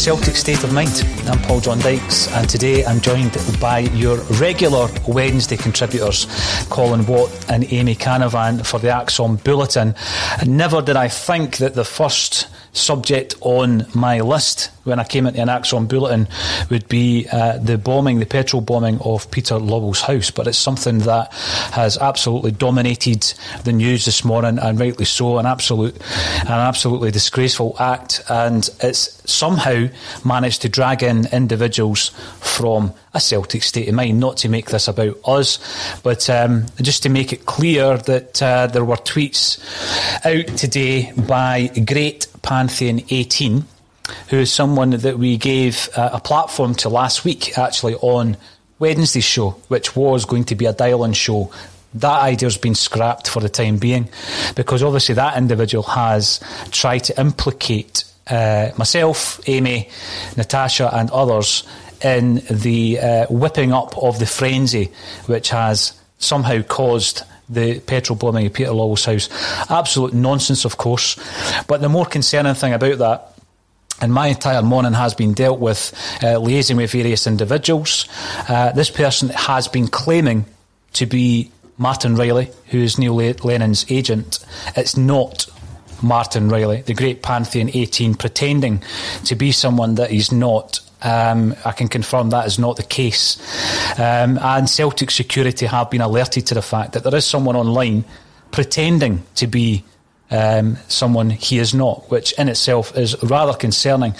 Celtic 0.00 0.34
State 0.34 0.64
of 0.64 0.72
Mind. 0.72 1.04
I'm 1.26 1.38
Paul 1.40 1.60
John 1.60 1.78
Dykes, 1.78 2.32
and 2.32 2.48
today 2.48 2.86
I'm 2.86 3.02
joined 3.02 3.36
by 3.60 3.80
your 3.80 4.16
regular 4.40 4.88
Wednesday 5.06 5.58
contributors, 5.58 6.26
Colin 6.70 7.04
Watt 7.04 7.30
and 7.50 7.70
Amy 7.70 7.94
Canavan, 7.94 8.64
for 8.64 8.80
the 8.80 8.88
ACSOM 8.88 9.44
Bulletin. 9.44 9.94
Never 10.46 10.80
did 10.80 10.96
I 10.96 11.08
think 11.08 11.58
that 11.58 11.74
the 11.74 11.84
first 11.84 12.48
subject 12.72 13.34
on 13.42 13.84
my 13.94 14.20
list 14.20 14.70
when 14.90 15.00
I 15.00 15.04
came 15.04 15.26
into 15.26 15.40
an 15.40 15.48
ACSOM 15.48 15.88
bulletin 15.88 16.28
would 16.68 16.86
be 16.88 17.26
uh, 17.32 17.58
the 17.58 17.78
bombing, 17.78 18.18
the 18.18 18.26
petrol 18.26 18.60
bombing 18.60 18.98
of 19.00 19.30
Peter 19.30 19.54
Lawwell's 19.54 20.02
house. 20.02 20.30
But 20.30 20.46
it's 20.46 20.58
something 20.58 20.98
that 21.00 21.32
has 21.72 21.96
absolutely 21.96 22.50
dominated 22.50 23.32
the 23.64 23.72
news 23.72 24.04
this 24.04 24.24
morning, 24.24 24.58
and 24.58 24.78
rightly 24.78 25.04
so. 25.04 25.38
An 25.38 25.46
absolute, 25.46 25.96
an 26.42 26.48
absolutely 26.48 27.10
disgraceful 27.10 27.76
act, 27.78 28.22
and 28.28 28.68
it's 28.80 29.22
somehow 29.30 29.86
managed 30.24 30.62
to 30.62 30.68
drag 30.68 31.02
in 31.02 31.26
individuals 31.32 32.08
from 32.40 32.92
a 33.14 33.20
Celtic 33.20 33.62
state 33.62 33.88
of 33.88 33.94
mind. 33.94 34.18
Not 34.20 34.36
to 34.38 34.48
make 34.48 34.70
this 34.70 34.88
about 34.88 35.18
us, 35.24 35.58
but 36.02 36.28
um, 36.28 36.66
just 36.82 37.04
to 37.04 37.08
make 37.08 37.32
it 37.32 37.46
clear 37.46 37.96
that 37.96 38.42
uh, 38.42 38.66
there 38.66 38.84
were 38.84 38.96
tweets 38.96 39.60
out 40.26 40.56
today 40.58 41.12
by 41.12 41.68
Great 41.86 42.26
Pantheon 42.42 43.02
18 43.08 43.64
who 44.28 44.38
is 44.38 44.52
someone 44.52 44.90
that 44.90 45.18
we 45.18 45.36
gave 45.36 45.88
uh, 45.96 46.10
a 46.12 46.20
platform 46.20 46.74
to 46.76 46.88
last 46.88 47.24
week, 47.24 47.58
actually, 47.58 47.94
on 47.96 48.36
Wednesday's 48.78 49.24
show, 49.24 49.50
which 49.68 49.94
was 49.94 50.24
going 50.24 50.44
to 50.44 50.54
be 50.54 50.66
a 50.66 50.72
dial 50.72 51.04
in 51.04 51.12
show. 51.12 51.52
That 51.94 52.22
idea's 52.22 52.56
been 52.56 52.74
scrapped 52.74 53.28
for 53.28 53.40
the 53.40 53.48
time 53.48 53.78
being 53.78 54.08
because 54.54 54.82
obviously 54.82 55.16
that 55.16 55.36
individual 55.36 55.82
has 55.82 56.40
tried 56.70 57.04
to 57.04 57.20
implicate 57.20 58.04
uh, 58.28 58.70
myself, 58.78 59.40
Amy, 59.48 59.88
Natasha, 60.36 60.88
and 60.94 61.10
others 61.10 61.64
in 62.02 62.42
the 62.48 62.98
uh, 63.00 63.26
whipping 63.28 63.72
up 63.72 63.98
of 63.98 64.18
the 64.18 64.26
frenzy 64.26 64.90
which 65.26 65.50
has 65.50 66.00
somehow 66.18 66.62
caused 66.62 67.22
the 67.50 67.80
petrol 67.80 68.16
bombing 68.16 68.46
of 68.46 68.52
Peter 68.52 68.70
Lawwell's 68.70 69.04
house. 69.04 69.28
Absolute 69.68 70.14
nonsense, 70.14 70.64
of 70.64 70.76
course. 70.76 71.16
But 71.66 71.80
the 71.80 71.88
more 71.88 72.06
concerning 72.06 72.54
thing 72.54 72.72
about 72.72 72.98
that 72.98 73.29
and 74.00 74.12
my 74.12 74.28
entire 74.28 74.62
morning 74.62 74.92
has 74.92 75.14
been 75.14 75.34
dealt 75.34 75.60
with 75.60 75.92
uh, 76.22 76.36
liaising 76.36 76.76
with 76.76 76.92
various 76.92 77.26
individuals. 77.26 78.06
Uh, 78.48 78.72
this 78.72 78.90
person 78.90 79.28
has 79.30 79.68
been 79.68 79.88
claiming 79.88 80.46
to 80.94 81.06
be 81.06 81.50
Martin 81.78 82.14
Riley, 82.14 82.50
who 82.66 82.78
is 82.78 82.98
Neil 82.98 83.16
Lennon's 83.16 83.90
agent. 83.90 84.38
It's 84.76 84.96
not 84.96 85.46
Martin 86.02 86.48
Riley, 86.48 86.82
the 86.82 86.94
great 86.94 87.22
Pantheon 87.22 87.70
18, 87.72 88.14
pretending 88.14 88.82
to 89.24 89.34
be 89.34 89.52
someone 89.52 89.96
that 89.96 90.10
he's 90.10 90.32
not. 90.32 90.80
Um, 91.02 91.54
I 91.64 91.72
can 91.72 91.88
confirm 91.88 92.30
that 92.30 92.46
is 92.46 92.58
not 92.58 92.76
the 92.76 92.82
case. 92.82 93.38
Um, 93.98 94.38
and 94.38 94.68
Celtic 94.68 95.10
security 95.10 95.66
have 95.66 95.90
been 95.90 96.02
alerted 96.02 96.46
to 96.48 96.54
the 96.54 96.62
fact 96.62 96.92
that 96.92 97.04
there 97.04 97.14
is 97.14 97.24
someone 97.24 97.56
online 97.56 98.04
pretending 98.50 99.22
to 99.36 99.46
be 99.46 99.84
um, 100.30 100.76
someone 100.88 101.30
he 101.30 101.58
is 101.58 101.74
not, 101.74 102.10
which 102.10 102.32
in 102.32 102.48
itself 102.48 102.96
is 102.96 103.20
rather 103.22 103.52
concerning. 103.52 104.14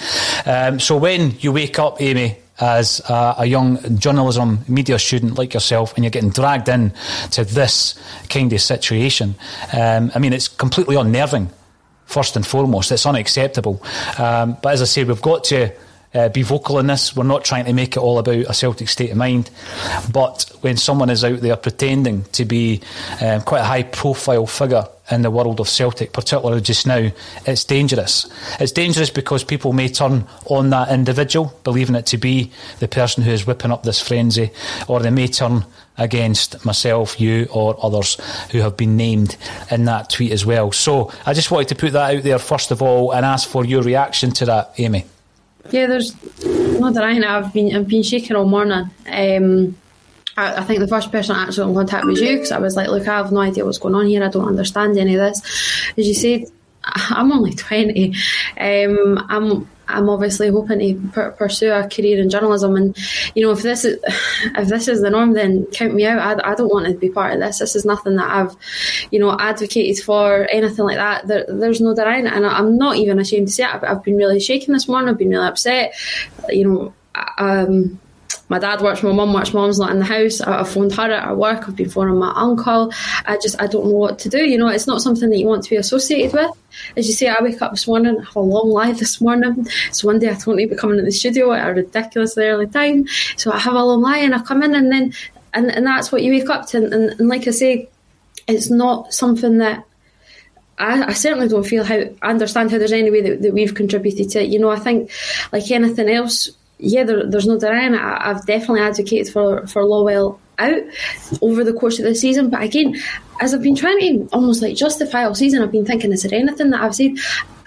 Um, 0.45 0.79
so 0.79 0.97
when 0.97 1.35
you 1.39 1.51
wake 1.51 1.79
up, 1.79 2.01
Amy, 2.01 2.37
as 2.59 3.01
a, 3.09 3.35
a, 3.39 3.45
young 3.45 3.97
journalism 3.97 4.59
media 4.67 4.99
student 4.99 5.35
like 5.35 5.53
yourself 5.53 5.95
and 5.95 6.03
you're 6.03 6.11
getting 6.11 6.29
dragged 6.29 6.69
in 6.69 6.93
to 7.31 7.43
this 7.43 7.99
kind 8.29 8.53
of 8.53 8.61
situation. 8.61 9.33
Um, 9.73 10.11
I 10.13 10.19
mean, 10.19 10.31
it's 10.31 10.47
completely 10.47 10.95
unnerving, 10.95 11.49
first 12.05 12.35
and 12.35 12.45
foremost. 12.45 12.91
It's 12.91 13.05
unacceptable. 13.05 13.81
Um, 14.17 14.57
but 14.61 14.73
as 14.73 14.81
I 14.81 14.85
say, 14.85 15.03
we've 15.03 15.21
got 15.21 15.43
to 15.45 15.73
uh, 16.13 16.29
be 16.29 16.41
vocal 16.41 16.79
in 16.79 16.87
this. 16.87 17.15
We're 17.15 17.23
not 17.23 17.45
trying 17.45 17.65
to 17.65 17.73
make 17.73 17.95
it 17.95 17.99
all 17.99 18.19
about 18.19 18.35
a 18.35 18.53
Celtic 18.53 18.89
state 18.89 19.11
of 19.11 19.17
mind. 19.17 19.49
But 20.11 20.51
when 20.61 20.77
someone 20.77 21.09
is 21.09 21.23
out 21.23 21.39
there 21.39 21.55
pretending 21.55 22.23
to 22.33 22.45
be 22.45 22.81
um, 23.21 23.41
quite 23.41 23.61
a 23.61 23.65
high 23.65 23.83
profile 23.83 24.45
figure 24.45 24.87
in 25.09 25.21
the 25.21 25.31
world 25.31 25.59
of 25.59 25.69
Celtic, 25.69 26.13
particularly 26.13 26.61
just 26.61 26.87
now, 26.87 27.11
it's 27.45 27.63
dangerous. 27.63 28.29
It's 28.59 28.71
dangerous 28.71 29.09
because 29.09 29.43
people 29.43 29.73
may 29.73 29.89
turn 29.89 30.25
on 30.45 30.69
that 30.69 30.89
individual, 30.89 31.53
believing 31.63 31.95
it 31.95 32.05
to 32.07 32.17
be 32.17 32.51
the 32.79 32.87
person 32.87 33.23
who 33.23 33.31
is 33.31 33.45
whipping 33.45 33.71
up 33.71 33.83
this 33.83 34.01
frenzy, 34.01 34.51
or 34.87 34.99
they 34.99 35.09
may 35.09 35.27
turn 35.27 35.65
against 35.97 36.65
myself, 36.65 37.19
you, 37.19 37.47
or 37.51 37.77
others 37.83 38.17
who 38.51 38.59
have 38.59 38.77
been 38.77 38.97
named 38.97 39.37
in 39.69 39.85
that 39.85 40.09
tweet 40.09 40.31
as 40.31 40.45
well. 40.45 40.71
So 40.71 41.11
I 41.25 41.33
just 41.33 41.51
wanted 41.51 41.69
to 41.69 41.75
put 41.75 41.93
that 41.93 42.15
out 42.15 42.23
there 42.23 42.39
first 42.39 42.71
of 42.71 42.81
all 42.81 43.11
and 43.11 43.25
ask 43.25 43.47
for 43.47 43.65
your 43.65 43.83
reaction 43.83 44.31
to 44.31 44.45
that, 44.45 44.73
Amy. 44.77 45.05
Yeah, 45.69 45.87
there's 45.87 46.15
no 46.43 46.91
denying 46.91 47.23
it. 47.23 47.25
I've 47.25 47.53
been 47.53 47.75
I've 47.75 47.87
been 47.87 48.03
shaking 48.03 48.35
all 48.35 48.45
morning. 48.45 48.89
Um, 49.07 49.77
I, 50.37 50.55
I, 50.55 50.63
think 50.63 50.79
the 50.79 50.87
first 50.87 51.11
person 51.11 51.35
I 51.35 51.43
actually 51.43 51.65
got 51.65 51.69
in 51.69 51.75
contact 51.75 52.05
was 52.05 52.21
you 52.21 52.35
because 52.35 52.51
I 52.51 52.59
was 52.59 52.75
like, 52.75 52.87
look, 52.87 53.07
I 53.07 53.17
have 53.17 53.31
no 53.31 53.41
idea 53.41 53.65
what's 53.65 53.77
going 53.77 53.95
on 53.95 54.07
here. 54.07 54.23
I 54.23 54.29
don't 54.29 54.47
understand 54.47 54.97
any 54.97 55.15
of 55.15 55.21
this. 55.21 55.41
As 55.97 56.07
you 56.07 56.13
said, 56.13 56.45
I'm 56.83 57.31
only 57.31 57.53
twenty. 57.53 58.15
Um, 58.59 59.25
I'm 59.29 59.69
I'm 59.93 60.09
obviously 60.09 60.49
hoping 60.49 60.79
to 61.11 61.31
pursue 61.31 61.71
a 61.71 61.87
career 61.87 62.19
in 62.19 62.29
journalism. 62.29 62.75
And 62.75 62.97
you 63.35 63.45
know, 63.45 63.51
if 63.51 63.61
this 63.61 63.85
is 63.85 63.99
if 64.57 64.67
this 64.67 64.87
is 64.87 65.01
the 65.01 65.09
norm, 65.09 65.33
then 65.33 65.65
count 65.67 65.93
me 65.93 66.05
out. 66.05 66.41
I, 66.43 66.51
I 66.51 66.55
don't 66.55 66.73
want 66.73 66.87
to 66.87 66.93
be 66.93 67.09
part 67.09 67.33
of 67.33 67.39
this. 67.39 67.59
This 67.59 67.75
is 67.75 67.85
nothing 67.85 68.15
that 68.15 68.29
I've, 68.29 68.55
you 69.11 69.19
know, 69.19 69.35
advocated 69.39 70.03
for 70.03 70.47
anything 70.51 70.85
like 70.85 70.97
that. 70.97 71.27
There, 71.27 71.45
there's 71.47 71.81
no 71.81 71.95
denying 71.95 72.27
and 72.27 72.45
I'm 72.45 72.77
not 72.77 72.97
even 72.97 73.19
ashamed 73.19 73.47
to 73.47 73.53
say 73.53 73.63
it. 73.63 73.73
I've, 73.73 73.83
I've 73.83 74.03
been 74.03 74.17
really 74.17 74.39
shaken 74.39 74.73
this 74.73 74.87
morning. 74.87 75.09
I've 75.09 75.17
been 75.17 75.29
really 75.29 75.47
upset. 75.47 75.93
You 76.49 76.67
know, 76.67 76.93
um, 77.37 77.99
my 78.49 78.59
dad 78.59 78.81
works, 78.81 79.01
my 79.03 79.11
mum 79.11 79.33
works, 79.33 79.53
mom's 79.53 79.79
not 79.79 79.91
in 79.91 79.99
the 79.99 80.05
house. 80.05 80.41
I, 80.41 80.61
I 80.61 80.63
phoned 80.63 80.93
her 80.93 81.11
at 81.11 81.23
her 81.25 81.35
work, 81.35 81.67
I've 81.67 81.75
been 81.75 81.89
phoning 81.89 82.17
my 82.17 82.33
uncle. 82.35 82.91
I 83.25 83.37
just, 83.37 83.61
I 83.61 83.67
don't 83.67 83.85
know 83.85 83.95
what 83.95 84.19
to 84.19 84.29
do. 84.29 84.39
You 84.39 84.57
know, 84.57 84.67
it's 84.67 84.87
not 84.87 85.01
something 85.01 85.29
that 85.29 85.37
you 85.37 85.47
want 85.47 85.63
to 85.63 85.69
be 85.69 85.77
associated 85.77 86.33
with. 86.33 86.51
As 86.95 87.07
you 87.07 87.13
say, 87.13 87.27
I 87.27 87.41
wake 87.41 87.61
up 87.61 87.71
this 87.71 87.87
morning, 87.87 88.17
I 88.19 88.23
have 88.23 88.35
a 88.35 88.39
long 88.39 88.69
lie 88.69 88.91
this 88.91 89.21
morning. 89.21 89.67
So 89.91 90.07
one 90.07 90.19
day 90.19 90.29
I 90.29 90.33
don't 90.33 90.55
need 90.55 90.67
to 90.67 90.75
be 90.75 90.79
coming 90.79 90.99
in 90.99 91.05
the 91.05 91.11
studio 91.11 91.51
at 91.53 91.69
a 91.69 91.73
ridiculously 91.73 92.45
early 92.45 92.67
time. 92.67 93.07
So 93.37 93.51
I 93.51 93.59
have 93.59 93.73
a 93.73 93.83
long 93.83 94.01
lie 94.01 94.19
and 94.19 94.35
I 94.35 94.39
come 94.39 94.63
in 94.63 94.75
and 94.75 94.91
then, 94.91 95.13
and, 95.53 95.71
and 95.71 95.85
that's 95.85 96.11
what 96.11 96.23
you 96.23 96.31
wake 96.31 96.49
up 96.49 96.67
to. 96.67 96.77
And, 96.77 96.93
and, 96.93 97.19
and 97.19 97.29
like 97.29 97.47
I 97.47 97.51
say, 97.51 97.89
it's 98.47 98.69
not 98.69 99.13
something 99.13 99.59
that 99.59 99.85
I, 100.77 101.03
I, 101.03 101.13
certainly 101.13 101.47
don't 101.47 101.65
feel 101.65 101.83
how 101.83 101.95
I 102.21 102.29
understand 102.29 102.71
how 102.71 102.79
there's 102.79 102.91
any 102.91 103.11
way 103.11 103.21
that, 103.21 103.41
that, 103.43 103.53
we've 103.53 103.75
contributed 103.75 104.29
to 104.31 104.43
it. 104.43 104.49
You 104.49 104.59
know, 104.59 104.71
I 104.71 104.79
think 104.79 105.11
like 105.51 105.69
anything 105.69 106.09
else, 106.09 106.49
yeah, 106.81 107.03
there, 107.03 107.25
there's 107.25 107.47
no 107.47 107.59
denying 107.59 107.93
it. 107.93 108.01
I, 108.01 108.29
have 108.29 108.45
definitely 108.45 108.81
advocated 108.81 109.31
for 109.31 109.65
for 109.67 109.83
Lawwell 109.83 110.39
out 110.57 110.81
over 111.41 111.63
the 111.63 111.73
course 111.73 111.99
of 111.99 112.05
the 112.05 112.15
season. 112.15 112.49
But 112.49 112.63
again, 112.63 112.99
as 113.39 113.53
I've 113.53 113.61
been 113.61 113.75
trying 113.75 113.99
to 113.99 114.29
almost 114.33 114.61
like 114.61 114.75
justify 114.75 115.23
all 115.23 115.35
season, 115.35 115.61
I've 115.61 115.71
been 115.71 115.85
thinking, 115.85 116.11
is 116.11 116.23
there 116.23 116.37
anything 116.37 116.71
that 116.71 116.81
I've 116.81 116.95
said? 116.95 117.11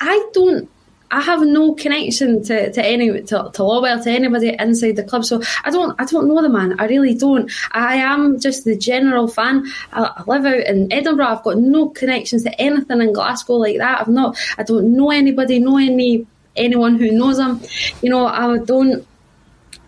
I 0.01 0.29
don't. 0.33 0.69
I 1.11 1.21
have 1.21 1.43
no 1.43 1.75
connection 1.75 2.43
to, 2.45 2.73
to 2.73 2.85
any 2.85 3.09
to, 3.09 3.23
to 3.23 3.63
Lawwell 3.63 4.03
to 4.03 4.11
anybody 4.11 4.57
inside 4.59 4.97
the 4.97 5.05
club, 5.05 5.25
so 5.25 5.41
I 5.65 5.71
don't 5.71 5.95
I 6.01 6.07
don't 6.07 6.27
know 6.27 6.43
the 6.43 6.49
man. 6.49 6.81
I 6.81 6.87
really 6.87 7.15
don't. 7.15 7.53
I 7.71 7.97
am 7.97 8.41
just 8.41 8.65
the 8.65 8.77
general 8.77 9.29
fan. 9.29 9.65
I, 9.93 10.11
I 10.17 10.25
live 10.27 10.45
out 10.45 10.67
in 10.67 10.93
Edinburgh. 10.93 11.27
I've 11.27 11.45
got 11.45 11.59
no 11.59 11.91
connections 11.91 12.43
to 12.43 12.61
anything 12.61 13.01
in 13.01 13.13
Glasgow 13.13 13.55
like 13.55 13.79
that. 13.79 14.01
I've 14.01 14.09
not. 14.09 14.37
I 14.59 14.65
don't 14.65 14.97
know 14.97 15.13
anybody. 15.13 15.61
Know 15.61 15.77
any 15.77 16.27
anyone 16.57 16.99
who 16.99 17.11
knows 17.11 17.39
him. 17.39 17.61
You 18.03 18.11
know, 18.11 18.27
I 18.27 18.59
don't. 18.59 19.07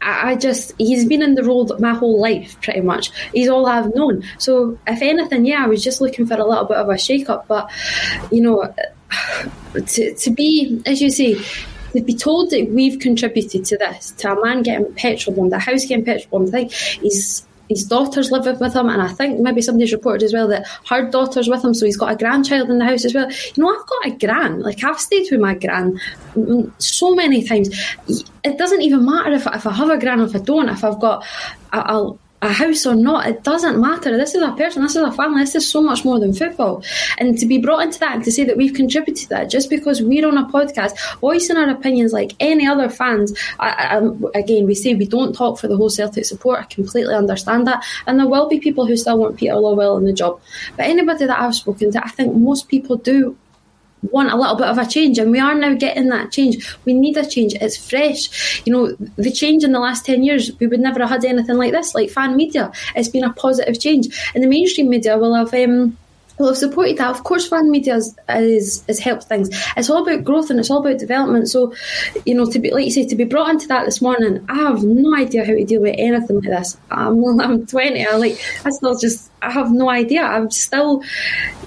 I 0.03 0.37
just 0.37 0.73
he's 0.79 1.05
been 1.05 1.23
in 1.23 1.35
the 1.35 1.43
role 1.43 1.67
my 1.81 1.95
whole 1.95 2.21
life 2.21 2.61
pretty 2.61 2.81
much. 2.81 3.11
He's 3.33 3.49
all 3.49 3.67
I've 3.67 3.95
known. 3.95 4.23
So 4.39 4.79
if 4.87 5.03
anything, 5.03 5.47
yeah, 5.47 5.65
I 5.65 5.67
was 5.67 5.83
just 5.83 6.01
looking 6.01 6.27
for 6.27 6.35
a 6.35 6.47
little 6.47 6.65
bit 6.65 6.77
of 6.77 6.89
a 6.89 6.99
shake 6.99 7.29
up. 7.29 7.49
But 7.49 7.71
you 8.31 8.43
know, 8.43 8.75
to 9.75 10.15
to 10.15 10.31
be 10.31 10.81
as 10.87 11.01
you 11.01 11.11
say, 11.11 11.35
to 11.93 12.03
be 12.03 12.15
told 12.15 12.51
that 12.51 12.71
we've 12.71 13.01
contributed 13.01 13.65
to 13.67 13.79
this, 13.79 14.13
to 14.13 14.33
a 14.33 14.45
man 14.45 14.63
getting 14.63 14.93
petrol 14.95 15.35
bombed, 15.35 15.53
a 15.53 15.59
house 15.59 15.85
getting 15.85 16.05
petrol 16.05 16.41
bombed, 16.41 16.49
I 16.49 16.53
think 16.53 16.73
he's 16.73 17.47
his 17.69 17.85
daughters 17.85 18.31
live 18.31 18.47
with 18.61 18.75
him, 18.75 18.89
and 18.89 19.03
I 19.03 19.09
think 19.09 19.41
maybe 19.41 19.61
somebody's 19.63 19.93
reported 19.93 20.25
as 20.25 20.33
well 20.33 20.49
that 20.49 20.67
her 20.89 21.11
daughter's 21.11 21.49
with 21.49 21.65
him, 21.65 21.75
so 21.75 21.87
he's 21.87 21.97
got 21.97 22.13
a 22.13 22.17
grandchild 22.17 22.71
in 22.71 22.79
the 22.79 22.85
house 22.85 23.05
as 23.05 23.15
well. 23.15 23.31
You 23.31 23.63
know, 23.63 23.77
I've 23.77 23.87
got 23.87 24.07
a 24.07 24.27
gran. 24.27 24.61
Like 24.61 24.83
I've 24.85 25.01
stayed 25.01 25.29
with 25.31 25.41
my 25.41 25.55
gran 25.55 26.01
so 26.79 27.15
many 27.15 27.43
times. 27.43 27.95
It 28.45 28.59
doesn't 28.59 28.83
even 28.83 29.05
matter 29.05 29.33
if, 29.33 29.47
if 29.47 29.67
I 29.67 29.73
have 29.73 29.91
a 29.91 29.99
gran 29.99 30.21
or 30.21 30.25
if 30.25 30.37
I 30.37 30.41
don't. 30.41 30.69
If 30.69 30.85
I've 30.85 31.01
got, 31.01 31.25
I'll 31.73 32.19
a 32.43 32.53
house 32.53 32.85
or 32.85 32.95
not, 32.95 33.27
it 33.27 33.43
doesn't 33.43 33.81
matter. 33.81 34.17
This 34.17 34.35
is 34.35 34.43
a 34.43 34.53
person, 34.53 34.83
this 34.83 34.95
is 34.95 35.03
a 35.03 35.13
family, 35.13 35.43
this 35.43 35.55
is 35.55 35.69
so 35.69 35.81
much 35.81 36.05
more 36.05 36.21
than 36.21 36.35
football. 36.35 36.83
And 37.19 37.39
to 37.39 37.47
be 37.47 37.59
brought 37.59 37.81
into 37.81 37.99
that 38.01 38.17
and 38.17 38.25
to 38.25 38.33
say 38.33 38.45
that 38.45 38.57
we've 38.57 38.75
contributed 38.75 39.23
to 39.23 39.29
that 39.31 39.51
just 39.51 39.71
because 39.71 40.03
we're 40.03 40.27
on 40.27 40.37
a 40.37 40.47
podcast, 40.47 40.97
voicing 41.21 41.57
our 41.57 41.71
opinions 41.71 42.13
like 42.13 42.33
any 42.41 42.67
other 42.67 42.89
fans, 42.89 43.37
I, 43.59 43.71
I, 43.71 44.39
again, 44.39 44.67
we 44.67 44.75
say 44.75 44.95
we 44.95 45.07
don't 45.07 45.35
talk 45.35 45.59
for 45.59 45.69
the 45.69 45.77
whole 45.77 45.91
Celtic 45.91 46.27
support. 46.27 46.61
I 46.61 46.65
completely 46.65 47.15
understand 47.15 47.67
that. 47.67 47.85
And 48.07 48.19
there 48.19 48.29
will 48.29 48.49
be 48.49 48.61
people 48.61 48.87
who 48.87 48.97
still 48.97 49.19
want 49.19 49.39
Peter 49.39 49.55
Lawwell 49.55 49.99
in 49.99 50.05
the 50.05 50.13
job. 50.13 50.41
But 50.77 50.87
anybody 50.87 51.27
that 51.27 51.41
I've 51.41 51.55
spoken 51.55 51.91
to, 51.93 52.05
I 52.05 52.09
think 52.09 52.35
most 52.35 52.69
people 52.69 52.97
do 52.97 53.37
want 54.13 54.33
a 54.33 54.37
little 54.37 54.57
bit 54.57 54.67
of 54.67 54.79
a 54.79 54.87
change, 54.87 55.19
and 55.19 55.31
we 55.31 55.39
are 55.39 55.55
now 55.55 55.75
getting 55.75 56.09
that 56.09 56.33
change. 56.33 56.77
We 56.85 56.95
need 56.95 57.17
a 57.17 57.27
change. 57.27 57.55
It's 57.55 57.77
fresh. 57.77 58.63
You 58.67 58.73
know, 58.73 58.97
the 59.17 59.31
change 59.31 59.65
in 59.65 59.73
the 59.73 59.81
last 59.81 60.07
10 60.07 60.23
years, 60.23 60.51
we 60.59 60.67
would 60.67 60.81
never 60.81 61.01
have 61.01 61.11
had 61.11 61.25
anything 61.25 61.57
like 61.57 61.73
this, 61.73 61.95
like 61.95 62.11
fan 62.11 62.37
media. 62.37 62.73
It's 62.95 63.09
been 63.09 63.25
a 63.25 63.33
positive 63.33 63.81
change. 63.81 64.09
And 64.35 64.43
the 64.43 64.49
mainstream 64.49 64.89
media 64.89 65.19
will 65.19 65.35
have. 65.35 65.53
Um, 65.55 65.97
well, 66.39 66.51
I've 66.51 66.57
supported 66.59 66.99
that. 66.99 67.11
Of 67.11 67.25
course, 67.25 67.49
fan 67.49 67.71
media 67.71 67.95
has, 67.95 68.17
has, 68.29 68.85
has, 68.87 68.99
helped 68.99 69.25
things. 69.25 69.49
It's 69.77 69.89
all 69.89 70.03
about 70.03 70.25
growth 70.25 70.51
and 70.51 70.61
it's 70.61 70.71
all 70.71 70.87
about 70.87 70.99
development. 70.99 71.49
So, 71.49 71.73
you 72.27 72.35
know, 72.35 72.45
to 72.51 72.59
be 72.59 72.71
like 72.71 72.85
you 72.85 72.91
say, 72.91 73.07
to 73.07 73.17
be 73.17 73.25
brought 73.25 73.51
into 73.51 73.69
that 73.69 73.87
this 73.87 74.03
morning, 74.03 74.45
I 74.49 74.57
have 74.57 74.85
no 74.85 75.17
idea 75.17 75.45
how 75.47 75.53
to 75.53 75.65
deal 75.65 75.81
with 75.81 75.95
anything 75.99 76.41
like 76.41 76.51
this. 76.51 76.77
I'm, 76.91 77.25
I'm 77.41 77.67
20. 77.67 78.07
I 78.07 78.17
like, 78.17 78.39
I 78.65 78.71
still 78.71 78.99
just, 78.99 79.31
I 79.41 79.51
have 79.51 79.73
no 79.73 79.89
idea. 79.89 80.23
I'm 80.23 80.51
still, 80.51 81.03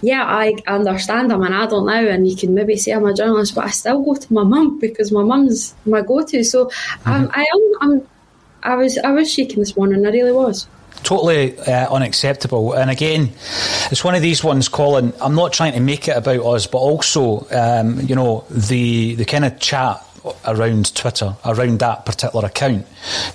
yeah, 0.01 0.23
I 0.23 0.55
understand 0.67 1.33
I'm 1.33 1.41
an 1.41 1.53
adult 1.53 1.87
now, 1.87 2.05
and 2.05 2.27
you 2.27 2.35
can 2.35 2.53
maybe 2.53 2.77
say 2.77 2.91
I'm 2.91 3.05
a 3.05 3.13
journalist, 3.13 3.55
but 3.55 3.65
I 3.65 3.69
still 3.69 4.03
go 4.03 4.15
to 4.15 4.33
my 4.33 4.43
mum 4.43 4.79
because 4.79 5.11
my 5.11 5.23
mum's 5.23 5.73
my 5.85 6.01
go-to. 6.01 6.43
So, 6.43 6.65
mm-hmm. 6.65 7.11
um, 7.11 7.31
I 7.33 7.41
am, 7.41 7.73
I'm, 7.81 8.07
I 8.61 8.75
was, 8.75 8.97
I 8.99 9.11
was 9.11 9.31
shaking 9.31 9.59
this 9.59 9.75
morning. 9.75 10.05
I 10.05 10.09
really 10.09 10.31
was 10.31 10.67
totally 11.03 11.57
uh, 11.59 11.93
unacceptable. 11.93 12.73
And 12.73 12.89
again, 12.89 13.31
it's 13.91 14.03
one 14.03 14.15
of 14.15 14.21
these 14.21 14.43
ones, 14.43 14.69
Colin. 14.69 15.13
I'm 15.21 15.35
not 15.35 15.53
trying 15.53 15.73
to 15.73 15.79
make 15.79 16.07
it 16.07 16.17
about 16.17 16.45
us, 16.45 16.67
but 16.67 16.79
also, 16.79 17.47
um, 17.51 17.99
you 18.01 18.15
know, 18.15 18.45
the 18.49 19.15
the 19.15 19.25
kind 19.25 19.45
of 19.45 19.59
chat 19.59 20.05
around 20.45 20.93
Twitter, 20.95 21.33
around 21.45 21.79
that 21.79 22.05
particular 22.05 22.45
account, 22.45 22.85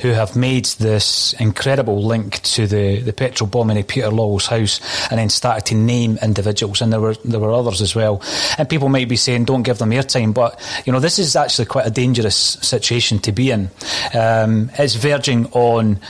who 0.03 0.09
have 0.09 0.37
made 0.37 0.67
this 0.79 1.33
incredible 1.41 2.05
link 2.05 2.43
to 2.43 2.67
the, 2.67 3.01
the 3.01 3.13
petrol 3.13 3.49
bombing 3.49 3.79
at 3.79 3.89
Peter 3.89 4.11
Lawwell's 4.11 4.47
house 4.47 4.81
and 5.11 5.19
then 5.19 5.31
started 5.31 5.65
to 5.67 5.75
name 5.75 6.19
individuals. 6.23 6.83
And 6.83 6.93
there 6.93 7.01
were 7.01 7.15
there 7.25 7.41
were 7.41 7.53
others 7.53 7.81
as 7.81 7.95
well. 7.95 8.23
And 8.59 8.69
people 8.69 8.91
might 8.91 9.09
be 9.09 9.17
saying, 9.17 9.47
don't 9.47 9.63
give 9.63 9.79
them 9.79 9.91
airtime. 9.91 10.35
But, 10.35 10.61
you 10.85 10.93
know, 10.93 11.01
this 11.01 11.19
is 11.19 11.37
actually 11.37 11.65
quite 11.67 11.87
a 11.87 11.91
dangerous 11.91 12.37
situation 12.37 13.19
to 13.21 13.33
be 13.33 13.51
in. 13.51 13.71
Um, 14.13 14.71
it's 14.79 14.95
verging 14.95 15.47
on 15.53 16.01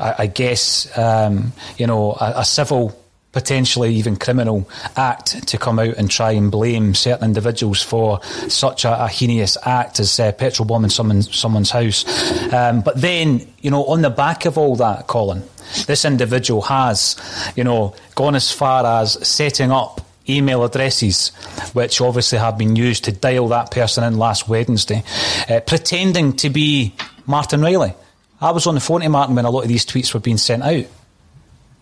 I, 0.00 0.14
I 0.18 0.26
guess, 0.26 0.96
um, 0.98 1.52
you 1.76 1.86
know, 1.86 2.12
a, 2.12 2.34
a 2.36 2.44
civil 2.44 2.96
potentially 3.32 3.94
even 3.94 4.16
criminal 4.16 4.68
act 4.96 5.46
to 5.46 5.56
come 5.56 5.78
out 5.78 5.96
and 5.96 6.10
try 6.10 6.32
and 6.32 6.50
blame 6.50 6.94
certain 6.94 7.24
individuals 7.24 7.80
for 7.82 8.20
such 8.48 8.84
a, 8.84 9.04
a 9.04 9.08
heinous 9.08 9.56
act 9.64 10.00
as 10.00 10.18
uh, 10.18 10.32
petrol 10.32 10.66
bombing 10.66 10.90
someone, 10.90 11.22
someone's 11.22 11.70
house. 11.70 12.04
Um, 12.52 12.80
but 12.80 13.00
then, 13.00 13.46
you 13.60 13.70
know, 13.70 13.84
on 13.86 14.02
the 14.02 14.10
back 14.10 14.46
of 14.46 14.58
all 14.58 14.74
that, 14.76 15.06
Colin, 15.06 15.44
this 15.86 16.04
individual 16.04 16.62
has, 16.62 17.16
you 17.54 17.62
know, 17.62 17.94
gone 18.16 18.34
as 18.34 18.50
far 18.50 18.84
as 19.00 19.26
setting 19.26 19.70
up 19.70 20.00
email 20.28 20.64
addresses, 20.64 21.28
which 21.72 22.00
obviously 22.00 22.38
have 22.38 22.58
been 22.58 22.76
used 22.76 23.04
to 23.04 23.12
dial 23.12 23.48
that 23.48 23.70
person 23.70 24.04
in 24.04 24.18
last 24.18 24.48
Wednesday, 24.48 25.02
uh, 25.48 25.60
pretending 25.60 26.34
to 26.34 26.50
be 26.50 26.94
Martin 27.26 27.60
Riley. 27.60 27.94
I 28.40 28.52
was 28.52 28.66
on 28.66 28.74
the 28.74 28.80
phone 28.80 29.02
to 29.02 29.08
Martin 29.08 29.34
when 29.34 29.44
a 29.44 29.50
lot 29.50 29.62
of 29.62 29.68
these 29.68 29.84
tweets 29.84 30.14
were 30.14 30.20
being 30.20 30.38
sent 30.38 30.62
out. 30.62 30.86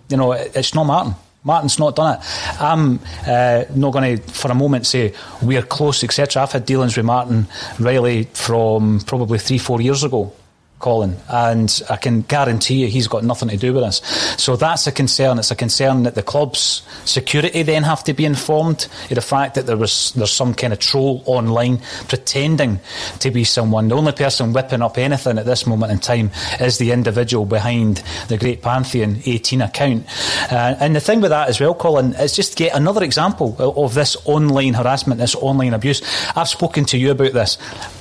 You 0.09 0.17
know, 0.17 0.33
it's 0.33 0.75
not 0.75 0.85
Martin. 0.85 1.15
Martin's 1.45 1.79
not 1.79 1.95
done 1.97 2.19
it. 2.19 2.61
I'm 2.61 2.99
uh, 3.27 3.65
not 3.75 3.93
going 3.93 4.19
to, 4.19 4.23
for 4.33 4.50
a 4.50 4.55
moment, 4.55 4.87
say 4.87 5.15
we're 5.41 5.62
close, 5.62 6.03
etc. 6.03 6.43
I've 6.43 6.53
had 6.53 6.67
dealings 6.67 6.97
with 6.97 7.07
Martin 7.07 7.47
Riley 7.79 8.25
from 8.35 9.00
probably 9.00 9.38
three, 9.38 9.59
four 9.59 9.81
years 9.81 10.03
ago. 10.03 10.33
Colin, 10.78 11.16
and 11.28 11.82
I 11.90 11.97
can 11.97 12.23
guarantee 12.23 12.82
you 12.82 12.87
he's 12.87 13.08
got 13.08 13.25
nothing 13.25 13.49
to 13.49 13.56
do 13.56 13.75
with 13.75 13.82
this. 13.82 13.97
So 14.38 14.54
that's 14.54 14.87
a 14.87 14.92
concern. 14.92 15.38
It's 15.38 15.50
a 15.50 15.56
concern 15.56 16.04
that 16.04 16.14
the 16.14 16.23
club's 16.23 16.82
security 17.04 17.64
then 17.64 17.82
have 17.82 18.04
to 18.04 18.14
be 18.14 18.25
informed 18.25 18.87
of 19.11 19.14
the 19.16 19.20
fact 19.20 19.56
that 19.56 19.66
there 19.66 19.76
was 19.76 20.12
there's 20.12 20.32
some 20.32 20.54
kind 20.54 20.73
of 20.73 20.78
troll 20.78 21.23
online 21.26 21.80
pretending 22.06 22.78
to 23.18 23.30
be 23.30 23.42
someone. 23.42 23.88
The 23.88 23.97
only 23.97 24.12
person 24.12 24.52
whipping 24.52 24.82
up 24.82 24.99
anything 24.99 25.38
at 25.38 25.47
this 25.47 25.66
moment 25.66 25.90
in 25.90 25.99
time 25.99 26.30
is 26.61 26.78
the 26.78 26.92
individual 26.92 27.44
behind 27.44 28.02
the 28.28 28.38
Great 28.38 28.62
Pantheon 28.62 29.20
18 29.26 29.62
account. 29.62 30.06
Uh, 30.52 30.76
and 30.78 30.94
the 30.94 31.00
thing 31.00 31.20
with 31.20 31.30
that 31.30 31.49
as 31.49 31.61
well, 31.61 31.75
Colin, 31.75 32.14
is 32.14 32.37
just 32.37 32.58
yet 32.61 32.76
another 32.76 33.02
example 33.02 33.56
of 33.58 33.94
this 33.94 34.16
online 34.26 34.75
harassment, 34.75 35.18
this 35.18 35.35
online 35.35 35.75
abuse. 35.75 36.02
I've 36.37 36.49
spoken 36.49 36.85
to 36.87 36.99
you 36.99 37.11
about 37.11 37.32
this 37.32 37.56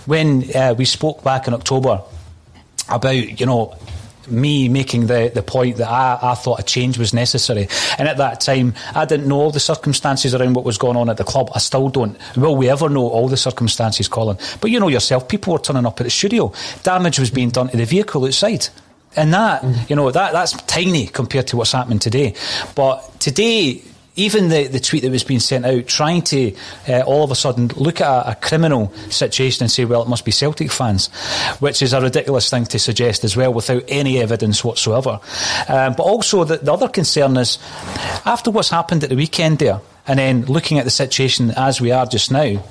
when 0.05 0.55
uh, 0.55 0.75
we 0.77 0.85
spoke 0.85 1.23
back 1.23 1.47
in 1.47 1.55
October 1.55 2.03
about, 2.89 3.39
you 3.39 3.45
know, 3.45 3.77
me 4.29 4.67
making 4.69 5.07
the, 5.07 5.31
the 5.33 5.41
point 5.41 5.77
that 5.77 5.89
I, 5.89 6.19
I 6.21 6.35
thought 6.35 6.59
a 6.59 6.63
change 6.63 6.97
was 6.97 7.13
necessary. 7.13 7.67
And 7.97 8.07
at 8.07 8.17
that 8.17 8.41
time, 8.41 8.73
I 8.93 9.05
didn't 9.05 9.27
know 9.27 9.37
all 9.37 9.51
the 9.51 9.59
circumstances 9.59 10.35
around 10.35 10.53
what 10.53 10.65
was 10.65 10.77
going 10.77 10.97
on 10.97 11.09
at 11.09 11.17
the 11.17 11.23
club. 11.23 11.49
I 11.55 11.59
still 11.59 11.89
don't. 11.89 12.17
Will 12.35 12.55
we 12.55 12.69
ever 12.69 12.89
know 12.89 13.07
all 13.07 13.27
the 13.27 13.37
circumstances, 13.37 14.07
Colin? 14.07 14.37
But 14.61 14.71
you 14.71 14.79
know 14.79 14.87
yourself, 14.89 15.27
people 15.27 15.53
were 15.53 15.59
turning 15.59 15.85
up 15.85 15.99
at 15.99 16.03
the 16.03 16.09
studio. 16.09 16.51
Damage 16.83 17.19
was 17.19 17.31
being 17.31 17.49
done 17.49 17.69
to 17.69 17.77
the 17.77 17.85
vehicle 17.85 18.25
outside. 18.25 18.67
And 19.15 19.33
that, 19.33 19.63
mm. 19.63 19.89
you 19.89 19.95
know, 19.95 20.11
that 20.11 20.33
that's 20.33 20.53
tiny 20.63 21.07
compared 21.07 21.47
to 21.47 21.57
what's 21.57 21.71
happening 21.71 21.99
today. 21.99 22.35
But 22.75 23.19
today, 23.19 23.81
even 24.17 24.49
the, 24.49 24.67
the 24.67 24.79
tweet 24.79 25.03
that 25.03 25.11
was 25.11 25.23
being 25.23 25.39
sent 25.39 25.65
out, 25.65 25.87
trying 25.87 26.23
to 26.23 26.53
uh, 26.89 27.01
all 27.01 27.23
of 27.23 27.31
a 27.31 27.35
sudden 27.35 27.67
look 27.77 28.01
at 28.01 28.07
a, 28.07 28.31
a, 28.31 28.35
criminal 28.35 28.91
situation 29.09 29.63
and 29.63 29.71
say, 29.71 29.85
well, 29.85 30.01
it 30.01 30.09
must 30.09 30.25
be 30.25 30.31
Celtic 30.31 30.71
fans, 30.71 31.07
which 31.59 31.81
is 31.81 31.93
a 31.93 32.01
ridiculous 32.01 32.49
thing 32.49 32.65
to 32.65 32.79
suggest 32.79 33.23
as 33.23 33.37
well 33.37 33.53
without 33.53 33.83
any 33.87 34.19
evidence 34.19 34.63
whatsoever. 34.63 35.19
Um, 35.69 35.93
but 35.93 36.03
also, 36.03 36.43
the, 36.43 36.57
the 36.57 36.73
other 36.73 36.89
concern 36.89 37.37
is 37.37 37.59
after 38.25 38.51
what's 38.51 38.69
happened 38.69 39.03
at 39.03 39.09
the 39.09 39.15
weekend 39.15 39.59
there, 39.59 39.79
and 40.07 40.19
then 40.19 40.45
looking 40.45 40.79
at 40.79 40.85
the 40.85 40.91
situation 40.91 41.51
as 41.51 41.79
we 41.79 41.91
are 41.91 42.05
just 42.05 42.31
now, 42.31 42.63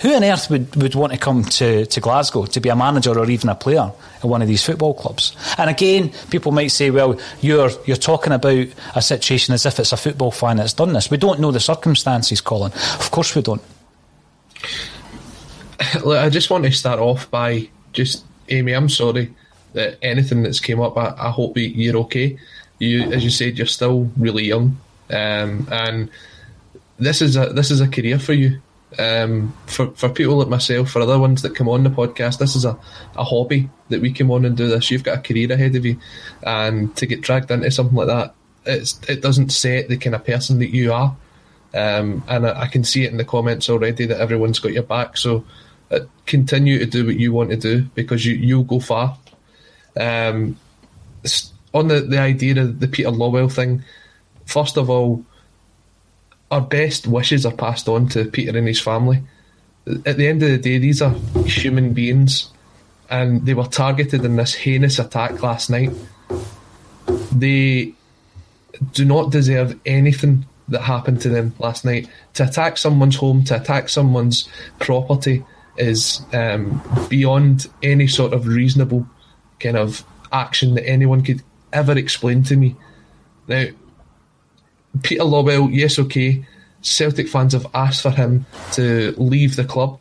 who 0.00 0.14
on 0.14 0.24
earth 0.24 0.48
would, 0.48 0.74
would 0.76 0.94
want 0.94 1.12
to 1.12 1.18
come 1.18 1.44
to, 1.44 1.84
to 1.84 2.00
Glasgow 2.00 2.46
to 2.46 2.60
be 2.60 2.70
a 2.70 2.76
manager 2.76 3.18
or 3.18 3.28
even 3.28 3.50
a 3.50 3.54
player 3.54 3.92
in 4.22 4.30
one 4.30 4.40
of 4.40 4.48
these 4.48 4.64
football 4.64 4.94
clubs? 4.94 5.36
And 5.58 5.68
again, 5.68 6.10
people 6.30 6.52
might 6.52 6.68
say, 6.68 6.90
well, 6.90 7.20
you're, 7.42 7.70
you're 7.84 7.96
talking 7.96 8.32
about 8.32 8.66
a 8.94 9.02
situation 9.02 9.52
as 9.52 9.66
if 9.66 9.78
it's 9.78 9.92
a 9.92 9.98
football 9.98 10.30
fan 10.30 10.56
that's 10.56 10.72
done 10.72 10.94
this. 10.94 11.10
We 11.10 11.18
don't 11.18 11.38
know 11.38 11.50
the 11.50 11.60
circumstances, 11.60 12.40
Colin. 12.40 12.72
Of 12.72 13.10
course 13.10 13.34
we 13.34 13.42
don't. 13.42 13.62
Look, 16.04 16.18
I 16.18 16.30
just 16.30 16.48
want 16.48 16.64
to 16.64 16.72
start 16.72 16.98
off 16.98 17.30
by 17.30 17.68
just, 17.92 18.24
Amy, 18.48 18.72
I'm 18.72 18.88
sorry 18.88 19.34
that 19.74 19.98
anything 20.00 20.42
that's 20.42 20.60
came 20.60 20.80
up, 20.80 20.96
I, 20.96 21.14
I 21.18 21.30
hope 21.30 21.56
you're 21.56 21.98
okay. 21.98 22.38
You, 22.78 23.02
as 23.12 23.22
you 23.22 23.30
said, 23.30 23.58
you're 23.58 23.66
still 23.66 24.10
really 24.16 24.44
young. 24.44 24.78
Um, 25.10 25.68
and 25.70 26.08
this 26.98 27.20
is 27.20 27.36
a 27.36 27.46
this 27.46 27.70
is 27.70 27.80
a 27.80 27.88
career 27.88 28.18
for 28.18 28.32
you 28.32 28.60
um, 28.98 29.54
for 29.66 29.90
for 29.92 30.08
people 30.08 30.36
like 30.36 30.48
myself, 30.48 30.90
for 30.90 31.00
other 31.00 31.18
ones 31.18 31.42
that 31.42 31.54
come 31.54 31.68
on 31.68 31.84
the 31.84 31.90
podcast, 31.90 32.38
this 32.38 32.56
is 32.56 32.64
a, 32.64 32.78
a 33.16 33.24
hobby 33.24 33.70
that 33.88 34.00
we 34.00 34.12
come 34.12 34.30
on 34.30 34.44
and 34.44 34.56
do 34.56 34.68
this. 34.68 34.90
You've 34.90 35.04
got 35.04 35.18
a 35.18 35.22
career 35.22 35.52
ahead 35.52 35.76
of 35.76 35.86
you, 35.86 35.98
and 36.42 36.94
to 36.96 37.06
get 37.06 37.20
dragged 37.20 37.50
into 37.50 37.70
something 37.70 37.96
like 37.96 38.08
that, 38.08 38.34
it's 38.66 39.00
it 39.08 39.22
doesn't 39.22 39.50
set 39.50 39.88
the 39.88 39.96
kind 39.96 40.14
of 40.16 40.24
person 40.24 40.58
that 40.58 40.70
you 40.70 40.92
are. 40.92 41.16
Um, 41.72 42.24
and 42.26 42.46
I, 42.46 42.62
I, 42.62 42.66
can 42.66 42.82
see 42.82 43.04
it 43.04 43.12
in 43.12 43.16
the 43.16 43.24
comments 43.24 43.70
already 43.70 44.04
that 44.06 44.20
everyone's 44.20 44.58
got 44.58 44.72
your 44.72 44.82
back. 44.82 45.16
So 45.16 45.44
uh, 45.92 46.00
continue 46.26 46.80
to 46.80 46.86
do 46.86 47.06
what 47.06 47.16
you 47.16 47.32
want 47.32 47.50
to 47.50 47.56
do 47.56 47.82
because 47.94 48.26
you 48.26 48.34
you'll 48.34 48.64
go 48.64 48.80
far. 48.80 49.16
Um, 49.96 50.56
on 51.72 51.86
the 51.86 52.00
the 52.00 52.18
idea 52.18 52.60
of 52.60 52.80
the 52.80 52.88
Peter 52.88 53.10
Lawwell 53.10 53.52
thing, 53.52 53.84
first 54.46 54.76
of 54.76 54.90
all 54.90 55.24
our 56.50 56.60
best 56.60 57.06
wishes 57.06 57.46
are 57.46 57.52
passed 57.52 57.88
on 57.88 58.08
to 58.08 58.24
Peter 58.24 58.56
and 58.56 58.66
his 58.66 58.80
family. 58.80 59.22
At 60.04 60.16
the 60.16 60.26
end 60.26 60.42
of 60.42 60.50
the 60.50 60.58
day, 60.58 60.78
these 60.78 61.00
are 61.00 61.14
human 61.44 61.92
beings, 61.92 62.50
and 63.08 63.46
they 63.46 63.54
were 63.54 63.64
targeted 63.64 64.24
in 64.24 64.36
this 64.36 64.54
heinous 64.54 64.98
attack 64.98 65.42
last 65.42 65.70
night. 65.70 65.90
They 67.32 67.94
do 68.92 69.04
not 69.04 69.30
deserve 69.30 69.78
anything 69.86 70.46
that 70.68 70.82
happened 70.82 71.20
to 71.22 71.28
them 71.28 71.54
last 71.58 71.84
night. 71.84 72.08
To 72.34 72.44
attack 72.44 72.76
someone's 72.78 73.16
home, 73.16 73.44
to 73.44 73.56
attack 73.60 73.88
someone's 73.88 74.48
property, 74.78 75.44
is 75.76 76.20
um, 76.32 76.82
beyond 77.08 77.68
any 77.82 78.06
sort 78.06 78.32
of 78.32 78.46
reasonable 78.46 79.06
kind 79.60 79.76
of 79.76 80.04
action 80.32 80.74
that 80.74 80.86
anyone 80.88 81.22
could 81.22 81.42
ever 81.72 81.96
explain 81.96 82.42
to 82.44 82.56
me. 82.56 82.76
Now, 83.48 83.66
Peter 85.02 85.22
Lawwell, 85.22 85.72
yes, 85.72 85.98
okay. 85.98 86.44
Celtic 86.82 87.28
fans 87.28 87.52
have 87.52 87.66
asked 87.74 88.02
for 88.02 88.10
him 88.10 88.46
to 88.72 89.14
leave 89.18 89.56
the 89.56 89.64
club, 89.64 90.00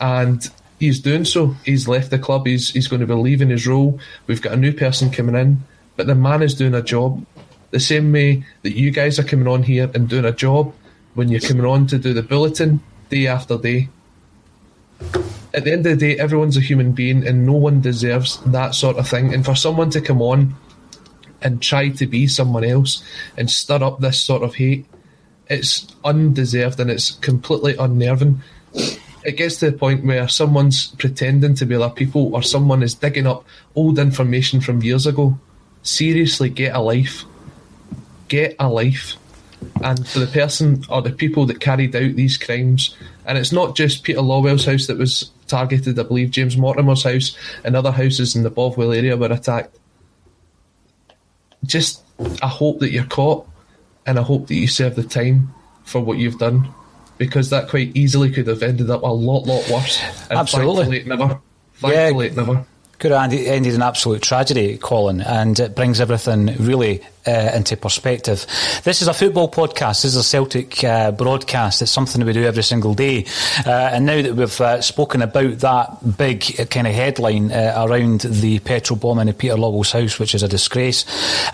and 0.00 0.50
he's 0.78 1.00
doing 1.00 1.24
so. 1.24 1.54
He's 1.64 1.88
left 1.88 2.10
the 2.10 2.18
club. 2.18 2.46
He's 2.46 2.70
he's 2.70 2.88
going 2.88 3.00
to 3.00 3.06
be 3.06 3.14
leaving 3.14 3.50
his 3.50 3.66
role. 3.66 4.00
We've 4.26 4.42
got 4.42 4.52
a 4.52 4.56
new 4.56 4.72
person 4.72 5.10
coming 5.10 5.36
in, 5.36 5.62
but 5.96 6.06
the 6.06 6.14
man 6.14 6.42
is 6.42 6.54
doing 6.54 6.74
a 6.74 6.82
job. 6.82 7.24
The 7.70 7.80
same 7.80 8.12
way 8.12 8.44
that 8.62 8.76
you 8.76 8.90
guys 8.90 9.18
are 9.18 9.24
coming 9.24 9.46
on 9.46 9.62
here 9.62 9.90
and 9.94 10.08
doing 10.08 10.24
a 10.24 10.32
job 10.32 10.72
when 11.14 11.28
you're 11.28 11.40
coming 11.40 11.66
on 11.66 11.86
to 11.88 11.98
do 11.98 12.14
the 12.14 12.22
bulletin 12.22 12.80
day 13.10 13.26
after 13.26 13.58
day. 13.58 13.88
At 15.54 15.64
the 15.64 15.72
end 15.72 15.86
of 15.86 15.98
the 15.98 16.14
day, 16.14 16.18
everyone's 16.18 16.56
a 16.56 16.60
human 16.60 16.92
being, 16.92 17.26
and 17.26 17.46
no 17.46 17.52
one 17.52 17.80
deserves 17.80 18.40
that 18.46 18.74
sort 18.74 18.96
of 18.96 19.08
thing. 19.08 19.32
And 19.32 19.44
for 19.44 19.54
someone 19.54 19.90
to 19.90 20.00
come 20.00 20.20
on 20.20 20.54
and 21.42 21.62
try 21.62 21.88
to 21.88 22.06
be 22.06 22.26
someone 22.26 22.64
else 22.64 23.02
and 23.36 23.50
stir 23.50 23.82
up 23.82 24.00
this 24.00 24.20
sort 24.20 24.42
of 24.42 24.54
hate. 24.54 24.86
It's 25.48 25.86
undeserved 26.04 26.80
and 26.80 26.90
it's 26.90 27.12
completely 27.12 27.76
unnerving. 27.76 28.42
It 29.24 29.36
gets 29.36 29.56
to 29.56 29.70
the 29.70 29.76
point 29.76 30.04
where 30.04 30.28
someone's 30.28 30.88
pretending 30.96 31.54
to 31.56 31.66
be 31.66 31.74
other 31.74 31.90
people 31.90 32.34
or 32.34 32.42
someone 32.42 32.82
is 32.82 32.94
digging 32.94 33.26
up 33.26 33.44
old 33.74 33.98
information 33.98 34.60
from 34.60 34.82
years 34.82 35.06
ago. 35.06 35.38
Seriously, 35.82 36.50
get 36.50 36.74
a 36.74 36.80
life. 36.80 37.24
Get 38.28 38.56
a 38.58 38.68
life. 38.68 39.16
And 39.82 40.06
for 40.06 40.20
the 40.20 40.26
person 40.26 40.84
or 40.88 41.02
the 41.02 41.10
people 41.10 41.46
that 41.46 41.60
carried 41.60 41.96
out 41.96 42.14
these 42.14 42.36
crimes, 42.36 42.96
and 43.26 43.38
it's 43.38 43.52
not 43.52 43.76
just 43.76 44.04
Peter 44.04 44.20
Lawwell's 44.20 44.64
house 44.64 44.86
that 44.86 44.98
was 44.98 45.30
targeted, 45.46 45.98
I 45.98 46.02
believe 46.04 46.30
James 46.30 46.56
Mortimer's 46.56 47.02
house 47.02 47.36
and 47.64 47.74
other 47.74 47.90
houses 47.90 48.36
in 48.36 48.42
the 48.42 48.50
Bothwell 48.50 48.92
area 48.92 49.16
were 49.16 49.32
attacked 49.32 49.76
just 51.64 52.02
I 52.42 52.48
hope 52.48 52.80
that 52.80 52.90
you're 52.90 53.04
caught, 53.04 53.48
and 54.06 54.18
I 54.18 54.22
hope 54.22 54.46
that 54.48 54.54
you 54.54 54.68
serve 54.68 54.96
the 54.96 55.02
time 55.02 55.54
for 55.84 56.00
what 56.00 56.18
you've 56.18 56.38
done, 56.38 56.72
because 57.16 57.50
that 57.50 57.68
quite 57.68 57.96
easily 57.96 58.30
could 58.30 58.46
have 58.46 58.62
ended 58.62 58.90
up 58.90 59.02
a 59.02 59.06
lot, 59.06 59.46
lot 59.46 59.68
worse. 59.70 60.02
And 60.30 60.38
Absolutely, 60.38 61.00
it 61.00 61.06
never. 61.06 61.40
Thankfully, 61.74 62.26
yeah. 62.26 62.32
it 62.32 62.36
never 62.36 62.66
could 62.98 63.12
have 63.12 63.32
ended 63.32 63.74
in 63.74 63.82
absolute 63.82 64.22
tragedy, 64.22 64.76
Colin, 64.76 65.20
and 65.20 65.58
it 65.60 65.74
brings 65.74 66.00
everything 66.00 66.56
really 66.58 67.00
uh, 67.28 67.52
into 67.54 67.76
perspective. 67.76 68.46
This 68.84 69.02
is 69.02 69.08
a 69.08 69.14
football 69.14 69.50
podcast. 69.50 70.02
This 70.02 70.06
is 70.06 70.16
a 70.16 70.22
Celtic 70.22 70.82
uh, 70.82 71.12
broadcast. 71.12 71.82
It's 71.82 71.90
something 71.90 72.20
that 72.20 72.26
we 72.26 72.32
do 72.32 72.44
every 72.44 72.62
single 72.62 72.94
day. 72.94 73.26
Uh, 73.66 73.70
and 73.70 74.06
now 74.06 74.22
that 74.22 74.34
we've 74.34 74.60
uh, 74.60 74.80
spoken 74.80 75.22
about 75.22 75.58
that 75.58 76.16
big 76.16 76.58
uh, 76.58 76.64
kind 76.64 76.86
of 76.86 76.94
headline 76.94 77.52
uh, 77.52 77.74
around 77.86 78.22
the 78.22 78.58
petrol 78.60 78.98
bombing 78.98 79.28
at 79.28 79.38
Peter 79.38 79.54
Lawwell's 79.54 79.92
house, 79.92 80.18
which 80.18 80.34
is 80.34 80.42
a 80.42 80.48
disgrace, 80.48 81.04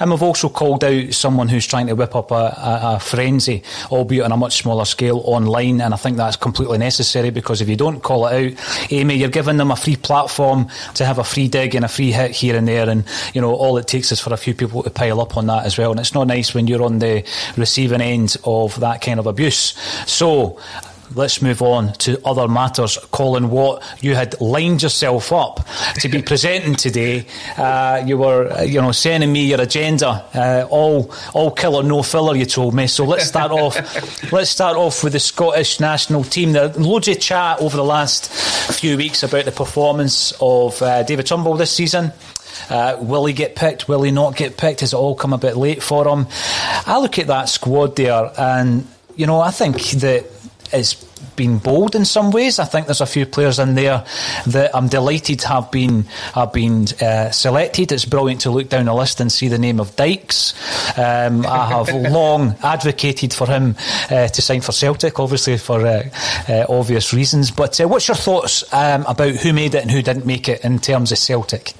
and 0.01 0.11
we've 0.11 0.23
also 0.23 0.49
called 0.49 0.85
out 0.85 1.13
someone 1.13 1.49
who's 1.49 1.67
trying 1.67 1.89
to 1.89 1.95
whip 1.95 2.15
up 2.15 2.31
a, 2.31 2.35
a, 2.35 2.81
a 2.97 3.01
frenzy, 3.01 3.63
albeit 3.91 4.25
on 4.25 4.33
a 4.33 4.37
much 4.37 4.59
smaller 4.63 4.85
scale, 4.85 5.23
online. 5.25 5.81
And 5.81 5.93
I 5.93 5.97
think 5.97 6.17
that's 6.17 6.37
completely 6.37 6.79
necessary 6.79 7.31
because 7.31 7.61
if 7.61 7.69
you 7.69 7.77
don't 7.77 8.03
call 8.03 8.27
it 8.29 8.55
out, 8.55 8.93
Amy, 8.93 9.17
you're 9.17 9.29
giving 9.29 9.57
them 9.57 9.71
a 9.71 9.77
free 9.77 9.97
platform 9.97 10.69
to 10.95 11.05
have 11.05 11.19
a 11.19 11.25
free 11.35 11.49
dig 11.49 11.75
and 11.75 11.85
a 11.85 11.89
free 11.89 12.13
hit 12.13 12.31
here 12.31 12.57
and 12.57 12.67
there. 12.69 12.89
And, 12.89 13.05
you 13.35 13.41
know, 13.41 13.55
all 13.55 13.77
it 13.77 13.89
takes 13.89 14.13
is 14.13 14.21
for 14.21 14.33
a 14.33 14.37
few 14.37 14.55
people 14.55 14.83
to 14.85 14.91
pile 14.91 15.21
up 15.21 15.37
on 15.37 15.47
that 15.49 15.67
as 15.67 15.77
well. 15.77 15.91
And 15.91 16.01
it's 16.01 16.15
not 16.15 16.27
nice 16.27 16.55
when 16.55 16.67
you're 16.67 16.83
on 16.83 17.01
the 17.01 17.25
receiving 17.57 18.01
end 18.01 18.37
of 18.45 18.79
that 18.81 19.03
kind 19.03 19.19
of 19.19 19.27
abuse. 19.27 19.75
So, 20.07 20.61
let's 21.15 21.43
move 21.43 21.63
on 21.63 21.93
to 21.95 22.21
other 22.25 22.49
matters. 22.49 22.99
Colin 23.11 23.51
Watt, 23.51 23.83
you 24.01 24.15
had 24.15 24.41
lined 24.41 24.83
yourself 24.83 25.33
up 25.33 25.67
to 26.01 26.09
be 26.09 26.23
presenting 26.33 26.75
today. 26.75 27.27
Uh, 27.57 28.03
you 28.05 28.19
were, 28.19 28.63
you 28.65 28.81
know, 28.81 28.93
sending 28.93 29.33
me 29.33 29.47
your 29.47 29.61
agenda, 29.61 30.25
uh, 30.35 30.67
all 30.71 31.13
all 31.33 31.51
killer, 31.51 31.83
no 31.83 32.03
filler. 32.03 32.37
You 32.37 32.47
told 32.47 32.75
me. 32.75 32.87
So 32.87 33.05
let's 33.05 33.27
start 33.27 33.51
off. 33.53 34.33
Let's 34.33 34.51
start 34.51 34.77
off 34.77 35.05
with 35.05 35.13
the 35.13 35.21
Scottish 35.21 35.81
national 35.81 36.25
team. 36.25 36.53
There 36.53 36.69
loads 36.69 37.09
of 37.09 37.21
chat 37.21 37.61
over 37.61 37.77
the 37.77 37.85
last 37.85 38.31
few 38.79 38.97
weeks 38.97 39.23
about 39.23 39.45
the 39.45 39.53
performance 39.53 40.33
of 40.41 40.81
uh, 40.83 41.03
David 41.03 41.27
Turnbull 41.27 41.57
this 41.57 41.73
season. 41.73 42.13
Uh, 42.71 42.97
will 43.01 43.27
he 43.27 43.33
get 43.33 43.57
picked? 43.57 43.89
Will 43.89 44.03
he 44.03 44.11
not 44.11 44.37
get 44.37 44.57
picked? 44.57 44.81
Has 44.81 44.93
it 44.93 44.97
all 44.97 45.15
come 45.15 45.33
a 45.33 45.39
bit 45.39 45.57
late 45.57 45.83
for 45.83 46.07
him? 46.07 46.27
I 46.87 46.99
look 47.01 47.19
at 47.19 47.27
that 47.27 47.49
squad 47.49 47.97
there, 47.97 48.31
and 48.39 48.87
you 49.17 49.27
know, 49.27 49.41
I 49.41 49.51
think 49.51 49.81
that 50.01 50.27
it's 50.75 50.95
been 51.37 51.59
bold 51.59 51.95
in 51.95 52.05
some 52.05 52.31
ways. 52.31 52.59
I 52.59 52.65
think 52.65 52.87
there's 52.87 53.01
a 53.01 53.07
few 53.07 53.27
players 53.27 53.59
in 53.59 53.75
there 53.75 54.05
that 54.47 54.75
I'm 54.75 54.89
delighted 54.89 55.43
have 55.43 55.71
been 55.71 56.03
have 56.35 56.53
been 56.53 56.87
uh, 57.01 57.31
selected. 57.31 57.93
It's 57.93 58.05
brilliant 58.05 58.43
to 58.43 58.51
look 58.51 58.69
down 58.69 58.87
the 58.87 58.95
list 58.95 59.21
and 59.21 59.31
see 59.31 59.49
the 59.49 59.59
name 59.59 59.81
of 59.81 59.95
Dykes. 59.97 60.55
Um, 60.99 61.47
I 61.47 61.67
have 61.67 61.93
long 62.13 62.57
advocated 62.63 63.33
for 63.33 63.47
him 63.47 63.77
uh, 64.11 64.29
to 64.29 64.43
sign 64.43 64.61
for 64.61 64.73
Celtic, 64.73 65.19
obviously 65.19 65.59
for 65.59 65.87
uh, 65.87 66.09
uh 66.49 66.67
obvious 66.69 67.13
reasons. 67.13 67.51
But 67.51 67.81
uh, 67.81 67.89
what's 67.89 68.09
your 68.09 68.17
thoughts 68.17 68.73
um, 68.73 69.05
about 69.07 69.35
who 69.35 69.53
made 69.53 69.75
it 69.75 69.83
and 69.83 69.91
who 69.91 70.03
didn't 70.03 70.27
make 70.27 70.49
it 70.49 70.65
in 70.65 70.79
terms 70.79 71.13
of 71.13 71.19
Celtic? 71.19 71.75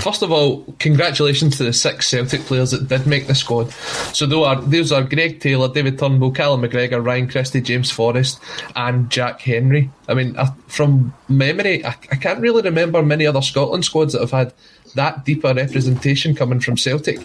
First 0.00 0.22
of 0.22 0.30
all, 0.30 0.64
congratulations 0.78 1.56
to 1.58 1.64
the 1.64 1.72
six 1.72 2.08
Celtic 2.08 2.42
players 2.42 2.70
that 2.70 2.88
did 2.88 3.06
make 3.06 3.26
the 3.26 3.34
squad. 3.34 3.72
So 4.12 4.26
those 4.26 4.46
are, 4.46 4.60
those 4.60 4.92
are 4.92 5.02
Greg 5.02 5.40
Taylor, 5.40 5.68
David 5.68 5.98
Turnbull, 5.98 6.32
Callum 6.32 6.62
McGregor, 6.62 7.04
Ryan 7.04 7.28
Christie, 7.28 7.60
James 7.60 7.90
Forrest, 7.90 8.40
and 8.76 9.10
Jack 9.10 9.40
Hendry. 9.40 9.90
I 10.08 10.14
mean, 10.14 10.36
from 10.68 11.14
memory, 11.28 11.84
I, 11.84 11.90
I 12.10 12.16
can't 12.16 12.40
really 12.40 12.62
remember 12.62 13.02
many 13.02 13.26
other 13.26 13.42
Scotland 13.42 13.84
squads 13.84 14.12
that 14.12 14.20
have 14.20 14.30
had 14.30 14.52
that 14.94 15.24
deeper 15.24 15.52
representation 15.52 16.34
coming 16.34 16.60
from 16.60 16.76
Celtic. 16.76 17.18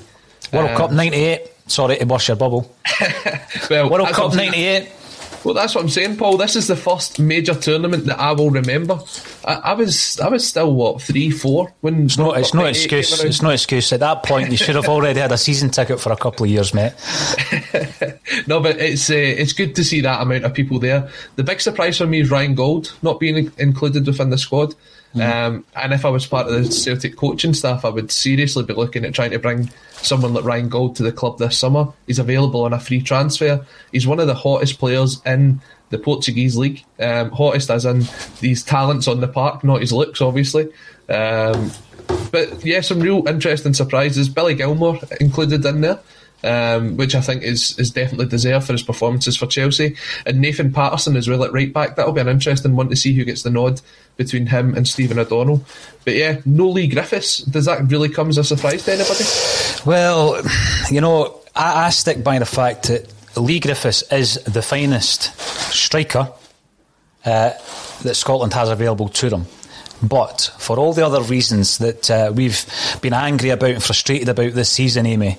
World 0.51 0.71
um, 0.71 0.77
Cup 0.77 0.91
98. 0.91 1.51
Sorry 1.67 1.97
to 1.97 2.05
burst 2.05 2.27
your 2.27 2.37
bubble. 2.37 2.75
well, 3.69 3.89
World 3.89 4.09
Cup 4.09 4.33
98. 4.33 4.91
Well, 5.43 5.53
that's 5.53 5.75
what 5.75 5.83
I'm 5.83 5.89
saying, 5.89 6.17
Paul. 6.17 6.37
This 6.37 6.55
is 6.55 6.67
the 6.67 6.75
first 6.75 7.19
major 7.19 7.53
tournament 7.53 8.05
that 8.05 8.19
I 8.19 8.33
will 8.33 8.49
remember. 8.49 8.99
I, 9.45 9.53
I 9.53 9.73
was, 9.73 10.19
I 10.19 10.27
was 10.27 10.45
still 10.45 10.73
what 10.73 11.01
three, 11.01 11.29
four 11.31 11.73
when. 11.81 12.05
It's 12.05 12.17
not, 12.17 12.37
it's 12.37 12.53
no 12.53 12.65
excuse. 12.65 13.23
It's 13.23 13.41
no 13.41 13.49
excuse. 13.49 13.91
At 13.93 14.01
that 14.01 14.23
point, 14.23 14.51
you 14.51 14.57
should 14.57 14.75
have 14.75 14.89
already 14.89 15.19
had 15.19 15.31
a 15.31 15.37
season 15.37 15.69
ticket 15.69 15.99
for 15.99 16.11
a 16.11 16.17
couple 16.17 16.43
of 16.43 16.49
years, 16.49 16.73
mate. 16.73 16.93
no, 18.47 18.59
but 18.59 18.77
it's 18.77 19.09
uh, 19.09 19.15
it's 19.15 19.53
good 19.53 19.75
to 19.75 19.83
see 19.83 20.01
that 20.01 20.21
amount 20.21 20.43
of 20.43 20.53
people 20.53 20.79
there. 20.79 21.09
The 21.35 21.43
big 21.43 21.61
surprise 21.61 21.97
for 21.97 22.05
me 22.05 22.19
is 22.21 22.29
Ryan 22.29 22.55
Gauld 22.55 22.89
not 23.01 23.19
being 23.19 23.51
included 23.57 24.05
within 24.05 24.29
the 24.29 24.37
squad. 24.37 24.75
Mm. 25.15 25.47
Um, 25.47 25.65
and 25.75 25.93
if 25.93 26.05
I 26.05 26.09
was 26.09 26.27
part 26.27 26.47
of 26.47 26.53
the 26.53 26.71
Celtic 26.71 27.15
coaching 27.15 27.53
staff, 27.53 27.83
I 27.83 27.89
would 27.89 28.11
seriously 28.11 28.63
be 28.63 28.73
looking 28.73 29.05
at 29.05 29.13
trying 29.13 29.31
to 29.31 29.39
bring 29.39 29.71
someone 29.91 30.33
like 30.33 30.43
Ryan 30.43 30.69
Gauld 30.69 30.95
to 30.97 31.03
the 31.03 31.11
club 31.11 31.39
this 31.39 31.57
summer. 31.57 31.91
He's 32.05 32.19
available 32.19 32.63
on 32.63 32.73
a 32.73 32.79
free 32.79 33.01
transfer. 33.01 33.65
He's 33.91 34.05
one 34.05 34.19
of 34.19 34.27
the 34.27 34.35
hottest 34.35 34.77
players 34.77 35.21
in 35.25 35.61
the 35.89 35.97
Portuguese 35.97 36.55
league. 36.55 36.83
Um, 36.99 37.31
hottest 37.31 37.71
as 37.71 37.85
in 37.85 38.03
these 38.39 38.63
talents 38.63 39.07
on 39.07 39.19
the 39.19 39.27
park, 39.27 39.63
not 39.63 39.81
his 39.81 39.91
looks, 39.91 40.21
obviously. 40.21 40.69
Um, 41.09 41.71
but 42.31 42.63
yeah, 42.63 42.81
some 42.81 42.99
real 42.99 43.27
interesting 43.27 43.73
surprises. 43.73 44.29
Billy 44.29 44.55
Gilmour 44.55 44.99
included 45.19 45.65
in 45.65 45.81
there 45.81 45.99
um, 46.43 46.97
which 46.97 47.15
I 47.15 47.21
think 47.21 47.43
is 47.43 47.77
is 47.79 47.91
definitely 47.91 48.27
deserved 48.27 48.67
for 48.67 48.73
his 48.73 48.83
performances 48.83 49.37
for 49.37 49.47
Chelsea. 49.47 49.95
And 50.25 50.39
Nathan 50.39 50.71
Patterson 50.71 51.15
as 51.15 51.27
well 51.27 51.43
at 51.43 51.53
right 51.53 51.71
back. 51.71 51.95
That'll 51.95 52.13
be 52.13 52.21
an 52.21 52.29
interesting 52.29 52.75
one 52.75 52.89
to 52.89 52.95
see 52.95 53.13
who 53.13 53.25
gets 53.25 53.43
the 53.43 53.49
nod 53.49 53.81
between 54.19 54.45
him 54.47 54.75
and 54.75 54.85
Stephen 54.85 55.17
O'Donnell. 55.17 55.63
But 56.03 56.13
yeah, 56.15 56.41
no 56.45 56.67
Leigh 56.67 56.87
Griffiths. 56.87 57.37
Does 57.37 57.65
that 57.65 57.89
really 57.89 58.09
come 58.09 58.27
as 58.27 58.37
a 58.37 58.43
surprise 58.43 58.83
to 58.83 58.91
anybody? 58.91 59.23
Well, 59.85 60.43
you 60.91 60.99
know, 60.99 61.39
I, 61.55 61.85
I 61.85 61.89
stick 61.89 62.21
by 62.21 62.37
the 62.37 62.45
fact 62.45 62.89
that 62.89 63.11
Leigh 63.37 63.61
Griffiths 63.61 64.03
is 64.11 64.35
the 64.43 64.61
finest 64.61 65.39
striker 65.71 66.33
uh, 67.23 67.51
that 68.03 68.15
Scotland 68.15 68.53
has 68.53 68.69
available 68.69 69.07
to 69.07 69.29
them. 69.29 69.45
But 70.03 70.51
for 70.59 70.77
all 70.77 70.91
the 70.91 71.05
other 71.05 71.21
reasons 71.21 71.77
that 71.77 72.11
uh, 72.11 72.33
we've 72.35 72.65
been 73.01 73.13
angry 73.13 73.51
about 73.51 73.71
and 73.71 73.83
frustrated 73.83 74.27
about 74.27 74.51
this 74.51 74.69
season, 74.69 75.05
Amy, 75.05 75.37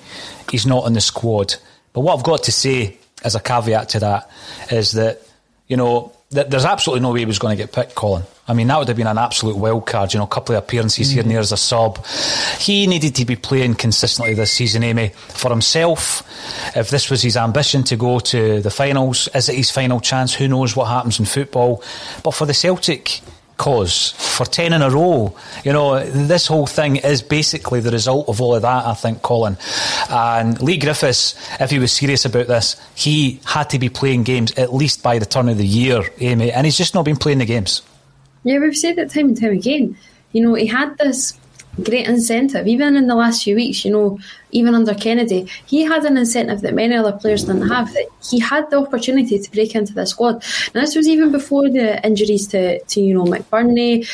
he's 0.49 0.65
not 0.65 0.87
in 0.87 0.93
the 0.93 1.01
squad. 1.01 1.53
But 1.93 2.01
what 2.01 2.17
I've 2.17 2.25
got 2.25 2.43
to 2.43 2.51
say 2.51 2.97
as 3.23 3.35
a 3.35 3.39
caveat 3.39 3.89
to 3.89 3.99
that 3.99 4.31
is 4.71 4.93
that, 4.93 5.21
you 5.67 5.77
know, 5.77 6.13
there's 6.31 6.65
absolutely 6.65 7.01
no 7.01 7.11
way 7.11 7.19
he 7.19 7.25
was 7.25 7.39
going 7.39 7.55
to 7.57 7.61
get 7.61 7.73
picked, 7.73 7.93
Colin. 7.93 8.23
I 8.47 8.53
mean, 8.53 8.67
that 8.67 8.79
would 8.79 8.87
have 8.87 8.95
been 8.95 9.07
an 9.07 9.17
absolute 9.17 9.57
wild 9.57 9.85
card, 9.85 10.13
you 10.13 10.17
know, 10.17 10.23
a 10.23 10.29
couple 10.29 10.55
of 10.55 10.63
appearances 10.63 11.09
mm. 11.09 11.13
here 11.13 11.21
and 11.23 11.31
there 11.31 11.39
as 11.39 11.51
a 11.51 11.57
sub. 11.57 12.05
He 12.57 12.87
needed 12.87 13.15
to 13.15 13.25
be 13.25 13.35
playing 13.35 13.75
consistently 13.75 14.33
this 14.33 14.51
season, 14.51 14.83
Amy, 14.83 15.09
for 15.09 15.49
himself. 15.49 16.23
If 16.75 16.89
this 16.89 17.09
was 17.09 17.21
his 17.21 17.35
ambition 17.35 17.83
to 17.83 17.97
go 17.97 18.19
to 18.19 18.61
the 18.61 18.71
finals, 18.71 19.27
is 19.35 19.49
it 19.49 19.55
his 19.55 19.71
final 19.71 19.99
chance? 19.99 20.33
Who 20.33 20.47
knows 20.47 20.75
what 20.75 20.85
happens 20.85 21.19
in 21.19 21.25
football? 21.25 21.83
But 22.23 22.31
for 22.31 22.45
the 22.45 22.53
Celtic 22.53 23.19
cause 23.57 24.11
for 24.11 24.45
10 24.45 24.73
in 24.73 24.81
a 24.81 24.89
row. 24.89 25.35
You 25.63 25.73
know, 25.73 26.03
this 26.03 26.47
whole 26.47 26.65
thing 26.67 26.95
is 26.95 27.21
basically 27.21 27.79
the 27.79 27.91
result 27.91 28.27
of 28.27 28.41
all 28.41 28.55
of 28.55 28.63
that, 28.63 28.85
I 28.85 28.93
think, 28.93 29.21
Colin. 29.21 29.57
And 30.09 30.61
Leigh 30.61 30.77
Griffiths, 30.77 31.35
if 31.59 31.69
he 31.69 31.79
was 31.79 31.91
serious 31.91 32.25
about 32.25 32.47
this, 32.47 32.81
he 32.95 33.39
had 33.45 33.69
to 33.71 33.79
be 33.79 33.89
playing 33.89 34.23
games 34.23 34.51
at 34.53 34.73
least 34.73 35.03
by 35.03 35.19
the 35.19 35.25
turn 35.25 35.49
of 35.49 35.57
the 35.57 35.67
year, 35.67 36.03
Amy, 36.19 36.51
and 36.51 36.65
he's 36.65 36.77
just 36.77 36.93
not 36.93 37.05
been 37.05 37.17
playing 37.17 37.37
the 37.37 37.45
games. 37.45 37.81
Yeah, 38.43 38.59
we've 38.59 38.75
said 38.75 38.95
that 38.95 39.11
time 39.11 39.27
and 39.27 39.39
time 39.39 39.51
again. 39.51 39.97
You 40.31 40.41
know, 40.41 40.55
he 40.55 40.65
had 40.65 40.97
this 40.97 41.37
great 41.83 42.07
incentive. 42.07 42.67
Even 42.67 42.95
in 42.95 43.07
the 43.07 43.15
last 43.15 43.43
few 43.43 43.55
weeks, 43.55 43.85
you 43.85 43.91
know, 43.91 44.19
even 44.51 44.75
under 44.75 44.93
Kennedy, 44.93 45.47
he 45.65 45.83
had 45.83 46.03
an 46.05 46.17
incentive 46.17 46.61
that 46.61 46.73
many 46.73 46.95
other 46.95 47.13
players 47.13 47.45
didn't 47.45 47.67
have. 47.69 47.93
That 47.93 48.07
he 48.29 48.39
had 48.39 48.69
the 48.69 48.77
opportunity 48.77 49.39
to 49.39 49.51
break 49.51 49.75
into 49.75 49.93
the 49.93 50.05
squad. 50.05 50.43
Now, 50.73 50.81
this 50.81 50.95
was 50.95 51.07
even 51.07 51.31
before 51.31 51.69
the 51.69 52.05
injuries 52.05 52.47
to, 52.47 52.79
to 52.79 53.01
you 53.01 53.13
know 53.13 53.25
McBurnie, 53.25 54.07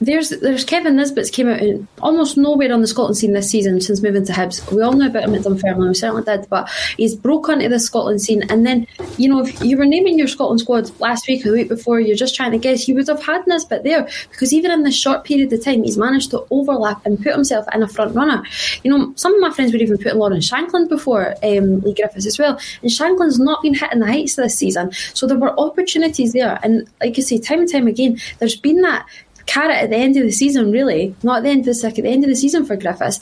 there's 0.00 0.30
there's 0.30 0.64
Kevin 0.64 0.96
Nisbet's 0.96 1.30
came 1.30 1.48
out 1.48 1.60
in 1.60 1.86
almost 2.02 2.36
nowhere 2.36 2.72
on 2.72 2.80
the 2.80 2.86
Scotland 2.86 3.16
scene 3.16 3.32
this 3.32 3.50
season 3.50 3.80
since 3.80 4.02
moving 4.02 4.24
to 4.26 4.32
Hibs. 4.32 4.70
We 4.72 4.82
all 4.82 4.92
know 4.92 5.06
about 5.06 5.24
him 5.24 5.34
at 5.34 5.42
Dunfermline, 5.42 5.88
we 5.88 5.94
certainly 5.94 6.22
did, 6.22 6.48
but 6.48 6.68
he's 6.96 7.14
broke 7.14 7.48
onto 7.48 7.68
the 7.68 7.78
Scotland 7.78 8.20
scene. 8.20 8.42
And 8.50 8.66
then, 8.66 8.86
you 9.16 9.28
know, 9.28 9.40
if 9.40 9.62
you 9.62 9.76
were 9.76 9.86
naming 9.86 10.18
your 10.18 10.28
Scotland 10.28 10.60
squad 10.60 10.90
last 11.00 11.28
week 11.28 11.46
or 11.46 11.50
the 11.50 11.56
week 11.56 11.68
before, 11.68 12.00
you're 12.00 12.16
just 12.16 12.34
trying 12.34 12.52
to 12.52 12.58
guess, 12.58 12.88
you 12.88 12.94
would 12.94 13.08
have 13.08 13.22
had 13.22 13.46
Nisbet 13.46 13.84
there 13.84 14.08
because 14.30 14.52
even 14.52 14.70
in 14.70 14.82
this 14.82 14.96
short 14.96 15.24
period 15.24 15.52
of 15.52 15.64
time, 15.64 15.82
he's 15.82 15.96
managed 15.96 16.30
to 16.30 16.46
overlap 16.50 17.04
and 17.06 17.22
put 17.22 17.34
himself 17.34 17.64
in 17.72 17.82
a 17.82 17.88
front 17.88 18.14
runner. 18.14 18.42
You 18.82 18.90
know, 18.90 19.12
some 19.16 19.34
of 19.34 19.40
my 19.40 19.50
friends 19.50 19.72
would 19.72 19.82
even 19.82 19.98
put 19.98 20.16
Lawrence 20.16 20.50
Shankland 20.50 20.88
before 20.88 21.34
um, 21.42 21.80
Leigh 21.80 21.94
Griffiths 21.94 22.26
as 22.26 22.38
well, 22.38 22.58
and 22.82 22.90
Shankland's 22.90 23.38
not 23.38 23.62
been 23.62 23.74
hitting 23.74 24.00
the 24.00 24.06
heights 24.06 24.36
this 24.36 24.58
season. 24.58 24.92
So 25.14 25.26
there 25.26 25.38
were 25.38 25.58
opportunities 25.58 26.32
there, 26.32 26.58
and 26.62 26.88
like 27.00 27.18
I 27.18 27.22
say, 27.22 27.38
time 27.38 27.60
and 27.60 27.70
time 27.70 27.86
again, 27.86 28.18
there's 28.38 28.56
been 28.56 28.80
that 28.82 29.06
carrot 29.46 29.76
at 29.76 29.90
the 29.90 29.96
end 29.96 30.16
of 30.16 30.24
the 30.24 30.32
season, 30.32 30.70
really, 30.70 31.14
not 31.22 31.38
at 31.38 31.42
the 31.44 31.50
end 31.50 31.66
of 31.66 31.76
the 31.76 31.86
at 31.86 31.94
the 31.94 32.08
end 32.08 32.24
of 32.24 32.30
the 32.30 32.36
season 32.36 32.64
for 32.64 32.76
Griffiths, 32.76 33.20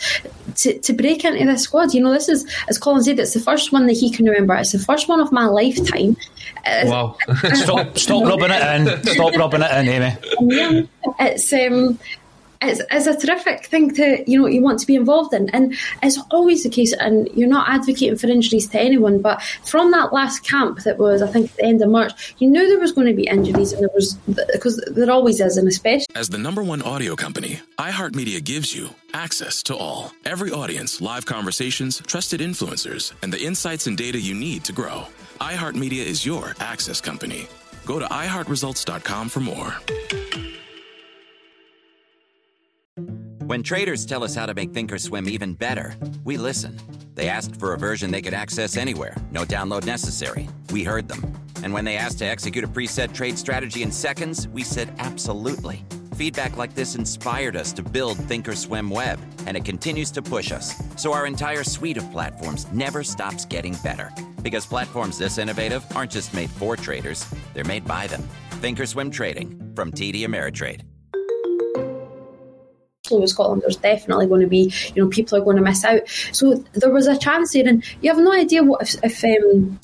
to, 0.56 0.78
to 0.80 0.92
break 0.92 1.24
into 1.24 1.44
this 1.44 1.62
squad. 1.62 1.94
You 1.94 2.02
know, 2.02 2.12
this 2.12 2.28
is, 2.28 2.50
as 2.68 2.78
Colin 2.78 3.02
said, 3.02 3.18
it's 3.18 3.34
the 3.34 3.40
first 3.40 3.72
one 3.72 3.86
that 3.86 3.94
he 3.94 4.10
can 4.10 4.26
remember. 4.26 4.54
It's 4.54 4.72
the 4.72 4.78
first 4.78 5.08
one 5.08 5.20
of 5.20 5.32
my 5.32 5.46
lifetime. 5.46 6.16
Wow. 6.84 7.16
stop, 7.54 7.98
stop 7.98 8.24
rubbing 8.24 8.50
it 8.50 8.88
in. 8.88 9.04
Stop 9.04 9.34
rubbing 9.34 9.62
it 9.62 9.70
in, 9.70 9.88
Amy. 9.88 10.88
It's, 11.18 11.52
um, 11.52 11.98
it's, 12.62 13.06
a 13.06 13.16
terrific 13.16 13.66
thing 13.66 13.94
to 13.94 14.24
you 14.30 14.40
know 14.40 14.46
you 14.46 14.62
want 14.62 14.78
to 14.80 14.86
be 14.86 14.94
involved 14.94 15.34
in. 15.34 15.50
And 15.50 15.74
it's 16.02 16.18
always 16.30 16.62
the 16.62 16.70
case 16.70 16.92
and 16.92 17.28
you're 17.34 17.48
not 17.48 17.68
advocating 17.68 18.16
for 18.16 18.26
injuries 18.28 18.68
to 18.68 18.80
anyone 18.80 19.20
but 19.20 19.42
from 19.64 19.90
that 19.90 20.12
last 20.12 20.44
camp 20.44 20.82
that 20.84 20.98
was 20.98 21.22
I 21.22 21.26
think 21.28 21.50
at 21.50 21.56
the 21.56 21.64
end 21.64 21.82
of 21.82 21.90
March 21.90 22.34
you 22.38 22.48
knew 22.48 22.68
there 22.68 22.78
was 22.78 22.92
going 22.92 23.06
to 23.06 23.14
be 23.14 23.24
injuries 23.24 23.72
and 23.72 23.82
there 23.82 23.90
was 23.94 24.14
because 24.52 24.76
there 24.92 25.10
always 25.10 25.40
is 25.40 25.56
and 25.56 25.68
especially 25.68 26.06
as 26.14 26.28
the 26.28 26.38
number 26.38 26.62
one 26.62 26.82
audio 26.82 27.16
company 27.16 27.60
iHeartMedia 27.78 28.42
gives 28.42 28.74
you 28.74 28.90
access 29.14 29.62
to 29.64 29.76
all. 29.76 30.12
Every 30.24 30.50
audience 30.50 31.00
live 31.00 31.26
conversations 31.26 32.00
trusted 32.06 32.40
influencers 32.40 33.12
and 33.22 33.32
the 33.32 33.42
insights 33.42 33.86
and 33.86 33.96
data 33.96 34.20
you 34.20 34.34
need 34.34 34.64
to 34.64 34.72
grow. 34.72 35.06
iHeartMedia 35.40 36.04
is 36.04 36.24
your 36.24 36.54
access 36.60 37.00
company. 37.00 37.48
Go 37.84 37.98
to 37.98 38.06
iHeartResults.com 38.06 39.28
for 39.28 39.40
more 39.40 39.74
when 43.52 43.62
traders 43.62 44.06
tell 44.06 44.24
us 44.24 44.34
how 44.34 44.46
to 44.46 44.54
make 44.54 44.72
Thinkorswim 44.72 45.28
even 45.28 45.52
better, 45.52 45.94
we 46.24 46.38
listen. 46.38 46.74
They 47.14 47.28
asked 47.28 47.56
for 47.56 47.74
a 47.74 47.78
version 47.78 48.10
they 48.10 48.22
could 48.22 48.32
access 48.32 48.78
anywhere, 48.78 49.14
no 49.30 49.44
download 49.44 49.84
necessary. 49.84 50.48
We 50.70 50.84
heard 50.84 51.06
them. 51.06 51.20
And 51.62 51.74
when 51.74 51.84
they 51.84 51.98
asked 51.98 52.20
to 52.20 52.24
execute 52.24 52.64
a 52.64 52.66
preset 52.66 53.12
trade 53.12 53.38
strategy 53.38 53.82
in 53.82 53.92
seconds, 53.92 54.48
we 54.48 54.62
said 54.62 54.94
absolutely. 54.98 55.84
Feedback 56.16 56.56
like 56.56 56.74
this 56.74 56.94
inspired 56.94 57.54
us 57.54 57.74
to 57.74 57.82
build 57.82 58.16
Thinkorswim 58.16 58.90
Web, 58.90 59.20
and 59.46 59.54
it 59.54 59.66
continues 59.66 60.10
to 60.12 60.22
push 60.22 60.50
us. 60.50 60.82
So 60.96 61.12
our 61.12 61.26
entire 61.26 61.62
suite 61.62 61.98
of 61.98 62.10
platforms 62.10 62.66
never 62.72 63.04
stops 63.04 63.44
getting 63.44 63.74
better. 63.84 64.10
Because 64.40 64.64
platforms 64.64 65.18
this 65.18 65.36
innovative 65.36 65.84
aren't 65.94 66.10
just 66.10 66.32
made 66.32 66.48
for 66.48 66.74
traders, 66.74 67.26
they're 67.52 67.64
made 67.64 67.84
by 67.84 68.06
them. 68.06 68.26
Thinkorswim 68.62 69.12
Trading 69.12 69.72
from 69.74 69.92
TD 69.92 70.22
Ameritrade 70.22 70.84
with 73.10 73.30
Scotland, 73.30 73.62
there's 73.62 73.76
definitely 73.76 74.26
going 74.26 74.40
to 74.40 74.46
be, 74.46 74.72
you 74.94 75.02
know, 75.02 75.08
people 75.08 75.36
are 75.36 75.44
going 75.44 75.56
to 75.56 75.62
miss 75.62 75.84
out. 75.84 76.02
So 76.32 76.54
there 76.72 76.92
was 76.92 77.06
a 77.06 77.18
chance 77.18 77.52
there, 77.52 77.66
and 77.66 77.84
you 78.00 78.10
have 78.10 78.22
no 78.22 78.32
idea 78.32 78.62
what 78.62 78.82
if, 78.82 79.22
if 79.24 79.24
um, 79.24 79.80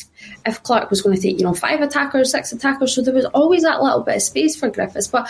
if 0.46 0.62
Clarke 0.62 0.90
was 0.90 1.02
going 1.02 1.16
to 1.16 1.22
take, 1.22 1.38
you 1.38 1.44
know, 1.44 1.54
five 1.54 1.80
attackers, 1.80 2.30
six 2.30 2.52
attackers. 2.52 2.94
So 2.94 3.02
there 3.02 3.14
was 3.14 3.24
always 3.26 3.62
that 3.62 3.82
little 3.82 4.02
bit 4.02 4.16
of 4.16 4.22
space 4.22 4.54
for 4.56 4.70
Griffiths. 4.70 5.08
But 5.08 5.28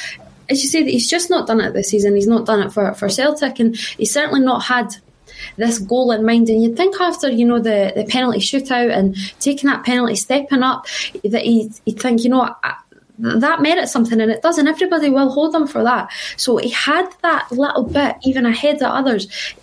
as 0.50 0.62
you 0.62 0.68
say, 0.68 0.82
that 0.82 0.90
he's 0.90 1.08
just 1.08 1.30
not 1.30 1.46
done 1.46 1.60
it 1.60 1.72
this 1.72 1.88
season. 1.88 2.14
He's 2.14 2.26
not 2.26 2.46
done 2.46 2.60
it 2.60 2.72
for, 2.72 2.92
for 2.94 3.08
Celtic, 3.08 3.58
and 3.58 3.76
he's 3.76 4.12
certainly 4.12 4.40
not 4.40 4.64
had 4.64 4.94
this 5.56 5.78
goal 5.78 6.12
in 6.12 6.26
mind. 6.26 6.50
And 6.50 6.62
you'd 6.62 6.76
think 6.76 7.00
after, 7.00 7.30
you 7.30 7.46
know, 7.46 7.58
the, 7.58 7.92
the 7.96 8.04
penalty 8.04 8.40
shootout 8.40 8.90
and 8.90 9.16
taking 9.40 9.70
that 9.70 9.84
penalty, 9.84 10.14
stepping 10.14 10.62
up, 10.62 10.86
that 11.24 11.42
he'd, 11.42 11.72
he'd 11.86 12.00
think, 12.00 12.24
you 12.24 12.30
know, 12.30 12.54
I, 12.62 12.74
that 13.18 13.60
merits 13.60 13.92
something 13.92 14.20
and 14.20 14.30
it 14.30 14.42
does 14.42 14.58
and 14.58 14.68
everybody 14.68 15.10
will 15.10 15.30
hold 15.30 15.54
him 15.54 15.66
for 15.66 15.82
that 15.82 16.08
so 16.36 16.56
he 16.56 16.70
had 16.70 17.08
that 17.22 17.50
little 17.50 17.82
bit 17.82 18.16
even 18.22 18.46
ahead 18.46 18.76
of 18.76 18.92
others 18.92 19.54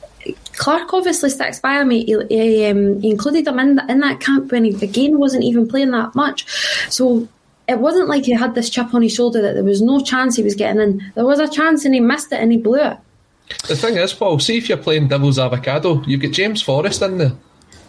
Clarke 0.54 0.94
obviously 0.94 1.30
sticks 1.30 1.60
by 1.60 1.80
him. 1.80 1.90
He, 1.90 2.04
he, 2.30 2.66
um, 2.66 3.00
he 3.02 3.12
included 3.12 3.48
him 3.48 3.60
in, 3.60 3.76
the, 3.76 3.86
in 3.92 4.00
that 4.00 4.20
camp 4.20 4.52
when 4.52 4.64
he 4.64 4.72
again 4.84 5.20
wasn't 5.20 5.44
even 5.44 5.68
playing 5.68 5.92
that 5.92 6.16
much. 6.16 6.46
So 6.90 7.28
it 7.68 7.80
wasn't 7.80 8.08
like 8.08 8.26
he 8.26 8.32
had 8.32 8.56
this 8.56 8.70
chip 8.70 8.94
on 8.94 9.02
his 9.02 9.14
shoulder 9.14 9.42
that 9.42 9.54
there 9.54 9.64
was 9.64 9.82
no 9.82 10.00
chance 10.00 10.36
he 10.36 10.44
was 10.44 10.56
getting 10.56 10.82
in. 10.82 11.12
There 11.16 11.26
was 11.26 11.40
a 11.40 11.48
chance 11.48 11.86
and 11.86 11.94
he 11.94 12.00
missed 12.00 12.32
it 12.32 12.40
and 12.40 12.52
he 12.52 12.58
blew 12.58 12.80
it. 12.80 12.98
The 13.68 13.76
thing 13.76 13.98
is, 13.98 14.14
Paul, 14.14 14.40
see 14.40 14.58
if 14.58 14.70
you're 14.70 14.78
playing 14.78 15.08
Devil's 15.08 15.38
Avocado, 15.38 16.02
you've 16.04 16.22
got 16.22 16.32
James 16.32 16.62
Forrest 16.62 17.02
in 17.02 17.20
there, 17.20 17.34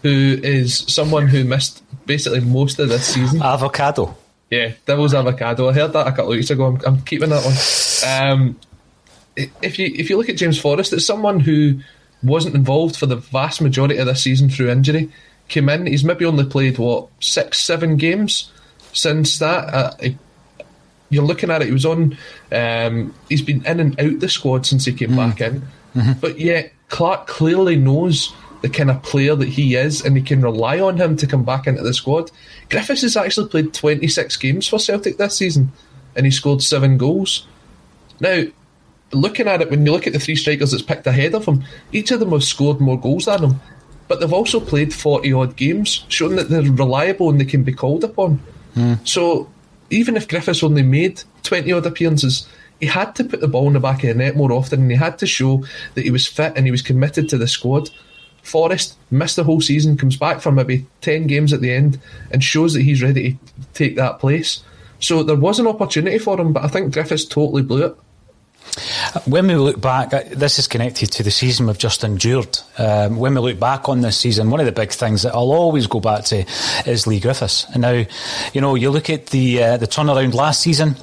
who 0.02 0.38
is 0.42 0.79
someone 0.88 1.29
who 1.29 1.44
missed 1.44 1.83
basically 2.05 2.40
most 2.40 2.79
of 2.79 2.90
this 2.90 3.07
season. 3.07 3.42
Avocado. 3.42 4.14
Yeah, 4.51 4.73
Devil's 4.85 5.15
Avocado. 5.15 5.69
I 5.69 5.73
heard 5.73 5.93
that 5.93 6.07
a 6.07 6.11
couple 6.11 6.33
of 6.33 6.37
weeks 6.37 6.51
ago. 6.51 6.67
I'm, 6.67 6.81
I'm 6.87 7.01
keeping 7.03 7.31
that 7.31 7.45
one. 7.45 7.55
Um, 8.37 8.59
if 9.63 9.79
you 9.79 9.93
if 9.95 10.09
you 10.09 10.17
look 10.17 10.29
at 10.29 10.37
James 10.37 10.59
Forrest, 10.59 10.93
it's 10.93 11.07
someone 11.07 11.41
who 11.41 11.81
wasn't 12.23 12.55
involved 12.55 12.97
for 12.97 13.07
the 13.07 13.17
vast 13.17 13.61
majority 13.61 13.97
of 13.99 14.07
this 14.07 14.23
season 14.23 14.49
through 14.49 14.71
injury. 14.71 15.11
Came 15.49 15.69
in, 15.69 15.87
he's 15.87 16.05
maybe 16.05 16.25
only 16.25 16.45
played 16.45 16.79
what 16.79 17.09
six, 17.21 17.61
seven 17.61 17.97
games 17.97 18.51
since 18.93 19.39
that. 19.39 19.75
Uh, 19.75 19.93
you're 21.11 21.25
looking 21.25 21.51
at 21.51 21.63
it. 21.63 21.67
He 21.67 21.73
was 21.73 21.87
on. 21.87 22.17
Um, 22.51 23.15
he's 23.29 23.43
been 23.43 23.65
in 23.65 23.81
and 23.81 24.01
out 24.01 24.21
the 24.21 24.29
squad 24.29 24.67
since 24.67 24.85
he 24.85 24.93
came 24.93 25.11
mm. 25.11 25.17
back 25.17 25.41
in, 25.41 25.63
mm-hmm. 25.95 26.13
but 26.21 26.39
yet 26.39 26.73
Clarke 26.89 27.27
clearly 27.27 27.77
knows 27.77 28.33
the 28.66 28.76
kind 28.76 28.90
of 28.90 29.00
player 29.05 29.37
that 29.37 29.48
he 29.48 29.76
is, 29.76 30.05
and 30.05 30.16
he 30.16 30.22
can 30.22 30.42
rely 30.42 30.81
on 30.81 30.96
him 30.96 31.16
to 31.16 31.26
come 31.26 31.44
back 31.44 31.68
into 31.68 31.85
the 31.85 31.94
squad. 31.94 32.33
Griffiths 32.68 33.02
has 33.02 33.16
actually 33.16 33.48
played 33.48 33.72
26 33.72 34.37
games 34.38 34.66
for 34.66 34.81
Celtic 34.81 35.18
this 35.18 35.37
season, 35.37 35.70
and 36.16 36.26
he 36.26 36.33
scored 36.33 36.62
seven 36.62 36.98
goals. 36.98 37.46
Now, 38.18 38.42
looking 39.12 39.46
at 39.46 39.62
it, 39.62 39.70
when 39.70 39.87
you 39.87 39.92
look 39.92 40.09
at 40.09 40.12
the 40.12 40.18
three 40.18 40.35
strikers 40.35 40.72
that's 40.72 40.83
picked 40.83 41.07
ahead 41.07 41.37
of 41.37 41.46
him, 41.46 41.62
each 41.92 42.11
of 42.11 42.18
them 42.18 42.33
have 42.33 42.42
scored 42.42 42.81
more 42.81 43.00
goals 43.00 43.26
than 43.26 43.44
him. 43.44 43.61
But 44.09 44.18
they've 44.18 44.33
also 44.33 44.59
played 44.59 44.92
40 44.92 45.33
odd 45.33 45.55
games, 45.55 46.05
showing 46.09 46.35
that 46.35 46.48
they're 46.48 46.62
reliable 46.62 47.31
and 47.31 47.40
they 47.40 47.44
can 47.44 47.62
be 47.62 47.72
called 47.72 48.02
upon. 48.02 48.40
Mm. 48.74 49.07
So 49.07 49.48
even 49.90 50.16
if 50.16 50.26
Griffiths 50.26 50.64
only 50.64 50.83
made 50.83 51.22
20 51.44 51.72
odd 51.72 51.87
appearances, 51.87 52.48
he 52.81 52.87
had 52.87 53.14
to 53.14 53.24
put 53.24 53.40
the 53.40 53.48
ball 53.48 53.68
in 53.68 53.74
the 53.74 53.81
back 53.81 54.02
of 54.02 54.09
the 54.09 54.14
net 54.14 54.37
more 54.37 54.52
often 54.52 54.83
and 54.83 54.90
he 54.90 54.96
had 54.96 55.18
to 55.18 55.26
show 55.26 55.64
that 55.94 56.02
he 56.02 56.11
was 56.11 56.26
fit 56.26 56.55
and 56.57 56.66
he 56.66 56.72
was 56.72 56.83
committed 56.83 57.29
to 57.29 57.38
the 57.38 57.46
squad. 57.46 57.90
Forrest 58.47 58.97
missed 59.11 59.37
the 59.37 59.45
whole 59.45 59.61
season, 59.61 59.97
comes 59.97 60.17
back 60.17 60.41
for 60.41 60.53
maybe 60.53 60.87
10 61.01 61.27
games 61.27 61.53
at 61.53 61.61
the 61.61 61.73
end 61.73 61.99
and 62.31 62.43
shows 62.43 62.75
that 62.75 62.83
he's 62.83 63.03
ready 63.03 63.33
to 63.33 63.39
take 63.75 63.97
that 63.97 64.21
place. 64.21 64.63
So 65.01 65.23
there 65.23 65.37
was 65.37 65.59
an 65.59 65.67
opportunity 65.67 66.19
for 66.19 66.41
him, 66.41 66.53
but 66.53 66.65
I 66.65 66.69
think 66.69 66.93
Griffiths 66.93 67.25
totally 67.25 67.63
blew 67.63 67.87
it. 67.87 67.97
When 69.25 69.47
we 69.47 69.57
look 69.57 69.81
back, 69.81 70.13
uh, 70.13 70.23
this 70.31 70.59
is 70.59 70.69
connected 70.69 71.11
to 71.13 71.23
the 71.23 71.31
season 71.31 71.67
we've 71.67 71.79
just 71.79 72.05
endured. 72.05 72.59
Um, 72.79 73.17
when 73.17 73.35
we 73.35 73.41
look 73.41 73.59
back 73.59 73.89
on 73.89 74.01
this 74.01 74.19
season, 74.19 74.51
one 74.51 74.61
of 74.61 74.67
the 74.67 74.73
big 74.73 74.91
things 74.91 75.23
that 75.23 75.35
I'll 75.35 75.53
always 75.53 75.87
go 75.87 76.01
back 76.01 76.25
to 76.27 76.45
is 76.87 77.07
Leigh 77.07 77.21
Griffiths. 77.21 77.67
And 77.73 77.83
now, 77.83 78.05
you 78.53 78.61
know, 78.61 78.75
you 78.75 78.91
look 78.91 79.09
at 79.11 79.27
the 79.27 79.63
uh, 79.63 79.77
the 79.77 79.87
turnaround 79.87 80.35
last 80.35 80.61
season 80.61 80.97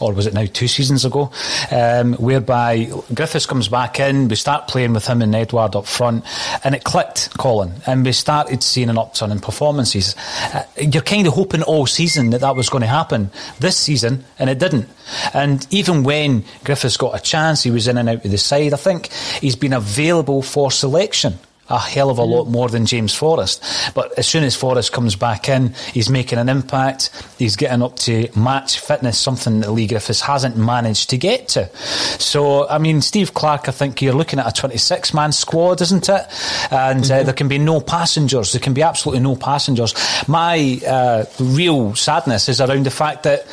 or 0.00 0.12
was 0.12 0.26
it 0.26 0.34
now 0.34 0.46
two 0.46 0.68
seasons 0.68 1.04
ago, 1.04 1.30
um, 1.70 2.14
whereby 2.14 2.90
Griffiths 3.14 3.46
comes 3.46 3.68
back 3.68 4.00
in, 4.00 4.28
we 4.28 4.36
start 4.36 4.68
playing 4.68 4.92
with 4.92 5.06
him 5.06 5.22
and 5.22 5.34
Edouard 5.34 5.76
up 5.76 5.86
front, 5.86 6.24
and 6.64 6.74
it 6.74 6.84
clicked, 6.84 7.36
Colin, 7.38 7.72
and 7.86 8.04
we 8.04 8.12
started 8.12 8.62
seeing 8.62 8.88
an 8.88 8.98
upturn 8.98 9.30
in 9.30 9.40
performances. 9.40 10.16
Uh, 10.54 10.64
you're 10.80 11.02
kind 11.02 11.26
of 11.26 11.34
hoping 11.34 11.62
all 11.62 11.86
season 11.86 12.30
that 12.30 12.40
that 12.40 12.56
was 12.56 12.68
going 12.68 12.82
to 12.82 12.86
happen 12.86 13.30
this 13.60 13.76
season, 13.76 14.24
and 14.38 14.48
it 14.48 14.58
didn't. 14.58 14.88
And 15.34 15.66
even 15.70 16.02
when 16.02 16.44
Griffiths 16.64 16.96
got 16.96 17.14
a 17.14 17.22
chance, 17.22 17.62
he 17.62 17.70
was 17.70 17.88
in 17.88 17.98
and 17.98 18.08
out 18.08 18.24
of 18.24 18.30
the 18.30 18.38
side. 18.38 18.72
I 18.72 18.78
think 18.78 19.12
he's 19.40 19.56
been 19.56 19.72
available 19.72 20.42
for 20.42 20.70
selection 20.70 21.38
a 21.68 21.78
hell 21.78 22.10
of 22.10 22.18
a 22.18 22.22
lot 22.24 22.48
more 22.48 22.68
than 22.68 22.86
James 22.86 23.14
Forrest. 23.14 23.62
But 23.94 24.18
as 24.18 24.26
soon 24.26 24.44
as 24.44 24.54
Forrest 24.54 24.92
comes 24.92 25.16
back 25.16 25.48
in, 25.48 25.74
he's 25.92 26.10
making 26.10 26.38
an 26.38 26.48
impact. 26.48 27.10
He's 27.38 27.56
getting 27.56 27.82
up 27.82 27.96
to 28.00 28.28
match 28.36 28.80
fitness, 28.80 29.18
something 29.18 29.60
that 29.60 29.70
Leigh 29.70 29.86
Griffiths 29.86 30.20
hasn't 30.20 30.56
managed 30.56 31.10
to 31.10 31.18
get 31.18 31.48
to. 31.48 31.70
So, 31.76 32.68
I 32.68 32.78
mean, 32.78 33.00
Steve 33.00 33.34
Clarke, 33.34 33.68
I 33.68 33.72
think 33.72 34.02
you're 34.02 34.12
looking 34.12 34.38
at 34.38 34.46
a 34.46 34.52
26 34.52 35.14
man 35.14 35.32
squad, 35.32 35.80
isn't 35.80 36.08
it? 36.08 36.26
And 36.70 37.04
uh, 37.04 37.04
mm-hmm. 37.04 37.12
uh, 37.12 37.22
there 37.22 37.34
can 37.34 37.48
be 37.48 37.58
no 37.58 37.80
passengers. 37.80 38.52
There 38.52 38.60
can 38.60 38.74
be 38.74 38.82
absolutely 38.82 39.22
no 39.22 39.36
passengers. 39.36 39.94
My 40.28 40.80
uh, 40.86 41.24
real 41.38 41.94
sadness 41.94 42.48
is 42.48 42.60
around 42.60 42.84
the 42.84 42.90
fact 42.90 43.22
that 43.22 43.46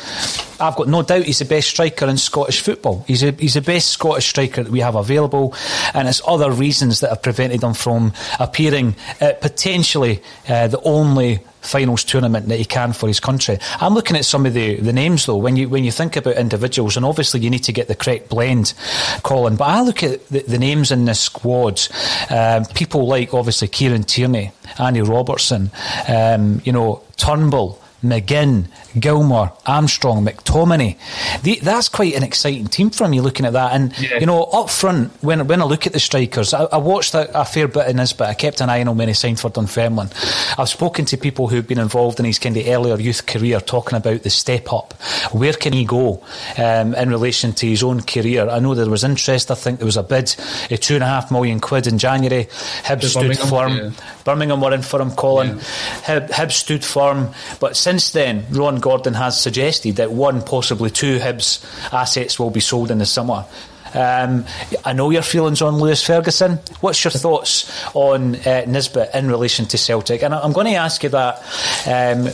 I've 0.60 0.76
got 0.76 0.88
no 0.88 1.02
doubt 1.02 1.24
he's 1.24 1.38
the 1.38 1.44
best 1.44 1.68
striker 1.68 2.06
in 2.06 2.18
Scottish 2.18 2.60
football. 2.60 3.04
He's 3.06 3.22
a, 3.22 3.32
he's 3.32 3.54
the 3.54 3.62
best 3.62 3.88
Scottish 3.88 4.28
striker 4.28 4.62
that 4.62 4.72
we 4.72 4.80
have 4.80 4.94
available, 4.94 5.54
and 5.94 6.08
it's 6.08 6.22
other 6.26 6.50
reasons 6.50 7.00
that 7.00 7.10
have 7.10 7.22
prevented 7.22 7.62
him 7.62 7.74
from 7.74 8.12
appearing 8.38 8.94
at 9.20 9.40
potentially 9.40 10.22
uh, 10.48 10.68
the 10.68 10.80
only 10.82 11.40
finals 11.62 12.04
tournament 12.04 12.48
that 12.48 12.58
he 12.58 12.64
can 12.64 12.92
for 12.92 13.06
his 13.06 13.20
country. 13.20 13.58
I'm 13.80 13.94
looking 13.94 14.16
at 14.16 14.24
some 14.24 14.46
of 14.46 14.54
the, 14.54 14.76
the 14.76 14.92
names 14.92 15.26
though. 15.26 15.36
When 15.36 15.56
you 15.56 15.68
when 15.68 15.84
you 15.84 15.92
think 15.92 16.16
about 16.16 16.36
individuals, 16.36 16.96
and 16.96 17.04
obviously 17.04 17.40
you 17.40 17.50
need 17.50 17.64
to 17.64 17.72
get 17.72 17.88
the 17.88 17.94
correct 17.94 18.28
blend, 18.28 18.74
Colin. 19.22 19.56
But 19.56 19.64
I 19.64 19.82
look 19.82 20.02
at 20.02 20.26
the, 20.28 20.40
the 20.40 20.58
names 20.58 20.90
in 20.90 21.04
this 21.04 21.20
squad. 21.20 21.80
Um, 22.28 22.64
people 22.66 23.06
like 23.06 23.34
obviously 23.34 23.68
Kieran 23.68 24.04
Tierney, 24.04 24.52
Andy 24.78 25.02
Robertson, 25.02 25.70
um, 26.08 26.60
you 26.64 26.72
know 26.72 27.02
Turnbull. 27.16 27.80
McGinn, 28.02 28.64
Gilmour, 28.98 29.52
Armstrong, 29.66 30.24
McTominay. 30.24 30.98
The, 31.42 31.60
that's 31.62 31.88
quite 31.88 32.14
an 32.14 32.22
exciting 32.22 32.66
team 32.66 32.90
for 32.90 33.08
me 33.08 33.20
looking 33.20 33.46
at 33.46 33.52
that. 33.52 33.72
And, 33.72 33.98
yeah. 34.00 34.18
you 34.18 34.26
know, 34.26 34.44
up 34.44 34.70
front, 34.70 35.12
when, 35.22 35.46
when 35.46 35.62
I 35.62 35.64
look 35.64 35.86
at 35.86 35.92
the 35.92 36.00
strikers, 36.00 36.52
I, 36.52 36.64
I 36.64 36.78
watched 36.78 37.14
a, 37.14 37.40
a, 37.40 37.44
fair 37.44 37.68
bit 37.68 37.88
in 37.88 37.96
this, 37.96 38.12
but 38.12 38.28
I 38.28 38.34
kept 38.34 38.60
an 38.60 38.70
eye 38.70 38.80
on 38.80 38.88
him 38.88 38.98
when 38.98 39.08
he 39.08 39.14
signed 39.14 39.40
for 39.40 39.50
Dunfermline. 39.50 40.10
I've 40.58 40.68
spoken 40.68 41.04
to 41.06 41.16
people 41.16 41.48
who've 41.48 41.66
been 41.66 41.78
involved 41.78 42.18
in 42.18 42.24
his 42.24 42.38
kind 42.38 42.56
of 42.56 42.66
earlier 42.66 42.98
youth 42.98 43.26
career 43.26 43.60
talking 43.60 43.96
about 43.96 44.22
the 44.22 44.30
step 44.30 44.72
up. 44.72 44.94
Where 45.32 45.52
can 45.52 45.72
he 45.72 45.84
go 45.84 46.22
um, 46.58 46.94
in 46.94 47.10
relation 47.10 47.52
to 47.52 47.66
his 47.66 47.82
own 47.82 48.02
career? 48.02 48.48
I 48.48 48.58
know 48.58 48.74
there 48.74 48.90
was 48.90 49.04
interest. 49.04 49.50
I 49.50 49.54
think 49.54 49.78
there 49.78 49.86
was 49.86 49.96
a 49.96 50.02
bid, 50.02 50.34
a 50.70 50.76
two 50.76 50.94
and 50.94 51.04
a 51.04 51.06
half 51.06 51.30
million 51.30 51.60
quid 51.60 51.86
in 51.86 51.98
January. 51.98 52.46
Hibs 52.82 53.04
stood 53.04 53.22
Birmingham, 53.22 53.48
firm. 53.48 53.76
Yeah. 53.76 53.90
Birmingham 54.24 54.60
were 54.60 54.74
in 54.74 54.82
for 54.82 55.00
him, 55.00 55.12
Colin. 55.12 55.48
Yeah. 55.48 55.62
Hib, 56.02 56.30
Hibs 56.30 56.52
stood 56.52 56.84
firm. 56.84 57.30
But 57.60 57.76
since 57.76 58.10
then, 58.12 58.46
Ron 58.50 58.79
Gordon 58.80 59.14
has 59.14 59.40
suggested 59.40 59.96
that 59.96 60.12
one, 60.12 60.42
possibly 60.42 60.90
two 60.90 61.18
Hibs 61.18 61.64
assets 61.92 62.38
will 62.38 62.50
be 62.50 62.60
sold 62.60 62.90
in 62.90 62.98
the 62.98 63.06
summer. 63.06 63.46
Um, 63.94 64.44
I 64.84 64.92
know 64.92 65.10
your 65.10 65.22
feelings 65.22 65.62
on 65.62 65.78
Lewis 65.78 66.04
Ferguson. 66.04 66.58
What's 66.80 67.02
your 67.02 67.10
thoughts 67.10 67.70
on 67.94 68.36
uh, 68.36 68.64
Nisbet 68.66 69.14
in 69.14 69.28
relation 69.28 69.66
to 69.66 69.78
Celtic? 69.78 70.22
And 70.22 70.32
I'm 70.34 70.52
going 70.52 70.66
to 70.66 70.74
ask 70.74 71.02
you 71.02 71.08
that 71.08 71.38
um, 71.86 72.28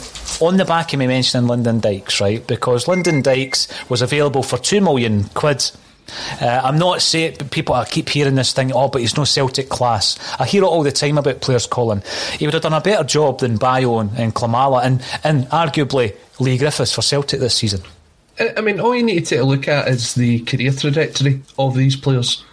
on 0.47 0.59
the 0.59 0.65
back 0.67 0.93
of 0.93 0.99
me 0.99 1.07
mentioning 1.07 1.49
Lyndon 1.49 1.81
Dykes, 1.81 2.21
right? 2.21 2.47
Because 2.47 2.89
Lyndon 2.89 3.23
Dykes 3.23 3.69
was 3.89 4.03
available 4.03 4.43
for 4.43 4.59
two 4.59 4.81
million 4.81 5.25
quid. 5.31 5.71
Uh, 6.41 6.61
I'm 6.63 6.79
not 6.79 7.03
saying 7.03 7.37
people. 7.51 7.75
I 7.75 7.85
keep 7.85 8.09
hearing 8.09 8.37
this 8.37 8.53
thing. 8.53 8.73
Oh, 8.73 8.89
but 8.89 9.01
he's 9.01 9.17
no 9.17 9.25
Celtic 9.25 9.69
class. 9.69 10.19
I 10.39 10.47
hear 10.47 10.63
it 10.63 10.67
all 10.67 10.83
the 10.83 10.93
time 10.93 11.19
about 11.19 11.41
players 11.41 11.67
calling. 11.67 12.03
He 12.39 12.47
would 12.47 12.55
have 12.55 12.63
done 12.63 12.75
a 12.75 12.81
better 12.81 13.03
job 13.03 13.41
than 13.41 13.57
Bayo 13.57 13.99
and, 13.99 14.35
Klimala, 14.35 14.85
and 14.85 15.03
and 15.25 15.47
arguably 15.47 16.15
Leigh 16.39 16.59
Griffiths 16.59 16.93
for 16.93 17.03
Celtic 17.03 17.41
this 17.41 17.55
season. 17.55 17.81
I 18.57 18.61
mean, 18.61 18.81
all 18.81 18.95
you 18.95 19.03
need 19.03 19.21
to 19.21 19.25
take 19.25 19.41
a 19.41 19.45
look 19.45 19.67
at 19.67 19.89
is 19.89 20.15
the 20.15 20.41
career 20.41 20.73
trajectory 20.73 21.43
of 21.59 21.75
these 21.75 21.97
players. 21.97 22.45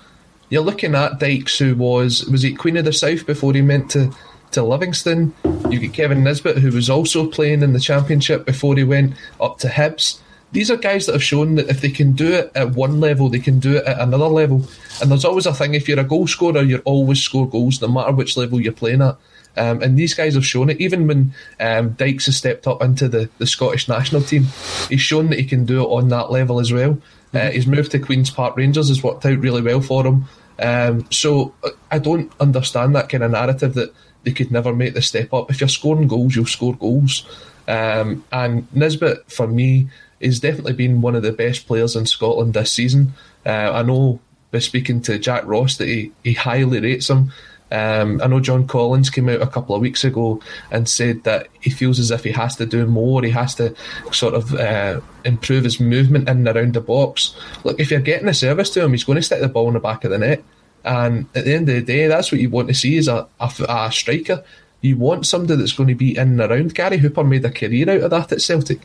You're 0.50 0.62
looking 0.62 0.96
at 0.96 1.19
Dykes, 1.19 1.58
who 1.58 1.76
was 1.76 2.26
was 2.26 2.41
he 2.43 2.54
Queen 2.54 2.78
of 2.78 2.86
the 2.86 2.93
South 2.93 3.26
before 3.26 3.54
he 3.54 3.62
went 3.62 3.91
to 3.91 4.12
to 4.52 4.63
Livingston. 4.63 5.34
You 5.69 5.80
get 5.80 5.93
Kevin 5.93 6.24
Nisbet, 6.24 6.58
who 6.58 6.72
was 6.72 6.89
also 6.89 7.28
playing 7.28 7.63
in 7.63 7.74
the 7.74 7.80
Championship 7.80 8.46
before 8.46 8.76
he 8.76 8.84
went 8.84 9.15
up 9.41 9.58
to 9.60 9.67
Hibs 9.67 10.19
these 10.54 10.69
are 10.69 10.78
guys 10.78 11.08
that 11.08 11.13
have 11.13 11.24
shown 11.24 11.56
that 11.56 11.67
if 11.67 11.82
they 11.82 11.89
can 11.89 12.13
do 12.13 12.32
it 12.32 12.52
at 12.54 12.72
one 12.74 13.00
level, 13.00 13.28
they 13.28 13.39
can 13.39 13.60
do 13.60 13.78
it 13.78 13.86
at 13.86 14.00
another 14.00 14.28
level. 14.28 14.63
And 15.02 15.10
there's 15.10 15.26
always 15.26 15.48
a 15.48 15.54
thing 15.54 15.74
if 15.74 15.89
you're 15.89 16.00
a 16.00 16.04
goal 16.04 16.28
scorer, 16.28 16.62
you 16.62 16.78
always 16.86 17.22
score 17.22 17.50
goals, 17.50 17.82
no 17.82 17.88
matter 17.88 18.12
which 18.12 18.38
level 18.38 18.62
you're 18.62 18.72
playing 18.72 19.02
at. 19.02 19.17
Um, 19.56 19.82
and 19.82 19.98
these 19.98 20.13
guys 20.13 20.36
have 20.36 20.46
shown 20.46 20.70
it. 20.70 20.82
Even 20.82 21.08
when 21.08 21.34
um, 21.60 21.92
Dykes 21.92 22.26
has 22.26 22.38
stepped 22.38 22.68
up 22.68 22.82
into 22.82 23.08
the, 23.08 23.30
the 23.38 23.48
Scottish 23.48 23.88
national 23.88 24.22
team, 24.22 24.46
he's 24.89 25.02
shown 25.02 25.30
that 25.30 25.39
he 25.39 25.46
can 25.46 25.66
do 25.66 25.82
it 25.82 25.88
on 25.88 26.10
that 26.10 26.32
level 26.32 26.60
as 26.60 26.72
well. 26.72 26.92
Uh, 27.34 27.38
mm-hmm. 27.38 27.52
his 27.52 27.68
move 27.68 27.89
to 27.89 28.00
Queen's 28.00 28.30
Park 28.30 28.58
Rangers 28.58 28.89
has 28.89 29.04
worked 29.04 29.26
out 29.26 29.39
really 29.39 29.62
well 29.62 29.82
for 29.82 30.06
him. 30.06 30.26
Um, 30.60 31.08
so 31.12 31.54
uh, 31.63 31.70
I 31.92 32.00
don't 32.00 32.32
understand 32.39 32.96
that 32.96 33.10
kind 33.10 33.24
of 33.24 33.32
narrative 33.32 33.74
that 33.76 33.94
they 34.24 34.32
could 34.32 34.52
never 34.52 34.74
make 34.74 34.94
the 34.94 35.02
step 35.02 35.34
up. 35.34 35.50
If 35.50 35.62
you're 35.62 35.68
scoring 35.68 36.08
goals, 36.08 36.36
you'll 36.36 36.46
score 36.46 36.76
goals. 36.76 37.28
Um, 37.68 38.24
and 38.32 38.68
Nisbet, 38.74 39.32
for 39.32 39.48
me, 39.48 39.89
is 40.20 40.39
definitely 40.39 40.74
been 40.74 41.02
one 41.02 41.16
of 41.16 41.24
the 41.24 41.32
best 41.32 41.68
players 41.68 41.96
in 41.96 42.06
Scotland 42.06 42.54
this 42.54 42.72
season. 42.72 43.13
Uh, 43.46 43.72
I 43.74 43.84
know 43.84 44.20
by 44.52 44.60
speaking 44.60 45.02
to 45.02 45.20
Jack 45.20 45.46
Ross 45.46 45.78
that 45.78 45.88
he, 45.88 46.12
he 46.24 46.34
highly 46.34 46.80
rates 46.80 47.10
him. 47.10 47.32
Um, 47.73 48.21
I 48.23 48.27
know 48.27 48.39
John 48.39 48.67
Collins 48.67 49.09
came 49.09 49.27
out 49.29 49.41
a 49.41 49.47
couple 49.47 49.73
of 49.73 49.81
weeks 49.81 50.03
ago 50.03 50.39
and 50.69 50.88
said 50.88 51.23
that 51.23 51.47
he 51.59 51.71
feels 51.71 51.97
as 51.97 52.12
if 52.12 52.23
he 52.23 52.31
has 52.31 52.55
to 52.57 52.67
do 52.67 52.86
more. 52.86 53.23
He 53.23 53.31
has 53.31 53.55
to 53.55 53.75
sort 54.12 54.36
of 54.36 54.53
uh, 54.53 55.01
improve 55.25 55.63
his 55.63 55.79
movement 55.79 56.29
in 56.29 56.45
and 56.45 56.55
around 56.55 56.75
the 56.75 56.81
box. 56.81 57.36
Look, 57.63 57.79
if 57.79 57.89
you're 57.89 57.99
getting 57.99 58.27
a 58.27 58.33
service 58.33 58.69
to 58.71 58.83
him, 58.83 58.91
he's 58.91 59.03
going 59.03 59.15
to 59.15 59.23
stick 59.23 59.41
the 59.41 59.47
ball 59.47 59.69
in 59.69 59.73
the 59.73 59.79
back 59.79 60.03
of 60.03 60.12
the 60.12 60.19
net. 60.19 60.43
And 60.86 61.25
at 61.33 61.45
the 61.45 61.53
end 61.55 61.67
of 61.67 61.73
the 61.73 61.81
day, 61.81 62.05
that's 62.05 62.31
what 62.31 62.41
you 62.41 62.51
want 62.51 62.67
to 62.67 62.75
see 62.75 62.97
is 62.97 63.07
a, 63.07 63.27
a, 63.39 63.51
a 63.67 63.91
striker. 63.91 64.43
You 64.81 64.97
want 64.97 65.25
somebody 65.25 65.55
that's 65.55 65.73
going 65.73 65.89
to 65.89 65.95
be 65.95 66.15
in 66.15 66.39
and 66.39 66.41
around. 66.41 66.75
Gary 66.75 66.97
Hooper 66.97 67.23
made 67.23 67.45
a 67.45 67.51
career 67.51 67.89
out 67.89 68.01
of 68.01 68.12
that 68.12 68.31
at 68.33 68.41
Celtic. 68.41 68.81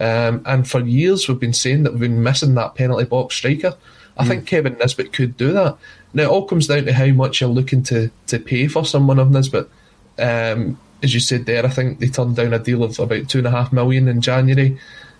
Um, 0.00 0.42
and 0.44 0.68
for 0.68 0.80
years, 0.80 1.28
we've 1.28 1.40
been 1.40 1.54
saying 1.54 1.84
that 1.84 1.92
we've 1.92 2.00
been 2.00 2.22
missing 2.22 2.54
that 2.56 2.74
penalty 2.74 3.04
box 3.04 3.36
striker. 3.36 3.74
I 4.18 4.24
mm. 4.24 4.28
think 4.28 4.46
Kevin 4.46 4.76
Nisbet 4.78 5.12
could 5.14 5.36
do 5.38 5.52
that. 5.52 5.78
Now, 6.14 6.24
it 6.24 6.28
all 6.28 6.46
comes 6.46 6.66
down 6.66 6.84
to 6.84 6.92
how 6.92 7.08
much 7.08 7.40
you're 7.40 7.50
looking 7.50 7.82
to, 7.84 8.10
to 8.28 8.38
pay 8.38 8.68
for 8.68 8.84
someone 8.84 9.18
of 9.18 9.30
Nisbet. 9.30 9.68
Um, 10.18 10.78
as 11.02 11.14
you 11.14 11.20
said 11.20 11.46
there, 11.46 11.64
I 11.64 11.68
think 11.68 11.98
they 11.98 12.08
turned 12.08 12.36
down 12.36 12.54
a 12.54 12.58
deal 12.58 12.82
of 12.82 12.98
about 12.98 13.28
two 13.28 13.38
and 13.38 13.46
a 13.46 13.50
half 13.50 13.72
million 13.72 14.08
in 14.08 14.20
January. 14.20 14.78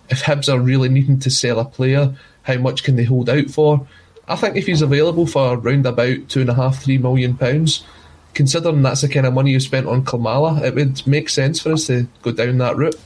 If 0.08 0.22
Hibs 0.22 0.52
are 0.52 0.58
really 0.58 0.88
needing 0.88 1.20
to 1.20 1.30
sell 1.30 1.60
a 1.60 1.64
player, 1.64 2.16
how 2.42 2.56
much 2.56 2.82
can 2.82 2.96
they 2.96 3.04
hold 3.04 3.28
out 3.28 3.50
for? 3.50 3.86
I 4.26 4.36
think 4.36 4.56
if 4.56 4.66
he's 4.66 4.82
available 4.82 5.26
for 5.26 5.54
around 5.54 5.86
about 5.86 6.28
two 6.28 6.40
and 6.40 6.50
a 6.50 6.54
half, 6.54 6.82
three 6.82 6.98
million 6.98 7.36
pounds, 7.36 7.84
considering 8.34 8.82
that's 8.82 9.00
the 9.00 9.08
kind 9.08 9.26
of 9.26 9.34
money 9.34 9.50
you 9.50 9.60
spent 9.60 9.86
on 9.86 10.04
Klimala, 10.04 10.62
it 10.62 10.74
would 10.74 11.06
make 11.06 11.28
sense 11.28 11.60
for 11.60 11.72
us 11.72 11.86
to 11.86 12.06
go 12.22 12.32
down 12.32 12.58
that 12.58 12.76
route. 12.76 12.96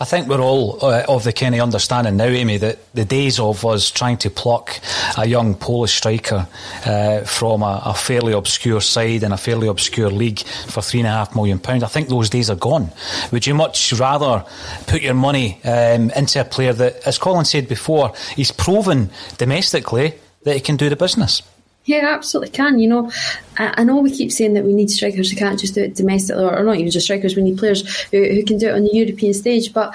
I 0.00 0.04
think 0.04 0.28
we're 0.28 0.40
all 0.40 0.84
uh, 0.84 1.04
of 1.08 1.24
the 1.24 1.32
kind 1.32 1.54
of 1.54 1.60
understanding 1.60 2.16
now, 2.16 2.26
Amy, 2.26 2.56
that 2.58 2.78
the 2.94 3.04
days 3.04 3.40
of 3.40 3.64
us 3.64 3.90
trying 3.90 4.18
to 4.18 4.30
pluck 4.30 4.80
a 5.16 5.26
young 5.26 5.54
Polish 5.54 5.94
striker 5.94 6.46
uh, 6.84 7.20
from 7.22 7.62
a, 7.62 7.82
a, 7.86 7.94
fairly 7.94 8.32
obscure 8.32 8.80
side 8.80 9.22
in 9.22 9.32
a 9.32 9.36
fairly 9.36 9.68
obscure 9.68 10.10
league 10.10 10.40
for 10.40 10.82
three 10.82 11.00
and 11.00 11.08
a 11.08 11.12
half 11.12 11.34
million 11.34 11.58
pounds, 11.58 11.82
I 11.82 11.88
think 11.88 12.08
those 12.08 12.30
days 12.30 12.50
are 12.50 12.56
gone. 12.56 12.90
Would 13.32 13.46
you 13.46 13.54
much 13.54 13.92
rather 13.94 14.44
put 14.86 15.02
your 15.02 15.14
money 15.14 15.60
um, 15.64 16.10
into 16.10 16.40
a 16.40 16.44
player 16.44 16.72
that, 16.74 17.06
as 17.06 17.18
Colin 17.18 17.44
said 17.44 17.68
before, 17.68 18.12
he's 18.34 18.52
proven 18.52 19.10
domestically 19.38 20.14
that 20.44 20.54
he 20.54 20.60
can 20.60 20.76
do 20.76 20.88
the 20.88 20.96
business. 20.96 21.42
Yeah, 21.86 22.14
absolutely 22.14 22.50
can. 22.50 22.80
You 22.80 22.88
know, 22.88 23.12
I, 23.58 23.84
know 23.84 23.98
we 23.98 24.10
keep 24.10 24.32
saying 24.32 24.54
that 24.54 24.64
we 24.64 24.74
need 24.74 24.90
strikers 24.90 25.30
who 25.30 25.36
can't 25.36 25.58
just 25.58 25.76
do 25.76 25.82
it 25.82 25.94
domestically, 25.94 26.44
or, 26.44 26.64
not 26.64 26.76
even 26.76 26.90
just 26.90 27.06
strikers. 27.06 27.36
We 27.36 27.42
need 27.42 27.58
players 27.58 28.02
who, 28.06 28.24
who, 28.24 28.44
can 28.44 28.58
do 28.58 28.68
it 28.68 28.74
on 28.74 28.82
the 28.82 28.90
European 28.92 29.32
stage. 29.32 29.72
But 29.72 29.94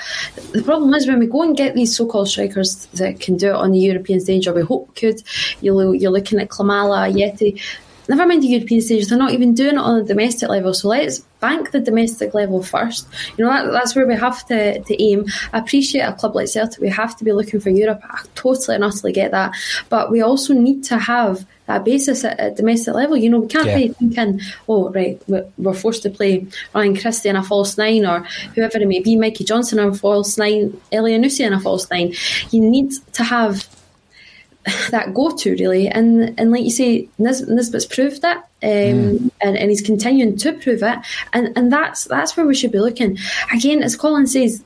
the 0.54 0.64
problem 0.64 0.94
is 0.94 1.06
when 1.06 1.20
we 1.20 1.28
go 1.28 1.42
and 1.44 1.56
get 1.56 1.76
these 1.76 1.96
so-called 1.96 2.30
strikers 2.30 2.86
that 2.94 3.20
can 3.20 3.36
do 3.36 3.50
it 3.50 3.56
on 3.56 3.74
the 3.74 3.80
European 3.80 4.22
stage, 4.22 4.48
or 4.48 4.54
we 4.54 4.62
hope 4.62 4.96
could. 4.96 5.22
You're, 5.60 5.94
you're 5.94 6.12
looking 6.12 6.40
at 6.40 6.48
Klimala, 6.48 7.14
Yeti 7.14 7.62
never 8.08 8.28
mind 8.28 8.44
the 8.44 8.48
European 8.48 8.82
stage, 8.82 9.08
they're 9.08 9.18
not 9.18 9.32
even 9.32 9.54
doing 9.54 9.76
it 9.76 9.80
on 9.80 10.00
a 10.00 10.04
domestic 10.04 10.50
level. 10.50 10.74
So 10.74 10.90
let's 10.90 11.24
bank 11.42 11.72
the 11.72 11.80
domestic 11.80 12.34
level 12.34 12.64
first. 12.64 13.08
You 13.38 13.44
know, 13.44 13.52
that, 13.52 13.72
that's 13.72 13.96
where 13.96 14.08
we 14.08 14.16
have 14.16 14.46
to, 14.48 14.80
to 14.80 15.04
aim. 15.04 15.26
I 15.52 15.60
appreciate 15.60 16.02
a 16.02 16.14
club 16.14 16.36
like 16.36 16.48
Celtic, 16.48 16.80
we 16.80 16.90
have 16.90 17.18
to 17.18 17.24
be 17.24 17.34
looking 17.34 17.60
for 17.60 17.70
Europe. 17.70 18.02
I 18.04 18.24
totally 18.36 18.76
and 18.76 18.84
utterly 18.84 19.12
get 19.12 19.32
that. 19.32 19.56
But 19.90 20.12
we 20.12 20.22
also 20.22 20.54
need 20.54 20.84
to 20.86 20.98
have 20.98 21.46
that 21.66 21.84
basis 21.84 22.24
at, 22.24 22.40
at 22.40 22.56
domestic 22.56 22.94
level. 22.94 23.18
You 23.18 23.30
know, 23.30 23.40
we 23.40 23.48
can't 23.48 23.68
yeah. 23.68 23.78
be 23.78 23.88
thinking, 23.90 24.42
oh, 24.70 24.90
right, 24.92 25.22
we're 25.28 25.74
forced 25.74 26.04
to 26.04 26.10
play 26.10 26.48
Ryan 26.74 26.98
Christie 26.98 27.30
in 27.30 27.36
a 27.36 27.44
false 27.44 27.78
nine 27.78 28.06
or 28.06 28.20
whoever 28.56 28.78
it 28.78 28.88
may 28.88 29.00
be, 29.00 29.16
Mikey 29.16 29.44
Johnston 29.44 29.80
in 29.80 29.90
a 29.90 29.94
false 29.94 30.38
nine, 30.38 30.80
Elyounoussi 30.92 31.46
in 31.46 31.54
a 31.54 31.60
false 31.60 31.90
nine. 31.90 32.14
You 32.52 32.62
need 32.62 32.92
to 33.14 33.24
have 33.24 33.68
that 34.92 35.14
go 35.14 35.36
to 35.36 35.52
really, 35.52 35.88
and 35.88 36.40
and 36.40 36.52
like 36.52 36.64
you 36.64 36.70
say, 36.70 37.10
Nis- 37.18 37.48
Nisbet's 37.48 37.86
proved 37.86 38.24
it, 38.24 38.38
um, 38.64 38.70
mm. 38.70 39.32
and, 39.42 39.58
and 39.58 39.70
he's 39.70 39.82
continuing 39.82 40.38
to 40.38 40.54
prove 40.54 40.84
it, 40.84 41.00
and 41.34 41.56
and 41.58 41.72
that's 41.72 42.06
that's 42.06 42.38
where 42.38 42.46
we 42.46 42.56
should 42.56 42.72
be 42.72 42.80
looking. 42.80 43.18
Again, 43.52 43.82
as 43.82 43.96
Colin 43.96 44.28
says, 44.28 44.64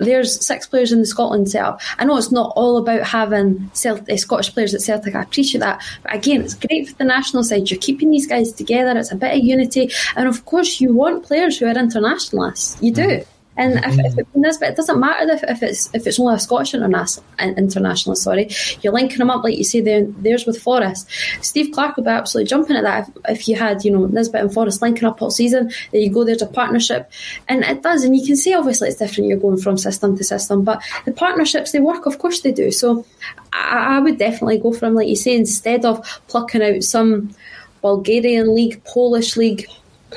there's 0.00 0.44
six 0.44 0.66
players 0.66 0.92
in 0.92 1.00
the 1.00 1.06
Scotland 1.06 1.50
setup. 1.50 1.80
I 1.98 2.04
know 2.04 2.16
it's 2.16 2.32
not 2.32 2.52
all 2.56 2.76
about 2.76 3.02
having 3.02 3.70
Celt- 3.72 4.10
uh, 4.10 4.16
Scottish 4.16 4.52
players 4.52 4.74
at 4.74 4.82
Celtic. 4.82 5.14
I 5.14 5.22
appreciate 5.22 5.60
that, 5.60 5.82
but 6.02 6.14
again, 6.14 6.42
it's 6.42 6.54
great 6.54 6.88
for 6.88 6.94
the 6.94 7.04
national 7.04 7.44
side. 7.44 7.70
You're 7.70 7.80
keeping 7.80 8.10
these 8.10 8.26
guys 8.26 8.52
together. 8.52 8.98
It's 8.98 9.12
a 9.12 9.16
bit 9.16 9.36
of 9.36 9.44
unity, 9.44 9.90
and 10.16 10.28
of 10.28 10.44
course, 10.44 10.80
you 10.80 10.92
want 10.92 11.24
players 11.24 11.58
who 11.58 11.66
are 11.66 11.78
internationalists. 11.78 12.80
You 12.82 12.92
do. 12.92 13.02
Mm. 13.02 13.26
And 13.56 13.78
if, 13.84 13.98
if 13.98 14.18
it, 14.18 14.26
Nisbet, 14.34 14.70
it 14.70 14.76
doesn't 14.76 15.00
matter 15.00 15.30
if, 15.32 15.42
if 15.44 15.62
it's 15.62 15.94
if 15.94 16.06
it's 16.06 16.20
only 16.20 16.34
a 16.34 16.38
Scottish 16.38 16.74
international, 16.74 17.24
international, 17.40 18.16
sorry, 18.16 18.50
you're 18.82 18.92
linking 18.92 19.18
them 19.18 19.30
up 19.30 19.44
like 19.44 19.56
you 19.56 19.64
say. 19.64 19.80
There, 19.80 20.04
there's 20.04 20.44
with 20.44 20.60
Forrest. 20.60 21.08
Steve 21.40 21.72
Clarke 21.72 21.96
would 21.96 22.04
be 22.04 22.10
absolutely 22.10 22.48
jumping 22.48 22.76
at 22.76 22.82
that 22.82 23.08
if, 23.08 23.40
if 23.40 23.48
you 23.48 23.56
had 23.56 23.84
you 23.84 23.90
know 23.90 24.06
Nisbet 24.06 24.42
and 24.42 24.52
Forrest 24.52 24.82
linking 24.82 25.04
up 25.04 25.22
all 25.22 25.30
season. 25.30 25.72
There 25.90 26.00
you 26.00 26.10
go. 26.10 26.24
There's 26.24 26.42
a 26.42 26.46
partnership, 26.46 27.10
and 27.48 27.64
it 27.64 27.82
does. 27.82 28.04
And 28.04 28.16
you 28.16 28.26
can 28.26 28.36
see 28.36 28.54
obviously 28.54 28.88
it's 28.88 28.98
different. 28.98 29.28
You're 29.28 29.38
going 29.38 29.58
from 29.58 29.78
system 29.78 30.16
to 30.16 30.24
system, 30.24 30.62
but 30.62 30.82
the 31.04 31.12
partnerships 31.12 31.72
they 31.72 31.80
work. 31.80 32.06
Of 32.06 32.18
course 32.18 32.40
they 32.40 32.52
do. 32.52 32.70
So 32.70 33.06
I, 33.52 33.96
I 33.96 33.98
would 34.00 34.18
definitely 34.18 34.58
go 34.58 34.72
for 34.72 34.80
them, 34.80 34.94
like 34.94 35.08
you 35.08 35.16
say, 35.16 35.34
instead 35.34 35.84
of 35.84 36.04
plucking 36.28 36.62
out 36.62 36.82
some 36.82 37.34
Bulgarian 37.80 38.54
league, 38.54 38.82
Polish 38.84 39.36
league, 39.36 39.66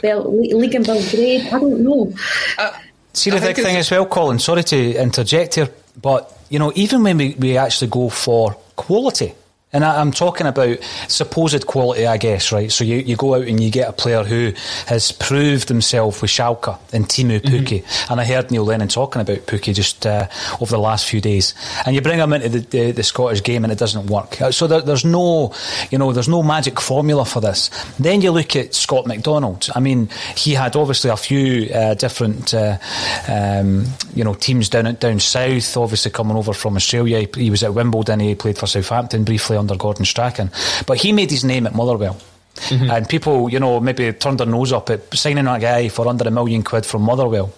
Bel- 0.01 0.39
league 0.57 0.75
in 0.75 0.83
Belgrade. 0.83 1.47
I 1.47 1.59
don't 1.59 1.83
know. 1.83 2.13
Uh, 2.57 2.71
See 3.19 3.31
the 3.31 3.41
big 3.41 3.57
thing 3.57 3.75
as 3.75 3.91
well, 3.91 4.05
Colin. 4.05 4.39
Sorry 4.39 4.63
to 4.63 4.95
interject 4.95 5.55
here, 5.55 5.67
but 6.01 6.31
you 6.49 6.57
know, 6.57 6.71
even 6.75 7.03
when 7.03 7.17
we, 7.17 7.35
we 7.37 7.57
actually 7.57 7.89
go 7.89 8.07
for 8.07 8.55
quality, 8.77 9.33
and 9.71 9.85
I, 9.85 10.01
am 10.01 10.11
talking 10.11 10.47
about 10.47 10.79
supposed 11.07 11.67
quality, 11.67 12.07
I 12.07 12.17
guess, 12.17 12.51
right? 12.51 12.71
So 12.71 12.83
you, 12.83 12.97
you 12.97 13.15
go 13.15 13.35
out 13.35 13.47
and 13.47 13.61
you 13.61 13.69
get 13.69 13.87
a 13.87 13.93
player 13.93 14.23
who 14.23 14.51
has 14.87 15.11
proved 15.11 15.69
himself 15.69 16.23
with 16.23 16.31
Schalke 16.31 16.79
and 16.91 17.05
mm-hmm. 17.05 17.47
Pukki. 17.47 17.83
Mm-hmm. 17.83 18.11
And 18.11 18.19
I 18.19 18.25
heard 18.25 18.49
Neil 18.49 18.65
Lennon 18.65 18.87
talking 18.87 19.21
about 19.21 19.45
Pukki 19.45 19.75
just 19.75 20.07
uh, 20.07 20.27
over 20.59 20.71
the 20.71 20.79
last 20.79 21.07
few 21.07 21.21
days. 21.21 21.53
And 21.85 21.93
you 21.93 22.01
bring 22.01 22.17
him 22.17 22.33
into 22.33 22.49
the, 22.49 22.59
the, 22.59 22.91
the 22.93 23.03
Scottish 23.03 23.43
game 23.43 23.63
and 23.63 23.71
it 23.71 23.77
doesn't 23.77 24.07
work. 24.07 24.41
Uh, 24.41 24.51
so 24.51 24.65
there, 24.65 24.81
there's 24.81 25.05
no, 25.05 25.53
you 25.91 25.99
know, 25.99 26.13
there's 26.13 26.27
no 26.27 26.41
magic 26.41 26.81
formula 26.81 27.23
for 27.23 27.39
this. 27.39 27.69
Then 27.99 28.21
you 28.21 28.31
look 28.31 28.55
at 28.55 28.73
Scott 28.73 29.05
McDonald. 29.05 29.69
I 29.75 29.81
mean, 29.81 30.09
he 30.35 30.55
had 30.55 30.75
obviously 30.75 31.11
a 31.11 31.17
few 31.17 31.71
uh, 31.71 31.93
different, 31.93 32.55
uh, 32.55 32.79
um, 33.27 33.85
you 34.15 34.23
know, 34.23 34.33
teams 34.33 34.67
down 34.67 34.95
down 34.95 35.19
south. 35.19 35.77
Obviously 35.77 36.09
coming 36.09 36.37
over 36.37 36.53
from 36.53 36.75
Australia, 36.75 37.19
he, 37.19 37.43
he 37.43 37.49
was 37.51 37.61
at 37.61 37.75
Wimbledon. 37.75 38.19
He 38.19 38.33
played 38.33 38.57
for 38.57 38.65
Southampton 38.65 39.23
briefly 39.23 39.58
under 39.59 39.75
Gordon 39.75 40.05
Strachan. 40.05 40.51
But 40.87 40.97
he 40.97 41.11
made 41.11 41.29
his 41.29 41.43
name 41.43 41.67
at 41.67 41.75
Motherwell. 41.75 42.19
Mm-hmm. 42.55 42.91
And 42.91 43.07
people, 43.07 43.49
you 43.49 43.59
know, 43.59 43.79
maybe 43.79 44.11
turned 44.13 44.39
their 44.39 44.47
nose 44.47 44.73
up 44.73 44.89
at 44.89 45.13
signing 45.15 45.45
that 45.45 45.61
guy 45.61 45.87
for 45.87 46.07
under 46.07 46.27
a 46.27 46.31
million 46.31 46.63
quid 46.63 46.85
from 46.85 47.03
Motherwell. 47.03 47.53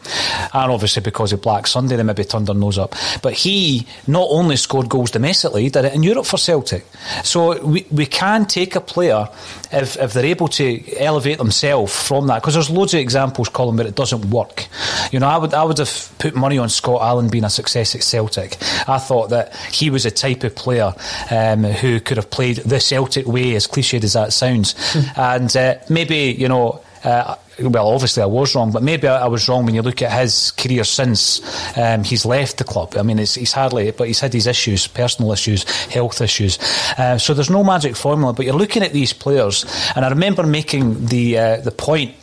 And 0.54 0.72
obviously 0.72 1.02
because 1.02 1.34
of 1.34 1.42
Black 1.42 1.66
Sunday, 1.66 1.96
they 1.96 2.04
maybe 2.04 2.24
turned 2.24 2.48
their 2.48 2.56
nose 2.56 2.78
up. 2.78 2.94
But 3.22 3.34
he 3.34 3.88
not 4.06 4.28
only 4.30 4.58
scored 4.58 4.90
goals 4.90 5.12
domestically, 5.12 5.64
he 5.64 5.70
did 5.70 5.86
it 5.86 5.94
in 5.94 6.04
Europe 6.04 6.26
for 6.26 6.38
Celtic. 6.38 6.86
So 7.24 7.66
we, 7.66 7.86
we 7.92 8.06
can 8.06 8.46
take 8.46 8.76
a 8.76 8.82
player 8.82 9.28
if, 9.72 9.98
if 9.98 10.14
they're 10.14 10.26
able 10.26 10.48
to 10.50 10.98
elevate 10.98 11.38
themselves 11.38 12.08
from 12.08 12.28
that. 12.28 12.42
Because 12.42 12.54
there's 12.54 12.70
loads 12.70 12.94
of 12.94 13.00
examples, 13.00 13.50
Colin, 13.50 13.78
where 13.78 13.88
it 13.88 13.96
doesn't 13.96 14.26
work. 14.26 14.68
You 15.12 15.20
know, 15.20 15.28
I 15.28 15.38
would, 15.38 15.54
I 15.54 15.64
would 15.64 15.78
have 15.78 16.12
put 16.20 16.36
money 16.36 16.58
on 16.58 16.70
Scott 16.70 17.02
Allen 17.02 17.30
being 17.30 17.44
a 17.44 17.50
success 17.50 17.96
at 17.96 18.04
Celtic. 18.04 18.58
I 18.88 18.98
thought 18.98 19.30
that 19.30 19.56
he 19.72 19.90
was 19.90 20.06
a 20.06 20.12
type 20.12 20.44
of 20.44 20.56
player 20.56 20.94
um, 21.30 21.64
who 21.64 22.00
could 22.00 22.18
have 22.18 22.30
played 22.30 22.58
the 22.58 22.80
Celtic 22.80 23.28
way, 23.28 23.56
as 23.56 23.68
cliched 23.68 24.04
as 24.04 24.14
that 24.14 24.34
sounds 24.34 24.76
and 25.16 25.56
uh, 25.56 25.76
maybe 25.90 26.36
you 26.38 26.48
know. 26.48 26.82
Uh, 27.04 27.36
well, 27.60 27.88
obviously 27.88 28.24
I 28.24 28.28
was 28.28 28.56
wrong, 28.56 28.72
but 28.72 28.84
maybe 28.84 29.08
I, 29.08 29.28
was 29.28 29.48
wrong 29.50 29.66
when 29.66 29.76
you 29.76 29.82
look 29.82 30.02
at 30.02 30.12
his 30.12 30.52
career 30.52 30.84
since 30.84 31.42
um, 31.78 32.04
he's 32.04 32.26
left 32.26 32.58
the 32.58 32.64
club. 32.64 32.96
I 32.98 33.02
mean, 33.04 33.18
he's 33.18 33.54
hardly, 33.54 33.92
but 33.92 34.08
he's 34.08 34.20
had 34.20 34.32
these 34.32 34.48
issues, 34.48 34.88
personal 34.88 35.32
issues, 35.32 35.64
health 35.88 36.22
issues. 36.22 36.60
Uh, 36.98 37.18
so 37.18 37.34
there's 37.34 37.50
no 37.50 37.64
magic 37.64 37.96
formula. 37.96 38.34
But 38.34 38.46
you're 38.46 38.56
looking 38.56 38.84
at 38.84 38.94
these 38.94 39.14
players, 39.14 39.66
and 39.96 40.06
I 40.06 40.10
remember 40.10 40.44
making 40.44 41.08
the 41.08 41.38
uh, 41.38 41.58
the 41.58 41.72
point 41.72 42.16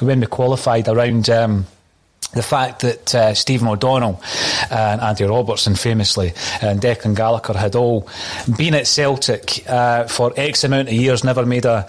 when 0.00 0.20
we 0.20 0.26
qualified 0.26 0.88
around. 0.88 1.28
Um, 1.28 1.66
the 2.34 2.42
fact 2.42 2.80
that 2.80 3.14
uh, 3.14 3.34
Stephen 3.34 3.68
O'Donnell 3.68 4.20
and 4.70 5.00
Andy 5.00 5.24
Robertson 5.24 5.74
famously 5.74 6.32
and 6.60 6.80
Declan 6.80 7.14
Gallagher 7.14 7.54
had 7.54 7.76
all 7.76 8.08
been 8.56 8.74
at 8.74 8.86
Celtic 8.86 9.68
uh, 9.68 10.04
for 10.04 10.32
X 10.36 10.64
amount 10.64 10.88
of 10.88 10.94
years, 10.94 11.24
never 11.24 11.44
made 11.44 11.64
a 11.64 11.86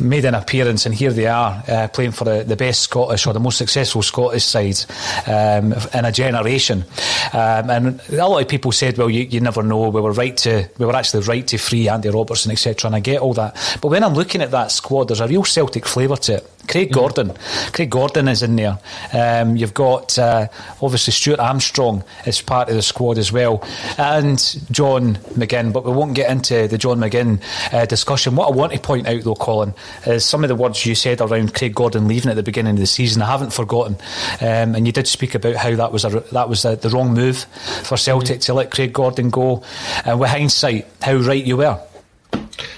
made 0.00 0.24
an 0.24 0.34
appearance, 0.34 0.86
and 0.86 0.94
here 0.94 1.12
they 1.12 1.26
are 1.26 1.62
uh, 1.66 1.88
playing 1.88 2.12
for 2.12 2.24
the, 2.24 2.44
the, 2.44 2.56
best 2.56 2.82
Scottish 2.82 3.26
or 3.26 3.32
the 3.32 3.40
most 3.40 3.58
successful 3.58 4.02
Scottish 4.02 4.44
side 4.44 4.78
um, 5.26 5.72
in 5.94 6.04
a 6.04 6.12
generation. 6.12 6.84
Um, 7.32 7.70
and 7.70 8.00
a 8.10 8.26
lot 8.26 8.42
of 8.42 8.48
people 8.48 8.72
said, 8.72 8.96
"Well, 8.96 9.10
you, 9.10 9.24
you 9.24 9.40
never 9.40 9.62
know. 9.62 9.88
We 9.88 10.00
were 10.00 10.12
right 10.12 10.36
to 10.38 10.68
we 10.78 10.86
were 10.86 10.94
actually 10.94 11.24
right 11.24 11.46
to 11.48 11.58
free 11.58 11.88
Andy 11.88 12.10
Robertson, 12.10 12.52
etc." 12.52 12.88
And 12.88 12.96
I 12.96 13.00
get 13.00 13.20
all 13.20 13.34
that, 13.34 13.78
but 13.80 13.88
when 13.88 14.04
I'm 14.04 14.14
looking 14.14 14.40
at 14.42 14.52
that 14.52 14.70
squad, 14.70 15.08
there's 15.08 15.20
a 15.20 15.26
real 15.26 15.44
Celtic 15.44 15.86
flavour 15.86 16.16
to 16.16 16.34
it. 16.34 16.50
Craig 16.68 16.92
Gordon. 16.92 17.32
Craig 17.72 17.90
Gordon 17.90 18.28
is 18.28 18.42
in 18.42 18.56
there. 18.56 18.78
Um, 19.12 19.56
you've 19.56 19.74
got 19.74 20.18
uh, 20.18 20.48
obviously 20.80 21.12
Stuart 21.12 21.40
Armstrong 21.40 22.04
as 22.26 22.40
part 22.40 22.68
of 22.68 22.74
the 22.74 22.82
squad 22.82 23.18
as 23.18 23.32
well, 23.32 23.62
and 23.98 24.38
John 24.70 25.16
McGinn. 25.34 25.72
But 25.72 25.84
we 25.84 25.92
won't 25.92 26.14
get 26.14 26.30
into 26.30 26.68
the 26.68 26.78
John 26.78 26.98
McGinn 26.98 27.42
uh, 27.72 27.86
discussion. 27.86 28.36
What 28.36 28.48
I 28.48 28.56
want 28.56 28.72
to 28.72 28.80
point 28.80 29.08
out, 29.08 29.22
though, 29.22 29.34
Colin, 29.34 29.74
is 30.06 30.24
some 30.24 30.44
of 30.44 30.48
the 30.48 30.54
words 30.54 30.84
you 30.86 30.94
said 30.94 31.20
around 31.20 31.54
Craig 31.54 31.74
Gordon 31.74 32.08
leaving 32.08 32.30
at 32.30 32.36
the 32.36 32.42
beginning 32.42 32.74
of 32.74 32.80
the 32.80 32.86
season. 32.86 33.22
I 33.22 33.26
haven't 33.26 33.52
forgotten, 33.52 33.96
um, 34.40 34.74
and 34.74 34.86
you 34.86 34.92
did 34.92 35.08
speak 35.08 35.34
about 35.34 35.56
how 35.56 35.74
that 35.74 35.92
was 35.92 36.04
a, 36.04 36.20
that 36.32 36.48
was 36.48 36.64
a, 36.64 36.76
the 36.76 36.90
wrong 36.90 37.14
move 37.14 37.38
for 37.84 37.96
Celtic 37.96 38.40
to 38.42 38.54
let 38.54 38.70
Craig 38.70 38.92
Gordon 38.92 39.30
go. 39.30 39.62
And 40.04 40.20
with 40.20 40.30
hindsight, 40.30 40.86
how 41.02 41.16
right 41.16 41.44
you 41.44 41.56
were. 41.56 41.80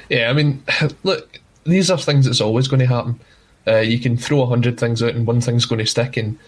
Yeah, 0.08 0.30
I 0.30 0.32
mean, 0.32 0.62
look, 1.02 1.40
these 1.64 1.90
are 1.90 1.98
things 1.98 2.26
that's 2.26 2.40
always 2.40 2.68
going 2.68 2.80
to 2.80 2.86
happen. 2.86 3.20
Uh, 3.66 3.78
you 3.78 3.98
can 3.98 4.16
throw 4.16 4.42
a 4.42 4.46
hundred 4.46 4.78
things 4.78 5.02
out 5.02 5.14
and 5.14 5.26
one 5.26 5.40
thing's 5.40 5.66
going 5.66 5.78
to 5.78 5.86
stick. 5.86 6.16
And 6.16 6.38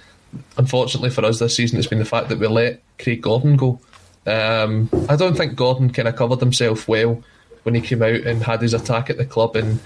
unfortunately 0.56 1.10
for 1.10 1.24
us 1.24 1.38
this 1.38 1.56
season, 1.56 1.78
it's 1.78 1.88
been 1.88 1.98
the 1.98 2.04
fact 2.04 2.28
that 2.28 2.38
we 2.38 2.46
let 2.46 2.82
Craig 2.98 3.22
Gordon 3.22 3.56
go. 3.56 3.80
Um, 4.26 4.88
I 5.08 5.16
don't 5.16 5.36
think 5.36 5.54
Gordon 5.54 5.92
kind 5.92 6.08
of 6.08 6.16
covered 6.16 6.40
himself 6.40 6.88
well 6.88 7.22
when 7.62 7.74
he 7.74 7.80
came 7.80 8.02
out 8.02 8.14
and 8.14 8.42
had 8.42 8.62
his 8.62 8.74
attack 8.74 9.10
at 9.10 9.16
the 9.16 9.26
club 9.26 9.56
and 9.56 9.80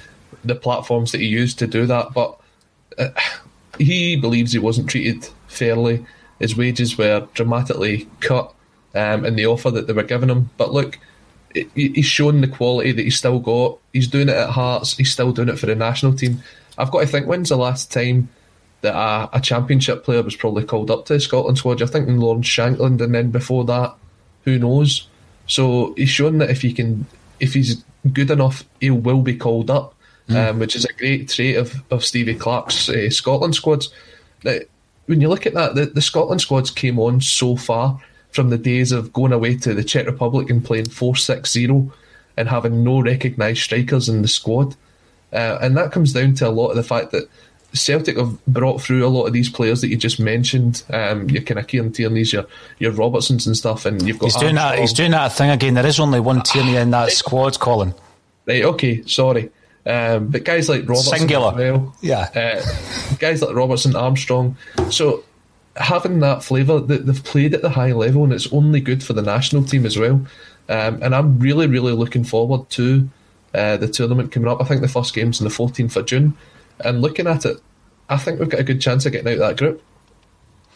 the 0.45 0.55
platforms 0.55 1.12
that 1.12 1.21
he 1.21 1.27
used 1.27 1.59
to 1.59 1.67
do 1.67 1.87
that. 1.87 2.12
But 2.12 2.38
uh, 2.99 3.09
he 3.79 4.17
believes 4.17 4.53
he 4.53 4.59
wasn't 4.59 4.88
treated 4.88 5.29
fairly. 5.49 6.05
His 6.38 6.57
wages 6.57 6.97
were 6.97 7.27
dramatically 7.35 8.09
cut 8.21 8.55
um, 8.95 9.25
in 9.25 9.37
the 9.37 9.47
offer 9.47 9.71
that 9.71 9.87
they 9.87 9.93
were 9.93 10.03
giving 10.03 10.29
him. 10.29 10.51
But 10.57 10.73
look, 10.73 10.99
he's 11.75 12.07
shown 12.07 12.41
the 12.41 12.49
quality 12.49 12.93
that 12.93 13.03
he's 13.03 13.19
still 13.19 13.38
got. 13.38 13.79
He's 13.93 14.09
doing 14.09 14.29
it 14.29 14.37
at 14.37 14.51
Hearts. 14.51 14.97
He's 14.97 15.12
still 15.12 15.33
doing 15.33 15.49
it 15.49 15.59
for 15.59 15.67
the 15.67 15.75
national 15.75 16.14
team. 16.14 16.43
I've 16.79 16.91
got 16.91 17.01
to 17.01 17.07
think 17.07 17.27
when's 17.27 17.49
the 17.49 17.57
last 17.57 17.93
time 17.93 18.29
that 18.81 18.95
a, 18.95 19.37
a 19.37 19.41
championship 19.41 20.05
player 20.05 20.23
was 20.23 20.37
probably 20.37 20.64
called 20.64 20.91
up 20.91 21.05
to 21.07 21.14
the 21.14 21.21
Scotland 21.21 21.59
squad? 21.59 21.81
You're 21.81 21.88
thinking 21.88 22.19
Lawrence 22.19 22.47
Shankland, 22.47 23.01
and 23.01 23.14
then 23.14 23.31
before 23.31 23.64
that, 23.64 23.95
who 24.45 24.59
knows? 24.59 25.09
So 25.47 25.95
he's 25.97 26.11
shown 26.11 26.38
that 26.38 26.51
if 26.51 26.62
he 26.62 26.73
can, 26.73 27.07
if 27.41 27.55
he's 27.55 27.85
good 28.12 28.31
enough, 28.31 28.64
he 28.81 28.91
will 28.91 29.23
be 29.23 29.37
called 29.37 29.71
up, 29.71 29.95
mm. 30.29 30.51
um, 30.51 30.59
which 30.61 30.77
is 30.77 30.85
a 30.85 30.93
great 30.93 31.29
trait 31.29 31.57
of, 31.57 31.83
of 31.91 32.05
Stevie 32.05 32.35
Clarke's 32.35 32.88
uh, 32.88 33.11
Scotland 33.11 33.55
squads. 33.55 33.93
Now, 34.45 34.59
when 35.07 35.21
you 35.21 35.29
look 35.29 35.47
at 35.47 35.55
that, 35.55 35.75
the, 35.75 35.87
the 35.87 36.03
Scotland 36.03 36.41
squads 36.41 36.71
came 36.71 36.99
on 36.99 37.21
so 37.21 37.57
far 37.57 38.01
from 38.31 38.51
the 38.51 38.59
days 38.59 38.93
of 38.93 39.12
going 39.12 39.33
away 39.33 39.57
to 39.57 39.75
the 39.75 39.83
Czech 39.83 40.07
Republic 40.07 40.51
and 40.51 40.64
playing 40.64 40.91
4 40.91 41.17
6 41.17 41.51
0 41.51 41.93
and 42.37 42.49
having 42.49 42.85
no 42.85 43.01
recognised 43.01 43.62
strikers 43.62 44.09
in 44.09 44.23
the 44.23 44.29
squad. 44.29 44.77
Uh, 45.33 45.59
and 45.61 45.77
that 45.77 45.93
comes 45.93 46.12
down 46.12 46.35
to 46.35 46.49
a 46.49 46.51
lot 46.51 46.71
of 46.71 46.77
the 46.77 46.83
fact 46.83 47.12
that 47.12 47.29
Celtic 47.75 48.17
have 48.17 48.45
brought 48.47 48.81
through 48.81 49.07
a 49.07 49.09
lot 49.09 49.27
of 49.27 49.33
these 49.33 49.51
players 49.51 49.81
that 49.83 49.88
you 49.88 49.97
just 49.97 50.19
mentioned. 50.19 50.83
Um, 50.91 51.29
your 51.29 51.43
kind 51.43 51.59
of 51.59 51.67
Kieran 51.67 51.93
Tierney's, 51.93 52.33
your 52.33 52.47
your 52.79 52.93
Robertsons 52.93 53.47
and 53.47 53.57
stuff, 53.57 53.85
and 53.85 54.01
you've 54.07 54.19
got. 54.19 54.27
He's 54.27 54.37
doing 54.37 54.55
that. 54.55 54.79
He's 54.79 54.93
doing 54.93 55.11
that 55.11 55.33
thing 55.33 55.51
again. 55.51 55.75
There 55.75 55.87
is 55.87 56.01
only 56.01 56.21
one 56.21 56.43
Tierney 56.43 56.77
in 56.77 56.91
that 56.91 57.12
squad, 57.12 57.59
Colin. 57.61 57.95
Right. 58.47 58.64
Okay. 58.64 59.03
Sorry. 59.03 59.51
Um, 59.85 60.29
but 60.29 60.45
guys 60.45 60.69
like 60.69 60.83
Robertson, 60.83 61.19
singular, 61.19 61.55
well, 61.55 61.97
yeah. 62.03 62.29
Uh, 62.35 63.17
guys 63.19 63.41
like 63.41 63.55
Robertson, 63.55 63.97
Armstrong. 63.97 64.57
So 64.91 65.25
having 65.77 66.21
that 66.21 66.43
flavour, 66.43 66.81
they've 66.81 67.25
played 67.25 67.55
at 67.55 67.62
the 67.62 67.71
high 67.71 67.93
level, 67.93 68.25
and 68.25 68.33
it's 68.33 68.53
only 68.53 68.81
good 68.81 69.03
for 69.03 69.14
the 69.14 69.23
national 69.23 69.64
team 69.64 69.87
as 69.87 69.99
well. 69.99 70.27
Um, 70.69 71.03
and 71.03 71.14
I'm 71.14 71.38
really, 71.38 71.67
really 71.67 71.93
looking 71.93 72.25
forward 72.25 72.69
to 72.71 73.09
uh, 73.55 73.77
the 73.77 73.89
tournament 73.89 74.33
coming 74.33 74.49
up. 74.49 74.61
I 74.61 74.65
think 74.65 74.81
the 74.81 74.89
first 74.89 75.15
game's 75.15 75.41
on 75.41 75.49
the 75.49 75.55
14th 75.55 75.97
of 75.97 76.07
June. 76.07 76.37
And 76.81 77.01
looking 77.01 77.27
at 77.27 77.45
it, 77.45 77.59
I 78.09 78.17
think 78.17 78.41
we've 78.41 78.49
got 78.49 78.61
a 78.61 78.65
good 78.65 78.81
chance 78.81 79.07
of 79.07 79.13
getting 79.13 79.29
out 79.29 79.35
of 79.35 79.39
that 79.41 79.57
group. 79.57 79.83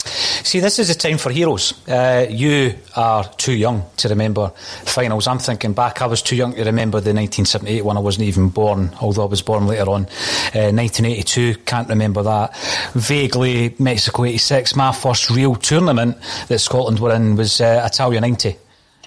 See, 0.04 0.58
this 0.58 0.80
is 0.80 0.90
a 0.90 0.94
time 0.96 1.18
for 1.18 1.30
heroes. 1.30 1.72
Uh, 1.86 2.26
you 2.28 2.74
are 2.96 3.24
too 3.24 3.52
young 3.52 3.84
to 3.98 4.08
remember 4.08 4.48
finals. 4.84 5.28
I'm 5.28 5.38
thinking 5.38 5.72
back, 5.72 6.02
I 6.02 6.06
was 6.06 6.20
too 6.20 6.34
young 6.34 6.54
to 6.54 6.64
remember 6.64 6.98
the 6.98 7.14
1978 7.14 7.84
one. 7.84 7.96
I 7.96 8.00
wasn't 8.00 8.26
even 8.26 8.48
born, 8.48 8.90
although 9.00 9.22
I 9.22 9.26
was 9.26 9.40
born 9.40 9.68
later 9.68 9.88
on. 9.88 10.06
Uh, 10.52 10.74
1982, 10.74 11.54
can't 11.58 11.88
remember 11.88 12.24
that. 12.24 12.56
Vaguely, 12.94 13.76
Mexico 13.78 14.24
86. 14.24 14.74
My 14.74 14.92
first 14.92 15.30
real 15.30 15.54
tournament 15.54 16.16
that 16.48 16.58
Scotland 16.58 16.98
were 16.98 17.14
in 17.14 17.36
was 17.36 17.60
uh, 17.60 17.88
Italia 17.90 18.20
90. 18.20 18.56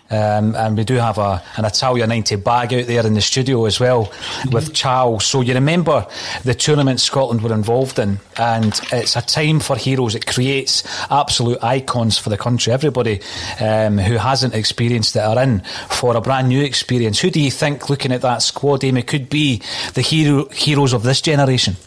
Um, 0.10 0.56
and 0.56 0.78
we 0.78 0.84
do 0.84 0.96
have 0.96 1.18
a, 1.18 1.42
an 1.58 1.66
Italia 1.66 2.06
90 2.06 2.36
bag 2.38 2.74
out 2.74 2.86
there 2.86 3.06
in 3.06 3.16
the 3.16 3.22
studio 3.22 3.66
as 3.66 3.80
well 3.80 4.12
with 4.52 4.74
Charles. 4.74 5.26
So 5.26 5.42
you 5.42 5.56
remember 5.56 6.06
the 6.44 6.54
tournament 6.54 7.00
Scotland 7.00 7.42
were 7.42 7.54
involved 7.54 7.98
in, 7.98 8.20
and 8.38 8.80
it's 8.92 9.16
a 9.16 9.22
time 9.22 9.60
for 9.60 9.76
heroes. 9.76 10.14
It 10.14 10.28
creates 10.28 10.84
absolute 11.10 11.64
icons 11.64 12.20
for 12.20 12.30
the 12.30 12.38
country. 12.38 12.72
Everybody 12.72 13.22
um, 13.60 13.98
who 13.98 14.18
hasn't 14.18 14.54
experienced 14.54 15.16
it 15.16 15.24
are 15.24 15.42
in 15.42 15.62
for 15.90 16.16
a 16.16 16.22
brand 16.22 16.50
new 16.50 16.64
experience. 16.64 17.20
Who 17.20 17.32
do 17.32 17.42
you 17.42 17.52
think, 17.52 17.90
looking 17.90 18.12
at 18.12 18.22
that 18.22 18.44
squad, 18.44 18.84
Amy, 18.84 19.02
could 19.02 19.28
be 19.28 19.62
the 19.96 20.02
hero, 20.02 20.48
heroes 20.50 20.94
of 20.94 21.02
this 21.02 21.22
generation? 21.22 21.78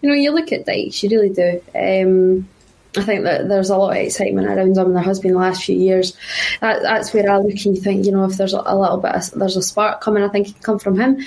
You 0.00 0.08
know, 0.08 0.14
you 0.14 0.32
look 0.32 0.52
at 0.52 0.64
Dykes, 0.64 1.02
you 1.02 1.10
really 1.10 1.28
do. 1.28 1.62
Um, 1.74 2.48
I 2.96 3.02
think 3.02 3.24
that 3.24 3.48
there's 3.48 3.70
a 3.70 3.76
lot 3.76 3.96
of 3.96 3.96
excitement 3.96 4.48
around 4.48 4.76
him 4.76 4.86
and 4.86 4.96
there 4.96 5.02
has 5.02 5.20
been 5.20 5.32
the 5.32 5.38
last 5.38 5.64
few 5.64 5.76
years. 5.76 6.16
That, 6.60 6.82
that's 6.82 7.14
where 7.14 7.30
I 7.30 7.38
look 7.38 7.64
and 7.64 7.78
think, 7.78 8.04
you 8.04 8.12
know, 8.12 8.24
if 8.24 8.36
there's 8.36 8.52
a, 8.52 8.76
little 8.76 8.98
bit, 8.98 9.14
of, 9.14 9.30
there's 9.30 9.56
a 9.56 9.62
spark 9.62 10.00
coming, 10.00 10.22
I 10.22 10.28
think 10.28 10.48
it 10.48 10.54
can 10.54 10.62
come 10.62 10.78
from 10.78 11.00
him. 11.00 11.24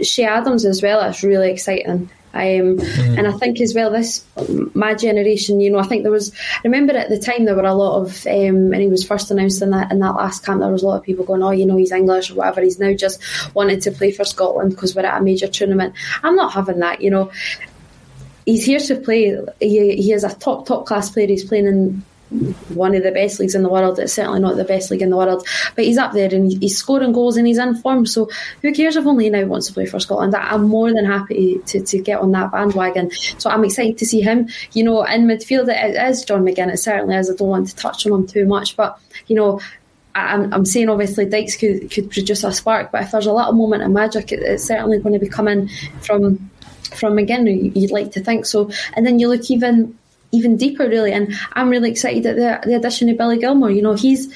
Che 0.00 0.24
Adams 0.24 0.64
as 0.64 0.82
well, 0.82 1.00
that's 1.00 1.24
really 1.24 1.50
exciting. 1.50 2.10
Um, 2.32 2.78
mm. 2.78 3.18
And 3.18 3.26
I 3.26 3.32
think 3.32 3.60
as 3.60 3.74
well, 3.74 3.90
this 3.90 4.24
my 4.72 4.94
generation, 4.94 5.58
you 5.58 5.68
know, 5.68 5.80
I 5.80 5.82
think 5.82 6.04
there 6.04 6.12
was. 6.12 6.32
I 6.32 6.60
remember 6.62 6.96
at 6.96 7.08
the 7.08 7.18
time 7.18 7.44
there 7.44 7.56
were 7.56 7.64
a 7.64 7.74
lot 7.74 8.00
of, 8.00 8.24
um, 8.26 8.72
and 8.72 8.80
he 8.80 8.86
was 8.86 9.04
first 9.04 9.32
announced 9.32 9.62
in 9.62 9.70
that 9.70 9.90
in 9.90 9.98
that 9.98 10.14
last 10.14 10.46
camp. 10.46 10.60
There 10.60 10.70
was 10.70 10.84
a 10.84 10.86
lot 10.86 10.98
of 10.98 11.02
people 11.02 11.24
going, 11.24 11.42
"Oh, 11.42 11.50
you 11.50 11.66
know, 11.66 11.76
he's 11.76 11.90
English 11.90 12.30
or 12.30 12.36
whatever." 12.36 12.60
He's 12.60 12.78
now 12.78 12.92
just 12.92 13.20
wanted 13.52 13.82
to 13.82 13.90
play 13.90 14.12
for 14.12 14.24
Scotland 14.24 14.70
because 14.70 14.94
we're 14.94 15.06
at 15.06 15.20
a 15.20 15.24
major 15.24 15.48
tournament. 15.48 15.94
I'm 16.22 16.36
not 16.36 16.52
having 16.52 16.78
that, 16.78 17.00
you 17.00 17.10
know 17.10 17.32
he's 18.46 18.64
here 18.64 18.80
to 18.80 18.96
play. 18.96 19.36
He, 19.60 19.96
he 19.96 20.12
is 20.12 20.24
a 20.24 20.34
top 20.34 20.66
top 20.66 20.86
class 20.86 21.10
player. 21.10 21.26
He's 21.26 21.44
playing 21.44 21.66
in 21.66 22.04
one 22.68 22.94
of 22.94 23.02
the 23.02 23.10
best 23.10 23.40
leagues 23.40 23.54
in 23.54 23.62
the 23.62 23.68
world. 23.68 23.98
It's 23.98 24.12
certainly 24.12 24.40
not 24.40 24.56
the 24.56 24.64
best 24.64 24.90
league 24.90 25.02
in 25.02 25.10
the 25.10 25.16
world, 25.16 25.46
but 25.74 25.84
he's 25.84 25.98
up 25.98 26.12
there 26.12 26.32
and 26.32 26.50
he's 26.62 26.78
scoring 26.78 27.12
goals 27.12 27.36
and 27.36 27.46
he's 27.46 27.58
in 27.58 27.74
form. 27.76 28.06
So 28.06 28.30
who 28.62 28.72
cares 28.72 28.96
if 28.96 29.06
only 29.06 29.28
now 29.30 29.44
wants 29.46 29.66
to 29.66 29.72
play 29.72 29.86
for 29.86 29.98
Scotland? 29.98 30.34
I'm 30.36 30.68
more 30.68 30.92
than 30.92 31.04
happy 31.04 31.58
to, 31.66 31.80
to 31.80 31.98
get 31.98 32.20
on 32.20 32.30
that 32.32 32.52
bandwagon. 32.52 33.10
So 33.38 33.50
I'm 33.50 33.64
excited 33.64 33.98
to 33.98 34.06
see 34.06 34.20
him. 34.20 34.48
You 34.72 34.84
know, 34.84 35.02
in 35.04 35.26
midfield 35.26 35.68
it 35.68 35.96
is 35.96 36.24
John 36.24 36.44
McGinn. 36.44 36.72
It 36.72 36.78
certainly 36.78 37.16
is. 37.16 37.30
I 37.30 37.34
don't 37.34 37.48
want 37.48 37.68
to 37.68 37.76
touch 37.76 38.06
on 38.06 38.12
him 38.12 38.26
too 38.26 38.46
much, 38.46 38.76
but 38.76 38.98
you 39.26 39.36
know. 39.36 39.60
I'm, 40.12 40.52
I'm 40.52 40.66
saying 40.66 40.88
obviously 40.88 41.26
Dykes 41.26 41.54
could, 41.56 41.88
could 41.88 42.10
produce 42.10 42.42
a 42.42 42.52
spark, 42.52 42.90
but 42.90 43.02
if 43.04 43.12
there's 43.12 43.26
a 43.26 43.32
little 43.32 43.52
moment 43.52 43.84
of 43.84 43.92
magic, 43.92 44.32
it, 44.32 44.40
it's 44.40 44.64
certainly 44.64 44.98
going 44.98 45.12
to 45.12 45.20
be 45.20 45.28
coming 45.28 45.68
from 46.00 46.49
from 46.94 47.18
again 47.18 47.46
you'd 47.46 47.90
like 47.90 48.12
to 48.12 48.20
think 48.20 48.46
so 48.46 48.70
and 48.94 49.06
then 49.06 49.18
you 49.18 49.28
look 49.28 49.50
even 49.50 49.96
even 50.32 50.56
deeper 50.56 50.88
really 50.88 51.12
and 51.12 51.34
I'm 51.54 51.70
really 51.70 51.90
excited 51.90 52.24
at 52.24 52.36
the, 52.36 52.68
the 52.68 52.76
addition 52.76 53.08
of 53.08 53.18
Billy 53.18 53.38
Gilmour 53.38 53.74
you 53.74 53.82
know 53.82 53.94
he's 53.94 54.32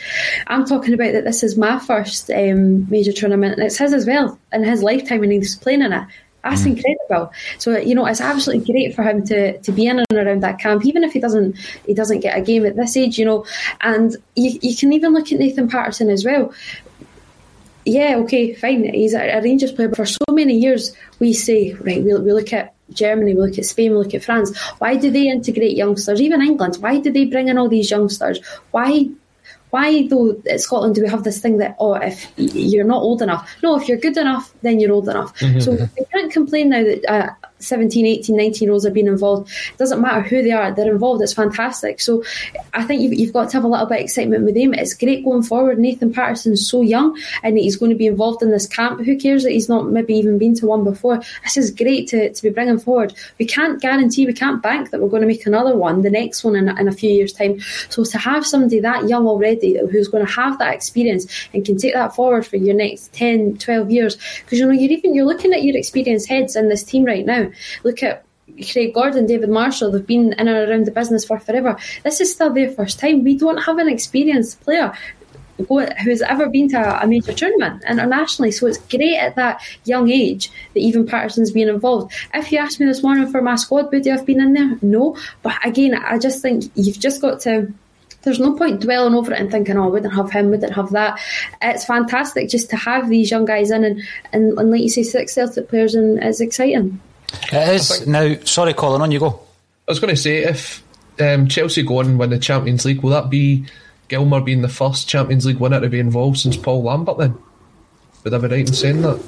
I'm 0.46 0.64
talking 0.64 0.94
about 0.94 1.12
that 1.12 1.24
this 1.24 1.42
is 1.42 1.56
my 1.56 1.78
first 1.78 2.30
um, 2.30 2.88
major 2.90 3.12
tournament 3.12 3.54
and 3.54 3.66
it's 3.66 3.78
his 3.78 3.92
as 3.92 4.06
well 4.06 4.38
in 4.52 4.64
his 4.64 4.82
lifetime 4.82 5.22
and 5.22 5.32
he's 5.32 5.56
playing 5.56 5.82
in 5.82 5.92
it 5.92 6.06
that's 6.44 6.62
mm. 6.62 6.76
incredible. 6.76 7.32
So 7.58 7.78
you 7.78 7.94
know, 7.94 8.06
it's 8.06 8.20
absolutely 8.20 8.70
great 8.70 8.94
for 8.94 9.02
him 9.02 9.24
to 9.26 9.58
to 9.58 9.72
be 9.72 9.86
in 9.86 9.98
and 9.98 10.06
around 10.12 10.42
that 10.42 10.60
camp, 10.60 10.84
even 10.84 11.02
if 11.02 11.12
he 11.12 11.20
doesn't 11.20 11.56
he 11.86 11.94
doesn't 11.94 12.20
get 12.20 12.36
a 12.36 12.42
game 12.42 12.66
at 12.66 12.76
this 12.76 12.96
age, 12.96 13.18
you 13.18 13.24
know. 13.24 13.46
And 13.80 14.16
you, 14.36 14.58
you 14.62 14.76
can 14.76 14.92
even 14.92 15.14
look 15.14 15.32
at 15.32 15.38
Nathan 15.38 15.68
Patterson 15.68 16.10
as 16.10 16.24
well 16.24 16.52
yeah, 17.84 18.16
okay, 18.18 18.54
fine. 18.54 18.84
He's 18.92 19.14
a, 19.14 19.40
Rangers 19.40 19.72
player, 19.72 19.88
but 19.88 19.96
for 19.96 20.06
so 20.06 20.24
many 20.30 20.54
years 20.54 20.94
we 21.18 21.32
say, 21.32 21.74
right, 21.74 22.02
we, 22.02 22.14
we 22.14 22.32
look 22.32 22.52
at 22.52 22.74
Germany, 22.92 23.34
we 23.34 23.40
look 23.40 23.58
at 23.58 23.64
Spain, 23.64 23.92
we 23.92 23.98
look 23.98 24.14
at 24.14 24.24
France. 24.24 24.56
Why 24.78 24.96
do 24.96 25.10
they 25.10 25.28
integrate 25.28 25.76
youngsters? 25.76 26.20
Even 26.20 26.42
England, 26.42 26.76
why 26.80 26.98
do 26.98 27.12
they 27.12 27.24
bring 27.24 27.48
in 27.48 27.58
all 27.58 27.68
these 27.68 27.90
youngsters? 27.90 28.40
Why 28.70 29.08
why 29.70 30.06
though 30.06 30.40
at 30.48 30.60
Scotland 30.60 30.94
do 30.94 31.02
we 31.02 31.08
have 31.08 31.24
this 31.24 31.40
thing 31.40 31.56
that 31.58 31.74
oh 31.80 31.94
if 31.94 32.30
you're 32.36 32.84
not 32.84 33.02
old 33.02 33.20
enough 33.20 33.56
no 33.60 33.74
if 33.76 33.88
you're 33.88 33.98
good 33.98 34.16
enough 34.16 34.54
then 34.62 34.78
you're 34.78 34.92
old 34.92 35.08
enough 35.08 35.36
mm-hmm. 35.40 35.58
so 35.58 35.72
we 35.72 36.04
can't 36.12 36.32
complain 36.32 36.68
now 36.68 36.84
that 36.84 37.04
uh, 37.10 37.30
17, 37.64 38.06
18, 38.06 38.36
19 38.36 38.66
year 38.66 38.72
olds 38.72 38.86
are 38.86 38.90
being 38.90 39.06
involved. 39.06 39.50
It 39.72 39.78
doesn't 39.78 40.00
matter 40.00 40.20
who 40.20 40.42
they 40.42 40.52
are, 40.52 40.72
they're 40.72 40.90
involved. 40.90 41.22
It's 41.22 41.32
fantastic. 41.32 42.00
So 42.00 42.24
I 42.72 42.84
think 42.84 43.02
you've, 43.02 43.14
you've 43.14 43.32
got 43.32 43.50
to 43.50 43.56
have 43.56 43.64
a 43.64 43.68
little 43.68 43.86
bit 43.86 43.98
of 43.98 44.04
excitement 44.04 44.44
with 44.44 44.56
him. 44.56 44.74
It's 44.74 44.94
great 44.94 45.24
going 45.24 45.42
forward. 45.42 45.78
Nathan 45.78 46.12
Patterson's 46.12 46.68
so 46.68 46.82
young 46.82 47.18
and 47.42 47.58
he's 47.58 47.76
going 47.76 47.90
to 47.90 47.96
be 47.96 48.06
involved 48.06 48.42
in 48.42 48.50
this 48.50 48.66
camp. 48.66 49.00
Who 49.04 49.18
cares 49.18 49.42
that 49.44 49.52
he's 49.52 49.68
not 49.68 49.90
maybe 49.90 50.14
even 50.14 50.38
been 50.38 50.54
to 50.56 50.66
one 50.66 50.84
before? 50.84 51.22
This 51.42 51.56
is 51.56 51.70
great 51.70 52.08
to, 52.08 52.32
to 52.32 52.42
be 52.42 52.50
bringing 52.50 52.78
forward. 52.78 53.14
We 53.38 53.46
can't 53.46 53.80
guarantee, 53.80 54.26
we 54.26 54.32
can't 54.32 54.62
bank 54.62 54.90
that 54.90 55.00
we're 55.00 55.08
going 55.08 55.22
to 55.22 55.28
make 55.28 55.46
another 55.46 55.76
one, 55.76 56.02
the 56.02 56.10
next 56.10 56.44
one 56.44 56.56
in, 56.56 56.68
in 56.68 56.88
a 56.88 56.92
few 56.92 57.10
years' 57.10 57.32
time. 57.32 57.60
So 57.88 58.04
to 58.04 58.18
have 58.18 58.46
somebody 58.46 58.80
that 58.80 59.08
young 59.08 59.26
already 59.26 59.78
who's 59.90 60.08
going 60.08 60.26
to 60.26 60.32
have 60.32 60.58
that 60.58 60.74
experience 60.74 61.26
and 61.52 61.64
can 61.64 61.76
take 61.76 61.94
that 61.94 62.14
forward 62.14 62.46
for 62.46 62.56
your 62.56 62.74
next 62.74 63.12
10, 63.12 63.58
12 63.58 63.90
years, 63.90 64.16
because 64.44 64.58
you 64.58 64.66
know, 64.66 64.72
you're 64.72 64.92
even, 64.92 65.14
you're 65.14 65.26
looking 65.26 65.52
at 65.52 65.62
your 65.62 65.76
experienced 65.76 66.28
heads 66.28 66.56
in 66.56 66.68
this 66.68 66.82
team 66.82 67.04
right 67.04 67.24
now. 67.24 67.50
Look 67.82 68.02
at 68.02 68.24
Craig 68.70 68.92
Gordon, 68.92 69.26
David 69.26 69.48
Marshall, 69.48 69.90
they've 69.90 70.06
been 70.06 70.32
in 70.34 70.48
and 70.48 70.70
around 70.70 70.86
the 70.86 70.90
business 70.90 71.24
for 71.24 71.38
forever. 71.38 71.76
This 72.02 72.20
is 72.20 72.32
still 72.32 72.52
their 72.52 72.70
first 72.70 72.98
time. 72.98 73.24
We 73.24 73.36
don't 73.36 73.62
have 73.62 73.78
an 73.78 73.88
experienced 73.88 74.60
player 74.60 74.92
who's 75.56 76.22
ever 76.22 76.48
been 76.48 76.68
to 76.68 77.02
a 77.02 77.06
major 77.06 77.32
tournament 77.32 77.82
internationally. 77.88 78.50
So 78.50 78.66
it's 78.66 78.78
great 78.78 79.16
at 79.16 79.36
that 79.36 79.62
young 79.84 80.10
age 80.10 80.50
that 80.74 80.80
even 80.80 81.06
Patterson's 81.06 81.52
been 81.52 81.68
involved. 81.68 82.12
If 82.34 82.50
you 82.50 82.58
asked 82.58 82.80
me 82.80 82.86
this 82.86 83.02
morning 83.02 83.30
for 83.30 83.40
my 83.40 83.54
squad, 83.54 83.92
would 83.92 84.06
have 84.06 84.26
been 84.26 84.40
in 84.40 84.52
there? 84.52 84.78
No. 84.82 85.16
But 85.42 85.54
again, 85.64 85.94
I 85.94 86.18
just 86.18 86.42
think 86.42 86.70
you've 86.74 86.98
just 86.98 87.20
got 87.20 87.40
to 87.40 87.72
there's 88.22 88.40
no 88.40 88.54
point 88.54 88.80
dwelling 88.80 89.14
over 89.14 89.34
it 89.34 89.40
and 89.40 89.50
thinking, 89.50 89.76
oh, 89.76 89.84
I 89.84 89.88
wouldn't 89.88 90.14
have 90.14 90.30
him, 90.30 90.50
wouldn't 90.50 90.72
have 90.72 90.90
that. 90.92 91.20
It's 91.60 91.84
fantastic 91.84 92.48
just 92.48 92.70
to 92.70 92.76
have 92.76 93.10
these 93.10 93.30
young 93.30 93.44
guys 93.44 93.70
in, 93.70 93.84
and, 93.84 94.02
and, 94.32 94.58
and 94.58 94.70
like 94.70 94.80
you 94.80 94.88
say, 94.88 95.02
six 95.02 95.34
Celtic 95.34 95.68
players, 95.68 95.94
and 95.94 96.22
it's 96.22 96.40
exciting. 96.40 97.00
It 97.52 97.68
is. 97.74 98.06
Now, 98.06 98.36
sorry, 98.44 98.74
Colin, 98.74 99.02
on 99.02 99.10
you 99.10 99.20
go. 99.20 99.40
I 99.86 99.90
was 99.90 100.00
going 100.00 100.14
to 100.14 100.20
say, 100.20 100.44
if 100.44 100.82
um, 101.20 101.48
Chelsea 101.48 101.82
go 101.82 101.98
on 101.98 102.06
and 102.06 102.18
win 102.18 102.30
the 102.30 102.38
Champions 102.38 102.84
League, 102.84 103.02
will 103.02 103.10
that 103.10 103.30
be 103.30 103.66
Gilmour 104.08 104.40
being 104.40 104.62
the 104.62 104.68
first 104.68 105.08
Champions 105.08 105.46
League 105.46 105.58
winner 105.58 105.80
to 105.80 105.88
be 105.88 105.98
involved 105.98 106.38
since 106.38 106.56
Paul 106.56 106.82
Lambert 106.82 107.18
then? 107.18 107.36
Would 108.24 108.34
I 108.34 108.38
be 108.38 108.48
right 108.48 108.60
in 108.60 108.72
saying 108.72 109.02
that? 109.02 109.22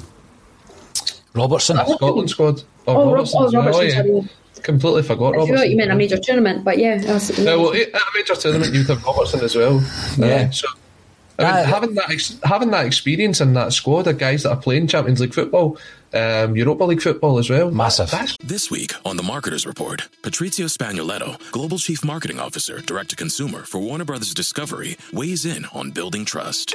Robertson. 1.34 1.76
That 1.76 1.88
Scotland 1.88 2.30
squad. 2.30 2.62
Oh, 2.86 2.96
oh 2.96 3.12
Robertson. 3.12 3.42
Oh, 3.42 3.52
Robertson 3.52 4.10
oh, 4.10 4.20
yeah. 4.20 4.62
Completely 4.62 5.02
forgot 5.02 5.34
I 5.34 5.38
Robertson. 5.38 5.56
thought 5.56 5.70
you 5.70 5.76
meant 5.76 5.90
a 5.90 5.94
major 5.94 6.16
tournament, 6.16 6.64
but 6.64 6.78
yeah. 6.78 6.96
No, 7.38 7.60
well, 7.60 7.74
at 7.74 7.94
a 7.94 8.00
major 8.14 8.34
tournament, 8.34 8.74
you'd 8.74 8.88
have 8.88 9.04
Robertson 9.04 9.40
as 9.40 9.54
well. 9.54 9.82
Yeah. 10.16 10.26
Uh, 10.26 10.50
so, 10.50 10.68
I 11.38 11.42
mean, 11.42 11.52
uh, 11.52 11.64
having 11.64 11.94
that 11.94 12.10
ex- 12.10 12.38
having 12.44 12.70
that 12.70 12.86
experience 12.86 13.40
in 13.40 13.54
that 13.54 13.72
squad 13.72 14.06
of 14.06 14.18
guys 14.18 14.42
that 14.44 14.50
are 14.50 14.56
playing 14.56 14.86
Champions 14.86 15.20
League 15.20 15.34
football, 15.34 15.78
um, 16.14 16.56
Europa 16.56 16.84
League 16.84 17.02
football 17.02 17.38
as 17.38 17.50
well, 17.50 17.70
massive. 17.70 18.10
This 18.42 18.70
week 18.70 18.92
on 19.04 19.16
the 19.16 19.22
Marketers 19.22 19.66
Report, 19.66 20.08
Patrizio 20.22 20.66
Spagnoletto, 20.68 21.38
Global 21.52 21.78
Chief 21.78 22.04
Marketing 22.04 22.40
Officer, 22.40 22.80
Direct 22.80 23.10
to 23.10 23.16
Consumer 23.16 23.62
for 23.64 23.78
Warner 23.80 24.04
Brothers 24.04 24.32
Discovery, 24.34 24.96
weighs 25.12 25.44
in 25.44 25.66
on 25.66 25.90
building 25.90 26.24
trust 26.24 26.74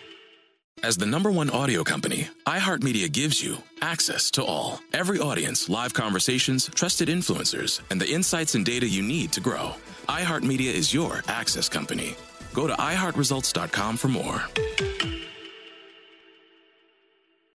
As 0.83 0.97
the 0.97 1.05
number 1.05 1.29
one 1.29 1.51
audio 1.51 1.83
company, 1.83 2.27
iHeartMedia 2.47 3.11
gives 3.11 3.43
you 3.43 3.57
access 3.83 4.31
to 4.31 4.43
all. 4.43 4.79
Every 4.93 5.19
audience, 5.19 5.69
live 5.69 5.93
conversations, 5.93 6.71
trusted 6.73 7.07
influencers, 7.07 7.81
and 7.91 8.01
the 8.01 8.09
insights 8.09 8.55
and 8.55 8.65
data 8.65 8.87
you 8.87 9.03
need 9.03 9.31
to 9.33 9.41
grow. 9.41 9.75
iHeartMedia 10.09 10.73
is 10.73 10.91
your 10.91 11.21
access 11.27 11.69
company. 11.69 12.15
Go 12.55 12.65
to 12.65 12.73
iHeartResults.com 12.73 13.97
for 13.97 14.07
more. 14.07 14.41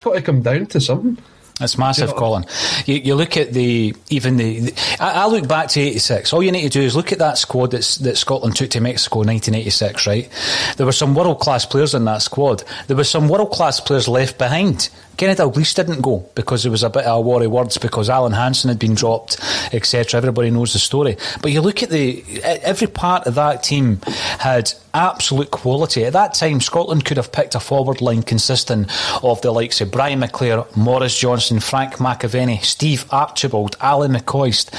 Got 0.02 0.14
to 0.14 0.22
come 0.22 0.42
down 0.42 0.66
to 0.66 0.80
something. 0.80 1.16
It's 1.62 1.78
massive, 1.78 2.08
you 2.08 2.14
know, 2.14 2.18
Colin. 2.18 2.44
You, 2.86 2.94
you, 2.96 3.14
look 3.14 3.36
at 3.36 3.52
the 3.52 3.94
even 4.10 4.36
the. 4.36 4.60
the 4.60 4.96
I, 5.00 5.22
I, 5.22 5.26
look 5.26 5.48
back 5.48 5.68
to 5.68 5.80
'86. 5.80 6.32
All 6.32 6.42
you 6.42 6.52
need 6.52 6.62
to 6.62 6.68
do 6.68 6.80
is 6.80 6.96
look 6.96 7.12
at 7.12 7.18
that 7.18 7.38
squad 7.38 7.72
that's, 7.72 7.96
that 7.96 8.16
Scotland 8.16 8.56
took 8.56 8.70
to 8.70 8.80
Mexico 8.80 9.22
in 9.22 9.28
1986. 9.28 10.06
Right, 10.06 10.28
there 10.76 10.86
were 10.86 10.92
some 10.92 11.14
world 11.14 11.40
class 11.40 11.64
players 11.66 11.94
in 11.94 12.04
that 12.04 12.22
squad. 12.22 12.64
There 12.86 12.96
were 12.96 13.04
some 13.04 13.28
world 13.28 13.50
class 13.52 13.80
players 13.80 14.08
left 14.08 14.38
behind. 14.38 14.88
Kenneth 15.16 15.38
Dalglish 15.38 15.74
didn't 15.74 16.00
go 16.00 16.28
because 16.34 16.62
there 16.62 16.72
was 16.72 16.82
a 16.82 16.90
bit 16.90 17.04
of 17.04 17.18
a 17.18 17.20
war 17.20 17.42
of 17.42 17.50
words 17.50 17.78
because 17.78 18.08
Alan 18.08 18.32
Hansen 18.32 18.68
had 18.68 18.78
been 18.78 18.94
dropped, 18.94 19.38
etc. 19.72 20.18
Everybody 20.18 20.50
knows 20.50 20.72
the 20.72 20.78
story. 20.78 21.16
But 21.40 21.52
you 21.52 21.60
look 21.60 21.82
at 21.82 21.90
the 21.90 22.24
every 22.42 22.86
part 22.86 23.26
of 23.26 23.34
that 23.36 23.62
team 23.62 24.00
had 24.38 24.72
absolute 24.94 25.50
quality. 25.50 26.04
At 26.04 26.12
that 26.12 26.34
time, 26.34 26.60
Scotland 26.60 27.04
could 27.04 27.16
have 27.16 27.32
picked 27.32 27.54
a 27.54 27.60
forward 27.60 28.00
line 28.00 28.22
consisting 28.22 28.86
of 29.22 29.40
the 29.42 29.50
likes 29.50 29.80
of 29.80 29.90
Brian 29.90 30.20
McClair, 30.20 30.64
Maurice 30.76 31.18
Johnston, 31.18 31.60
Frank 31.60 31.94
McAvennie, 31.94 32.62
Steve 32.62 33.06
Archibald, 33.10 33.76
Alan 33.80 34.12
McCoist, 34.12 34.70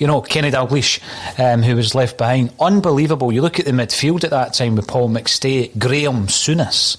you 0.00 0.06
know, 0.06 0.20
Kenny 0.20 0.50
Dalglish, 0.50 1.00
um, 1.38 1.62
who 1.62 1.76
was 1.76 1.94
left 1.94 2.18
behind. 2.18 2.52
Unbelievable. 2.60 3.32
You 3.32 3.42
look 3.42 3.58
at 3.58 3.66
the 3.66 3.72
midfield 3.72 4.24
at 4.24 4.30
that 4.30 4.54
time 4.54 4.76
with 4.76 4.86
Paul 4.86 5.08
McStay, 5.10 5.76
Graeme 5.78 6.26
Souness, 6.26 6.96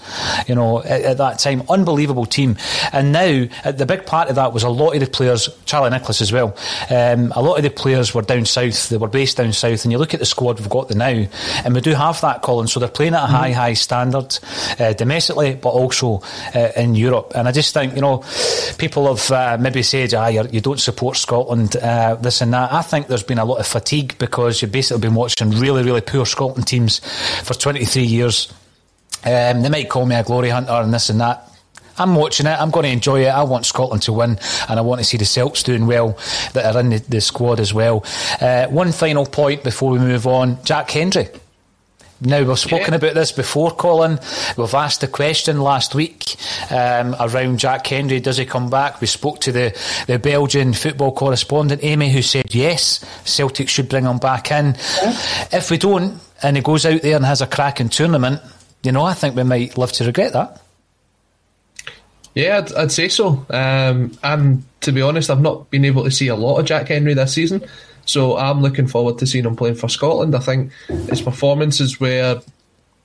you 0.48 0.56
know, 0.56 0.80
at, 0.84 1.02
at 1.02 1.18
that 1.18 1.40
time, 1.40 1.64
unbelievable 1.70 2.26
team. 2.26 2.58
And 2.94 3.12
now, 3.12 3.48
uh, 3.64 3.72
the 3.72 3.86
big 3.86 4.06
part 4.06 4.30
of 4.30 4.36
that 4.36 4.54
was 4.54 4.64
a 4.64 4.70
lot 4.70 4.94
of 4.94 5.00
the 5.00 5.08
players, 5.08 5.50
Charlie 5.66 5.90
Nicholas 5.90 6.22
as 6.22 6.32
well, 6.32 6.56
um, 6.90 7.32
a 7.36 7.42
lot 7.42 7.58
of 7.58 7.64
the 7.64 7.70
players 7.70 8.14
were 8.14 8.22
down 8.22 8.46
south, 8.46 8.90
they 8.90 8.98
were 8.98 9.08
based 9.08 9.38
down 9.38 9.54
south, 9.54 9.84
and 9.84 9.92
you 9.92 9.98
look 9.98 10.14
at 10.14 10.20
the 10.20 10.26
squad 10.26 10.60
we've 10.60 10.70
got 10.70 10.88
the 10.88 10.96
now, 10.96 11.26
and 11.64 11.74
we 11.74 11.82
do 11.82 11.94
have 11.94 12.20
that, 12.22 12.42
Colin, 12.42 12.68
so 12.68 12.80
they're 12.80 12.90
playing 12.90 13.14
at 13.14 13.24
a 13.24 13.28
high, 13.28 13.52
high 13.52 13.74
standard 13.74 14.38
uh, 14.80 14.94
domestically, 14.94 15.56
but 15.56 15.70
also 15.70 16.22
uh, 16.56 16.72
in 16.76 16.96
Europe. 16.96 17.34
And 17.36 17.48
I 17.48 17.52
just 17.52 17.74
think, 17.74 17.96
you 17.96 18.02
know, 18.02 18.24
people 18.78 19.14
have 19.14 19.32
uh, 19.32 19.58
maybe 19.60 19.84
said, 19.84 20.14
ah, 20.14 20.28
you 20.28 20.62
don't 20.62 20.80
support 20.80 21.18
Scotland, 21.18 21.76
uh, 21.78 22.16
this 22.16 22.42
and 22.42 22.54
that. 22.54 22.72
I 22.72 22.82
think 22.82 23.08
there's 23.08 23.24
been 23.24 23.40
a 23.40 23.46
lot 23.46 23.60
of 23.60 23.68
fatigue 23.68 24.18
because 24.18 24.62
you've 24.62 24.72
basically 24.72 25.02
been 25.02 25.16
watching 25.16 25.52
really, 25.52 25.84
really 25.84 26.02
poor 26.02 26.26
Scotland 26.26 26.68
teams 26.68 27.00
for 27.44 27.54
23 27.54 28.04
years. 28.04 28.54
Um, 29.24 29.62
they 29.62 29.70
might 29.70 29.90
call 29.90 30.06
me 30.06 30.16
a 30.16 30.24
glory 30.24 30.50
hunter 30.50 30.72
and 30.74 30.94
this 30.94 31.10
and 31.10 31.20
that. 31.22 31.47
I'm 31.98 32.16
watching 32.16 32.46
it. 32.46 32.60
I'm 32.60 32.72
going 32.72 32.84
to 32.84 32.92
enjoy 32.92 33.26
it. 33.26 33.30
I 33.30 33.44
want 33.44 33.66
Scotland 33.66 34.04
to 34.04 34.14
win, 34.14 34.40
and 34.70 34.80
I 34.80 34.82
want 34.82 35.00
to 35.00 35.06
see 35.06 35.18
the 35.18 35.26
Celts 35.26 35.64
doing 35.64 35.88
well 35.88 36.18
that 36.54 36.76
are 36.76 36.80
in 36.80 36.90
the, 36.90 37.00
the 37.00 37.22
squad 37.22 37.60
as 37.60 37.74
well. 37.74 38.06
Uh, 38.40 38.68
one 38.68 38.92
final 38.92 39.26
point 39.26 39.64
before 39.64 39.92
we 39.92 40.00
move 40.00 40.28
on: 40.28 40.64
Jack 40.64 40.92
Hendry. 40.92 41.28
Now, 42.20 42.44
we've 42.44 42.58
spoken 42.58 42.94
yeah. 42.94 42.96
about 42.96 43.14
this 43.14 43.32
before, 43.32 43.72
Colin. 43.72 44.20
We've 44.58 44.74
asked 44.74 45.02
the 45.02 45.08
question 45.08 45.62
last 45.62 45.94
week 45.94 46.36
um, 46.72 47.16
around 47.20 47.60
Jack 47.60 47.86
Hendry. 47.86 48.20
Does 48.20 48.38
he 48.38 48.46
come 48.46 48.72
back? 48.72 49.02
We 49.02 49.08
spoke 49.08 49.40
to 49.42 49.52
the, 49.52 49.80
the 50.08 50.18
Belgian 50.18 50.74
football 50.74 51.12
correspondent, 51.12 51.84
Amy, 51.84 52.12
who 52.12 52.24
said 52.24 52.56
yes, 52.56 53.06
Celtic 53.24 53.70
should 53.70 53.88
bring 53.88 54.06
him 54.06 54.18
back 54.18 54.52
in. 54.52 54.76
Yeah. 55.02 55.20
If 55.52 55.70
we 55.70 55.78
don't, 55.78 56.20
and 56.42 56.58
he 56.58 56.64
goes 56.64 56.88
out 56.88 57.04
there 57.04 57.16
and 57.16 57.26
has 57.26 57.42
a 57.42 57.48
cracking 57.48 57.90
tournament, 57.90 58.42
you 58.82 58.92
know, 58.92 59.04
I 59.04 59.14
think 59.14 59.36
we 59.36 59.44
might 59.44 59.78
live 59.78 59.92
to 59.94 60.06
regret 60.06 60.34
that. 60.34 60.62
Yeah, 62.38 62.60
I'd, 62.60 62.74
I'd 62.74 62.92
say 62.92 63.10
so. 63.10 63.48
Um, 63.50 64.12
and 64.22 64.64
to 64.82 64.92
be 64.92 65.02
honest, 65.02 65.32
I've 65.32 65.42
not 65.42 65.72
been 65.72 65.86
able 65.86 66.04
to 66.04 66.12
see 66.12 66.28
a 66.28 66.36
lot 66.36 66.60
of 66.60 66.68
Jack 66.68 66.90
Hendry 66.90 67.16
this 67.16 67.34
season. 67.34 67.66
So 68.06 68.38
I'm 68.38 68.62
looking 68.62 68.86
forward 68.86 69.18
to 69.18 69.26
seeing 69.26 69.46
him 69.46 69.56
playing 69.56 69.74
for 69.74 69.90
Scotland. 69.90 70.36
I 70.36 70.40
think 70.40 70.72
his 71.10 71.20
performances 71.20 72.00
were 72.00 72.40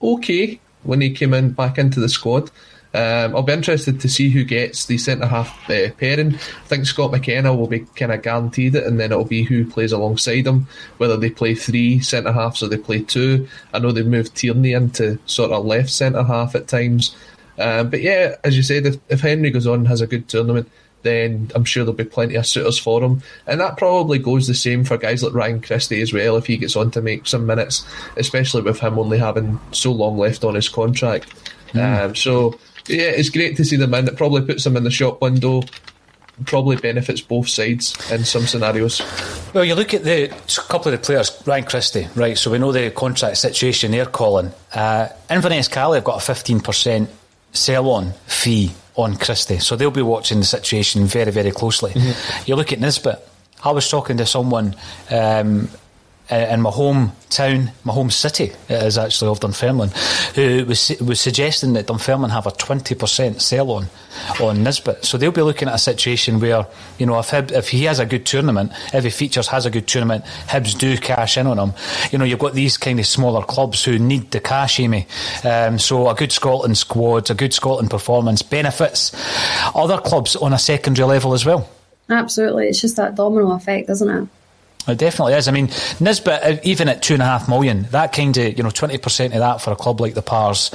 okay 0.02 0.60
when 0.82 1.00
he 1.00 1.10
came 1.12 1.32
in 1.32 1.52
back 1.52 1.78
into 1.78 1.98
the 1.98 2.10
squad. 2.10 2.50
Um, 2.92 3.34
I'll 3.34 3.42
be 3.42 3.54
interested 3.54 4.00
to 4.00 4.08
see 4.10 4.28
who 4.28 4.44
gets 4.44 4.84
the 4.84 4.98
centre 4.98 5.26
half 5.26 5.48
uh, 5.70 5.90
pairing. 5.92 6.34
I 6.34 6.66
think 6.66 6.84
Scott 6.84 7.10
McKenna 7.10 7.54
will 7.54 7.68
be 7.68 7.86
kind 7.96 8.12
of 8.12 8.20
guaranteed 8.20 8.74
it, 8.74 8.84
and 8.84 9.00
then 9.00 9.12
it'll 9.12 9.24
be 9.24 9.44
who 9.44 9.64
plays 9.64 9.92
alongside 9.92 10.46
him, 10.46 10.66
whether 10.98 11.16
they 11.16 11.30
play 11.30 11.54
three 11.54 12.00
centre 12.00 12.32
halves 12.32 12.62
or 12.62 12.68
they 12.68 12.76
play 12.76 13.00
two. 13.00 13.48
I 13.72 13.78
know 13.78 13.92
they've 13.92 14.06
moved 14.06 14.36
Tierney 14.36 14.74
into 14.74 15.18
sort 15.24 15.52
of 15.52 15.64
left 15.64 15.88
centre 15.88 16.22
half 16.22 16.54
at 16.54 16.68
times. 16.68 17.16
Um, 17.58 17.90
but 17.90 18.00
yeah, 18.00 18.36
as 18.44 18.56
you 18.56 18.62
said, 18.62 18.86
if, 18.86 18.96
if 19.08 19.20
Hendry 19.20 19.50
goes 19.50 19.66
on 19.66 19.80
and 19.80 19.88
has 19.88 20.00
a 20.00 20.06
good 20.06 20.28
tournament, 20.28 20.70
then 21.02 21.50
I'm 21.54 21.64
sure 21.64 21.84
there'll 21.84 21.96
be 21.96 22.04
plenty 22.04 22.36
of 22.36 22.46
suitors 22.46 22.78
for 22.78 23.02
him. 23.02 23.22
And 23.46 23.60
that 23.60 23.76
probably 23.76 24.18
goes 24.18 24.46
the 24.46 24.54
same 24.54 24.84
for 24.84 24.96
guys 24.96 25.22
like 25.22 25.34
Ryan 25.34 25.60
Christie 25.60 26.00
as 26.00 26.12
well, 26.12 26.36
if 26.36 26.46
he 26.46 26.56
gets 26.56 26.76
on 26.76 26.90
to 26.92 27.02
make 27.02 27.26
some 27.26 27.46
minutes, 27.46 27.84
especially 28.16 28.62
with 28.62 28.80
him 28.80 28.98
only 28.98 29.18
having 29.18 29.60
so 29.72 29.92
long 29.92 30.16
left 30.16 30.44
on 30.44 30.54
his 30.54 30.68
contract. 30.68 31.32
Mm. 31.72 32.04
Um, 32.04 32.14
so, 32.14 32.58
yeah, 32.86 33.10
it's 33.10 33.30
great 33.30 33.56
to 33.56 33.64
see 33.64 33.76
them 33.76 33.94
in. 33.94 34.08
It 34.08 34.16
probably 34.16 34.42
puts 34.42 34.64
them 34.64 34.76
in 34.76 34.84
the 34.84 34.90
shop 34.90 35.20
window. 35.20 35.62
Probably 36.46 36.76
benefits 36.76 37.20
both 37.20 37.48
sides 37.48 37.94
in 38.10 38.24
some 38.24 38.46
scenarios. 38.46 39.02
Well, 39.52 39.64
you 39.64 39.74
look 39.74 39.92
at 39.92 40.02
the 40.02 40.28
couple 40.68 40.92
of 40.92 40.98
the 40.98 41.04
players, 41.04 41.30
Ryan 41.46 41.64
Christie, 41.64 42.08
right? 42.14 42.38
So 42.38 42.50
we 42.50 42.58
know 42.58 42.72
the 42.72 42.90
contract 42.90 43.36
situation 43.36 43.92
there, 43.92 44.06
Colin. 44.06 44.50
Uh, 44.74 45.08
Inverness 45.28 45.68
Caley 45.68 45.98
have 45.98 46.04
got 46.04 46.26
a 46.26 46.32
15% 46.32 47.06
sell 47.52 47.90
on 47.90 48.12
fee 48.26 48.72
on 48.96 49.16
Christie. 49.16 49.58
So 49.58 49.76
they'll 49.76 49.90
be 49.90 50.02
watching 50.02 50.38
the 50.38 50.44
situation 50.44 51.04
very, 51.04 51.30
very 51.30 51.50
closely. 51.50 51.92
Mm-hmm. 51.92 52.42
You 52.46 52.56
look 52.56 52.72
at 52.72 52.80
Nisbet. 52.80 53.28
I 53.64 53.70
was 53.70 53.88
talking 53.88 54.16
to 54.16 54.26
someone 54.26 54.74
um, 55.10 55.68
in 56.32 56.60
my 56.60 56.70
home 56.70 57.12
town, 57.30 57.70
my 57.84 57.92
home 57.92 58.10
city, 58.10 58.52
it 58.68 58.82
is 58.82 58.98
actually 58.98 59.30
of 59.30 59.40
Dunfermline, 59.40 59.90
who 60.34 60.64
was 60.64 60.90
was 61.00 61.20
suggesting 61.20 61.72
that 61.74 61.86
Dunfermline 61.86 62.30
have 62.30 62.46
a 62.46 62.50
twenty 62.50 62.94
percent 62.94 63.42
sell 63.42 63.70
on 63.70 63.86
on 64.40 64.62
Nisbet. 64.62 65.04
So 65.04 65.18
they'll 65.18 65.32
be 65.32 65.42
looking 65.42 65.68
at 65.68 65.74
a 65.74 65.78
situation 65.78 66.40
where 66.40 66.66
you 66.98 67.06
know 67.06 67.18
if 67.18 67.30
Hib, 67.30 67.50
if 67.50 67.68
he 67.68 67.84
has 67.84 67.98
a 67.98 68.06
good 68.06 68.26
tournament, 68.26 68.72
if 68.92 69.04
he 69.04 69.10
features 69.10 69.48
has 69.48 69.66
a 69.66 69.70
good 69.70 69.86
tournament, 69.86 70.24
Hibs 70.46 70.78
do 70.78 70.96
cash 70.96 71.36
in 71.36 71.46
on 71.46 71.58
him. 71.58 71.72
You 72.10 72.18
know 72.18 72.24
you've 72.24 72.38
got 72.38 72.54
these 72.54 72.76
kind 72.76 72.98
of 72.98 73.06
smaller 73.06 73.44
clubs 73.44 73.84
who 73.84 73.98
need 73.98 74.30
the 74.30 74.40
cash, 74.40 74.80
Amy. 74.80 75.06
Um, 75.44 75.78
so 75.78 76.08
a 76.08 76.14
good 76.14 76.32
Scotland 76.32 76.78
squad, 76.78 77.30
a 77.30 77.34
good 77.34 77.52
Scotland 77.52 77.90
performance 77.90 78.42
benefits 78.42 79.12
other 79.74 79.98
clubs 79.98 80.36
on 80.36 80.52
a 80.52 80.58
secondary 80.58 81.06
level 81.06 81.34
as 81.34 81.44
well. 81.44 81.68
Absolutely, 82.08 82.68
it's 82.68 82.80
just 82.80 82.96
that 82.96 83.14
domino 83.14 83.52
effect, 83.52 83.88
isn't 83.88 84.08
it? 84.08 84.28
It 84.88 84.98
definitely 84.98 85.34
is. 85.34 85.46
I 85.46 85.52
mean, 85.52 85.68
Nisbet, 86.00 86.42
uh, 86.42 86.60
even 86.64 86.88
at 86.88 87.02
two 87.02 87.14
and 87.14 87.22
a 87.22 87.26
half 87.26 87.48
million, 87.48 87.84
that 87.90 88.12
kind 88.12 88.36
of, 88.36 88.56
you 88.56 88.64
know, 88.64 88.70
20% 88.70 89.26
of 89.26 89.32
that 89.32 89.60
for 89.60 89.70
a 89.70 89.76
club 89.76 90.00
like 90.00 90.14
the 90.14 90.22
Pars 90.22 90.70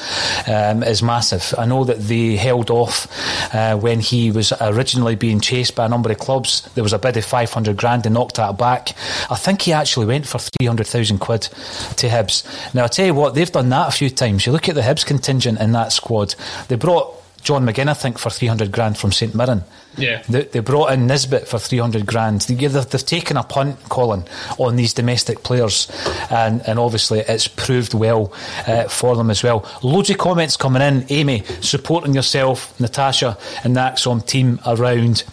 um, 0.48 0.82
is 0.82 1.04
massive. 1.04 1.54
I 1.58 1.66
know 1.66 1.84
that 1.84 2.00
they 2.00 2.38
held 2.38 2.70
off 2.70 3.08
uh, 3.54 3.76
when 3.78 4.00
he 4.00 4.32
was 4.32 4.54
originally 4.62 5.16
being 5.16 5.42
chased 5.42 5.76
by 5.76 5.86
a 5.86 5.90
number 5.90 6.10
of 6.10 6.20
clubs. 6.20 6.62
There 6.74 6.84
was 6.84 6.94
a 6.94 7.00
bid 7.00 7.18
of 7.18 7.26
500 7.26 7.76
grand 7.76 8.06
and 8.06 8.16
knocked 8.16 8.36
that 8.38 8.58
back. 8.58 8.96
I 9.30 9.36
think 9.36 9.64
he 9.64 9.74
actually 9.74 10.06
went 10.06 10.26
for 10.26 10.40
300,000 10.40 11.20
quid 11.20 11.42
to 11.42 12.08
Hibs. 12.08 12.46
Now, 12.74 12.84
I'll 12.84 12.90
tell 12.90 13.06
you 13.06 13.14
what, 13.14 13.36
they've 13.36 13.52
done 13.52 13.70
that 13.70 13.90
a 13.90 13.92
few 13.92 14.10
times. 14.10 14.46
You 14.46 14.54
look 14.54 14.70
at 14.70 14.76
the 14.76 14.82
Hibs 14.82 15.06
contingent 15.06 15.60
in 15.60 15.74
that 15.74 15.92
squad, 15.92 16.36
they 16.70 16.76
brought 16.76 17.14
John 17.48 17.66
McGinn, 17.66 17.88
I 17.88 17.94
think, 17.94 18.18
for 18.18 18.30
300 18.30 18.74
grand 18.74 18.98
from 18.98 19.14
St 19.14 19.34
Mirren. 19.34 19.64
Yeah. 19.98 20.22
They, 20.28 20.44
they, 20.44 20.60
brought 20.60 20.92
in 20.92 21.08
Nisbet 21.08 21.48
for 21.48 21.58
300 21.58 22.06
grand. 22.06 22.42
They, 22.42 22.56
they've, 22.56 22.74
they've, 22.74 23.06
taken 23.06 23.38
a 23.38 23.44
punt, 23.44 23.80
Colin, 23.88 24.26
on 24.58 24.76
these 24.76 24.94
domestic 24.94 25.44
players, 25.44 25.90
and, 26.30 26.62
and 26.68 26.78
obviously 26.78 27.20
it's 27.20 27.48
proved 27.48 27.94
well 27.94 28.34
uh, 28.68 28.90
for 28.90 29.16
them 29.16 29.30
as 29.30 29.44
well. 29.44 29.66
Loads 29.82 30.10
of 30.10 30.18
comments 30.18 30.58
coming 30.58 30.82
in. 30.82 31.06
Amy, 31.08 31.46
supporting 31.62 32.14
yourself, 32.14 32.78
Natasha, 32.82 33.38
and 33.64 33.78
the 33.78 33.80
ACSOM 33.80 34.26
team 34.26 34.60
around 34.66 35.24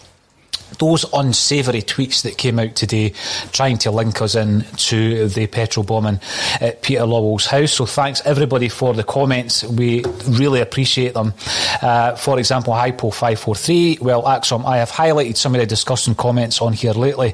those 0.79 1.05
unsavoury 1.13 1.81
tweets 1.81 2.23
that 2.23 2.37
came 2.37 2.59
out 2.59 2.75
today 2.75 3.13
trying 3.51 3.77
to 3.79 3.91
link 3.91 4.21
us 4.21 4.35
in 4.35 4.61
to 4.77 5.27
the 5.27 5.47
petrol 5.47 5.83
bombing 5.83 6.19
at 6.61 6.81
Peter 6.81 7.01
Lawwell's 7.01 7.45
house. 7.45 7.73
So 7.73 7.85
thanks 7.85 8.21
everybody 8.25 8.69
for 8.69 8.93
the 8.93 9.03
comments. 9.03 9.63
We 9.63 10.03
really 10.27 10.61
appreciate 10.61 11.13
them. 11.13 11.33
Uh, 11.81 12.15
for 12.15 12.39
example, 12.39 12.73
Hypo543, 12.73 13.99
well, 14.01 14.23
ACSOM, 14.23 14.65
I 14.65 14.77
have 14.77 14.91
highlighted 14.91 15.37
some 15.37 15.55
of 15.55 15.61
the 15.61 15.67
discussion 15.67 16.15
comments 16.15 16.61
on 16.61 16.73
here 16.73 16.93
lately 16.93 17.33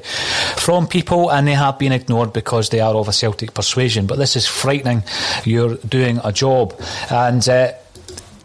from 0.56 0.86
people 0.86 1.30
and 1.30 1.46
they 1.46 1.54
have 1.54 1.78
been 1.78 1.92
ignored 1.92 2.32
because 2.32 2.70
they 2.70 2.80
are 2.80 2.94
of 2.94 3.08
a 3.08 3.12
Celtic 3.12 3.54
persuasion. 3.54 4.06
But 4.06 4.18
this 4.18 4.36
is 4.36 4.46
frightening. 4.46 5.02
You're 5.44 5.76
doing 5.76 6.20
a 6.24 6.32
job. 6.32 6.74
And 7.10 7.46
uh, 7.48 7.72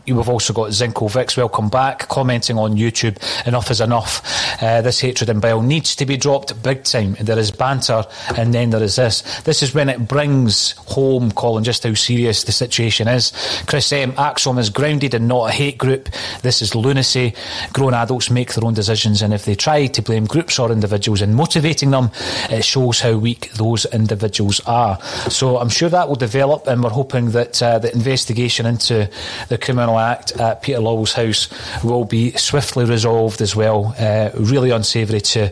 We've 0.08 0.30
also 0.30 0.54
got 0.54 0.70
Zinko 0.70 1.12
Vix, 1.12 1.36
welcome 1.36 1.68
back, 1.68 2.08
commenting 2.08 2.58
on 2.58 2.78
YouTube. 2.78 3.18
Enough 3.46 3.72
is 3.72 3.82
enough. 3.82 4.64
Uh, 4.64 4.82
this 4.82 5.02
hatred 5.02 5.30
and 5.30 5.42
bile 5.42 5.62
needs 5.62 5.98
to 5.98 6.06
be 6.06 6.16
dropped 6.16 6.64
big 6.64 6.86
time. 6.86 7.18
There 7.20 7.38
is 7.38 7.52
banter, 7.52 8.06
and 8.38 8.54
then 8.54 8.70
there 8.70 8.82
is 8.82 8.96
this. 8.96 9.42
This 9.42 9.62
is 9.62 9.76
when 9.76 9.90
it 9.90 10.08
brings 10.08 10.72
home, 10.88 11.34
Colin, 11.34 11.66
just 11.66 11.84
how 11.84 11.94
serious 11.94 12.46
the 12.46 12.54
situation 12.54 13.10
is. 13.10 13.34
Chris 13.68 13.92
M. 13.92 14.14
ACSOM 14.14 14.58
is 14.60 14.70
grounded 14.70 15.14
and 15.14 15.28
not 15.28 15.50
a 15.50 15.52
hate 15.52 15.78
group. 15.78 16.08
This 16.42 16.62
is 16.62 16.74
lunacy. 16.74 17.34
Grown 17.74 17.94
adults 17.94 18.30
make 18.30 18.54
their 18.54 18.64
own 18.64 18.76
decisions, 18.76 19.22
and 19.22 19.34
if 19.34 19.44
they 19.44 19.56
try 19.56 19.88
to 19.88 20.02
blame 20.02 20.24
groups 20.24 20.58
or 20.58 20.72
individuals 20.72 21.22
in 21.22 21.34
motivating 21.34 21.92
them, 21.92 22.12
it 22.50 22.64
shows 22.64 23.02
how 23.02 23.18
weak 23.18 23.52
those 23.56 23.86
individuals 23.88 24.62
are. 24.68 25.02
So 25.30 25.58
I'm 25.58 25.68
sure 25.68 25.90
that 25.90 26.08
will 26.08 26.16
develop, 26.16 26.66
and 26.66 26.82
we're 26.82 26.92
hoping 26.92 27.32
that 27.32 27.62
uh, 27.62 27.80
the 27.80 27.92
investigation 27.92 28.66
into 28.66 29.10
the 29.50 29.58
criminal 29.58 29.97
Act 29.98 30.40
at 30.40 30.62
Peter 30.62 30.80
Lawwell's 30.80 31.14
house 31.14 31.50
will 31.84 32.06
be 32.06 32.32
swiftly 32.34 32.86
resolved 32.86 33.42
as 33.42 33.56
well. 33.56 33.96
Uh, 34.00 34.30
really 34.36 34.72
unsavoury 34.72 35.22
to 35.22 35.50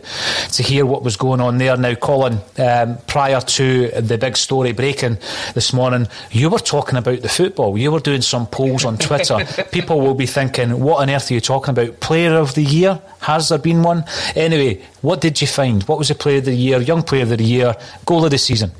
to 0.52 0.62
hear 0.62 0.86
what 0.86 1.02
was 1.02 1.16
going 1.16 1.40
on 1.40 1.58
there. 1.58 1.76
Now, 1.76 1.94
Colin, 1.94 2.38
um, 2.58 2.98
prior 3.06 3.40
to 3.40 3.88
the 3.90 4.18
big 4.18 4.36
story 4.36 4.72
breaking 4.72 5.18
this 5.54 5.72
morning, 5.72 6.08
you 6.30 6.50
were 6.50 6.58
talking 6.58 6.98
about 6.98 7.22
the 7.22 7.28
football. 7.28 7.76
You 7.76 7.90
were 7.92 8.00
doing 8.00 8.22
some 8.22 8.46
polls 8.46 8.84
on 8.84 8.98
Twitter. 8.98 9.44
People 9.72 10.00
will 10.00 10.14
be 10.14 10.26
thinking, 10.26 10.80
what 10.80 11.02
on 11.02 11.10
earth 11.10 11.30
are 11.30 11.34
you 11.34 11.40
talking 11.40 11.70
about? 11.70 12.00
Player 12.00 12.34
of 12.34 12.54
the 12.54 12.62
year? 12.62 13.00
Has 13.20 13.48
there 13.48 13.58
been 13.58 13.82
one? 13.82 14.04
Anyway, 14.34 14.82
what 15.02 15.20
did 15.20 15.40
you 15.40 15.46
find? 15.46 15.82
What 15.84 15.98
was 15.98 16.08
the 16.08 16.14
player 16.14 16.38
of 16.38 16.44
the 16.44 16.54
year, 16.54 16.80
young 16.80 17.02
player 17.02 17.22
of 17.22 17.30
the 17.30 17.42
year, 17.42 17.74
goal 18.04 18.24
of 18.24 18.30
the 18.30 18.38
season? 18.38 18.72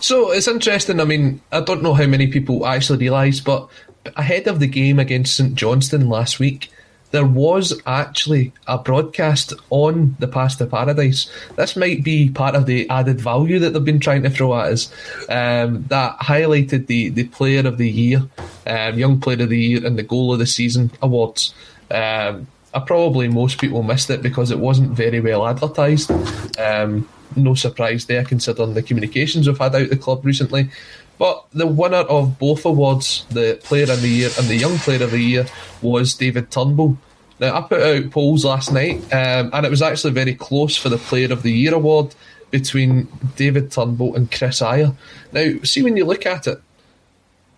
So 0.00 0.32
it's 0.32 0.48
interesting. 0.48 1.00
I 1.00 1.04
mean, 1.04 1.40
I 1.52 1.60
don't 1.60 1.82
know 1.82 1.94
how 1.94 2.06
many 2.06 2.26
people 2.26 2.66
actually 2.66 2.98
realise, 2.98 3.40
but 3.40 3.68
ahead 4.16 4.46
of 4.46 4.60
the 4.60 4.66
game 4.66 4.98
against 4.98 5.36
St 5.36 5.54
Johnstone 5.54 6.08
last 6.08 6.38
week, 6.38 6.70
there 7.10 7.26
was 7.26 7.80
actually 7.86 8.52
a 8.66 8.78
broadcast 8.78 9.54
on 9.70 10.16
the 10.18 10.28
Path 10.28 10.58
to 10.58 10.66
Paradise. 10.66 11.30
This 11.56 11.76
might 11.76 12.04
be 12.04 12.28
part 12.28 12.54
of 12.54 12.66
the 12.66 12.88
added 12.90 13.20
value 13.20 13.58
that 13.60 13.70
they've 13.70 13.84
been 13.84 14.00
trying 14.00 14.22
to 14.24 14.30
throw 14.30 14.58
at 14.58 14.72
us. 14.72 14.92
Um, 15.28 15.84
that 15.88 16.18
highlighted 16.18 16.86
the, 16.86 17.08
the 17.08 17.24
Player 17.24 17.66
of 17.66 17.78
the 17.78 17.88
Year, 17.88 18.28
um, 18.66 18.98
Young 18.98 19.20
Player 19.20 19.42
of 19.42 19.48
the 19.48 19.58
Year, 19.58 19.86
and 19.86 19.98
the 19.98 20.02
Goal 20.02 20.32
of 20.32 20.38
the 20.38 20.46
Season 20.46 20.90
awards. 21.00 21.54
Um, 21.90 22.46
I 22.74 22.80
probably 22.80 23.28
most 23.28 23.58
people 23.58 23.82
missed 23.82 24.10
it 24.10 24.20
because 24.20 24.50
it 24.50 24.58
wasn't 24.58 24.90
very 24.90 25.20
well 25.20 25.46
advertised. 25.46 26.10
Um, 26.58 27.08
no 27.36 27.54
surprise 27.54 28.06
there, 28.06 28.24
considering 28.24 28.74
the 28.74 28.82
communications 28.82 29.46
we've 29.46 29.58
had 29.58 29.74
out 29.74 29.88
the 29.88 29.96
club 29.96 30.24
recently. 30.24 30.70
But 31.18 31.44
the 31.52 31.66
winner 31.66 31.96
of 31.96 32.38
both 32.38 32.64
awards, 32.64 33.26
the 33.30 33.60
Player 33.64 33.90
of 33.92 34.00
the 34.00 34.08
Year 34.08 34.30
and 34.38 34.46
the 34.46 34.56
Young 34.56 34.78
Player 34.78 35.02
of 35.02 35.10
the 35.10 35.20
Year, 35.20 35.46
was 35.82 36.14
David 36.14 36.50
Turnbull. 36.50 36.96
Now, 37.40 37.56
I 37.56 37.60
put 37.62 37.82
out 37.82 38.10
polls 38.10 38.44
last 38.44 38.72
night, 38.72 39.00
um, 39.12 39.50
and 39.52 39.66
it 39.66 39.70
was 39.70 39.82
actually 39.82 40.12
very 40.12 40.34
close 40.34 40.76
for 40.76 40.88
the 40.88 40.98
Player 40.98 41.32
of 41.32 41.42
the 41.42 41.52
Year 41.52 41.74
award 41.74 42.14
between 42.50 43.08
David 43.36 43.70
Turnbull 43.70 44.14
and 44.14 44.30
Chris 44.30 44.60
Ajer. 44.60 44.96
Now, 45.32 45.54
see, 45.62 45.82
when 45.82 45.96
you 45.96 46.04
look 46.04 46.26
at 46.26 46.46
it, 46.46 46.60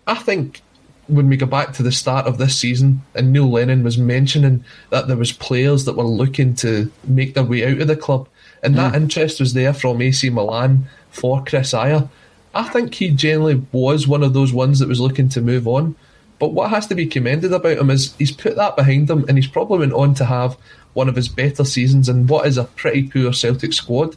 I 0.07 0.15
think 0.15 0.61
when 1.07 1.29
we 1.29 1.37
go 1.37 1.45
back 1.45 1.73
to 1.73 1.83
the 1.83 1.91
start 1.91 2.27
of 2.27 2.37
this 2.37 2.57
season, 2.57 3.01
and 3.15 3.31
Neil 3.31 3.49
Lennon 3.49 3.83
was 3.83 3.97
mentioning 3.97 4.63
that 4.89 5.07
there 5.07 5.17
was 5.17 5.31
players 5.31 5.85
that 5.85 5.95
were 5.95 6.03
looking 6.03 6.55
to 6.55 6.91
make 7.03 7.33
their 7.33 7.43
way 7.43 7.65
out 7.65 7.81
of 7.81 7.87
the 7.87 7.95
club, 7.95 8.27
and 8.63 8.73
mm. 8.73 8.77
that 8.77 8.95
interest 8.95 9.39
was 9.39 9.53
there 9.53 9.73
from 9.73 10.01
AC 10.01 10.29
Milan 10.29 10.87
for 11.09 11.43
Chris 11.43 11.73
Ajer. 11.73 12.09
I 12.53 12.63
think 12.63 12.93
he 12.95 13.09
generally 13.09 13.61
was 13.71 14.07
one 14.07 14.23
of 14.23 14.33
those 14.33 14.51
ones 14.51 14.79
that 14.79 14.89
was 14.89 14.99
looking 14.99 15.29
to 15.29 15.41
move 15.41 15.67
on. 15.67 15.95
But 16.39 16.53
what 16.53 16.71
has 16.71 16.87
to 16.87 16.95
be 16.95 17.05
commended 17.05 17.53
about 17.53 17.77
him 17.77 17.89
is 17.89 18.15
he's 18.15 18.31
put 18.31 18.55
that 18.55 18.75
behind 18.75 19.09
him 19.09 19.25
and 19.27 19.37
he's 19.37 19.47
probably 19.47 19.79
went 19.79 19.93
on 19.93 20.15
to 20.15 20.25
have 20.25 20.57
one 20.93 21.07
of 21.07 21.15
his 21.15 21.29
better 21.29 21.63
seasons 21.63 22.09
in 22.09 22.27
what 22.27 22.47
is 22.47 22.57
a 22.57 22.63
pretty 22.63 23.07
poor 23.07 23.31
Celtic 23.31 23.73
squad. 23.73 24.15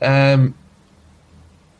Um, 0.00 0.54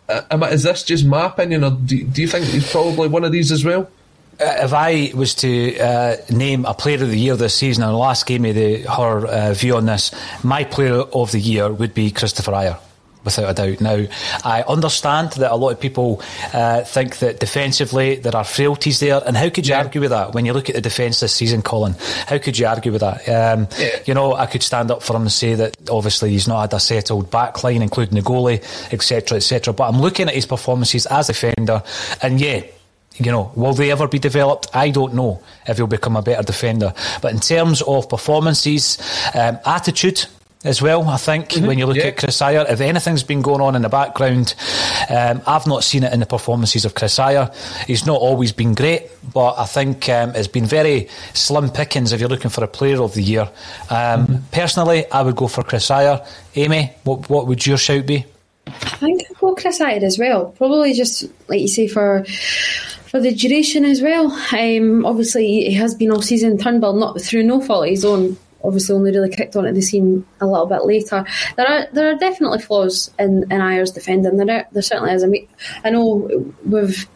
is 0.08 0.62
this 0.62 0.84
just 0.84 1.04
my 1.04 1.26
opinion, 1.26 1.64
or 1.64 1.70
do, 1.70 2.04
do 2.04 2.22
you 2.22 2.28
think 2.28 2.44
he's 2.46 2.70
probably 2.70 3.08
one 3.08 3.24
of 3.24 3.32
these 3.32 3.50
as 3.50 3.64
well? 3.64 3.90
Uh, 4.38 4.44
if 4.58 4.72
I 4.72 5.10
was 5.14 5.34
to 5.36 5.78
uh, 5.78 6.16
name 6.30 6.64
a 6.66 6.74
player 6.74 7.02
of 7.02 7.10
the 7.10 7.18
year 7.18 7.34
this 7.34 7.54
season, 7.54 7.82
and 7.82 7.96
last 7.96 8.26
gave 8.26 8.40
me 8.40 8.52
the, 8.52 8.82
her 8.82 9.26
uh, 9.26 9.54
view 9.54 9.76
on 9.76 9.86
this, 9.86 10.12
my 10.44 10.62
player 10.62 11.00
of 11.00 11.32
the 11.32 11.40
year 11.40 11.72
would 11.72 11.94
be 11.94 12.10
Christopher 12.10 12.52
Ajer 12.52 12.78
without 13.26 13.50
a 13.50 13.54
doubt. 13.54 13.80
Now, 13.82 14.06
I 14.44 14.62
understand 14.62 15.32
that 15.32 15.52
a 15.52 15.56
lot 15.56 15.70
of 15.70 15.80
people 15.80 16.22
uh, 16.54 16.82
think 16.84 17.18
that 17.18 17.40
defensively 17.40 18.16
there 18.16 18.34
are 18.34 18.44
frailties 18.44 19.00
there, 19.00 19.20
and 19.26 19.36
how 19.36 19.50
could 19.50 19.66
you 19.66 19.74
yeah. 19.74 19.82
argue 19.82 20.00
with 20.00 20.10
that 20.10 20.32
when 20.32 20.46
you 20.46 20.54
look 20.54 20.70
at 20.70 20.74
the 20.74 20.80
defence 20.80 21.20
this 21.20 21.34
season, 21.34 21.60
Colin? 21.60 21.94
How 22.26 22.38
could 22.38 22.58
you 22.58 22.66
argue 22.66 22.92
with 22.92 23.02
that? 23.02 23.28
Um, 23.28 23.68
yeah. 23.78 23.98
You 24.06 24.14
know, 24.14 24.34
I 24.34 24.46
could 24.46 24.62
stand 24.62 24.90
up 24.90 25.02
for 25.02 25.14
him 25.14 25.22
and 25.22 25.32
say 25.32 25.54
that 25.54 25.76
obviously 25.90 26.30
he's 26.30 26.48
not 26.48 26.62
had 26.62 26.72
a 26.72 26.80
settled 26.80 27.30
back 27.30 27.62
line, 27.62 27.82
including 27.82 28.14
the 28.14 28.22
goalie, 28.22 28.62
etc., 28.92 29.36
etc. 29.36 29.74
But 29.74 29.88
I'm 29.88 30.00
looking 30.00 30.28
at 30.28 30.34
his 30.34 30.46
performances 30.46 31.04
as 31.06 31.28
a 31.28 31.32
defender, 31.32 31.82
and 32.22 32.40
yeah, 32.40 32.62
you 33.18 33.32
know, 33.32 33.52
will 33.54 33.72
they 33.72 33.90
ever 33.90 34.08
be 34.08 34.18
developed? 34.18 34.68
I 34.74 34.90
don't 34.90 35.14
know 35.14 35.42
if 35.66 35.76
he'll 35.76 35.86
become 35.86 36.16
a 36.16 36.22
better 36.22 36.42
defender. 36.42 36.92
But 37.22 37.32
in 37.32 37.40
terms 37.40 37.82
of 37.82 38.08
performances, 38.08 38.98
um, 39.34 39.58
attitude, 39.64 40.26
as 40.64 40.82
well. 40.82 41.08
I 41.08 41.16
think 41.16 41.50
mm-hmm. 41.50 41.66
when 41.66 41.78
you 41.78 41.86
look 41.86 41.96
yeah. 41.96 42.06
at 42.06 42.16
Chris 42.16 42.38
Ajer, 42.38 42.68
if 42.70 42.80
anything's 42.80 43.22
been 43.22 43.42
going 43.42 43.60
on 43.60 43.76
in 43.76 43.82
the 43.82 43.88
background, 43.88 44.54
um, 45.08 45.42
I've 45.46 45.66
not 45.66 45.84
seen 45.84 46.02
it 46.02 46.12
in 46.12 46.20
the 46.20 46.26
performances 46.26 46.84
of 46.84 46.94
Chris 46.94 47.18
Ajer. 47.18 47.54
He's 47.86 48.06
not 48.06 48.20
always 48.20 48.52
been 48.52 48.74
great, 48.74 49.10
but 49.32 49.54
I 49.58 49.66
think 49.66 50.08
um, 50.08 50.34
it's 50.34 50.48
been 50.48 50.66
very 50.66 51.08
slim 51.34 51.70
pickings 51.70 52.12
if 52.12 52.20
you're 52.20 52.28
looking 52.28 52.50
for 52.50 52.64
a 52.64 52.68
player 52.68 53.02
of 53.02 53.14
the 53.14 53.22
year. 53.22 53.42
Um, 53.90 54.26
mm-hmm. 54.26 54.36
Personally, 54.52 55.10
I 55.10 55.22
would 55.22 55.36
go 55.36 55.48
for 55.48 55.62
Chris 55.62 55.88
Ajer. 55.88 56.26
Amy, 56.56 56.92
what 57.04 57.28
what 57.28 57.46
would 57.46 57.66
your 57.66 57.78
shout 57.78 58.06
be? 58.06 58.24
I 58.66 58.70
think 58.70 59.22
I'd 59.30 59.36
go 59.38 59.54
Chris 59.54 59.78
Ajer 59.78 60.02
as 60.02 60.18
well. 60.18 60.46
Probably 60.58 60.92
just 60.92 61.24
like 61.48 61.60
you 61.60 61.68
say 61.68 61.86
for 61.86 62.24
for 63.10 63.20
the 63.20 63.32
duration 63.32 63.84
as 63.84 64.02
well. 64.02 64.32
Um, 64.52 65.06
obviously, 65.06 65.46
he 65.46 65.74
has 65.74 65.94
been 65.94 66.10
all 66.10 66.22
season 66.22 66.58
Turnbull, 66.58 66.94
not 66.94 67.20
through 67.20 67.44
no 67.44 67.60
fault 67.60 67.84
of 67.84 67.90
his 67.90 68.04
own 68.04 68.36
obviously 68.64 68.94
only 68.94 69.12
really 69.12 69.28
kicked 69.28 69.56
onto 69.56 69.72
the 69.72 69.82
scene 69.82 70.26
a 70.40 70.46
little 70.46 70.66
bit 70.66 70.84
later. 70.84 71.24
There 71.56 71.66
are 71.66 71.86
there 71.92 72.10
are 72.10 72.18
definitely 72.18 72.60
flaws 72.60 73.10
in, 73.18 73.44
in 73.44 73.60
Ajer's 73.60 73.92
defending. 73.92 74.36
There, 74.36 74.58
are, 74.58 74.66
there 74.72 74.82
certainly 74.82 75.12
is. 75.12 75.24
I 75.24 75.26
mean, 75.26 75.48
I 75.84 75.90
know 75.90 76.52
we've 76.64 77.08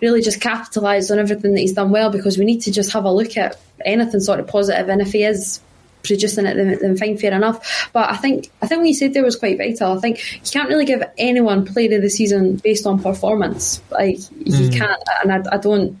really 0.00 0.22
just 0.22 0.40
capitalised 0.40 1.10
on 1.10 1.18
everything 1.18 1.54
that 1.54 1.60
he's 1.60 1.72
done 1.72 1.90
well 1.90 2.10
because 2.10 2.38
we 2.38 2.44
need 2.44 2.60
to 2.62 2.72
just 2.72 2.92
have 2.92 3.04
a 3.04 3.12
look 3.12 3.36
at 3.36 3.58
anything 3.84 4.20
sort 4.20 4.40
of 4.40 4.46
positive, 4.46 4.88
and 4.88 5.00
if 5.00 5.12
he 5.12 5.24
is 5.24 5.60
producing 6.02 6.46
it, 6.46 6.56
then, 6.56 6.78
then 6.80 6.96
fine, 6.96 7.18
fair 7.18 7.32
enough. 7.32 7.90
But 7.92 8.10
I 8.10 8.16
think 8.16 8.50
I 8.62 8.66
think 8.66 8.80
what 8.80 8.88
you 8.88 8.94
said 8.94 9.14
there 9.14 9.24
was 9.24 9.36
quite 9.36 9.58
vital. 9.58 9.96
I 9.96 10.00
think 10.00 10.32
you 10.34 10.50
can't 10.50 10.68
really 10.68 10.84
give 10.84 11.02
anyone 11.18 11.66
player 11.66 11.96
of 11.96 12.02
the 12.02 12.10
season 12.10 12.56
based 12.56 12.86
on 12.86 13.02
performance. 13.02 13.80
Like 13.90 14.18
you 14.30 14.68
mm. 14.68 14.76
can't, 14.76 15.02
and 15.22 15.32
I, 15.32 15.54
I 15.54 15.58
don't 15.58 16.00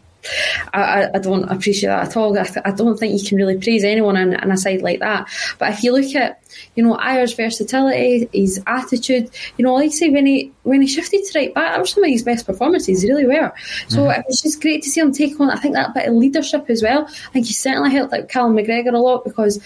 I, 0.72 1.08
I, 1.14 1.18
don't 1.18 1.44
appreciate 1.44 1.88
that 1.88 2.08
at 2.08 2.16
all. 2.16 2.38
I, 2.38 2.46
I, 2.64 2.72
don't 2.72 2.98
think 2.98 3.20
you 3.20 3.26
can 3.26 3.38
really 3.38 3.58
praise 3.58 3.84
anyone 3.84 4.16
on, 4.16 4.34
on, 4.34 4.50
a 4.50 4.56
side 4.56 4.82
like 4.82 5.00
that. 5.00 5.28
But 5.58 5.72
if 5.72 5.82
you 5.82 5.92
look 5.92 6.14
at, 6.14 6.42
you 6.74 6.82
know, 6.82 6.96
Ajer's 6.96 7.32
versatility, 7.32 8.28
his 8.32 8.62
attitude, 8.66 9.30
you 9.56 9.64
know, 9.64 9.74
like 9.74 9.86
I 9.86 9.94
say, 9.94 10.10
when 10.10 10.26
he 10.26 10.52
when 10.62 10.82
he 10.82 10.88
shifted 10.88 11.24
to 11.24 11.38
right 11.38 11.54
back, 11.54 11.72
that 11.72 11.80
was 11.80 11.90
some 11.90 12.04
of 12.04 12.10
his 12.10 12.22
best 12.22 12.46
performances, 12.46 13.04
really 13.04 13.26
were. 13.26 13.52
So 13.88 14.00
mm-hmm. 14.00 14.20
it 14.20 14.24
was 14.26 14.40
just 14.40 14.60
great 14.60 14.82
to 14.82 14.90
see 14.90 15.00
him 15.00 15.12
take 15.12 15.40
on, 15.40 15.50
I 15.50 15.56
think, 15.56 15.74
that 15.74 15.94
bit 15.94 16.08
of 16.08 16.14
leadership 16.14 16.66
as 16.68 16.82
well. 16.82 17.06
I 17.06 17.32
think 17.32 17.46
he 17.46 17.52
certainly 17.52 17.90
helped 17.90 18.12
out 18.12 18.28
Callum 18.28 18.56
McGregor 18.56 18.92
a 18.92 18.98
lot 18.98 19.24
because 19.24 19.60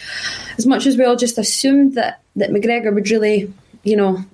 as 0.56 0.66
much 0.66 0.86
as 0.86 0.96
we 0.96 1.04
all 1.04 1.16
just 1.16 1.38
assumed 1.38 1.94
that, 1.94 2.20
that 2.36 2.50
McGregor 2.50 2.94
would 2.94 3.10
really, 3.10 3.52
you 3.82 3.96
know, 3.96 4.24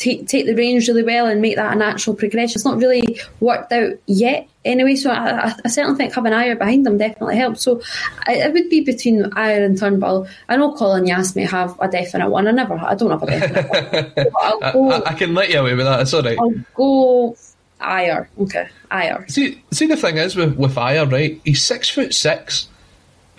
take 0.00 0.26
take 0.26 0.46
the 0.46 0.54
reins 0.54 0.88
really 0.88 1.02
well 1.02 1.26
and 1.26 1.42
make 1.42 1.56
that 1.56 1.74
a 1.74 1.76
natural 1.76 2.16
progression. 2.16 2.56
It's 2.56 2.64
not 2.64 2.78
really 2.78 3.20
worked 3.40 3.70
out 3.72 3.92
yet 4.06 4.48
anyway, 4.64 4.96
so 4.96 5.10
I, 5.10 5.54
I 5.64 5.68
certainly 5.68 5.98
think 5.98 6.14
having 6.14 6.32
Ajer 6.32 6.58
behind 6.58 6.86
them 6.86 6.96
definitely 6.96 7.36
helps. 7.36 7.62
So 7.62 7.82
I, 8.26 8.36
it 8.36 8.52
would 8.52 8.70
be 8.70 8.80
between 8.80 9.24
Ajer 9.24 9.64
and 9.64 9.78
Turnbull. 9.78 10.26
I 10.48 10.56
know 10.56 10.72
Colin 10.72 11.06
Yass 11.06 11.36
may 11.36 11.44
have 11.44 11.78
a 11.80 11.88
definite 11.88 12.30
one. 12.30 12.48
I 12.48 12.52
never, 12.52 12.74
I 12.74 12.94
don't 12.94 13.10
have 13.10 13.22
a 13.22 13.26
definite 13.26 14.32
one. 14.32 14.60
Go, 14.72 14.90
I, 14.90 15.10
I, 15.10 15.14
can 15.14 15.34
let 15.34 15.50
you 15.50 15.58
away 15.58 15.74
with 15.74 15.86
that. 15.86 16.00
It's 16.00 16.14
all 16.14 16.22
right. 16.22 16.38
I'll 16.38 16.54
go 16.74 17.36
Ajer. 17.80 18.26
Okay, 18.40 18.68
Ajer. 18.90 19.30
See, 19.30 19.62
see, 19.70 19.86
the 19.86 19.96
thing 19.96 20.16
is 20.16 20.34
with 20.34 20.56
with 20.56 20.76
Ajer, 20.76 21.10
right? 21.10 21.40
He's 21.44 21.62
six 21.62 21.90
foot 21.90 22.14
six. 22.14 22.68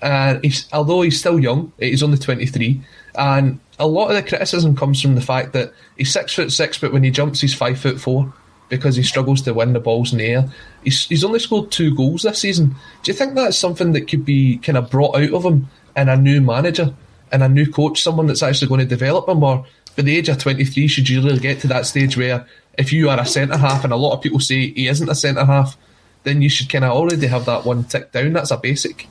And 0.03 0.43
he's 0.43 0.67
although 0.73 1.01
he's 1.01 1.19
still 1.19 1.39
young, 1.39 1.71
he's 1.77 2.01
only 2.01 2.17
twenty 2.17 2.47
three, 2.47 2.81
and 3.13 3.59
a 3.81 3.87
lot 3.87 4.09
of 4.09 4.15
the 4.15 4.21
criticism 4.21 4.75
comes 4.75 5.01
from 5.01 5.15
the 5.15 5.21
fact 5.21 5.53
that 5.53 5.73
he's 5.97 6.13
six 6.13 6.35
foot 6.35 6.51
six, 6.51 6.77
but 6.77 6.93
when 6.93 7.03
he 7.03 7.09
jumps, 7.09 7.41
he's 7.41 7.53
five 7.53 7.79
foot 7.79 7.99
four 7.99 8.31
because 8.69 8.95
he 8.95 9.03
struggles 9.03 9.41
to 9.41 9.53
win 9.53 9.73
the 9.73 9.79
balls 9.79 10.13
in 10.13 10.19
the 10.19 10.27
air. 10.27 10.49
He's, 10.83 11.05
he's 11.07 11.23
only 11.23 11.39
scored 11.39 11.71
two 11.71 11.93
goals 11.93 12.21
this 12.21 12.39
season. 12.39 12.75
Do 13.01 13.11
you 13.11 13.17
think 13.17 13.33
that's 13.33 13.57
something 13.57 13.91
that 13.93 14.07
could 14.07 14.23
be 14.23 14.59
kind 14.59 14.77
of 14.77 14.89
brought 14.89 15.17
out 15.17 15.33
of 15.33 15.43
him 15.43 15.67
in 15.97 16.07
a 16.07 16.15
new 16.15 16.39
manager 16.41 16.93
and 17.31 17.43
a 17.43 17.49
new 17.49 17.69
coach, 17.69 18.01
someone 18.01 18.27
that's 18.27 18.43
actually 18.43 18.69
going 18.69 18.79
to 18.79 18.85
develop 18.85 19.27
him? 19.27 19.43
Or 19.43 19.65
by 19.97 20.03
the 20.03 20.15
age 20.15 20.29
of 20.29 20.37
23, 20.37 20.87
should 20.87 21.09
you 21.09 21.21
really 21.21 21.39
get 21.39 21.59
to 21.61 21.67
that 21.67 21.87
stage 21.87 22.15
where 22.15 22.45
if 22.77 22.93
you 22.93 23.09
are 23.09 23.19
a 23.19 23.25
centre 23.25 23.57
half 23.57 23.83
and 23.83 23.91
a 23.91 23.97
lot 23.97 24.13
of 24.13 24.21
people 24.21 24.39
say 24.39 24.69
he 24.71 24.87
isn't 24.87 25.09
a 25.09 25.15
centre 25.15 25.43
half, 25.43 25.75
then 26.23 26.41
you 26.41 26.49
should 26.49 26.69
kind 26.69 26.85
of 26.85 26.91
already 26.91 27.27
have 27.27 27.45
that 27.45 27.65
one 27.65 27.83
tick 27.83 28.11
down? 28.11 28.33
That's 28.33 28.51
a 28.51 28.57
basic. 28.57 29.07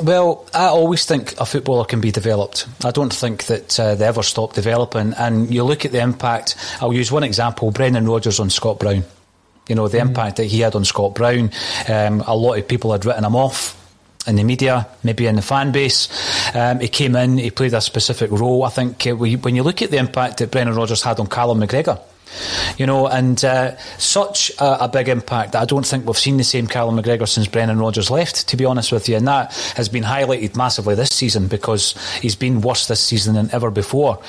Well, 0.00 0.46
I 0.54 0.66
always 0.66 1.04
think 1.04 1.38
a 1.38 1.44
footballer 1.44 1.84
can 1.84 2.00
be 2.00 2.10
developed. 2.10 2.66
I 2.84 2.92
don't 2.92 3.12
think 3.12 3.44
that 3.46 3.78
uh, 3.78 3.94
they 3.94 4.06
ever 4.06 4.22
stop 4.22 4.54
developing. 4.54 5.12
And 5.14 5.52
you 5.52 5.64
look 5.64 5.84
at 5.84 5.92
the 5.92 6.00
impact. 6.00 6.56
I'll 6.80 6.94
use 6.94 7.12
one 7.12 7.24
example: 7.24 7.70
Brendan 7.70 8.06
Rodgers 8.06 8.40
on 8.40 8.48
Scott 8.48 8.78
Brown. 8.78 9.04
You 9.68 9.74
know 9.74 9.88
the 9.88 9.98
mm. 9.98 10.08
impact 10.08 10.36
that 10.36 10.44
he 10.44 10.60
had 10.60 10.74
on 10.74 10.84
Scott 10.84 11.14
Brown. 11.14 11.50
Um, 11.88 12.22
a 12.26 12.34
lot 12.34 12.54
of 12.54 12.66
people 12.66 12.92
had 12.92 13.04
written 13.04 13.24
him 13.24 13.36
off 13.36 13.78
in 14.26 14.36
the 14.36 14.44
media, 14.44 14.88
maybe 15.02 15.26
in 15.26 15.36
the 15.36 15.42
fan 15.42 15.72
base. 15.72 16.08
Um, 16.54 16.80
he 16.80 16.88
came 16.88 17.16
in, 17.16 17.38
he 17.38 17.50
played 17.50 17.74
a 17.74 17.80
specific 17.80 18.30
role. 18.30 18.64
I 18.64 18.70
think 18.70 19.06
uh, 19.06 19.14
we, 19.16 19.36
when 19.36 19.56
you 19.56 19.62
look 19.62 19.82
at 19.82 19.90
the 19.90 19.98
impact 19.98 20.38
that 20.38 20.50
Brendan 20.50 20.76
Rodgers 20.76 21.02
had 21.02 21.20
on 21.20 21.26
Callum 21.26 21.60
McGregor, 21.60 22.00
you 22.78 22.86
know, 22.86 23.06
and 23.06 23.44
uh, 23.44 23.76
such 23.98 24.50
a, 24.58 24.84
a, 24.84 24.88
big 24.88 25.08
impact 25.08 25.52
that 25.52 25.62
I 25.62 25.64
don't 25.64 25.86
think 25.86 26.06
we've 26.06 26.18
seen 26.18 26.36
the 26.36 26.44
same 26.44 26.66
Callum 26.66 26.96
McGregor 26.96 27.28
since 27.28 27.46
Brendan 27.46 27.78
Rodgers 27.78 28.10
left, 28.10 28.48
to 28.48 28.56
be 28.56 28.64
honest 28.64 28.92
with 28.92 29.08
you. 29.08 29.16
And 29.16 29.26
that 29.28 29.54
has 29.76 29.88
been 29.88 30.02
highlighted 30.02 30.56
massively 30.56 30.94
this 30.94 31.10
season 31.10 31.48
because 31.48 31.94
he's 32.20 32.36
been 32.36 32.60
worse 32.60 32.86
this 32.86 33.00
season 33.00 33.34
than 33.34 33.50
ever 33.52 33.70
before 33.70 34.20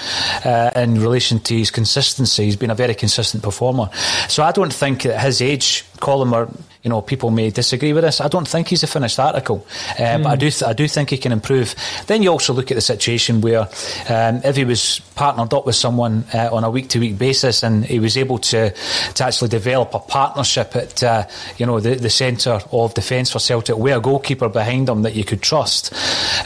uh, 0.45 0.71
in 0.75 0.99
relation 0.99 1.39
to 1.41 1.57
his 1.57 1.71
consistency. 1.71 2.45
He's 2.45 2.55
been 2.55 2.71
a 2.71 2.75
very 2.75 2.95
consistent 2.95 3.43
performer. 3.43 3.89
So 4.27 4.43
I 4.43 4.51
don't 4.51 4.73
think 4.73 5.05
at 5.05 5.21
his 5.21 5.41
age, 5.41 5.85
Colin, 5.99 6.33
or 6.33 6.49
you 6.83 6.89
know, 6.89 7.01
people 7.01 7.31
may 7.31 7.49
disagree 7.49 7.93
with 7.93 8.03
this. 8.03 8.19
I 8.19 8.27
don't 8.27 8.47
think 8.47 8.67
he's 8.67 8.83
a 8.83 8.87
finished 8.87 9.17
article, 9.17 9.65
uh, 9.91 9.93
mm. 9.93 10.23
but 10.23 10.29
I 10.29 10.35
do, 10.35 10.51
th- 10.51 10.63
I 10.63 10.73
do 10.73 10.85
think 10.87 11.09
he 11.11 11.17
can 11.17 11.31
improve. 11.31 11.75
Then 12.07 12.21
you 12.21 12.29
also 12.29 12.51
look 12.53 12.71
at 12.71 12.75
the 12.75 12.81
situation 12.81 13.39
where 13.39 13.69
um, 14.09 14.41
if 14.43 14.57
he 14.57 14.65
was 14.65 14.99
partnered 15.15 15.53
up 15.53 15.65
with 15.65 15.75
someone 15.75 16.25
uh, 16.33 16.49
on 16.51 16.65
a 16.65 16.69
week 16.69 16.89
to 16.89 16.99
week 16.99 17.17
basis 17.17 17.63
and 17.63 17.85
he 17.85 17.99
was 17.99 18.17
able 18.17 18.37
to 18.37 18.71
to 19.13 19.23
actually 19.23 19.47
develop 19.47 19.93
a 19.93 19.99
partnership 19.99 20.75
at 20.75 21.01
uh, 21.03 21.23
you 21.57 21.65
know 21.65 21.79
the, 21.79 21.95
the 21.95 22.09
centre 22.09 22.59
of 22.71 22.93
defence 22.93 23.31
for 23.31 23.39
Celtic 23.39 23.77
with 23.77 23.95
a 23.95 24.01
goalkeeper 24.01 24.49
behind 24.49 24.89
him 24.89 25.03
that 25.03 25.15
you 25.15 25.23
could 25.23 25.41
trust. 25.41 25.93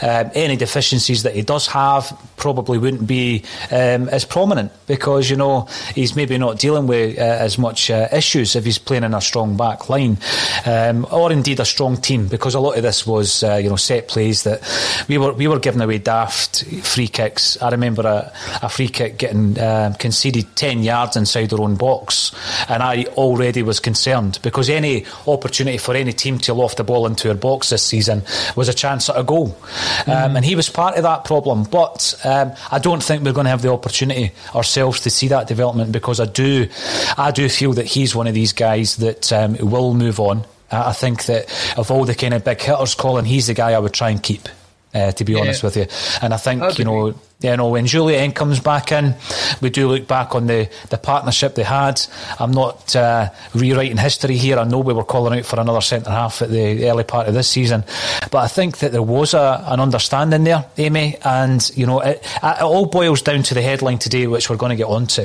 Um, 0.02 0.30
any 0.34 0.56
deficiencies 0.56 1.24
that 1.24 1.34
he 1.34 1.42
does 1.42 1.66
have 1.66 2.16
probably 2.36 2.78
wouldn't 2.78 3.08
be 3.08 3.42
um, 3.72 4.08
as 4.08 4.24
prominent 4.24 4.70
because 4.86 5.28
you 5.28 5.36
know 5.36 5.66
he's 5.96 6.14
maybe 6.14 6.38
not 6.38 6.60
dealing 6.60 6.86
with 6.86 7.18
uh, 7.18 7.22
as 7.22 7.58
much 7.58 7.90
uh, 7.90 8.06
issues 8.12 8.54
if 8.54 8.64
he's 8.64 8.78
playing 8.78 9.02
in 9.02 9.14
a 9.14 9.20
strong 9.20 9.56
back 9.56 9.88
line 9.88 10.16
um, 10.66 11.06
or 11.10 11.32
indeed 11.32 11.60
a 11.60 11.64
strong 11.64 11.96
team, 11.96 12.28
because 12.28 12.54
a 12.54 12.60
lot 12.60 12.76
of 12.76 12.82
this 12.82 13.06
was 13.06 13.42
uh, 13.42 13.56
you 13.56 13.68
know 13.68 13.76
set 13.76 14.08
plays 14.08 14.42
that 14.42 14.60
we 15.08 15.18
were 15.18 15.32
we 15.32 15.46
were 15.46 15.58
giving 15.58 15.80
away 15.80 15.98
daft 15.98 16.64
free 16.82 17.08
kicks. 17.08 17.60
I 17.62 17.70
remember 17.70 18.06
a, 18.06 18.32
a 18.62 18.68
free 18.68 18.88
kick 18.88 19.18
getting 19.18 19.58
um, 19.60 19.94
conceded 19.94 20.56
ten 20.56 20.82
yards 20.82 21.16
inside 21.16 21.50
their 21.50 21.60
own 21.60 21.76
box, 21.76 22.32
and 22.68 22.82
I 22.82 23.04
already 23.16 23.62
was 23.62 23.80
concerned 23.80 24.38
because 24.42 24.68
any 24.70 25.06
opportunity 25.26 25.78
for 25.78 25.94
any 25.94 26.12
team 26.12 26.38
to 26.38 26.54
loft 26.54 26.76
the 26.76 26.84
ball 26.84 27.06
into 27.06 27.28
our 27.28 27.34
box 27.34 27.70
this 27.70 27.82
season 27.82 28.22
was 28.56 28.68
a 28.68 28.74
chance 28.74 29.08
at 29.08 29.18
a 29.18 29.24
goal, 29.24 29.48
mm. 29.48 30.08
um, 30.08 30.36
and 30.36 30.44
he 30.44 30.54
was 30.54 30.68
part 30.68 30.96
of 30.96 31.02
that 31.02 31.24
problem. 31.24 31.64
But 31.64 32.14
um, 32.24 32.52
I 32.70 32.78
don't 32.78 33.02
think 33.02 33.24
we're 33.24 33.32
going 33.32 33.44
to 33.44 33.50
have 33.50 33.62
the 33.62 33.72
opportunity 33.72 34.32
ourselves 34.54 35.00
to 35.00 35.10
see 35.10 35.28
that 35.28 35.46
development 35.46 35.92
because 35.92 36.20
I 36.20 36.26
do, 36.26 36.68
I 37.16 37.30
do 37.30 37.48
feel 37.48 37.72
that 37.74 37.86
he's 37.86 38.14
one 38.14 38.26
of 38.26 38.34
these 38.34 38.52
guys 38.52 38.96
that 38.96 39.32
um, 39.32 39.56
will 39.58 39.94
move 39.94 40.17
on. 40.20 40.44
I 40.70 40.92
think 40.92 41.24
that 41.26 41.46
of 41.78 41.90
all 41.90 42.04
the 42.04 42.14
kind 42.14 42.34
of 42.34 42.44
big 42.44 42.60
hitters, 42.60 42.94
Colin, 42.94 43.24
he's 43.24 43.46
the 43.46 43.54
guy 43.54 43.72
I 43.72 43.78
would 43.78 43.94
try 43.94 44.10
and 44.10 44.22
keep. 44.22 44.48
Uh, 44.94 45.12
to 45.12 45.22
be 45.22 45.34
yeah. 45.34 45.40
honest 45.40 45.62
with 45.62 45.76
you, 45.76 45.86
and 46.22 46.32
I 46.32 46.38
think 46.38 46.78
you 46.78 46.84
know, 46.86 47.14
you 47.40 47.56
know, 47.56 47.68
when 47.68 47.86
Julian 47.86 48.32
comes 48.32 48.58
back 48.58 48.90
in, 48.90 49.14
we 49.60 49.68
do 49.68 49.86
look 49.86 50.08
back 50.08 50.34
on 50.34 50.46
the, 50.46 50.70
the 50.88 50.96
partnership 50.96 51.54
they 51.54 51.62
had. 51.62 52.00
I'm 52.40 52.52
not 52.52 52.96
uh, 52.96 53.28
rewriting 53.54 53.98
history 53.98 54.38
here. 54.38 54.58
I 54.58 54.64
know 54.64 54.78
we 54.78 54.94
were 54.94 55.04
calling 55.04 55.38
out 55.38 55.44
for 55.44 55.60
another 55.60 55.82
centre 55.82 56.10
half 56.10 56.40
at 56.40 56.48
the 56.48 56.88
early 56.88 57.04
part 57.04 57.28
of 57.28 57.34
this 57.34 57.48
season, 57.48 57.84
but 58.30 58.38
I 58.38 58.48
think 58.48 58.78
that 58.78 58.90
there 58.92 59.02
was 59.02 59.34
a, 59.34 59.62
an 59.68 59.78
understanding 59.78 60.44
there, 60.44 60.64
Amy, 60.78 61.16
and 61.22 61.70
you 61.76 61.84
know, 61.86 62.00
it, 62.00 62.22
it 62.42 62.62
all 62.62 62.86
boils 62.86 63.20
down 63.20 63.42
to 63.42 63.54
the 63.54 63.62
headline 63.62 63.98
today, 63.98 64.26
which 64.26 64.48
we're 64.48 64.56
going 64.56 64.70
to 64.70 64.76
get 64.76 64.86
onto. 64.86 65.22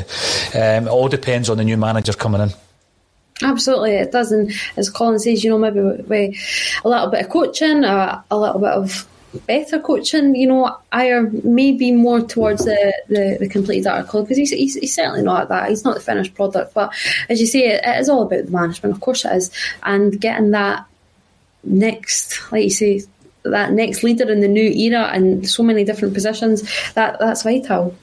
Um, 0.53 0.87
it 0.87 0.89
all 0.89 1.07
depends 1.07 1.49
on 1.49 1.55
the 1.55 1.63
new 1.63 1.77
manager 1.77 2.11
coming 2.11 2.41
in. 2.41 2.49
Absolutely, 3.41 3.95
it 3.95 4.11
does. 4.11 4.31
And 4.31 4.51
as 4.77 4.89
Colin 4.89 5.19
says, 5.19 5.43
you 5.43 5.49
know, 5.49 5.57
maybe 5.57 5.81
with 5.81 6.09
a 6.11 6.34
little 6.86 7.07
bit 7.07 7.25
of 7.25 7.29
coaching, 7.29 7.84
uh, 7.84 8.21
a 8.29 8.38
little 8.38 8.59
bit 8.59 8.69
of 8.69 9.07
better 9.47 9.79
coaching, 9.79 10.36
you 10.36 10.47
know, 10.47 10.77
I 10.91 11.19
maybe 11.43 11.91
more 11.91 12.21
towards 12.21 12.65
the, 12.65 12.93
the, 13.09 13.38
the 13.39 13.49
completed 13.49 13.88
article 13.88 14.21
because 14.21 14.38
he's, 14.38 14.51
he's, 14.51 14.75
he's, 14.75 14.95
certainly 14.95 15.23
not 15.23 15.49
that. 15.49 15.69
He's 15.69 15.84
not 15.84 15.95
the 15.95 16.01
finished 16.01 16.36
product. 16.36 16.73
But 16.73 16.93
as 17.29 17.41
you 17.41 17.47
say, 17.47 17.67
it, 17.67 17.81
it 17.84 17.99
is 17.99 18.09
all 18.09 18.23
about 18.23 18.45
the 18.45 18.51
management. 18.51 18.95
Of 18.95 19.01
course 19.01 19.25
it 19.25 19.34
is. 19.34 19.51
And 19.81 20.19
getting 20.19 20.51
that 20.51 20.86
next, 21.63 22.51
like 22.51 22.65
you 22.65 22.69
say, 22.69 23.01
that 23.43 23.73
next 23.73 24.03
leader 24.03 24.31
in 24.31 24.39
the 24.39 24.47
new 24.47 24.69
era 24.69 25.09
and 25.11 25.47
so 25.49 25.63
many 25.63 25.84
different 25.84 26.13
positions, 26.13 26.63
that 26.93 27.17
that's 27.19 27.43
vital. 27.43 27.95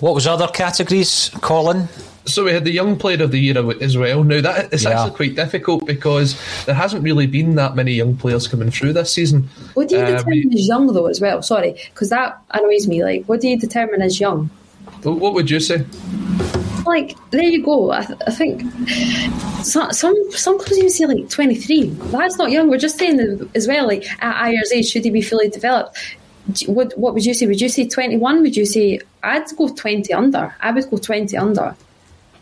What 0.00 0.14
was 0.14 0.26
other 0.26 0.48
categories, 0.48 1.30
Colin? 1.40 1.88
So 2.24 2.44
we 2.44 2.52
had 2.52 2.64
the 2.64 2.70
young 2.70 2.96
player 2.96 3.22
of 3.22 3.32
the 3.32 3.38
year 3.38 3.58
as 3.82 3.96
well. 3.96 4.22
Now 4.22 4.40
that 4.40 4.72
is 4.72 4.84
yeah. 4.84 4.90
actually 4.90 5.16
quite 5.16 5.34
difficult 5.34 5.86
because 5.86 6.38
there 6.66 6.74
hasn't 6.74 7.02
really 7.02 7.26
been 7.26 7.56
that 7.56 7.74
many 7.74 7.92
young 7.92 8.16
players 8.16 8.46
coming 8.46 8.70
through 8.70 8.92
this 8.92 9.12
season. 9.12 9.48
What 9.74 9.88
do 9.88 9.96
you 9.96 10.02
um, 10.02 10.16
determine 10.16 10.52
as 10.52 10.68
young 10.68 10.86
though 10.92 11.06
as 11.06 11.20
well? 11.20 11.42
Sorry, 11.42 11.72
because 11.92 12.10
that 12.10 12.40
annoys 12.52 12.86
me. 12.86 13.02
Like, 13.02 13.24
what 13.26 13.40
do 13.40 13.48
you 13.48 13.58
determine 13.58 14.02
as 14.02 14.20
young? 14.20 14.50
What 15.02 15.34
would 15.34 15.50
you 15.50 15.58
say? 15.58 15.84
Like 16.86 17.16
there 17.30 17.42
you 17.42 17.64
go. 17.64 17.90
I, 17.90 18.04
th- 18.04 18.18
I 18.26 18.30
think 18.30 18.62
some 19.64 19.92
some 19.92 20.14
some 20.30 20.58
clubs 20.58 20.78
even 20.78 20.90
say 20.90 21.06
like 21.06 21.28
twenty 21.28 21.56
three. 21.56 21.88
That's 21.90 22.38
not 22.38 22.50
young. 22.52 22.70
We're 22.70 22.78
just 22.78 22.98
saying 22.98 23.50
as 23.54 23.66
well. 23.66 23.86
Like 23.86 24.04
at 24.22 24.46
Ajer's 24.46 24.72
age, 24.72 24.88
should 24.90 25.04
he 25.04 25.10
be 25.10 25.22
fully 25.22 25.48
developed? 25.48 25.98
What 26.66 26.96
what 26.98 27.14
would 27.14 27.24
you 27.24 27.34
say? 27.34 27.46
Would 27.46 27.60
you 27.60 27.68
say 27.68 27.88
twenty 27.88 28.16
one? 28.16 28.42
Would 28.42 28.56
you 28.56 28.66
say 28.66 29.00
I'd 29.22 29.44
go 29.56 29.68
twenty 29.68 30.12
under? 30.12 30.54
I 30.60 30.72
would 30.72 30.90
go 30.90 30.98
twenty 30.98 31.36
under. 31.36 31.76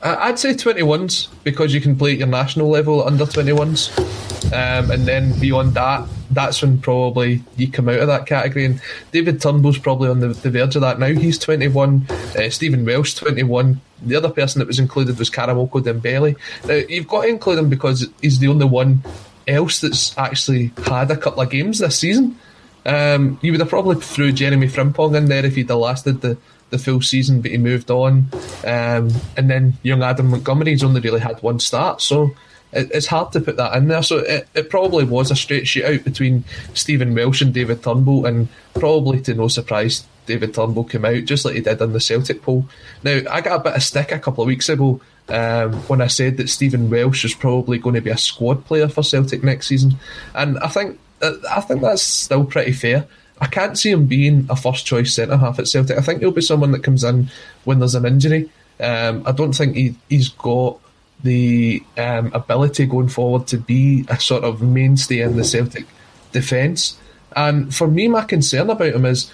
I'd 0.03 0.39
say 0.39 0.55
21s 0.55 1.29
because 1.45 1.75
you 1.75 1.81
can 1.81 1.97
play 1.97 2.13
at 2.13 2.19
your 2.19 2.27
national 2.27 2.71
level 2.71 3.07
under 3.07 3.27
21s. 3.27 3.99
Um, 4.47 4.91
and 4.91 5.07
then 5.07 5.39
beyond 5.39 5.75
that, 5.75 6.09
that's 6.31 6.63
when 6.63 6.79
probably 6.81 7.43
you 7.57 7.71
come 7.71 7.89
out 7.89 8.01
of 8.01 8.07
that 8.07 8.27
category. 8.27 8.65
And 8.65 8.81
David 9.13 9.41
Turnbull's 9.41 9.79
probably 9.79 10.09
on 10.09 10.21
the, 10.21 10.29
the 10.29 10.51
verge 10.51 10.75
of 10.75 10.83
that 10.83 10.99
now. 10.99 11.09
He's 11.09 11.39
21. 11.39 12.07
Uh, 12.09 12.49
Stephen 12.49 12.85
Welsh, 12.85 13.15
21. 13.15 13.81
The 14.03 14.17
other 14.17 14.31
person 14.31 14.61
that 14.61 14.69
was 14.69 14.79
included 14.79 15.19
was 15.19 15.29
Karamoko 15.29 15.83
Dembele. 15.83 16.37
Now, 16.67 16.75
you've 16.89 17.09
got 17.09 17.23
to 17.23 17.29
include 17.29 17.59
him 17.59 17.69
because 17.69 18.09
he's 18.23 18.39
the 18.39 18.49
only 18.49 18.67
one 18.67 19.03
else 19.47 19.81
that's 19.81 20.17
actually 20.17 20.73
had 20.85 21.11
a 21.11 21.17
couple 21.17 21.43
of 21.43 21.51
games 21.51 21.79
this 21.79 21.99
season. 21.99 22.39
Um, 22.87 23.39
you 23.43 23.53
would 23.53 23.61
have 23.61 23.69
probably 23.69 23.97
threw 23.97 24.33
Jeremy 24.33 24.67
Frimpong 24.67 25.17
in 25.17 25.27
there 25.27 25.45
if 25.45 25.57
he'd 25.57 25.69
have 25.69 25.79
lasted 25.79 26.21
the, 26.21 26.39
the 26.71 26.79
full 26.79 27.03
season, 27.03 27.41
but 27.41 27.51
he 27.51 27.59
moved 27.59 27.91
on. 27.91 28.29
Um, 28.65 29.11
and 29.37 29.51
then 29.51 29.75
young 29.83 30.03
Adam 30.03 30.31
Montgomery's 30.31 30.83
only 30.83 31.01
really 31.01 31.21
had 31.21 31.43
one 31.43 31.61
start, 31.61 32.01
so 32.01 32.35
it, 32.73 32.91
it's 32.93 33.07
hard 33.07 33.33
to 33.33 33.41
put 33.41 33.57
that 33.57 33.77
in 33.77 33.89
there. 33.89 34.03
So 34.03 34.19
it, 34.19 34.49
it 34.55 34.71
probably 34.71 35.05
was 35.05 35.31
a 35.31 35.37
straight 35.37 35.65
shootout 35.65 36.05
between 36.05 36.45
Stephen 36.75 37.15
Welsh 37.15 37.43
and 37.43 37.53
David 37.53 37.83
Turnbull, 37.83 38.27
and 38.27 38.49
probably 38.75 39.21
to 39.23 39.35
no 39.35 39.49
surprise, 39.49 40.07
David 40.27 40.55
Turnbull 40.55 40.85
came 40.85 41.05
out 41.05 41.25
just 41.25 41.45
like 41.45 41.55
he 41.55 41.61
did 41.61 41.81
in 41.81 41.93
the 41.93 42.01
Celtic 42.01 42.43
poll. 42.43 42.67
Now, 43.03 43.21
I 43.31 43.41
got 43.41 43.61
a 43.61 43.65
bit 43.65 43.75
of 43.75 43.83
stick 43.83 44.13
a 44.13 44.19
couple 44.19 44.43
of 44.43 44.49
weeks 44.49 44.69
ago 44.69 45.01
um, 45.29 45.73
when 45.89 46.01
I 46.01 46.07
said 46.07 46.37
that 46.37 46.49
Stephen 46.49 46.89
Welsh 46.89 47.25
is 47.25 47.35
probably 47.35 47.79
going 47.79 47.95
to 47.97 48.01
be 48.01 48.11
a 48.11 48.17
squad 48.17 48.65
player 48.65 48.89
for 48.89 49.03
Celtic 49.03 49.43
next 49.43 49.67
season, 49.67 49.97
and 50.35 50.59
I 50.61 50.69
think 50.69 50.99
I 51.23 51.61
think 51.61 51.83
that's 51.83 52.03
still 52.03 52.45
pretty 52.45 52.73
fair. 52.73 53.07
I 53.41 53.47
can't 53.47 53.79
see 53.79 53.91
him 53.91 54.07
being 54.07 54.47
a 54.51 54.57
first 54.57 54.85
choice 54.85 55.15
centre 55.15 55.37
half 55.37 55.59
at 55.59 55.69
Celtic. 55.69 55.97
I 55.97 56.03
think 56.03 56.21
he'll 56.21 56.31
be 56.31 56.43
someone 56.43 56.73
that 56.73 56.85
comes 56.85 57.05
in 57.05 57.31
when 57.65 57.79
there's 57.79 57.95
an 57.95 58.07
injury. 58.07 58.51
Um, 58.79 59.23
I 59.27 59.33
don't 59.33 59.53
think 59.53 59.77
he, 59.77 59.95
he's 60.09 60.29
got 60.29 60.79
the 61.23 61.83
um, 61.97 62.33
ability 62.33 62.87
going 62.87 63.09
forward 63.09 63.47
to 63.49 63.59
be 63.59 64.05
a 64.09 64.19
sort 64.19 64.45
of 64.45 64.63
mainstay 64.63 65.21
in 65.21 65.37
the 65.37 65.45
Celtic 65.45 65.87
defence. 66.33 66.99
And 67.37 67.75
for 67.75 67.89
me, 67.89 68.09
my 68.09 68.25
concern 68.25 68.71
about 68.71 68.95
him 68.95 69.07
is 69.07 69.33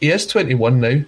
he 0.00 0.10
is 0.10 0.26
21 0.26 0.80
now. 0.80 1.02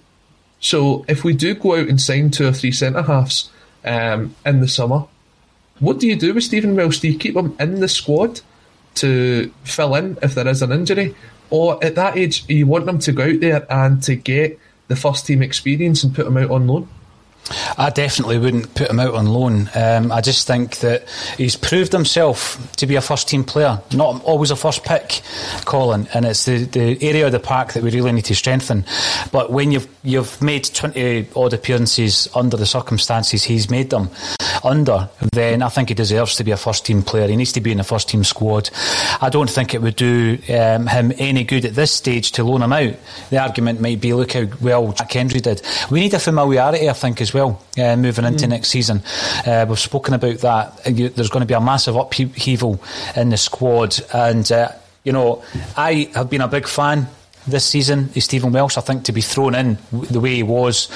So 0.59 1.05
if 1.07 1.23
we 1.23 1.33
do 1.33 1.55
go 1.55 1.75
out 1.75 1.87
and 1.87 1.99
sign 1.99 2.29
two 2.31 2.47
or 2.47 2.53
three 2.53 2.71
centre 2.71 3.01
halves 3.01 3.49
um, 3.83 4.35
in 4.45 4.59
the 4.59 4.67
summer, 4.67 5.05
what 5.79 5.99
do 5.99 6.07
you 6.07 6.15
do 6.15 6.33
with 6.33 6.43
Stephen 6.43 6.75
Welsh? 6.75 6.99
Do 6.99 7.09
you 7.09 7.17
keep 7.17 7.35
him 7.35 7.55
in 7.59 7.79
the 7.79 7.87
squad 7.87 8.41
to 8.95 9.51
fill 9.63 9.95
in 9.95 10.17
if 10.21 10.35
there 10.35 10.47
is 10.47 10.61
an 10.61 10.71
injury? 10.71 11.15
Or 11.49 11.83
at 11.83 11.95
that 11.95 12.17
age, 12.17 12.45
you 12.47 12.65
want 12.65 12.85
them 12.85 12.99
to 12.99 13.11
go 13.11 13.23
out 13.23 13.39
there 13.39 13.65
and 13.71 14.01
to 14.03 14.15
get 14.15 14.59
the 14.87 14.95
first 14.95 15.25
team 15.25 15.41
experience 15.41 16.03
and 16.03 16.15
put 16.15 16.25
them 16.25 16.37
out 16.37 16.51
on 16.51 16.67
loan? 16.67 16.87
I 17.77 17.89
definitely 17.89 18.37
wouldn't 18.37 18.75
put 18.75 18.89
him 18.89 18.99
out 18.99 19.13
on 19.13 19.25
loan. 19.27 19.69
Um, 19.75 20.11
I 20.11 20.21
just 20.21 20.47
think 20.47 20.77
that 20.77 21.07
he's 21.37 21.55
proved 21.55 21.91
himself 21.91 22.57
to 22.77 22.87
be 22.87 22.95
a 22.95 23.01
first 23.01 23.27
team 23.27 23.43
player, 23.43 23.81
not 23.93 24.23
always 24.23 24.51
a 24.51 24.55
first 24.55 24.83
pick, 24.83 25.21
Colin. 25.65 26.07
And 26.13 26.25
it's 26.25 26.45
the, 26.45 26.65
the 26.65 27.03
area 27.03 27.25
of 27.25 27.31
the 27.31 27.39
park 27.39 27.73
that 27.73 27.83
we 27.83 27.91
really 27.91 28.11
need 28.11 28.25
to 28.25 28.35
strengthen. 28.35 28.85
But 29.31 29.51
when 29.51 29.71
you've 29.71 29.87
you've 30.03 30.41
made 30.41 30.65
twenty 30.65 31.27
odd 31.35 31.53
appearances 31.53 32.27
under 32.35 32.57
the 32.57 32.65
circumstances 32.65 33.43
he's 33.43 33.69
made 33.69 33.89
them 33.89 34.09
under, 34.63 35.09
then 35.33 35.61
I 35.61 35.69
think 35.69 35.89
he 35.89 35.95
deserves 35.95 36.35
to 36.35 36.43
be 36.43 36.51
a 36.51 36.57
first 36.57 36.85
team 36.85 37.01
player. 37.01 37.27
He 37.27 37.35
needs 37.35 37.51
to 37.53 37.61
be 37.61 37.71
in 37.71 37.79
the 37.79 37.83
first 37.83 38.09
team 38.09 38.23
squad. 38.23 38.69
I 39.19 39.29
don't 39.29 39.49
think 39.49 39.73
it 39.73 39.81
would 39.81 39.95
do 39.95 40.37
um, 40.49 40.87
him 40.87 41.11
any 41.17 41.43
good 41.43 41.65
at 41.65 41.73
this 41.73 41.91
stage 41.91 42.31
to 42.33 42.43
loan 42.43 42.61
him 42.61 42.71
out. 42.71 42.93
The 43.29 43.39
argument 43.39 43.81
might 43.81 43.99
be, 43.99 44.13
look 44.13 44.33
how 44.33 44.45
well 44.61 44.91
Jack 44.93 45.11
Hendry 45.13 45.39
did. 45.39 45.61
We 45.89 45.99
need 45.99 46.13
a 46.13 46.19
familiarity, 46.19 46.89
I 46.89 46.93
think, 46.93 47.21
as 47.21 47.30
well, 47.33 47.61
uh, 47.77 47.95
moving 47.95 48.25
into 48.25 48.45
mm. 48.45 48.49
next 48.49 48.69
season. 48.69 49.01
Uh, 49.45 49.65
we've 49.67 49.79
spoken 49.79 50.13
about 50.13 50.37
that. 50.39 50.83
There's 50.85 51.29
going 51.29 51.41
to 51.41 51.47
be 51.47 51.53
a 51.53 51.61
massive 51.61 51.95
upheaval 51.95 52.81
in 53.15 53.29
the 53.29 53.37
squad, 53.37 53.99
and 54.13 54.49
uh, 54.51 54.69
you 55.03 55.11
know, 55.11 55.43
I 55.75 56.09
have 56.13 56.29
been 56.29 56.41
a 56.41 56.47
big 56.47 56.67
fan 56.67 57.07
this 57.47 57.65
season 57.65 58.09
is 58.13 58.25
Stephen 58.25 58.51
Welsh. 58.51 58.77
I 58.77 58.81
think 58.81 59.05
to 59.05 59.11
be 59.11 59.21
thrown 59.21 59.55
in 59.55 59.77
the 59.91 60.19
way 60.19 60.35
he 60.35 60.43
was 60.43 60.89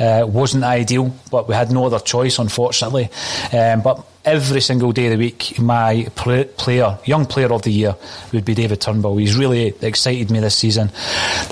uh, 0.00 0.24
wasn't 0.26 0.64
ideal, 0.64 1.14
but 1.30 1.48
we 1.48 1.54
had 1.54 1.70
no 1.70 1.86
other 1.86 2.00
choice, 2.00 2.38
unfortunately. 2.38 3.08
Um, 3.52 3.82
but 3.82 4.04
every 4.24 4.60
single 4.60 4.92
day 4.92 5.06
of 5.06 5.12
the 5.12 5.18
week, 5.18 5.58
my 5.60 6.08
player, 6.16 6.98
young 7.04 7.26
player 7.26 7.52
of 7.52 7.62
the 7.62 7.70
year, 7.70 7.94
would 8.32 8.44
be 8.44 8.54
David 8.54 8.80
Turnbull. 8.80 9.16
He's 9.16 9.36
really 9.36 9.74
excited 9.80 10.30
me 10.30 10.40
this 10.40 10.56
season. 10.56 10.90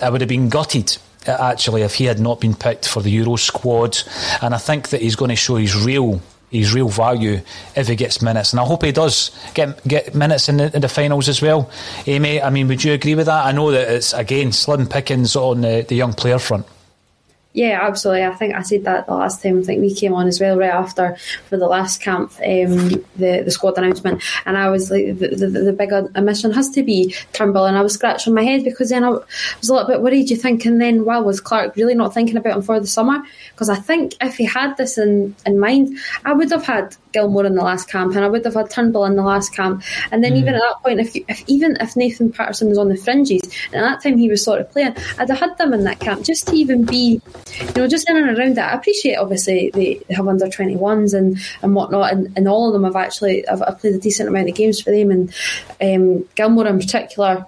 I 0.02 0.10
would 0.10 0.20
have 0.20 0.28
been 0.28 0.48
gutted 0.48 0.96
actually 1.26 1.82
if 1.82 1.94
he 1.94 2.04
had 2.04 2.20
not 2.20 2.40
been 2.40 2.54
picked 2.54 2.88
for 2.88 3.02
the 3.02 3.10
Euro 3.10 3.36
squad, 3.36 3.98
and 4.42 4.54
I 4.54 4.58
think 4.58 4.88
that 4.90 5.02
he's 5.02 5.16
going 5.16 5.30
to 5.30 5.36
show 5.36 5.56
his 5.56 5.76
real 5.76 6.20
his 6.50 6.74
real 6.74 6.88
value 6.88 7.40
if 7.76 7.86
he 7.86 7.94
gets 7.94 8.20
minutes. 8.20 8.52
And 8.52 8.60
I 8.60 8.64
hope 8.64 8.84
he 8.84 8.92
does 8.92 9.30
get 9.54 9.86
get 9.86 10.14
minutes 10.14 10.48
in 10.48 10.56
the, 10.56 10.74
in 10.74 10.80
the 10.82 10.88
finals 10.88 11.28
as 11.28 11.40
well. 11.40 11.70
Eh, 12.06 12.12
Amy, 12.14 12.42
I 12.42 12.50
mean, 12.50 12.68
would 12.68 12.82
you 12.82 12.92
agree 12.92 13.14
with 13.14 13.26
that? 13.26 13.46
I 13.46 13.52
know 13.52 13.70
that 13.70 13.88
it's, 13.88 14.12
again, 14.12 14.52
slim 14.52 14.86
pickings 14.86 15.36
on 15.36 15.60
the, 15.60 15.86
the 15.88 15.94
young 15.94 16.12
player 16.12 16.38
front. 16.38 16.66
Yeah, 17.52 17.80
absolutely. 17.82 18.24
I 18.24 18.34
think 18.34 18.54
I 18.54 18.62
said 18.62 18.84
that 18.84 19.06
the 19.06 19.14
last 19.14 19.42
time. 19.42 19.58
I 19.58 19.62
think 19.62 19.80
we 19.80 19.92
came 19.92 20.14
on 20.14 20.28
as 20.28 20.40
well 20.40 20.56
right 20.56 20.72
after 20.72 21.16
for 21.48 21.56
the 21.56 21.66
last 21.66 22.00
camp, 22.00 22.30
um, 22.38 23.04
the 23.16 23.42
the 23.44 23.50
squad 23.50 23.76
announcement, 23.76 24.22
and 24.46 24.56
I 24.56 24.70
was 24.70 24.88
like, 24.88 25.18
the, 25.18 25.28
the, 25.34 25.46
the 25.48 25.72
big 25.72 25.92
omission 25.92 26.52
has 26.52 26.70
to 26.70 26.84
be 26.84 27.12
Turnbull, 27.32 27.66
and 27.66 27.76
I 27.76 27.82
was 27.82 27.94
scratching 27.94 28.34
my 28.34 28.44
head 28.44 28.62
because 28.62 28.90
then 28.90 29.02
I 29.02 29.08
was 29.08 29.68
a 29.68 29.72
little 29.74 29.88
bit 29.88 30.00
worried. 30.00 30.30
You 30.30 30.36
think, 30.36 30.64
and 30.64 30.80
then 30.80 31.04
well, 31.04 31.24
was 31.24 31.40
Clarke 31.40 31.74
really 31.74 31.94
not 31.94 32.14
thinking 32.14 32.36
about 32.36 32.56
him 32.56 32.62
for 32.62 32.78
the 32.78 32.86
summer? 32.86 33.20
Because 33.50 33.68
I 33.68 33.76
think 33.76 34.14
if 34.20 34.36
he 34.36 34.44
had 34.44 34.76
this 34.76 34.96
in 34.96 35.34
in 35.44 35.58
mind, 35.58 35.98
I 36.24 36.32
would 36.32 36.52
have 36.52 36.64
had 36.64 36.96
Gilmour 37.12 37.44
in 37.44 37.54
the 37.54 37.62
last 37.62 37.88
camp, 37.88 38.14
and 38.14 38.24
I 38.24 38.28
would 38.28 38.44
have 38.44 38.54
had 38.54 38.70
Turnbull 38.70 39.04
in 39.04 39.16
the 39.16 39.22
last 39.22 39.54
camp, 39.54 39.82
and 40.10 40.22
then 40.22 40.32
mm. 40.32 40.38
even 40.38 40.54
at 40.54 40.60
that 40.60 40.82
point, 40.82 41.00
if, 41.00 41.16
if 41.28 41.44
even 41.48 41.76
if 41.80 41.96
Nathan 41.96 42.32
Patterson 42.32 42.68
was 42.68 42.78
on 42.78 42.88
the 42.88 42.96
fringes, 42.96 43.42
and 43.72 43.76
at 43.76 43.88
that 43.88 44.02
time 44.02 44.18
he 44.18 44.28
was 44.28 44.44
sort 44.44 44.60
of 44.60 44.70
playing, 44.70 44.94
I'd 45.18 45.28
have 45.28 45.40
had 45.40 45.58
them 45.58 45.72
in 45.72 45.84
that 45.84 46.00
camp 46.00 46.24
just 46.24 46.48
to 46.48 46.54
even 46.54 46.84
be 46.84 47.20
you 47.60 47.72
know, 47.76 47.88
just 47.88 48.08
in 48.08 48.16
and 48.16 48.38
around 48.38 48.56
that. 48.56 48.72
I 48.72 48.76
appreciate 48.76 49.16
obviously 49.16 49.70
they 49.74 50.02
have 50.10 50.28
under 50.28 50.46
21s 50.46 51.14
and, 51.14 51.38
and 51.62 51.74
whatnot, 51.74 52.12
and, 52.12 52.32
and 52.36 52.48
all 52.48 52.68
of 52.68 52.72
them 52.72 52.84
have 52.84 52.96
actually 52.96 53.46
I've, 53.48 53.62
I've 53.62 53.78
played 53.78 53.94
a 53.94 53.98
decent 53.98 54.28
amount 54.28 54.48
of 54.48 54.54
games 54.54 54.80
for 54.80 54.90
them, 54.90 55.10
and 55.10 55.30
um, 55.80 56.28
Gilmour 56.34 56.66
in 56.66 56.78
particular 56.78 57.46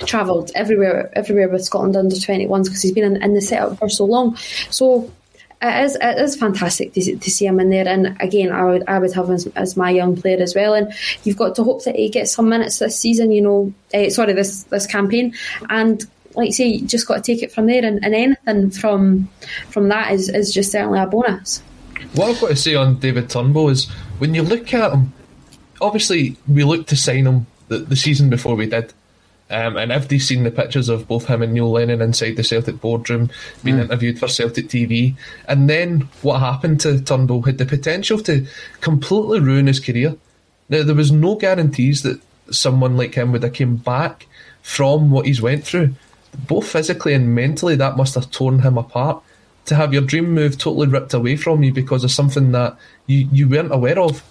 travelled 0.00 0.50
everywhere 0.54 1.10
everywhere 1.14 1.48
with 1.48 1.64
Scotland 1.64 1.96
under 1.96 2.14
21s 2.14 2.64
because 2.64 2.82
he's 2.82 2.92
been 2.92 3.16
in, 3.16 3.22
in 3.22 3.34
the 3.34 3.40
setup 3.40 3.78
for 3.78 3.88
so 3.88 4.04
long. 4.04 4.36
So 4.70 5.10
it 5.64 5.84
is 5.84 5.96
it 6.00 6.18
is 6.18 6.36
fantastic 6.36 6.92
to, 6.94 7.16
to 7.16 7.30
see 7.30 7.46
him 7.46 7.60
in 7.60 7.70
there. 7.70 7.86
And 7.88 8.16
again, 8.20 8.52
I 8.52 8.64
would 8.64 8.84
I 8.88 8.98
would 8.98 9.12
have 9.12 9.28
him 9.28 9.34
as, 9.34 9.46
as, 9.56 9.76
my 9.76 9.90
young 9.90 10.16
player 10.16 10.40
as 10.40 10.54
well. 10.54 10.74
And 10.74 10.92
you've 11.24 11.36
got 11.36 11.54
to 11.56 11.64
hope 11.64 11.84
that 11.84 11.96
he 11.96 12.08
gets 12.08 12.32
some 12.32 12.48
minutes 12.48 12.78
this 12.78 12.98
season. 12.98 13.32
You 13.32 13.42
know, 13.42 13.72
uh, 13.92 14.10
sorry, 14.10 14.32
this 14.32 14.64
this 14.64 14.86
campaign, 14.86 15.34
and 15.70 16.04
like 16.34 16.46
you 16.46 16.52
say, 16.52 16.66
you 16.66 16.86
just 16.86 17.06
got 17.06 17.16
to 17.16 17.22
take 17.22 17.42
it 17.42 17.52
from 17.52 17.66
there, 17.66 17.84
and, 17.84 18.04
and 18.04 18.14
anything 18.14 18.70
from 18.70 19.28
from 19.70 19.88
that 19.88 20.12
is, 20.12 20.28
is 20.28 20.52
just 20.52 20.72
certainly 20.72 20.98
a 20.98 21.06
bonus. 21.06 21.62
What 22.14 22.30
I've 22.30 22.40
got 22.40 22.48
to 22.48 22.56
say 22.56 22.74
on 22.74 22.98
David 22.98 23.30
Turnbull 23.30 23.70
is 23.70 23.90
when 24.18 24.34
you 24.34 24.42
look 24.42 24.72
at 24.74 24.92
him, 24.92 25.12
obviously 25.80 26.36
we 26.46 26.64
looked 26.64 26.88
to 26.90 26.96
sign 26.96 27.26
him 27.26 27.46
the, 27.68 27.78
the 27.78 27.96
season 27.96 28.30
before 28.30 28.54
we 28.54 28.66
did. 28.66 28.92
Um, 29.50 29.76
and 29.76 29.92
everybody's 29.92 30.26
seen 30.26 30.42
the 30.42 30.50
pictures 30.50 30.88
of 30.88 31.06
both 31.06 31.26
him 31.26 31.42
and 31.42 31.52
Neil 31.52 31.70
Lennon 31.70 32.00
inside 32.00 32.36
the 32.36 32.42
Celtic 32.42 32.80
boardroom 32.80 33.30
being 33.62 33.76
mm. 33.76 33.82
interviewed 33.82 34.18
for 34.18 34.26
Celtic 34.26 34.68
TV. 34.68 35.14
And 35.46 35.68
then 35.68 36.08
what 36.22 36.40
happened 36.40 36.80
to 36.80 37.00
Turnbull 37.00 37.42
had 37.42 37.58
the 37.58 37.66
potential 37.66 38.18
to 38.20 38.46
completely 38.80 39.40
ruin 39.40 39.66
his 39.66 39.80
career. 39.80 40.16
Now, 40.70 40.82
there 40.82 40.94
was 40.94 41.12
no 41.12 41.34
guarantees 41.34 42.02
that 42.02 42.22
someone 42.50 42.96
like 42.96 43.14
him 43.14 43.32
would 43.32 43.42
have 43.42 43.52
came 43.52 43.76
back 43.76 44.26
from 44.62 45.10
what 45.10 45.26
he's 45.26 45.42
went 45.42 45.64
through 45.64 45.94
both 46.38 46.68
physically 46.68 47.14
and 47.14 47.34
mentally, 47.34 47.76
that 47.76 47.96
must 47.96 48.14
have 48.14 48.30
torn 48.30 48.60
him 48.60 48.78
apart. 48.78 49.22
To 49.66 49.74
have 49.74 49.94
your 49.94 50.02
dream 50.02 50.32
move 50.34 50.58
totally 50.58 50.88
ripped 50.88 51.14
away 51.14 51.36
from 51.36 51.62
you 51.62 51.72
because 51.72 52.04
of 52.04 52.10
something 52.10 52.52
that 52.52 52.76
you, 53.06 53.28
you 53.32 53.48
weren't 53.48 53.72
aware 53.72 53.98
of. 53.98 54.22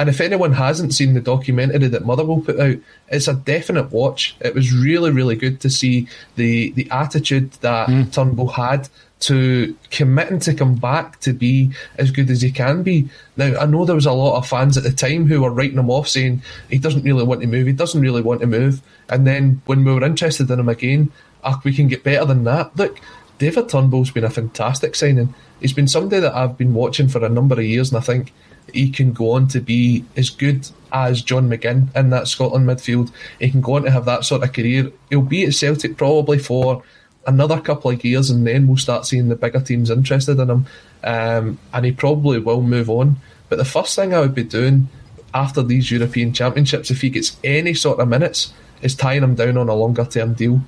And 0.00 0.08
if 0.08 0.22
anyone 0.22 0.54
hasn't 0.54 0.94
seen 0.94 1.12
the 1.12 1.20
documentary 1.20 1.86
that 1.88 2.06
Motherwell 2.06 2.40
put 2.40 2.58
out, 2.58 2.78
it's 3.08 3.28
a 3.28 3.34
definite 3.34 3.92
watch. 3.92 4.34
It 4.40 4.54
was 4.54 4.72
really, 4.72 5.10
really 5.10 5.36
good 5.36 5.60
to 5.60 5.68
see 5.68 6.08
the 6.36 6.70
the 6.70 6.88
attitude 6.90 7.52
that 7.60 7.86
mm. 7.86 8.10
Turnbull 8.10 8.48
had 8.48 8.88
to 9.28 9.76
committing 9.90 10.40
to 10.40 10.54
come 10.54 10.76
back 10.76 11.20
to 11.20 11.34
be 11.34 11.72
as 11.98 12.10
good 12.12 12.30
as 12.30 12.40
he 12.40 12.50
can 12.50 12.82
be. 12.82 13.10
Now, 13.36 13.54
I 13.60 13.66
know 13.66 13.84
there 13.84 13.94
was 13.94 14.06
a 14.06 14.12
lot 14.12 14.38
of 14.38 14.48
fans 14.48 14.78
at 14.78 14.84
the 14.84 14.90
time 14.90 15.26
who 15.26 15.42
were 15.42 15.50
writing 15.50 15.78
him 15.78 15.90
off 15.90 16.08
saying 16.08 16.40
he 16.70 16.78
doesn't 16.78 17.02
really 17.02 17.24
want 17.24 17.42
to 17.42 17.46
move, 17.46 17.66
he 17.66 17.74
doesn't 17.74 18.00
really 18.00 18.22
want 18.22 18.40
to 18.40 18.46
move. 18.46 18.80
And 19.10 19.26
then 19.26 19.60
when 19.66 19.84
we 19.84 19.92
were 19.92 20.02
interested 20.02 20.50
in 20.50 20.60
him 20.60 20.70
again, 20.70 21.12
oh, 21.44 21.60
we 21.62 21.74
can 21.74 21.88
get 21.88 22.04
better 22.04 22.24
than 22.24 22.44
that. 22.44 22.74
Look, 22.74 23.00
David 23.36 23.68
Turnbull's 23.68 24.12
been 24.12 24.24
a 24.24 24.30
fantastic 24.30 24.94
signing. 24.94 25.34
He's 25.60 25.74
been 25.74 25.88
somebody 25.88 26.20
that 26.20 26.34
I've 26.34 26.56
been 26.56 26.72
watching 26.72 27.08
for 27.08 27.22
a 27.22 27.28
number 27.28 27.56
of 27.56 27.64
years, 27.64 27.92
and 27.92 27.98
I 27.98 28.00
think 28.00 28.32
he 28.74 28.90
can 28.90 29.12
go 29.12 29.32
on 29.32 29.48
to 29.48 29.60
be 29.60 30.04
as 30.16 30.30
good 30.30 30.68
as 30.92 31.22
John 31.22 31.48
McGinn 31.48 31.94
in 31.94 32.10
that 32.10 32.28
Scotland 32.28 32.66
midfield. 32.66 33.12
He 33.38 33.50
can 33.50 33.60
go 33.60 33.76
on 33.76 33.82
to 33.82 33.90
have 33.90 34.04
that 34.06 34.24
sort 34.24 34.42
of 34.42 34.52
career. 34.52 34.90
He'll 35.08 35.22
be 35.22 35.44
at 35.44 35.54
Celtic 35.54 35.96
probably 35.96 36.38
for 36.38 36.82
another 37.26 37.60
couple 37.60 37.90
of 37.90 38.04
years, 38.04 38.30
and 38.30 38.46
then 38.46 38.66
we'll 38.66 38.76
start 38.76 39.06
seeing 39.06 39.28
the 39.28 39.36
bigger 39.36 39.60
teams 39.60 39.90
interested 39.90 40.38
in 40.38 40.50
him, 40.50 40.66
um, 41.04 41.58
and 41.72 41.84
he 41.84 41.92
probably 41.92 42.38
will 42.38 42.62
move 42.62 42.90
on. 42.90 43.16
But 43.48 43.56
the 43.56 43.64
first 43.64 43.94
thing 43.96 44.14
I 44.14 44.20
would 44.20 44.34
be 44.34 44.44
doing 44.44 44.88
after 45.34 45.62
these 45.62 45.90
European 45.90 46.32
Championships, 46.32 46.90
if 46.90 47.02
he 47.02 47.10
gets 47.10 47.36
any 47.44 47.74
sort 47.74 48.00
of 48.00 48.08
minutes, 48.08 48.52
is 48.82 48.94
tying 48.94 49.22
him 49.22 49.34
down 49.34 49.56
on 49.56 49.68
a 49.68 49.74
longer 49.74 50.04
term 50.04 50.34
deal, 50.34 50.60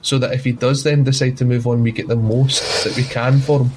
so 0.00 0.18
that 0.18 0.32
if 0.32 0.44
he 0.44 0.52
does 0.52 0.84
then 0.84 1.04
decide 1.04 1.36
to 1.38 1.44
move 1.44 1.66
on, 1.66 1.82
we 1.82 1.92
get 1.92 2.08
the 2.08 2.16
most 2.16 2.84
that 2.84 2.96
we 2.96 3.02
can 3.02 3.40
for 3.40 3.60
him. 3.60 3.70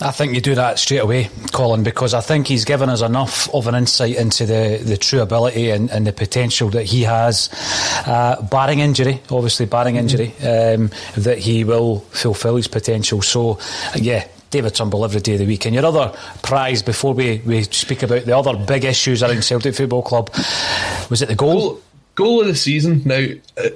I 0.00 0.10
think 0.10 0.34
you 0.34 0.40
do 0.40 0.54
that 0.56 0.78
straight 0.78 0.98
away, 0.98 1.28
Colin, 1.52 1.82
because 1.84 2.14
I 2.14 2.20
think 2.20 2.48
he's 2.48 2.64
given 2.64 2.88
us 2.88 3.02
enough 3.02 3.52
of 3.54 3.66
an 3.66 3.74
insight 3.74 4.16
into 4.16 4.46
the, 4.46 4.80
the 4.82 4.96
true 4.96 5.20
ability 5.20 5.70
and, 5.70 5.90
and 5.90 6.06
the 6.06 6.12
potential 6.12 6.70
that 6.70 6.84
he 6.84 7.02
has, 7.02 7.48
uh, 8.06 8.42
barring 8.42 8.80
injury, 8.80 9.20
obviously 9.30 9.66
barring 9.66 9.96
injury, 9.96 10.32
um, 10.38 10.90
that 11.16 11.38
he 11.38 11.62
will 11.62 12.00
fulfil 12.10 12.56
his 12.56 12.66
potential. 12.66 13.22
So, 13.22 13.58
yeah, 13.94 14.26
David 14.50 14.74
Turnbull 14.74 15.04
every 15.04 15.20
day 15.20 15.34
of 15.34 15.38
the 15.40 15.46
week. 15.46 15.66
And 15.66 15.74
your 15.74 15.86
other 15.86 16.12
prize, 16.42 16.82
before 16.82 17.14
we, 17.14 17.38
we 17.46 17.62
speak 17.62 18.02
about 18.02 18.24
the 18.24 18.36
other 18.36 18.56
big 18.56 18.84
issues 18.84 19.22
around 19.22 19.44
Celtic 19.44 19.74
Football 19.74 20.02
Club, 20.02 20.30
was 21.10 21.22
it 21.22 21.28
the 21.28 21.36
goal? 21.36 21.54
Goal, 21.54 21.82
goal 22.14 22.40
of 22.42 22.46
the 22.48 22.54
season. 22.56 23.02
Now, 23.04 23.26
uh, 23.56 23.68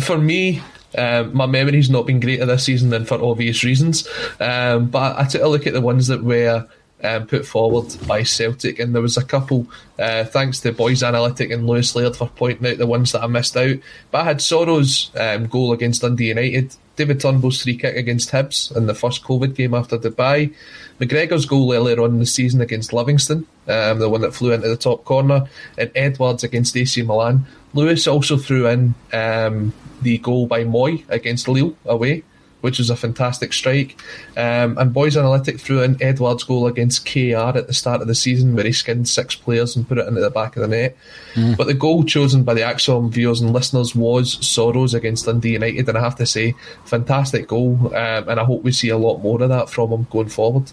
for 0.00 0.18
me, 0.18 0.62
um, 0.96 1.34
my 1.34 1.46
memory's 1.46 1.90
not 1.90 2.06
been 2.06 2.20
greater 2.20 2.46
this 2.46 2.64
season 2.64 2.90
than 2.90 3.04
for 3.04 3.22
obvious 3.22 3.64
reasons. 3.64 4.08
Um, 4.40 4.86
but 4.86 5.18
I 5.18 5.24
took 5.24 5.42
a 5.42 5.48
look 5.48 5.66
at 5.66 5.72
the 5.72 5.80
ones 5.80 6.06
that 6.08 6.22
were 6.22 6.66
um, 7.02 7.26
put 7.26 7.46
forward 7.46 7.94
by 8.06 8.22
Celtic, 8.22 8.78
and 8.78 8.94
there 8.94 9.02
was 9.02 9.16
a 9.16 9.24
couple. 9.24 9.66
Uh, 9.98 10.24
thanks 10.24 10.60
to 10.60 10.72
Boys 10.72 11.02
Analytic 11.02 11.50
and 11.50 11.66
Lewis 11.66 11.94
Laird 11.94 12.16
for 12.16 12.28
pointing 12.28 12.66
out 12.66 12.78
the 12.78 12.86
ones 12.86 13.12
that 13.12 13.22
I 13.22 13.26
missed 13.26 13.56
out. 13.56 13.76
But 14.10 14.22
I 14.22 14.24
had 14.24 14.40
Soro's 14.40 15.10
um, 15.18 15.46
goal 15.46 15.72
against 15.72 16.02
Dundee 16.02 16.28
United, 16.28 16.74
David 16.96 17.20
Turnbull's 17.20 17.62
free 17.62 17.76
kick 17.76 17.94
against 17.96 18.30
Hibs 18.30 18.74
in 18.76 18.86
the 18.86 18.94
first 18.94 19.22
COVID 19.22 19.54
game 19.54 19.74
after 19.74 19.98
Dubai, 19.98 20.52
McGregor's 20.98 21.44
goal 21.44 21.72
earlier 21.72 22.00
on 22.00 22.14
in 22.14 22.18
the 22.18 22.26
season 22.26 22.60
against 22.60 22.92
Livingston, 22.92 23.46
um, 23.68 23.98
the 23.98 24.08
one 24.08 24.22
that 24.22 24.34
flew 24.34 24.52
into 24.52 24.68
the 24.68 24.76
top 24.76 25.04
corner, 25.04 25.46
and 25.76 25.90
Edouard's 25.94 26.42
against 26.42 26.76
AC 26.76 27.02
Milan. 27.02 27.46
Lewis 27.74 28.06
also 28.06 28.38
threw 28.38 28.66
in 28.66 28.94
um, 29.12 29.72
the 30.02 30.18
goal 30.18 30.46
by 30.46 30.64
Moi 30.64 30.98
against 31.08 31.48
Lille 31.48 31.76
away, 31.84 32.24
which 32.60 32.78
was 32.78 32.90
a 32.90 32.96
fantastic 32.96 33.52
strike. 33.52 34.00
Um, 34.36 34.76
and 34.78 34.92
Boys 34.92 35.16
Analytic 35.16 35.60
threw 35.60 35.82
in 35.82 36.02
Edouard's 36.02 36.44
goal 36.44 36.66
against 36.66 37.06
KR 37.06 37.56
at 37.56 37.66
the 37.66 37.74
start 37.74 38.00
of 38.00 38.08
the 38.08 38.14
season, 38.14 38.54
where 38.54 38.64
he 38.64 38.72
skinned 38.72 39.08
six 39.08 39.34
players 39.34 39.76
and 39.76 39.86
put 39.86 39.98
it 39.98 40.06
into 40.06 40.20
the 40.20 40.30
back 40.30 40.56
of 40.56 40.62
the 40.62 40.68
net. 40.68 40.96
Mm. 41.34 41.56
But 41.56 41.66
the 41.66 41.74
goal 41.74 42.04
chosen 42.04 42.44
by 42.44 42.54
the 42.54 42.62
ACSOM 42.62 43.10
viewers 43.10 43.40
and 43.40 43.52
listeners 43.52 43.94
was 43.94 44.44
Soro's 44.46 44.94
against 44.94 45.26
Dundee 45.26 45.52
United, 45.52 45.88
and 45.88 45.98
I 45.98 46.00
have 46.00 46.16
to 46.16 46.26
say, 46.26 46.54
fantastic 46.84 47.48
goal. 47.48 47.94
Um, 47.94 48.28
and 48.28 48.40
I 48.40 48.44
hope 48.44 48.62
we 48.62 48.72
see 48.72 48.88
a 48.88 48.98
lot 48.98 49.18
more 49.18 49.42
of 49.42 49.48
that 49.48 49.70
from 49.70 49.90
him 49.90 50.06
going 50.10 50.28
forward. 50.28 50.72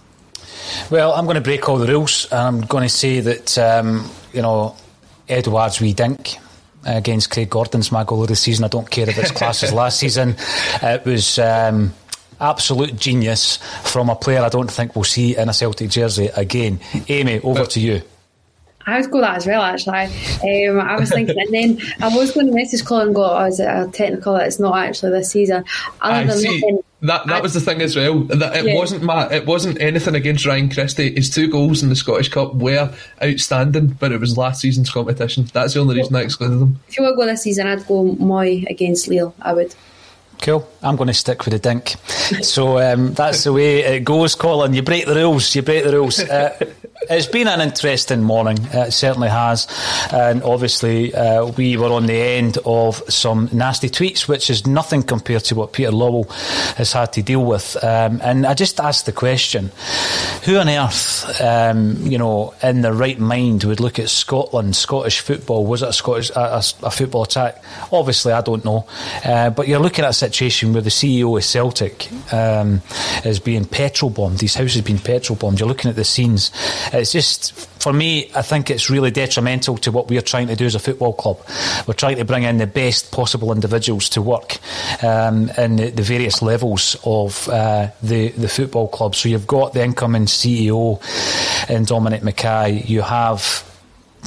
Well, 0.90 1.14
I'm 1.14 1.26
going 1.26 1.36
to 1.36 1.42
break 1.42 1.68
all 1.68 1.78
the 1.78 1.88
rules, 1.88 2.26
and 2.32 2.40
I'm 2.40 2.62
going 2.62 2.84
to 2.84 2.90
say 2.90 3.20
that 3.20 3.58
um, 3.58 4.10
you 4.34 4.42
know 4.42 4.76
Edwards 5.28 5.80
we 5.80 5.94
dink 5.94 6.38
against 6.86 7.30
Craig 7.32 7.50
Gordon's 7.50 7.92
my 7.92 8.04
goal 8.04 8.24
of 8.24 8.28
the 8.28 8.36
season. 8.36 8.66
I 8.66 8.68
don't 8.68 8.90
care 8.90 9.10
if 9.10 9.18
it's 9.18 9.32
class 9.40 9.64
as 9.64 9.74
last 9.74 10.00
season. 10.00 10.36
It 10.82 11.06
was. 11.06 11.40
Um, 11.40 11.94
absolute 12.40 12.98
genius 12.98 13.58
from 13.84 14.10
a 14.10 14.16
player 14.16 14.42
I 14.42 14.50
don't 14.50 14.70
think 14.70 14.96
we'll 14.96 15.06
see 15.06 15.38
in 15.38 15.48
a 15.48 15.54
Celtic 15.54 15.90
jersey 15.90 16.30
again. 16.36 16.80
Amy, 17.08 17.40
over 17.40 17.66
to 17.68 17.80
you. 17.80 18.02
I 18.86 19.00
would 19.00 19.12
go 19.12 19.22
that 19.22 19.38
as 19.38 19.48
well, 19.48 19.62
actually. 19.62 19.94
Um, 20.68 20.80
I 20.82 20.98
was 21.00 21.10
thinking, 21.10 21.38
and 21.40 21.54
then 21.54 21.82
I 22.02 22.16
was 22.16 22.32
going 22.32 22.48
to 22.48 22.54
message 22.54 22.84
Colin 22.86 23.08
and 23.08 23.16
go, 23.16 23.24
oh, 23.24 23.46
is 23.46 23.60
it 23.60 23.66
a 23.68 23.90
technical? 23.92 24.36
It's 24.36 24.60
not 24.60 24.78
actually 24.78 25.12
this 25.12 25.32
season. 25.32 25.64
Other 26.02 26.14
I 26.16 26.24
than 26.26 26.38
see. 26.38 26.50
looking, 26.50 26.80
That 27.02 27.26
that 27.28 27.36
I- 27.38 27.42
was 27.42 27.54
the 27.54 27.62
thing 27.62 27.82
as 27.82 27.96
well. 27.96 28.20
That 28.22 28.56
it 28.58 28.66
Yeah. 28.66 28.76
wasn't 28.76 29.04
my 29.04 29.28
it 29.32 29.46
wasn't 29.46 29.80
anything 29.82 30.16
against 30.16 30.46
Ryan 30.46 30.70
Christie. 30.70 31.14
His 31.16 31.30
two 31.30 31.48
goals 31.50 31.82
in 31.84 31.90
the 31.90 31.96
Scottish 31.96 32.30
Cup 32.30 32.56
were 32.56 32.94
outstanding, 33.24 33.88
but 34.00 34.12
it 34.12 34.20
was 34.20 34.38
last 34.38 34.62
season's 34.62 34.90
competition. 34.90 35.48
That's 35.54 35.74
the 35.76 35.80
only 35.82 35.96
reason 35.96 36.16
I 36.16 36.22
excluded 36.22 36.60
them. 36.60 36.80
if 36.90 36.98
you 36.98 37.04
were 37.04 37.12
to 37.12 37.16
go 37.16 37.26
this 37.26 37.44
season, 37.44 37.68
I'd 37.68 37.86
go 37.88 38.04
Moi 38.04 38.64
against 38.70 39.08
Lille. 39.08 39.34
I 39.42 39.54
would. 39.54 39.74
Cool. 40.42 40.68
I'm 40.82 40.98
going 40.98 41.08
to 41.08 41.14
stick 41.14 41.46
with 41.46 41.54
the 41.54 41.60
dink. 41.60 41.96
So 42.42 42.78
um, 42.80 43.14
that's 43.14 43.46
the 43.46 43.54
way 43.54 43.80
it 43.84 44.04
goes, 44.04 44.36
Colin. 44.36 44.74
You 44.74 44.82
break 44.82 45.06
the 45.06 45.16
rules. 45.16 45.56
You 45.56 45.62
break 45.62 45.86
the 45.86 45.94
rules. 45.94 46.20
Uh, 46.20 46.58
it's 47.10 47.26
been 47.28 47.48
an 47.48 47.62
interesting 47.62 48.22
morning. 48.24 48.58
Uh, 48.74 48.86
It 48.88 48.92
certainly 48.92 49.30
has. 49.30 49.68
And 50.12 50.44
obviously, 50.44 51.14
uh, 51.14 51.46
we 51.46 51.78
were 51.78 51.92
on 51.92 52.06
the 52.06 52.14
end 52.20 52.58
of 52.66 53.02
some 53.10 53.50
nasty 53.52 53.90
tweets, 53.90 54.28
which 54.28 54.50
is 54.50 54.66
nothing 54.68 55.04
compared 55.04 55.44
to 55.46 55.56
what 55.56 55.74
Peter 55.74 55.92
Lawwell 55.92 56.30
has 56.76 56.94
had 56.94 57.14
to 57.14 57.22
deal 57.22 57.44
with. 57.44 57.76
Um, 57.84 58.20
and 58.24 58.46
I 58.46 58.54
just 58.54 58.80
asked 58.80 59.06
the 59.06 59.12
question 59.12 59.72
who 60.44 60.58
on 60.58 60.70
earth, 60.70 61.42
um, 61.42 61.98
you 62.06 62.18
know, 62.18 62.54
in 62.62 62.82
their 62.82 62.94
right 62.94 63.20
mind 63.20 63.64
would 63.64 63.80
look 63.80 64.00
at 64.00 64.10
Scotland, 64.10 64.76
Scottish 64.76 65.20
football? 65.20 65.66
Was 65.66 65.82
it 65.84 65.90
a 65.90 65.94
Scottish 65.94 66.30
a, 66.32 66.62
a 66.84 66.92
football 66.92 67.24
attack? 67.24 67.64
Obviously, 67.92 68.34
I 68.34 68.42
don't 68.42 68.66
know. 68.66 68.86
Uh, 69.24 69.50
but 69.50 69.68
you're 69.68 69.80
looking 69.80 70.06
at 70.06 70.12
a 70.12 70.14
situation 70.14 70.74
where 70.74 70.82
the 70.82 70.90
CEO 70.90 71.38
of 71.38 71.44
Celtic 71.44 72.10
um, 72.34 72.82
is 73.24 73.40
being 73.40 73.66
petrol 73.66 74.10
bombed. 74.12 74.42
His 74.42 74.56
house 74.56 74.74
has 74.74 74.82
been 74.84 75.00
petrol 75.00 75.38
bombed. 75.38 75.60
You're 75.60 75.70
looking 75.70 75.90
at 75.90 75.96
the 75.96 76.04
scenes. 76.04 76.52
It's 76.94 77.12
just, 77.12 77.54
for 77.82 77.92
me, 77.92 78.30
I 78.36 78.44
think 78.44 78.70
it's 78.70 78.90
really 78.90 79.12
detrimental 79.12 79.78
to 79.80 79.92
what 79.92 80.10
we're 80.10 80.22
trying 80.22 80.48
to 80.48 80.56
do 80.56 80.66
as 80.66 80.76
a 80.76 80.80
football 80.80 81.14
club. 81.14 81.40
We're 81.88 81.96
trying 81.96 82.18
to 82.18 82.26
bring 82.26 82.44
in 82.44 82.58
the 82.60 82.68
best 82.68 83.12
possible 83.12 83.52
individuals 83.52 84.10
to 84.10 84.22
work 84.22 84.58
um, 85.04 85.50
in 85.58 85.78
the, 85.78 85.90
the 85.90 86.04
various 86.04 86.42
levels 86.42 86.96
of 87.04 87.50
uh, 87.50 87.90
the, 88.04 88.30
the 88.30 88.48
football 88.48 88.88
club. 88.88 89.16
So 89.16 89.28
you've 89.28 89.48
got 89.48 89.74
the 89.74 89.84
incoming 89.84 90.26
CEO 90.26 91.02
in 91.70 91.86
Dominic 91.86 92.22
McKay. 92.22 92.88
You 92.88 93.02
have 93.02 93.73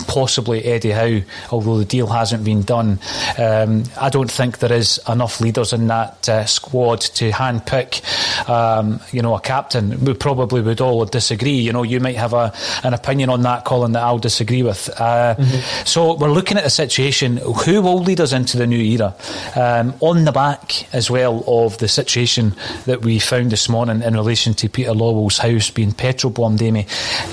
possibly 0.06 0.64
Eddie 0.64 0.90
Howe, 0.90 1.20
although 1.50 1.78
the 1.78 1.84
deal 1.84 2.06
hasn't 2.06 2.44
been 2.44 2.62
done. 2.62 2.98
Um, 3.38 3.84
I 4.00 4.10
don't 4.10 4.30
think 4.30 4.58
there 4.58 4.72
is 4.72 5.00
enough 5.08 5.40
leaders 5.40 5.72
in 5.72 5.86
that 5.88 6.28
uh, 6.28 6.44
squad 6.46 7.00
to 7.00 7.30
handpick, 7.30 8.02
um, 8.48 9.00
you 9.12 9.22
know, 9.22 9.34
a 9.34 9.40
captain. 9.40 10.04
We 10.04 10.14
probably 10.14 10.60
would 10.60 10.80
all 10.80 11.04
disagree. 11.06 11.52
You 11.56 11.72
know, 11.72 11.82
you 11.82 12.00
might 12.00 12.16
have 12.16 12.32
a, 12.32 12.52
an 12.84 12.94
opinion 12.94 13.30
on 13.30 13.42
that, 13.42 13.64
Colin, 13.64 13.92
that 13.92 14.02
I'll 14.02 14.18
disagree 14.18 14.62
with. 14.62 14.88
Uh, 15.00 15.34
So 15.84 16.14
we're 16.14 16.30
looking 16.30 16.58
at 16.58 16.64
a 16.64 16.70
situation. 16.70 17.36
Who 17.38 17.80
will 17.82 18.00
lead 18.02 18.20
us 18.20 18.32
into 18.32 18.56
the 18.56 18.66
new 18.66 18.80
era? 18.80 19.14
Um, 19.54 19.94
on 20.00 20.24
the 20.24 20.32
back 20.32 20.92
as 20.94 21.10
well 21.10 21.44
of 21.46 21.78
the 21.78 21.88
situation 21.88 22.54
that 22.86 23.02
we 23.02 23.18
found 23.18 23.50
this 23.50 23.68
morning 23.68 24.02
in 24.02 24.14
relation 24.14 24.54
to 24.54 24.68
Peter 24.68 24.92
Lawwell's 24.92 25.38
house 25.38 25.70
being 25.70 25.92
petrol 25.92 26.32
bombed, 26.32 26.60
Amy. 26.62 26.86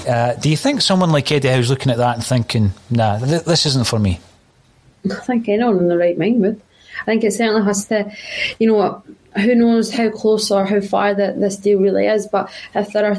Uh, 0.07 0.33
do 0.35 0.49
you 0.49 0.57
think 0.57 0.81
someone 0.81 1.11
like 1.11 1.31
Eddie 1.31 1.49
Howe's 1.49 1.69
looking 1.69 1.91
at 1.91 1.97
that 1.97 2.15
and 2.15 2.23
thinking, 2.23 2.52
nah, 2.89 3.19
th- 3.19 3.43
this 3.43 3.65
isn't 3.65 3.87
for 3.87 3.99
me? 3.99 4.19
I 5.11 5.15
think 5.15 5.49
anyone 5.49 5.77
in 5.79 5.87
the 5.87 5.97
right 5.97 6.17
mind 6.17 6.41
would. 6.41 6.61
I 7.01 7.05
think 7.05 7.23
it 7.23 7.33
certainly 7.33 7.63
has 7.63 7.85
to, 7.87 8.11
you 8.59 8.67
know, 8.67 9.03
who 9.35 9.55
knows 9.55 9.91
how 9.91 10.09
close 10.09 10.51
or 10.51 10.65
how 10.65 10.79
far 10.81 11.13
that 11.13 11.39
this 11.39 11.57
deal 11.57 11.79
really 11.79 12.05
is. 12.05 12.27
But 12.27 12.51
if 12.75 12.93
there 12.93 13.11
are, 13.11 13.17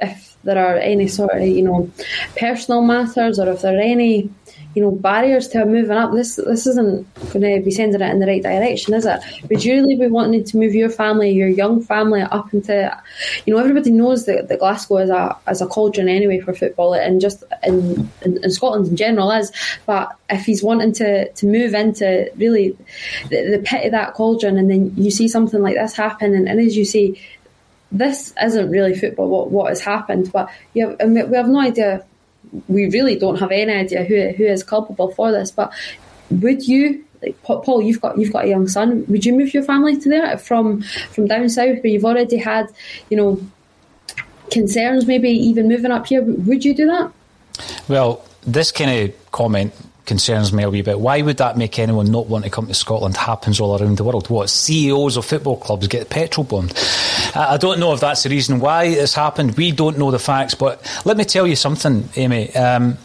if 0.00 0.36
there 0.44 0.58
are 0.58 0.76
any 0.76 1.08
sort 1.08 1.32
of, 1.32 1.42
you 1.42 1.62
know, 1.62 1.90
personal 2.38 2.82
matters 2.82 3.38
or 3.38 3.48
if 3.48 3.62
there 3.62 3.76
are 3.76 3.80
any, 3.80 4.30
you 4.76 4.82
know, 4.82 4.90
barriers 4.90 5.48
to 5.48 5.64
moving 5.64 5.96
up, 5.96 6.12
this 6.12 6.36
this 6.36 6.66
isn't 6.66 7.06
going 7.32 7.40
to 7.40 7.62
be 7.64 7.70
sending 7.70 7.98
it 7.98 8.10
in 8.10 8.20
the 8.20 8.26
right 8.26 8.42
direction, 8.42 8.92
is 8.92 9.06
it? 9.06 9.18
Would 9.48 9.64
you 9.64 9.72
really 9.72 9.96
be 9.96 10.06
wanting 10.06 10.44
to 10.44 10.56
move 10.58 10.74
your 10.74 10.90
family, 10.90 11.30
your 11.30 11.48
young 11.48 11.82
family, 11.82 12.20
up 12.20 12.52
into, 12.52 12.94
you 13.46 13.54
know, 13.54 13.58
everybody 13.58 13.90
knows 13.90 14.26
that, 14.26 14.48
that 14.48 14.58
Glasgow 14.58 14.98
is 14.98 15.08
a 15.08 15.34
as 15.46 15.62
a 15.62 15.66
cauldron 15.66 16.10
anyway 16.10 16.40
for 16.40 16.52
football, 16.52 16.92
and 16.92 17.22
just 17.22 17.42
in, 17.62 18.06
in, 18.20 18.44
in 18.44 18.50
Scotland 18.50 18.86
in 18.88 18.96
general 18.96 19.30
is. 19.30 19.50
But 19.86 20.14
if 20.28 20.44
he's 20.44 20.62
wanting 20.62 20.92
to 20.92 21.32
to 21.32 21.46
move 21.46 21.72
into 21.72 22.30
really 22.36 22.76
the, 23.30 23.56
the 23.56 23.62
pit 23.64 23.86
of 23.86 23.92
that 23.92 24.12
cauldron, 24.12 24.58
and 24.58 24.70
then 24.70 24.92
you 24.94 25.10
see 25.10 25.26
something 25.26 25.62
like 25.62 25.76
this 25.76 25.94
happen, 25.94 26.34
and, 26.34 26.46
and 26.46 26.60
as 26.60 26.76
you 26.76 26.84
say, 26.84 27.18
this 27.92 28.34
isn't 28.42 28.68
really 28.68 28.94
football. 28.94 29.28
What 29.30 29.50
what 29.50 29.68
has 29.70 29.80
happened? 29.80 30.30
But 30.30 30.50
you 30.74 30.86
have, 30.86 31.10
we 31.30 31.36
have 31.36 31.48
no 31.48 31.60
idea. 31.60 32.04
We 32.68 32.88
really 32.90 33.16
don't 33.16 33.36
have 33.36 33.50
any 33.50 33.72
idea 33.72 34.04
who 34.04 34.28
who 34.36 34.44
is 34.44 34.62
culpable 34.62 35.12
for 35.12 35.32
this. 35.32 35.50
But 35.50 35.72
would 36.30 36.66
you? 36.66 37.04
Like 37.22 37.40
Paul, 37.42 37.80
you've 37.80 38.00
got 38.00 38.18
you've 38.18 38.32
got 38.32 38.44
a 38.44 38.48
young 38.48 38.68
son. 38.68 39.04
Would 39.08 39.24
you 39.24 39.34
move 39.34 39.54
your 39.54 39.62
family 39.62 39.96
to 39.96 40.08
there 40.08 40.36
from 40.38 40.82
from 41.10 41.26
down 41.26 41.48
south 41.48 41.82
where 41.82 41.86
you've 41.86 42.04
already 42.04 42.36
had, 42.36 42.66
you 43.10 43.16
know, 43.16 43.40
concerns? 44.50 45.06
Maybe 45.06 45.30
even 45.30 45.68
moving 45.68 45.90
up 45.90 46.06
here. 46.06 46.22
Would 46.22 46.64
you 46.64 46.74
do 46.74 46.86
that? 46.86 47.10
Well, 47.88 48.24
this 48.42 48.70
kind 48.70 48.90
of 48.90 49.32
comment 49.32 49.72
concerns 50.06 50.52
me 50.52 50.62
a 50.62 50.70
wee 50.70 50.82
bit. 50.82 50.98
Why 50.98 51.20
would 51.20 51.36
that 51.38 51.58
make 51.58 51.78
anyone 51.78 52.10
not 52.10 52.26
want 52.26 52.44
to 52.44 52.50
come 52.50 52.68
to 52.68 52.74
Scotland? 52.74 53.16
Happens 53.16 53.60
all 53.60 53.80
around 53.80 53.98
the 53.98 54.04
world. 54.04 54.30
What 54.30 54.48
CEOs 54.48 55.16
of 55.16 55.24
football 55.26 55.56
clubs 55.58 55.88
get 55.88 56.08
petrol 56.08 56.44
bombed? 56.44 56.72
I 57.34 57.56
don't 57.58 57.78
know 57.78 57.92
if 57.92 58.00
that's 58.00 58.22
the 58.22 58.30
reason 58.30 58.60
why 58.60 58.84
it's 58.84 59.14
happened. 59.14 59.56
We 59.56 59.72
don't 59.72 59.98
know 59.98 60.10
the 60.10 60.18
facts, 60.18 60.54
but 60.54 60.80
let 61.04 61.16
me 61.16 61.24
tell 61.24 61.46
you 61.46 61.56
something, 61.56 62.08
Amy. 62.16 62.54
Um, 62.54 62.96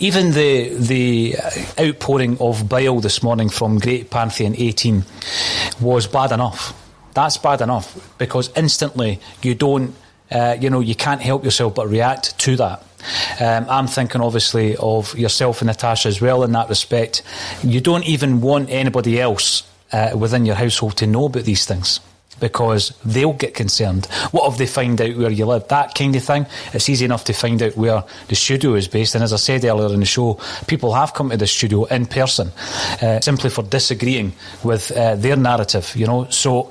even 0.00 0.30
the 0.32 0.74
the 0.74 1.36
outpouring 1.78 2.38
of 2.40 2.68
bile 2.68 3.00
this 3.00 3.22
morning 3.22 3.48
from 3.48 3.78
Great 3.78 4.10
Pantheon 4.10 4.54
18 4.56 5.04
was 5.80 6.06
bad 6.06 6.32
enough. 6.32 6.72
that's 7.14 7.36
bad 7.36 7.60
enough 7.60 8.14
because 8.18 8.50
instantly 8.56 9.18
you 9.42 9.54
don't, 9.54 9.94
uh, 10.30 10.56
you 10.60 10.70
know, 10.70 10.80
you 10.80 10.94
can't 10.94 11.20
help 11.20 11.44
yourself 11.44 11.74
but 11.74 11.88
react 11.88 12.38
to 12.38 12.56
that. 12.56 12.84
Um, 13.40 13.66
I'm 13.68 13.86
thinking 13.86 14.20
obviously 14.20 14.76
of 14.76 15.16
yourself 15.18 15.60
and 15.60 15.66
Natasha 15.68 16.08
as 16.08 16.20
well 16.20 16.42
in 16.44 16.52
that 16.52 16.68
respect. 16.68 17.22
You 17.62 17.80
don't 17.80 18.06
even 18.06 18.40
want 18.40 18.70
anybody 18.70 19.20
else 19.20 19.62
uh, 19.92 20.10
within 20.16 20.46
your 20.46 20.56
household 20.56 20.96
to 20.98 21.06
know 21.06 21.26
about 21.26 21.44
these 21.44 21.64
things 21.64 22.00
because 22.40 22.92
they'll 23.04 23.32
get 23.32 23.54
concerned. 23.54 24.06
What 24.30 24.50
if 24.52 24.58
they 24.58 24.66
find 24.66 25.00
out 25.00 25.16
where 25.16 25.30
you 25.30 25.46
live? 25.46 25.68
That 25.68 25.94
kind 25.94 26.14
of 26.14 26.22
thing. 26.22 26.46
It's 26.72 26.88
easy 26.88 27.04
enough 27.04 27.24
to 27.24 27.32
find 27.32 27.62
out 27.62 27.76
where 27.76 28.04
the 28.28 28.36
studio 28.36 28.74
is 28.74 28.88
based. 28.88 29.14
And 29.14 29.24
as 29.24 29.32
I 29.32 29.36
said 29.36 29.64
earlier 29.64 29.92
in 29.92 30.00
the 30.00 30.06
show, 30.06 30.38
people 30.66 30.94
have 30.94 31.14
come 31.14 31.30
to 31.30 31.36
the 31.36 31.46
studio 31.46 31.84
in 31.84 32.06
person 32.06 32.52
uh, 33.02 33.20
simply 33.20 33.50
for 33.50 33.62
disagreeing 33.62 34.32
with 34.62 34.90
uh, 34.92 35.16
their 35.16 35.36
narrative, 35.36 35.94
you 35.96 36.06
know. 36.06 36.28
So 36.30 36.70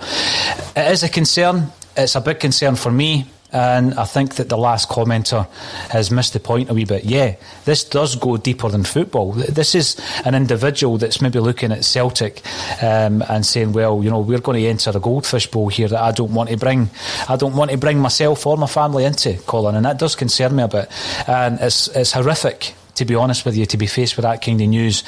it 0.76 0.92
is 0.92 1.04
a 1.04 1.10
concern. 1.10 1.72
It's 1.96 2.16
a 2.16 2.22
big 2.22 2.40
concern 2.40 2.76
for 2.76 2.92
me. 2.92 3.28
And 3.58 3.96
I 3.96 4.06
think 4.06 4.36
that 4.36 4.50
the 4.50 4.58
last 4.58 4.88
commenter 4.88 5.50
has 5.90 6.12
missed 6.12 6.34
the 6.34 6.40
point 6.40 6.70
a 6.70 6.76
wee 6.76 6.86
bit. 6.86 7.06
Yeah, 7.06 7.38
this 7.66 7.84
does 7.84 8.16
go 8.16 8.38
deeper 8.38 8.70
than 8.70 8.84
football. 8.84 9.32
This 9.32 9.74
is 9.74 9.98
an 10.26 10.36
individual 10.36 11.00
that's 11.00 11.22
maybe 11.22 11.40
looking 11.40 11.72
at 11.72 11.84
Celtic 11.84 12.44
um, 12.84 13.24
and 13.28 13.44
saying, 13.44 13.74
"Well, 13.74 14.04
you 14.04 14.12
know, 14.12 14.20
we're 14.20 14.42
going 14.42 14.62
to 14.62 14.68
enter 14.68 14.92
a 14.96 15.00
goldfish 15.00 15.48
bowl 15.48 15.70
here 15.70 15.88
that 15.88 16.00
I 16.00 16.12
don't 16.12 16.36
want 16.36 16.52
to 16.52 16.58
bring. 16.58 16.92
I 17.28 17.36
don't 17.36 17.56
want 17.56 17.72
to 17.72 17.78
bring 17.78 17.98
myself 17.98 18.46
or 18.46 18.58
my 18.58 18.68
family 18.68 19.06
into, 19.06 19.34
Colin." 19.48 19.76
And 19.76 19.86
that 19.86 19.98
does 19.98 20.14
concern 20.14 20.56
me 20.56 20.62
a 20.62 20.68
bit. 20.68 20.92
And 21.28 21.60
it's 21.60 21.88
it's 21.88 22.12
horrific 22.12 22.76
to 22.98 23.06
be 23.06 23.16
honest 23.16 23.46
with 23.46 23.56
you, 23.56 23.66
to 23.66 23.78
be 23.78 23.86
faced 23.86 24.18
with 24.18 24.24
that 24.24 24.42
kind 24.42 24.60
of 24.60 24.68
news 24.68 25.04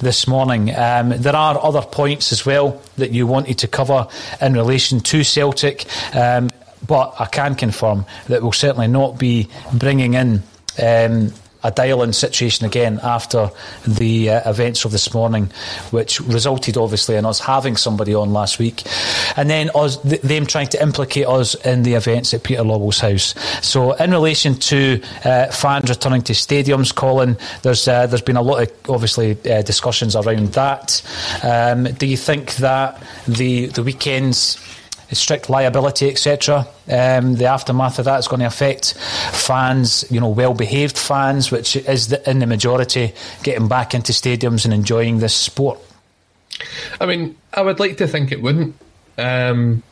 this 0.00 0.26
morning. 0.26 0.74
Um, 0.74 1.10
there 1.10 1.34
are 1.34 1.58
other 1.62 1.82
points 1.82 2.32
as 2.32 2.46
well 2.46 2.80
that 2.96 3.10
you 3.10 3.26
wanted 3.26 3.58
to 3.58 3.68
cover 3.68 4.06
in 4.40 4.54
relation 4.54 5.00
to 5.00 5.24
Celtic. 5.24 5.86
Um, 6.14 6.50
but 6.86 7.14
I 7.18 7.26
can 7.26 7.54
confirm 7.54 8.06
that 8.28 8.42
we'll 8.42 8.52
certainly 8.52 8.88
not 8.88 9.18
be 9.18 9.48
bringing 9.72 10.14
in 10.14 10.42
um, 10.82 11.32
a 11.64 11.70
dial-in 11.70 12.12
situation 12.12 12.66
again 12.66 12.98
after 13.02 13.50
the 13.86 14.30
uh, 14.30 14.50
events 14.50 14.84
of 14.84 14.92
this 14.92 15.14
morning, 15.14 15.50
which 15.90 16.20
resulted 16.20 16.76
obviously 16.76 17.16
in 17.16 17.24
us 17.24 17.40
having 17.40 17.76
somebody 17.76 18.14
on 18.14 18.32
last 18.32 18.58
week, 18.58 18.82
and 19.36 19.48
then 19.48 19.70
us 19.74 19.96
th- 19.98 20.20
them 20.22 20.46
trying 20.46 20.66
to 20.68 20.82
implicate 20.82 21.26
us 21.26 21.54
in 21.66 21.82
the 21.82 21.94
events 21.94 22.34
at 22.34 22.42
Peter 22.42 22.62
Lawwell's 22.62 22.98
house. 22.98 23.34
So, 23.64 23.92
in 23.92 24.10
relation 24.10 24.54
to 24.56 25.00
uh, 25.24 25.46
fans 25.48 25.88
returning 25.88 26.22
to 26.22 26.32
stadiums, 26.32 26.94
Colin, 26.94 27.36
there's 27.62 27.86
uh, 27.86 28.06
there's 28.06 28.22
been 28.22 28.36
a 28.36 28.42
lot 28.42 28.62
of 28.62 28.90
obviously 28.90 29.38
uh, 29.50 29.62
discussions 29.62 30.16
around 30.16 30.48
that. 30.54 31.02
Um, 31.44 31.84
do 31.84 32.06
you 32.06 32.16
think 32.16 32.56
that 32.56 33.02
the 33.28 33.66
the 33.66 33.82
weekends 33.82 34.56
strict 35.14 35.50
liability, 35.50 36.08
etc. 36.08 36.66
Um, 36.88 37.36
the 37.36 37.46
aftermath 37.46 37.98
of 37.98 38.04
that 38.06 38.18
is 38.18 38.28
going 38.28 38.40
to 38.40 38.46
affect 38.46 38.94
fans, 38.94 40.04
you 40.10 40.20
know, 40.20 40.28
well-behaved 40.28 40.98
fans, 40.98 41.50
which 41.50 41.76
is 41.76 42.08
the, 42.08 42.28
in 42.30 42.38
the 42.38 42.46
majority, 42.46 43.14
getting 43.42 43.68
back 43.68 43.94
into 43.94 44.12
stadiums 44.12 44.64
and 44.64 44.72
enjoying 44.72 45.18
this 45.18 45.34
sport. 45.34 45.78
I 47.00 47.06
mean, 47.06 47.36
I 47.52 47.62
would 47.62 47.80
like 47.80 47.96
to 47.98 48.06
think 48.06 48.32
it 48.32 48.42
wouldn't. 48.42 48.76
Um, 49.18 49.82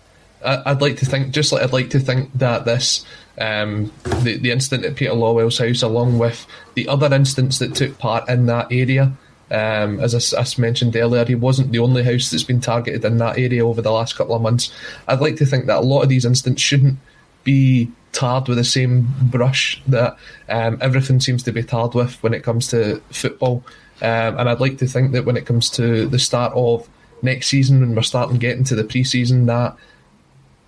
I, 0.45 0.73
would 0.73 0.81
like 0.81 0.97
to 0.99 1.07
think, 1.07 1.33
just 1.33 1.53
like 1.53 1.63
I'd 1.63 1.73
like 1.73 1.91
to 1.91 2.01
think 2.01 2.31
that 2.35 2.65
this, 2.65 3.05
um, 3.39 3.93
the 4.23 4.39
the 4.39 4.51
incident 4.51 4.87
at 4.87 4.97
Peter 4.97 5.13
Lawwell's 5.13 5.59
house, 5.59 5.83
along 5.83 6.19
with 6.19 6.47
the 6.75 6.89
other 6.89 7.13
incidents 7.15 7.59
that 7.59 7.75
took 7.75 7.99
part 7.99 8.29
in 8.29 8.47
that 8.47 8.73
area, 8.73 9.13
um, 9.51 9.99
as 10.01 10.35
I, 10.35 10.41
I, 10.41 10.45
mentioned 10.59 10.95
earlier, 10.95 11.25
he 11.25 11.35
wasn't 11.35 11.73
the 11.73 11.81
only 11.81 12.05
house 12.05 12.31
that's 12.31 12.45
been 12.45 12.61
targeted 12.61 13.05
in 13.05 13.19
that 13.19 13.39
area 13.39 13.67
over 13.67 13.83
the 13.83 13.91
last 13.91 14.17
couple 14.17 14.35
of 14.35 14.43
months. 14.43 14.73
I'd 15.09 15.21
like 15.21 15.37
to 15.37 15.47
think 15.47 15.67
that 15.67 15.79
a 15.79 15.81
lot 15.81 16.03
of 16.03 16.09
these 16.09 16.25
incidents 16.25 16.63
shouldn't 16.63 16.99
be 17.43 17.91
tarred 18.13 18.49
with 18.49 18.59
the 18.59 18.65
same 18.65 19.09
brush 19.23 19.83
that 19.89 20.17
um, 20.49 20.79
everything 20.81 21.21
seems 21.21 21.43
to 21.45 21.53
be 21.53 21.63
tarred 21.63 21.95
with 21.95 22.23
when 22.23 22.35
it 22.35 22.45
comes 22.45 22.69
to 22.69 23.01
football. 23.11 23.65
Um, 24.03 24.39
and 24.39 24.49
I'd 24.49 24.61
like 24.61 24.79
to 24.79 24.87
think 24.87 25.13
that 25.13 25.25
when 25.25 25.37
it 25.37 25.47
comes 25.47 25.69
to 25.71 26.07
the 26.07 26.19
start 26.19 26.53
of 26.55 26.89
next 27.23 27.49
season, 27.49 27.81
when 27.81 27.95
we're 27.95 28.03
starting 28.03 28.39
getting 28.39 28.65
to 28.65 28.75
the 28.75 28.85
pre-season, 28.85 29.47
that 29.47 29.77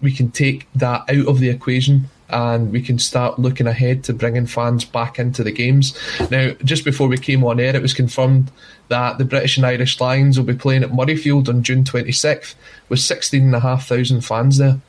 we 0.01 0.13
can 0.13 0.31
take 0.31 0.67
that 0.75 1.03
out 1.09 1.27
of 1.29 1.39
the 1.39 1.49
equation 1.49 2.11
and 2.33 2.73
we 2.73 2.81
can 2.81 2.99
start 2.99 3.39
looking 3.39 3.67
ahead 3.67 4.05
to 4.05 4.13
bringing 4.13 4.47
fans 4.47 4.85
back 4.85 5.19
into 5.19 5.45
the 5.45 5.53
games. 5.53 5.97
Now, 6.31 6.53
just 6.65 6.85
before 6.85 7.09
we 7.09 7.19
came 7.19 7.45
on 7.45 7.61
air, 7.61 7.77
it 7.77 7.83
was 7.83 7.95
confirmed 7.95 8.51
that 8.89 9.19
the 9.19 9.25
British 9.25 9.57
and 9.57 9.67
Irish 9.67 10.01
Lions 10.01 10.39
will 10.39 10.47
be 10.47 10.55
playing 10.55 10.83
at 10.83 10.91
Murrayfield 10.91 11.49
on 11.49 11.63
June 11.63 11.85
26th 11.85 12.55
with 12.89 13.01
16,500 13.01 14.25
fans 14.25 14.59
there. 14.59 14.81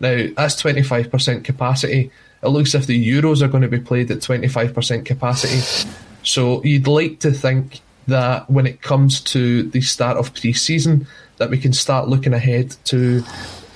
Now, 0.00 0.26
that's 0.36 0.62
25% 0.62 1.44
capacity. 1.44 2.10
It 2.42 2.48
looks 2.48 2.74
as 2.74 2.82
if 2.82 2.86
the 2.86 3.08
Euros 3.08 3.42
are 3.42 3.48
going 3.48 3.62
to 3.62 3.68
be 3.68 3.80
played 3.80 4.10
at 4.10 4.18
25% 4.18 5.04
capacity. 5.04 5.88
So 6.22 6.62
you'd 6.62 6.86
like 6.86 7.20
to 7.20 7.32
think 7.32 7.80
that 8.06 8.50
when 8.50 8.66
it 8.66 8.80
comes 8.80 9.20
to 9.20 9.64
the 9.64 9.80
start 9.80 10.16
of 10.16 10.34
pre-season, 10.34 11.06
that 11.36 11.50
we 11.50 11.58
can 11.58 11.72
start 11.72 12.08
looking 12.08 12.34
ahead 12.34 12.76
to 12.84 13.22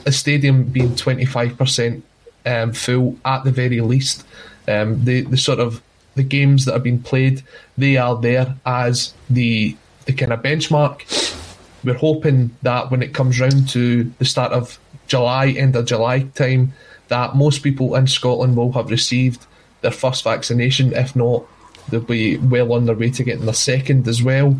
a 0.06 0.12
stadium 0.12 0.64
being 0.64 0.90
25% 0.90 2.02
um, 2.47 2.72
full 2.72 3.16
at 3.24 3.45
the 3.45 3.51
very 3.51 3.80
least. 3.80 4.24
Um, 4.68 5.05
the 5.05 5.22
the 5.22 5.36
sort 5.36 5.59
of 5.59 5.82
the 6.14 6.22
games 6.22 6.64
that 6.64 6.72
have 6.72 6.82
been 6.82 7.03
played, 7.03 7.43
they 7.76 7.97
are 7.97 8.16
there 8.20 8.57
as 8.66 9.14
the 9.30 9.76
the 10.07 10.12
kind 10.12 10.32
of 10.32 10.43
benchmark. 10.43 11.38
We're 11.84 11.95
hoping 11.95 12.57
that 12.62 12.90
when 12.90 13.03
it 13.03 13.14
comes 13.14 13.40
round 13.40 13.68
to 13.70 14.05
the 14.18 14.24
start 14.24 14.53
of 14.53 14.78
July, 15.09 15.49
end 15.49 15.74
of 15.74 15.86
July 15.86 16.20
time, 16.34 16.72
that 17.09 17.34
most 17.34 17.62
people 17.62 17.95
in 17.97 18.07
Scotland 18.07 18.57
will 18.57 18.72
have 18.72 18.90
received 18.90 19.47
their 19.80 19.90
first 19.90 20.22
vaccination. 20.24 20.95
If 20.95 21.16
not, 21.16 21.45
they'll 21.88 22.01
be 22.01 22.36
well 22.38 22.72
on 22.72 22.86
their 22.86 22.95
way 22.95 23.11
to 23.11 23.24
getting 23.24 23.45
their 23.45 23.55
second 23.55 24.07
as 24.07 24.22
well. 24.22 24.57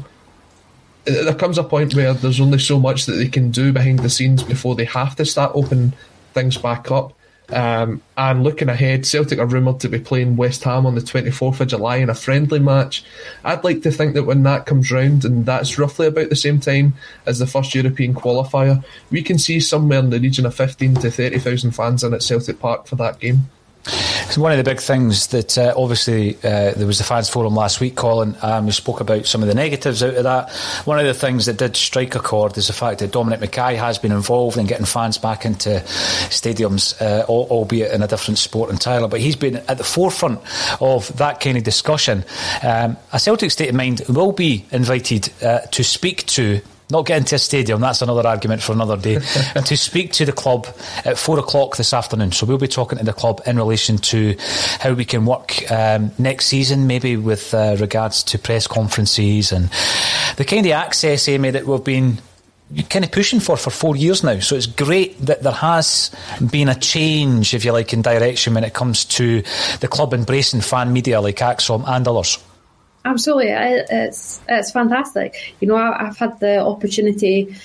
There 1.05 1.35
comes 1.35 1.59
a 1.59 1.65
point 1.65 1.95
where 1.95 2.15
there's 2.15 2.41
only 2.41 2.59
so 2.59 2.79
much 2.79 3.07
that 3.07 3.13
they 3.13 3.29
can 3.29 3.51
do 3.51 3.73
behind 3.73 4.01
the 4.01 4.11
scenes 4.11 4.43
before 4.43 4.75
they 4.75 4.85
have 4.85 5.17
to 5.17 5.25
start 5.25 5.53
opening 5.55 5.93
things 6.35 6.59
back 6.59 6.91
up. 6.91 7.13
Um, 7.53 8.03
and 8.17 8.43
looking 8.43 8.69
ahead, 8.69 9.05
Celtic 9.05 9.39
are 9.39 9.47
rumoured 9.47 9.81
to 9.81 9.89
be 9.89 9.99
playing 9.99 10.37
West 10.37 10.65
Ham 10.65 10.87
on 10.87 10.95
the 10.95 11.01
24th 11.01 11.61
of 11.61 11.69
July 11.69 11.97
in 11.97 12.09
a 12.09 12.15
friendly 12.15 12.59
match. 12.59 13.05
I'd 13.45 13.65
like 13.65 13.83
to 13.83 13.91
think 13.91 14.15
that 14.15 14.25
when 14.25 14.43
that 14.45 14.67
comes 14.67 14.91
round, 14.91 15.25
and 15.25 15.45
that's 15.45 15.79
roughly 15.79 16.07
about 16.07 16.31
the 16.31 16.37
same 16.37 16.61
time 16.61 16.95
as 17.27 17.39
the 17.39 17.47
first 17.47 17.75
European 17.75 18.15
qualifier, 18.15 18.83
we 19.11 19.23
can 19.23 19.39
see 19.39 19.61
somewhere 19.61 19.99
in 19.99 20.11
the 20.11 20.21
region 20.21 20.47
of 20.47 20.55
15 20.55 20.95
to 20.97 21.11
30,000 21.11 21.73
fans 21.73 22.03
in 22.03 22.15
at 22.15 22.23
Celtic 22.23 22.59
Park 22.59 22.87
for 22.87 22.97
that 22.97 23.21
game. 23.21 23.51
One 24.37 24.51
of 24.51 24.57
the 24.57 24.65
big 24.65 24.81
things 24.81 25.27
that 25.29 25.59
uh, 25.59 25.75
obviously 25.77 26.37
uh, 26.37 26.73
there 26.73 26.87
was 26.87 26.99
the 26.99 27.05
fans 27.05 27.29
forum 27.29 27.55
last 27.55 27.81
week, 27.81 27.97
Colin. 27.97 28.35
Um, 28.41 28.65
we 28.65 28.73
spoke 28.73 29.01
about 29.01 29.27
some 29.27 29.43
of 29.43 29.49
the 29.49 29.55
negatives 29.55 30.03
out 30.03 30.15
of 30.15 30.25
that. 30.25 30.51
One 30.87 30.99
of 30.99 31.05
the 31.05 31.13
things 31.13 31.47
that 31.47 31.59
did 31.59 31.77
strike 31.77 32.15
a 32.15 32.19
chord 32.19 32.57
is 32.57 32.69
the 32.69 32.73
fact 32.73 33.01
that 33.01 33.13
Dominic 33.13 33.41
McKay 33.41 33.77
has 33.77 33.99
been 33.99 34.13
involved 34.13 34.57
in 34.57 34.67
getting 34.67 34.87
fans 34.87 35.19
back 35.19 35.45
into 35.45 35.83
stadiums, 36.31 37.01
uh, 37.03 37.25
albeit 37.27 37.93
in 37.93 38.03
a 38.03 38.09
different 38.09 38.39
sport 38.39 38.71
entirely. 38.71 39.09
But 39.09 39.21
he's 39.21 39.37
been 39.37 39.57
at 39.57 39.77
the 39.77 39.85
forefront 39.85 40.41
of 40.81 41.15
that 41.19 41.41
kind 41.41 41.59
of 41.59 41.65
discussion. 41.65 42.25
Um, 42.63 42.97
a 43.13 43.19
Celtic 43.19 43.51
state 43.51 43.69
of 43.69 43.75
mind 43.75 44.01
will 44.09 44.33
be 44.33 44.65
invited 44.71 45.31
uh, 45.43 45.61
to 45.73 45.85
speak 45.85 46.25
to 46.27 46.63
not 46.91 47.07
get 47.07 47.19
into 47.19 47.37
a 47.37 47.39
stadium, 47.39 47.81
that's 47.81 48.03
another 48.03 48.27
argument 48.27 48.63
for 48.63 48.73
another 48.73 48.97
day. 48.97 49.19
And 49.55 49.65
to 49.67 49.77
speak 49.77 50.13
to 50.13 50.25
the 50.25 50.33
club 50.33 50.67
at 51.05 51.19
four 51.19 51.39
o'clock 51.39 51.77
this 51.77 51.93
afternoon. 51.93 52.33
So 52.33 52.47
we'll 52.47 52.59
be 52.59 52.69
talking 52.69 52.99
to 52.99 53.05
the 53.05 53.13
club 53.13 53.41
in 53.47 53.57
relation 53.57 53.99
to 53.99 54.37
how 54.79 54.93
we 54.93 55.05
can 55.05 55.25
work 55.25 55.71
um, 55.71 56.13
next 56.19 56.47
season, 56.47 56.87
maybe 56.87 57.17
with 57.17 57.55
uh, 57.55 57.77
regards 57.79 58.23
to 58.25 58.39
press 58.39 58.67
conferences 58.67 59.53
and 59.53 59.71
the 60.37 60.45
kind 60.45 60.67
of 60.67 60.73
access, 60.73 61.29
Amy, 61.29 61.51
that 61.51 61.67
we've 61.67 61.85
been 61.85 62.19
kind 62.89 63.05
of 63.05 63.13
pushing 63.13 63.41
for 63.41 63.57
for 63.57 63.71
four 63.71 63.97
years 63.97 64.25
now. 64.25 64.39
So 64.41 64.57
it's 64.57 64.67
great 64.67 65.19
that 65.27 65.43
there 65.43 65.53
has 65.53 66.11
been 66.51 66.69
a 66.69 66.75
change, 66.75 67.55
if 67.55 67.65
you 67.65 67.73
like, 67.73 67.93
in 67.93 68.03
direction 68.03 68.55
when 68.55 68.65
it 68.65 68.75
comes 68.75 69.05
to 69.07 69.43
the 69.81 69.89
club 69.89 70.15
embracing 70.15 70.61
fan 70.61 70.93
media 70.93 71.21
like 71.21 71.37
ACSOM 71.37 71.85
and 71.87 72.07
others. 72.09 72.39
Absolutely, 73.05 73.49
it's 73.49 74.41
it's 74.49 74.71
fantastic. 74.71 75.55
You 75.61 75.69
know, 75.69 75.77
I've 75.77 76.17
had 76.17 76.39
the 76.39 76.61
opportunity 76.61 77.57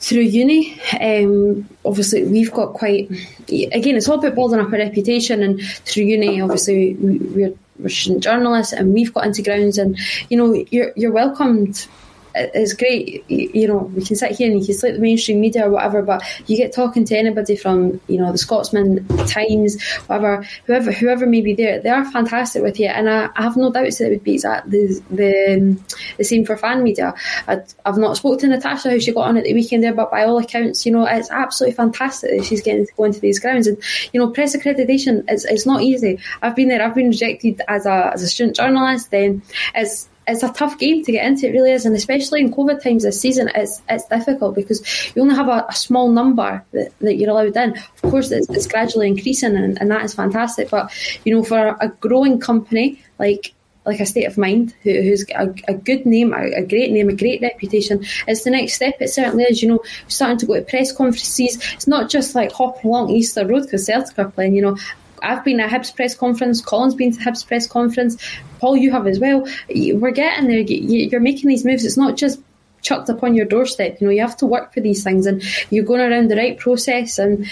through 0.00 0.22
uni. 0.22 0.80
Um, 0.98 1.68
obviously, 1.84 2.24
we've 2.24 2.52
got 2.52 2.72
quite 2.72 3.10
again. 3.48 3.96
It's 3.96 4.08
all 4.08 4.18
about 4.18 4.34
building 4.34 4.58
up 4.60 4.72
a 4.72 4.78
reputation, 4.78 5.42
and 5.42 5.62
through 5.62 6.04
uni, 6.04 6.40
obviously, 6.40 6.94
we're, 6.94 7.52
we're 7.78 7.88
journalists, 7.88 8.72
and 8.72 8.94
we've 8.94 9.12
got 9.12 9.26
into 9.26 9.42
grounds, 9.42 9.76
and 9.76 9.98
you 10.30 10.36
know, 10.38 10.64
you're 10.70 10.92
you're 10.96 11.12
welcomed 11.12 11.86
it's 12.34 12.74
great. 12.74 13.24
You, 13.28 13.68
know, 13.68 13.78
we 13.94 14.04
can 14.04 14.16
sit 14.16 14.32
here 14.32 14.50
and 14.50 14.60
you 14.60 14.66
can 14.66 14.74
slate 14.74 14.94
the 14.94 15.00
mainstream 15.00 15.40
media 15.40 15.66
or 15.66 15.70
whatever, 15.70 16.02
but 16.02 16.22
you 16.46 16.56
get 16.56 16.72
talking 16.72 17.04
to 17.06 17.16
anybody 17.16 17.56
from 17.56 18.00
you 18.08 18.18
know 18.18 18.32
the 18.32 18.38
Scotsman, 18.38 19.06
Times, 19.26 19.82
whatever, 20.06 20.44
whoever, 20.66 20.92
whoever 20.92 21.26
may 21.26 21.40
be 21.40 21.54
there. 21.54 21.80
They 21.80 21.90
are 21.90 22.04
fantastic 22.10 22.62
with 22.62 22.78
you, 22.78 22.86
and 22.86 23.08
I, 23.08 23.28
I 23.36 23.42
have 23.42 23.56
no 23.56 23.70
doubts 23.72 23.98
that 23.98 24.06
it 24.06 24.10
would 24.10 24.24
be 24.24 24.34
exactly 24.34 24.86
the 24.86 25.02
the, 25.10 25.80
the 26.18 26.24
same 26.24 26.44
for 26.44 26.56
fan 26.56 26.82
media. 26.82 27.14
I, 27.48 27.60
have 27.86 27.98
not 27.98 28.16
spoken 28.16 28.38
to 28.38 28.48
Natasha 28.48 28.90
how 28.90 28.98
she 28.98 29.12
got 29.12 29.28
on 29.28 29.36
at 29.36 29.44
the 29.44 29.54
weekend 29.54 29.82
there, 29.82 29.94
but 29.94 30.10
by 30.10 30.24
all 30.24 30.38
accounts, 30.38 30.84
you 30.86 30.92
know, 30.92 31.06
it's 31.06 31.30
absolutely 31.30 31.74
fantastic 31.74 32.30
that 32.30 32.44
she's 32.44 32.62
getting 32.62 32.86
to 32.86 32.92
go 32.96 33.04
into 33.04 33.20
these 33.20 33.40
grounds. 33.40 33.66
And 33.66 33.78
you 34.12 34.20
know, 34.20 34.30
press 34.30 34.56
accreditation 34.56 35.24
it's, 35.28 35.44
it's 35.44 35.66
not 35.66 35.82
easy. 35.82 36.18
I've 36.42 36.56
been 36.56 36.68
there. 36.68 36.82
I've 36.82 36.94
been 36.94 37.08
rejected 37.08 37.60
as 37.68 37.86
a 37.86 38.10
as 38.12 38.22
a 38.22 38.28
student 38.28 38.56
journalist. 38.56 39.10
Then 39.10 39.42
it's 39.74 40.09
it's 40.30 40.42
a 40.42 40.52
tough 40.52 40.78
game 40.78 41.04
to 41.04 41.12
get 41.12 41.26
into. 41.26 41.48
It 41.48 41.52
really 41.52 41.72
is, 41.72 41.84
and 41.84 41.94
especially 41.94 42.40
in 42.40 42.52
COVID 42.52 42.82
times 42.82 43.02
this 43.02 43.20
season, 43.20 43.50
it's 43.54 43.82
it's 43.88 44.06
difficult 44.06 44.54
because 44.54 44.80
you 45.14 45.22
only 45.22 45.34
have 45.34 45.48
a, 45.48 45.66
a 45.68 45.74
small 45.74 46.10
number 46.10 46.64
that, 46.72 46.98
that, 47.00 47.16
you're 47.16 47.30
allowed 47.30 47.56
in. 47.56 47.76
Of 47.76 48.02
course, 48.02 48.30
it's, 48.30 48.48
it's 48.48 48.66
gradually 48.66 49.08
increasing, 49.08 49.56
and, 49.56 49.80
and, 49.80 49.90
that 49.90 50.04
is 50.04 50.14
fantastic. 50.14 50.70
But 50.70 50.92
you 51.24 51.34
know, 51.34 51.42
for 51.42 51.76
a 51.80 51.88
growing 51.88 52.40
company 52.40 53.02
like 53.18 53.54
like 53.86 54.00
a 54.00 54.06
state 54.06 54.24
of 54.24 54.36
mind 54.36 54.74
who, 54.82 54.92
who's 54.92 55.24
a, 55.30 55.54
a 55.66 55.74
good 55.74 56.04
name, 56.04 56.32
a, 56.34 56.50
a, 56.52 56.66
great 56.66 56.92
name, 56.92 57.08
a 57.08 57.14
great 57.14 57.40
reputation. 57.40 58.04
It's 58.28 58.44
the 58.44 58.50
next 58.50 58.74
step. 58.74 58.96
It 59.00 59.08
certainly 59.08 59.44
is. 59.44 59.62
You 59.62 59.70
know, 59.70 59.82
starting 60.06 60.38
to 60.38 60.46
go 60.46 60.54
to 60.54 60.62
press 60.62 60.92
conferences. 60.92 61.56
It's 61.72 61.86
not 61.86 62.10
just 62.10 62.34
like 62.34 62.52
hopping 62.52 62.90
along 62.90 63.10
Easter 63.10 63.46
Road 63.46 63.62
because 63.62 63.86
Celtic 63.86 64.18
are 64.18 64.30
playing. 64.30 64.54
You 64.54 64.62
know, 64.62 64.76
I've 65.22 65.44
been 65.44 65.60
at 65.60 65.70
Hibs 65.70 65.94
press 65.94 66.14
conference. 66.14 66.60
Colin's 66.60 66.94
been 66.94 67.12
to 67.12 67.20
Hibs 67.20 67.46
press 67.46 67.66
conference. 67.66 68.16
Paul, 68.58 68.76
you 68.76 68.90
have 68.90 69.06
as 69.06 69.18
well. 69.18 69.46
We're 69.68 70.10
getting 70.10 70.48
there. 70.48 70.60
You're 70.60 71.20
making 71.20 71.48
these 71.48 71.64
moves. 71.64 71.84
It's 71.84 71.96
not 71.96 72.16
just 72.16 72.40
chucked 72.82 73.08
upon 73.08 73.34
your 73.34 73.46
doorstep. 73.46 74.00
You 74.00 74.06
know, 74.06 74.12
you 74.12 74.20
have 74.20 74.36
to 74.38 74.46
work 74.46 74.72
for 74.72 74.80
these 74.80 75.04
things, 75.04 75.26
and 75.26 75.42
you're 75.70 75.84
going 75.84 76.00
around 76.00 76.30
the 76.30 76.36
right 76.36 76.58
process. 76.58 77.18
And 77.18 77.46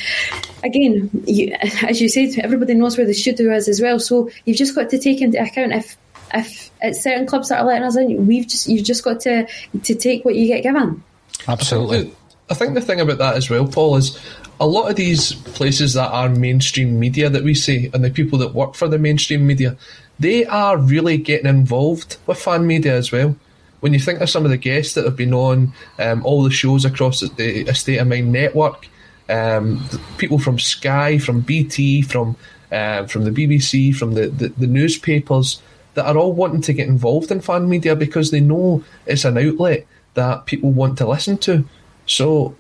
again, 0.65 1.11
you, 1.27 1.55
as 1.87 2.01
you 2.01 2.09
said, 2.09 2.39
everybody 2.39 2.75
knows 2.75 2.97
where 2.97 3.07
the 3.07 3.15
studio 3.15 3.55
is 3.55 3.69
as 3.69 3.81
well. 3.81 4.01
So 4.01 4.31
you've 4.45 4.57
just 4.57 4.75
got 4.75 4.91
to 4.91 4.99
take 4.99 5.21
into 5.21 5.41
account 5.41 5.73
if 5.73 5.97
if 6.35 6.71
it's 6.83 7.03
certain 7.03 7.27
clubs 7.27 7.49
that 7.49 7.61
are 7.61 7.67
letting 7.67 7.85
us 7.85 7.97
in, 7.97 8.27
we've 8.27 8.47
just 8.47 8.69
you've 8.69 8.85
just 8.85 9.05
got 9.05 9.21
to 9.21 9.47
to 9.83 9.95
take 9.95 10.25
what 10.25 10.35
you 10.35 10.47
get 10.47 10.63
given. 10.63 11.03
Absolutely. 11.47 12.15
I 12.51 12.55
think 12.55 12.75
the 12.75 12.81
thing 12.81 13.01
about 13.01 13.19
that 13.19 13.37
as 13.37 13.51
well, 13.51 13.67
Paul, 13.67 13.97
is 13.97 14.19
a 14.61 14.67
lot 14.67 14.91
of 14.91 14.97
these 14.97 15.33
places 15.33 15.95
that 15.95 16.11
are 16.11 16.29
mainstream 16.29 16.99
media 16.99 17.29
that 17.29 17.45
we 17.45 17.55
see, 17.55 17.91
and 17.93 18.03
the 18.03 18.11
people 18.11 18.39
that 18.39 18.55
work 18.55 18.75
for 18.75 18.89
the 18.89 18.99
mainstream 18.99 19.47
media, 19.47 19.77
they 20.19 20.45
are 20.47 20.77
really 20.77 21.19
getting 21.19 21.47
involved 21.47 22.17
with 22.27 22.39
fan 22.39 22.67
media 22.67 22.97
as 22.97 23.13
well. 23.13 23.37
When 23.81 23.93
you 23.93 24.01
think 24.01 24.21
of 24.21 24.31
some 24.31 24.45
of 24.45 24.51
the 24.51 24.57
guests 24.57 24.95
that 24.95 25.05
have 25.05 25.17
been 25.17 25.35
on 25.35 25.73
um, 25.99 26.25
all 26.27 26.43
the 26.43 26.51
shows 26.51 26.85
across 26.85 27.21
the 27.21 27.69
A 27.69 27.75
State 27.75 27.99
of 27.99 28.09
Mind 28.09 28.33
network, 28.33 28.89
um, 29.29 29.87
people 30.17 30.39
from 30.39 30.59
Sky, 30.59 31.19
from 31.19 31.41
BT, 31.41 32.03
from 32.03 32.37
uh, 32.73 33.07
from 33.07 33.25
the 33.25 33.31
BBC, 33.31 33.95
from 33.95 34.15
the, 34.15 34.29
the, 34.29 34.49
the 34.49 34.67
newspapers, 34.67 35.63
that 35.95 36.07
are 36.07 36.17
all 36.17 36.33
wanting 36.33 36.61
to 36.63 36.73
get 36.73 36.89
involved 36.89 37.31
in 37.31 37.41
fan 37.41 37.69
media 37.69 37.97
because 37.97 38.31
they 38.31 38.41
know 38.41 38.83
it's 39.07 39.25
an 39.25 39.39
outlet 39.39 39.87
that 40.15 40.47
people 40.47 40.71
want 40.71 40.99
to 40.99 41.09
listen 41.09 41.39
to. 41.39 41.65
So 42.09 42.57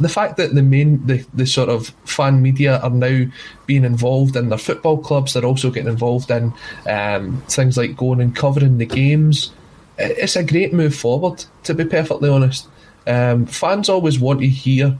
the 0.00 0.08
fact 0.08 0.38
that 0.38 0.54
the 0.54 0.62
main 0.62 1.06
the, 1.06 1.24
the 1.34 1.46
sort 1.46 1.68
of 1.68 1.88
fan 2.06 2.42
media 2.42 2.78
are 2.78 2.90
now 2.90 3.26
being 3.66 3.84
involved 3.84 4.34
in 4.34 4.48
their 4.48 4.58
football 4.58 4.98
clubs, 4.98 5.34
they're 5.34 5.44
also 5.44 5.70
getting 5.70 5.90
involved 5.90 6.30
in 6.30 6.52
um, 6.88 7.42
things 7.42 7.76
like 7.76 7.96
going 7.96 8.20
and 8.20 8.34
covering 8.34 8.78
the 8.78 8.86
games. 8.86 9.52
It's 9.98 10.36
a 10.36 10.42
great 10.42 10.72
move 10.72 10.96
forward, 10.96 11.44
to 11.64 11.74
be 11.74 11.84
perfectly 11.84 12.30
honest. 12.30 12.66
Um, 13.06 13.46
fans 13.46 13.88
always 13.88 14.18
want 14.18 14.40
to 14.40 14.48
hear 14.48 14.98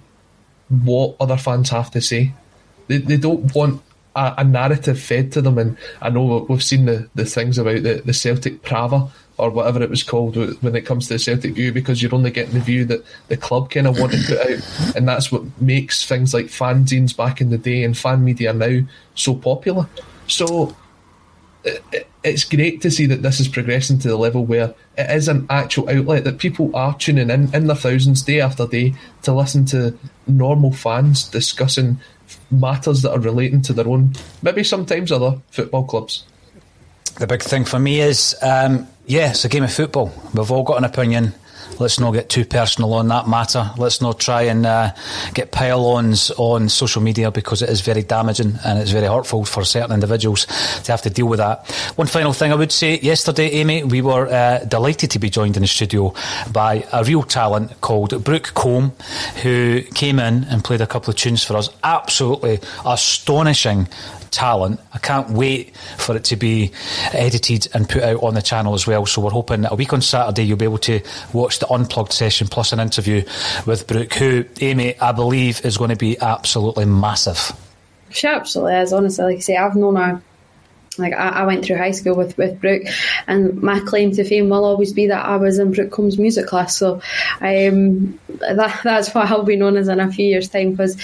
what 0.68 1.16
other 1.18 1.39
fans 1.39 1.70
have 1.70 1.91
to 1.93 2.01
say. 2.01 2.35
They, 2.89 2.99
they 2.99 3.16
don't 3.16 3.55
want 3.55 3.83
a, 4.14 4.35
a 4.39 4.45
narrative 4.45 5.01
fed 5.01 5.33
to 5.33 5.41
them, 5.41 5.57
and 5.57 5.79
I 6.03 6.11
know 6.11 6.45
we've 6.49 6.62
seen 6.62 6.85
the, 6.85 7.09
the 7.14 7.25
things 7.25 7.57
about 7.57 7.83
the, 7.83 8.03
the 8.05 8.12
Celtic 8.12 8.62
Pravda 8.62 9.11
or 9.43 9.51
whatever 9.51 9.82
it 9.82 9.90
was 9.90 10.05
called 10.05 10.36
when 10.62 10.76
it 10.76 10.86
comes 10.86 11.09
to 11.09 11.14
the 11.14 11.18
Celtic 11.18 11.55
view 11.55 11.72
because 11.72 12.01
you're 12.01 12.14
only 12.14 12.30
getting 12.30 12.55
the 12.55 12.61
view 12.61 12.84
that 12.84 13.05
the 13.26 13.36
club 13.36 13.70
kind 13.70 13.88
of 13.88 13.99
want 13.99 14.12
to 14.12 14.22
put 14.24 14.38
out, 14.38 14.97
and 14.97 15.09
that's 15.09 15.32
what 15.32 15.43
makes 15.61 16.07
things 16.07 16.32
like 16.32 16.47
fanzines 16.47 17.16
back 17.16 17.40
in 17.40 17.51
the 17.51 17.59
day 17.59 17.82
and 17.82 17.99
fan 17.99 18.24
media 18.24 18.53
now 18.53 18.80
so 19.16 19.34
popular. 19.34 19.88
So 20.28 20.76
it, 21.64 22.07
it's 22.22 22.45
great 22.45 22.80
to 22.82 22.90
see 22.90 23.07
that 23.07 23.22
this 23.22 23.40
is 23.40 23.49
progressing 23.49 23.99
to 23.99 24.09
the 24.09 24.16
level 24.16 24.45
where 24.45 24.74
it 24.97 25.11
is 25.11 25.26
an 25.26 25.47
actual 25.51 25.90
outlet 25.90 26.22
that 26.22 26.38
people 26.38 26.74
are 26.76 26.97
tuning 26.97 27.28
in 27.28 27.53
in 27.53 27.66
their 27.66 27.76
thousands 27.76 28.22
day 28.22 28.40
after 28.40 28.66
day 28.68 28.95
to 29.22 29.32
listen 29.32 29.64
to 29.66 29.99
normal 30.28 30.72
fans 30.72 31.28
discussing 31.28 31.99
matters 32.51 33.03
that 33.03 33.12
are 33.12 33.18
relating 33.18 33.61
to 33.62 33.72
their 33.72 33.88
own, 33.88 34.14
maybe 34.40 34.62
sometimes 34.62 35.11
other 35.11 35.40
football 35.51 35.84
clubs. 35.84 36.24
The 37.18 37.26
big 37.26 37.42
thing 37.42 37.64
for 37.64 37.78
me 37.78 38.00
is, 38.00 38.34
um, 38.42 38.88
yeah, 39.06 39.30
it's 39.30 39.44
a 39.44 39.48
game 39.48 39.62
of 39.62 39.72
football. 39.72 40.12
We've 40.34 40.50
all 40.50 40.64
got 40.64 40.78
an 40.78 40.84
opinion. 40.84 41.34
Let's 41.78 41.98
not 41.98 42.12
get 42.12 42.28
too 42.28 42.44
personal 42.44 42.92
on 42.94 43.08
that 43.08 43.28
matter. 43.28 43.70
Let's 43.76 44.00
not 44.00 44.20
try 44.20 44.42
and 44.42 44.66
uh, 44.66 44.92
get 45.34 45.52
pile-ons 45.52 46.30
on 46.36 46.68
social 46.68 47.02
media 47.02 47.30
because 47.30 47.62
it 47.62 47.68
is 47.68 47.80
very 47.80 48.02
damaging 48.02 48.58
and 48.64 48.78
it's 48.78 48.90
very 48.90 49.06
hurtful 49.06 49.44
for 49.44 49.64
certain 49.64 49.92
individuals 49.92 50.46
to 50.84 50.92
have 50.92 51.02
to 51.02 51.10
deal 51.10 51.26
with 51.26 51.38
that. 51.38 51.66
One 51.96 52.06
final 52.06 52.32
thing 52.32 52.52
I 52.52 52.56
would 52.56 52.72
say: 52.72 52.98
yesterday, 53.00 53.50
Amy, 53.52 53.84
we 53.84 54.02
were 54.02 54.26
uh, 54.26 54.64
delighted 54.64 55.10
to 55.12 55.18
be 55.18 55.30
joined 55.30 55.56
in 55.56 55.62
the 55.62 55.68
studio 55.68 56.14
by 56.52 56.86
a 56.92 57.04
real 57.04 57.22
talent 57.22 57.80
called 57.80 58.22
Brooke 58.22 58.52
Combe, 58.54 58.92
who 59.42 59.82
came 59.94 60.18
in 60.18 60.44
and 60.44 60.62
played 60.62 60.80
a 60.80 60.86
couple 60.86 61.10
of 61.10 61.16
tunes 61.16 61.42
for 61.42 61.56
us. 61.56 61.70
Absolutely 61.82 62.60
astonishing 62.84 63.88
talent. 64.33 64.80
I 64.93 64.99
can't 64.99 65.30
wait 65.30 65.76
for 65.99 66.16
it 66.16 66.24
to 66.24 66.37
be 66.37 66.72
edited 67.12 67.68
and 67.74 67.89
put 67.89 68.03
out 68.03 68.22
on 68.22 68.35
the 68.35 68.43
channel 68.43 68.74
as 68.74 68.87
well. 68.87 69.07
So 69.07 69.22
we're 69.22 69.30
hoping 69.30 69.62
that 69.62 69.72
a 69.72 69.76
week 69.76 69.93
on 69.93 70.03
Saturday 70.03 70.43
you'll 70.43 70.57
be 70.57 70.64
able 70.64 70.78
to 70.78 71.01
watch 71.33 71.61
the 71.61 71.70
unplugged 71.70 72.12
session 72.12 72.49
plus 72.49 72.72
an 72.72 72.80
interview 72.80 73.24
with 73.66 73.87
Brooke, 73.87 74.14
who 74.14 74.45
Amy 74.61 74.99
I 74.99 75.12
believe 75.12 75.64
is 75.64 75.76
going 75.76 75.91
to 75.91 75.97
be 75.97 76.18
absolutely 76.20 76.87
massive. 76.87 77.53
She 78.11 78.26
absolutely 78.26 78.74
is. 78.76 78.93
Honestly, 78.93 79.24
like 79.24 79.37
I 79.37 79.41
say, 79.41 79.57
I've 79.57 79.76
known 79.76 79.97
her 79.97 80.22
like 80.99 81.12
I, 81.14 81.28
I, 81.28 81.45
went 81.45 81.64
through 81.64 81.78
high 81.78 81.90
school 81.90 82.14
with, 82.14 82.36
with 82.36 82.61
Brooke, 82.61 82.82
and 83.26 83.62
my 83.62 83.80
claim 83.80 84.12
to 84.12 84.24
fame 84.24 84.49
will 84.49 84.64
always 84.64 84.93
be 84.93 85.07
that 85.07 85.24
I 85.24 85.36
was 85.36 85.59
in 85.59 85.72
Brooke 85.72 85.90
Combe's 85.90 86.18
music 86.18 86.47
class. 86.47 86.76
So 86.76 87.01
um, 87.40 88.18
that, 88.40 88.80
that's 88.84 89.14
what 89.14 89.30
I'll 89.30 89.43
be 89.43 89.57
known 89.57 89.76
as 89.76 89.88
in 89.88 90.01
a 90.01 90.12
few 90.12 90.26
years' 90.26 90.49
time 90.49 90.72
because 90.72 91.01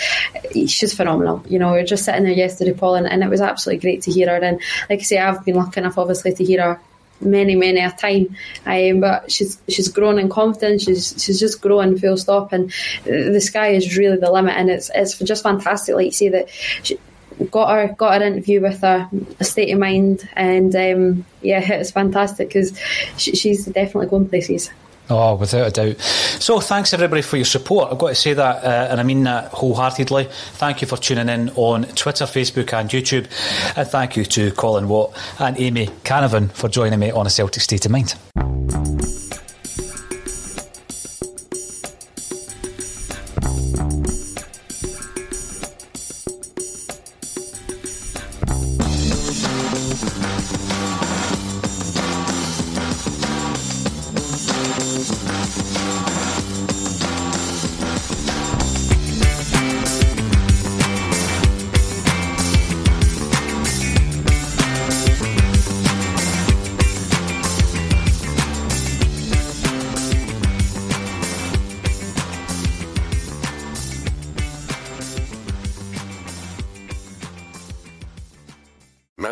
she's 0.66 0.94
phenomenal. 0.94 1.42
You 1.48 1.58
know, 1.58 1.72
we 1.72 1.78
were 1.78 1.84
just 1.84 2.04
sitting 2.04 2.24
there 2.24 2.32
yesterday, 2.32 2.74
Paul, 2.74 2.96
and, 2.96 3.06
and, 3.06 3.22
it 3.22 3.30
was 3.30 3.40
absolutely 3.40 3.80
great 3.80 4.02
to 4.02 4.12
hear 4.12 4.28
her. 4.28 4.36
And 4.36 4.60
like 4.88 5.00
I 5.00 5.02
say, 5.02 5.18
I've 5.18 5.44
been 5.44 5.56
lucky 5.56 5.80
enough, 5.80 5.98
obviously, 5.98 6.34
to 6.34 6.44
hear 6.44 6.62
her 6.62 6.80
many, 7.20 7.56
many 7.56 7.80
a 7.80 7.90
time. 7.90 8.36
Um, 8.66 9.00
but 9.00 9.30
she's 9.30 9.60
she's 9.68 9.88
grown 9.88 10.18
in 10.18 10.28
confidence. 10.28 10.84
She's 10.84 11.14
she's 11.22 11.40
just 11.40 11.60
growing 11.60 11.98
full 11.98 12.16
stop, 12.16 12.52
and 12.52 12.72
the 13.04 13.40
sky 13.40 13.68
is 13.68 13.96
really 13.96 14.16
the 14.16 14.30
limit. 14.30 14.54
And 14.56 14.70
it's 14.70 14.90
it's 14.94 15.18
just 15.18 15.42
fantastic, 15.42 15.94
like 15.94 16.06
you 16.06 16.12
say 16.12 16.28
that. 16.30 16.48
She, 16.82 16.98
got 17.50 17.70
her 17.70 17.94
got 17.94 18.20
her 18.20 18.26
interview 18.26 18.60
with 18.60 18.80
her, 18.80 19.08
a 19.40 19.44
state 19.44 19.72
of 19.72 19.78
mind, 19.78 20.28
and 20.34 20.74
um, 20.74 21.24
yeah, 21.42 21.60
it's 21.60 21.90
fantastic 21.90 22.48
because 22.48 22.78
she, 23.16 23.34
she's 23.34 23.66
definitely 23.66 24.08
going 24.08 24.28
places. 24.28 24.70
Oh, 25.10 25.36
without 25.36 25.68
a 25.68 25.70
doubt. 25.70 26.00
So, 26.00 26.60
thanks 26.60 26.92
everybody 26.92 27.22
for 27.22 27.36
your 27.36 27.46
support. 27.46 27.90
I've 27.90 27.98
got 27.98 28.08
to 28.08 28.14
say 28.14 28.34
that, 28.34 28.64
uh, 28.64 28.88
and 28.90 29.00
I 29.00 29.02
mean 29.02 29.24
that 29.24 29.52
wholeheartedly. 29.52 30.28
Thank 30.30 30.82
you 30.82 30.88
for 30.88 30.98
tuning 30.98 31.30
in 31.30 31.48
on 31.50 31.84
Twitter, 31.84 32.26
Facebook, 32.26 32.74
and 32.74 32.90
YouTube. 32.90 33.26
And 33.76 33.88
thank 33.88 34.16
you 34.16 34.24
to 34.26 34.50
Colin 34.52 34.88
Watt 34.88 35.16
and 35.38 35.58
Amy 35.58 35.86
Canavan 36.04 36.50
for 36.52 36.68
joining 36.68 36.98
me 36.98 37.10
on 37.10 37.26
a 37.26 37.30
Celtic 37.30 37.62
State 37.62 37.86
of 37.86 37.92
Mind. 37.92 38.14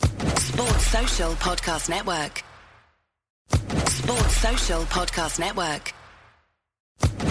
Sports 0.00 0.86
Social 0.86 1.32
Podcast 1.32 1.88
Network. 1.88 2.44
Sports 3.88 4.36
Social 4.36 4.82
Podcast 4.84 5.38
Network. 5.38 5.94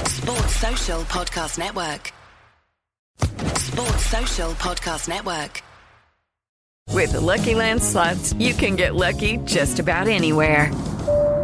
Sports 0.08 0.56
Social 0.56 1.02
Podcast 1.04 1.58
Network. 1.58 2.14
Sports 3.58 4.06
Social 4.06 4.52
Podcast 4.54 5.08
Network. 5.10 5.62
With 6.92 7.12
the 7.14 7.22
Lucky 7.22 7.56
Land 7.56 7.84
slots, 7.84 8.34
you 8.34 8.54
can 8.54 8.76
get 8.76 8.96
lucky 8.96 9.38
just 9.46 9.80
about 9.80 10.08
anywhere. 10.08 10.72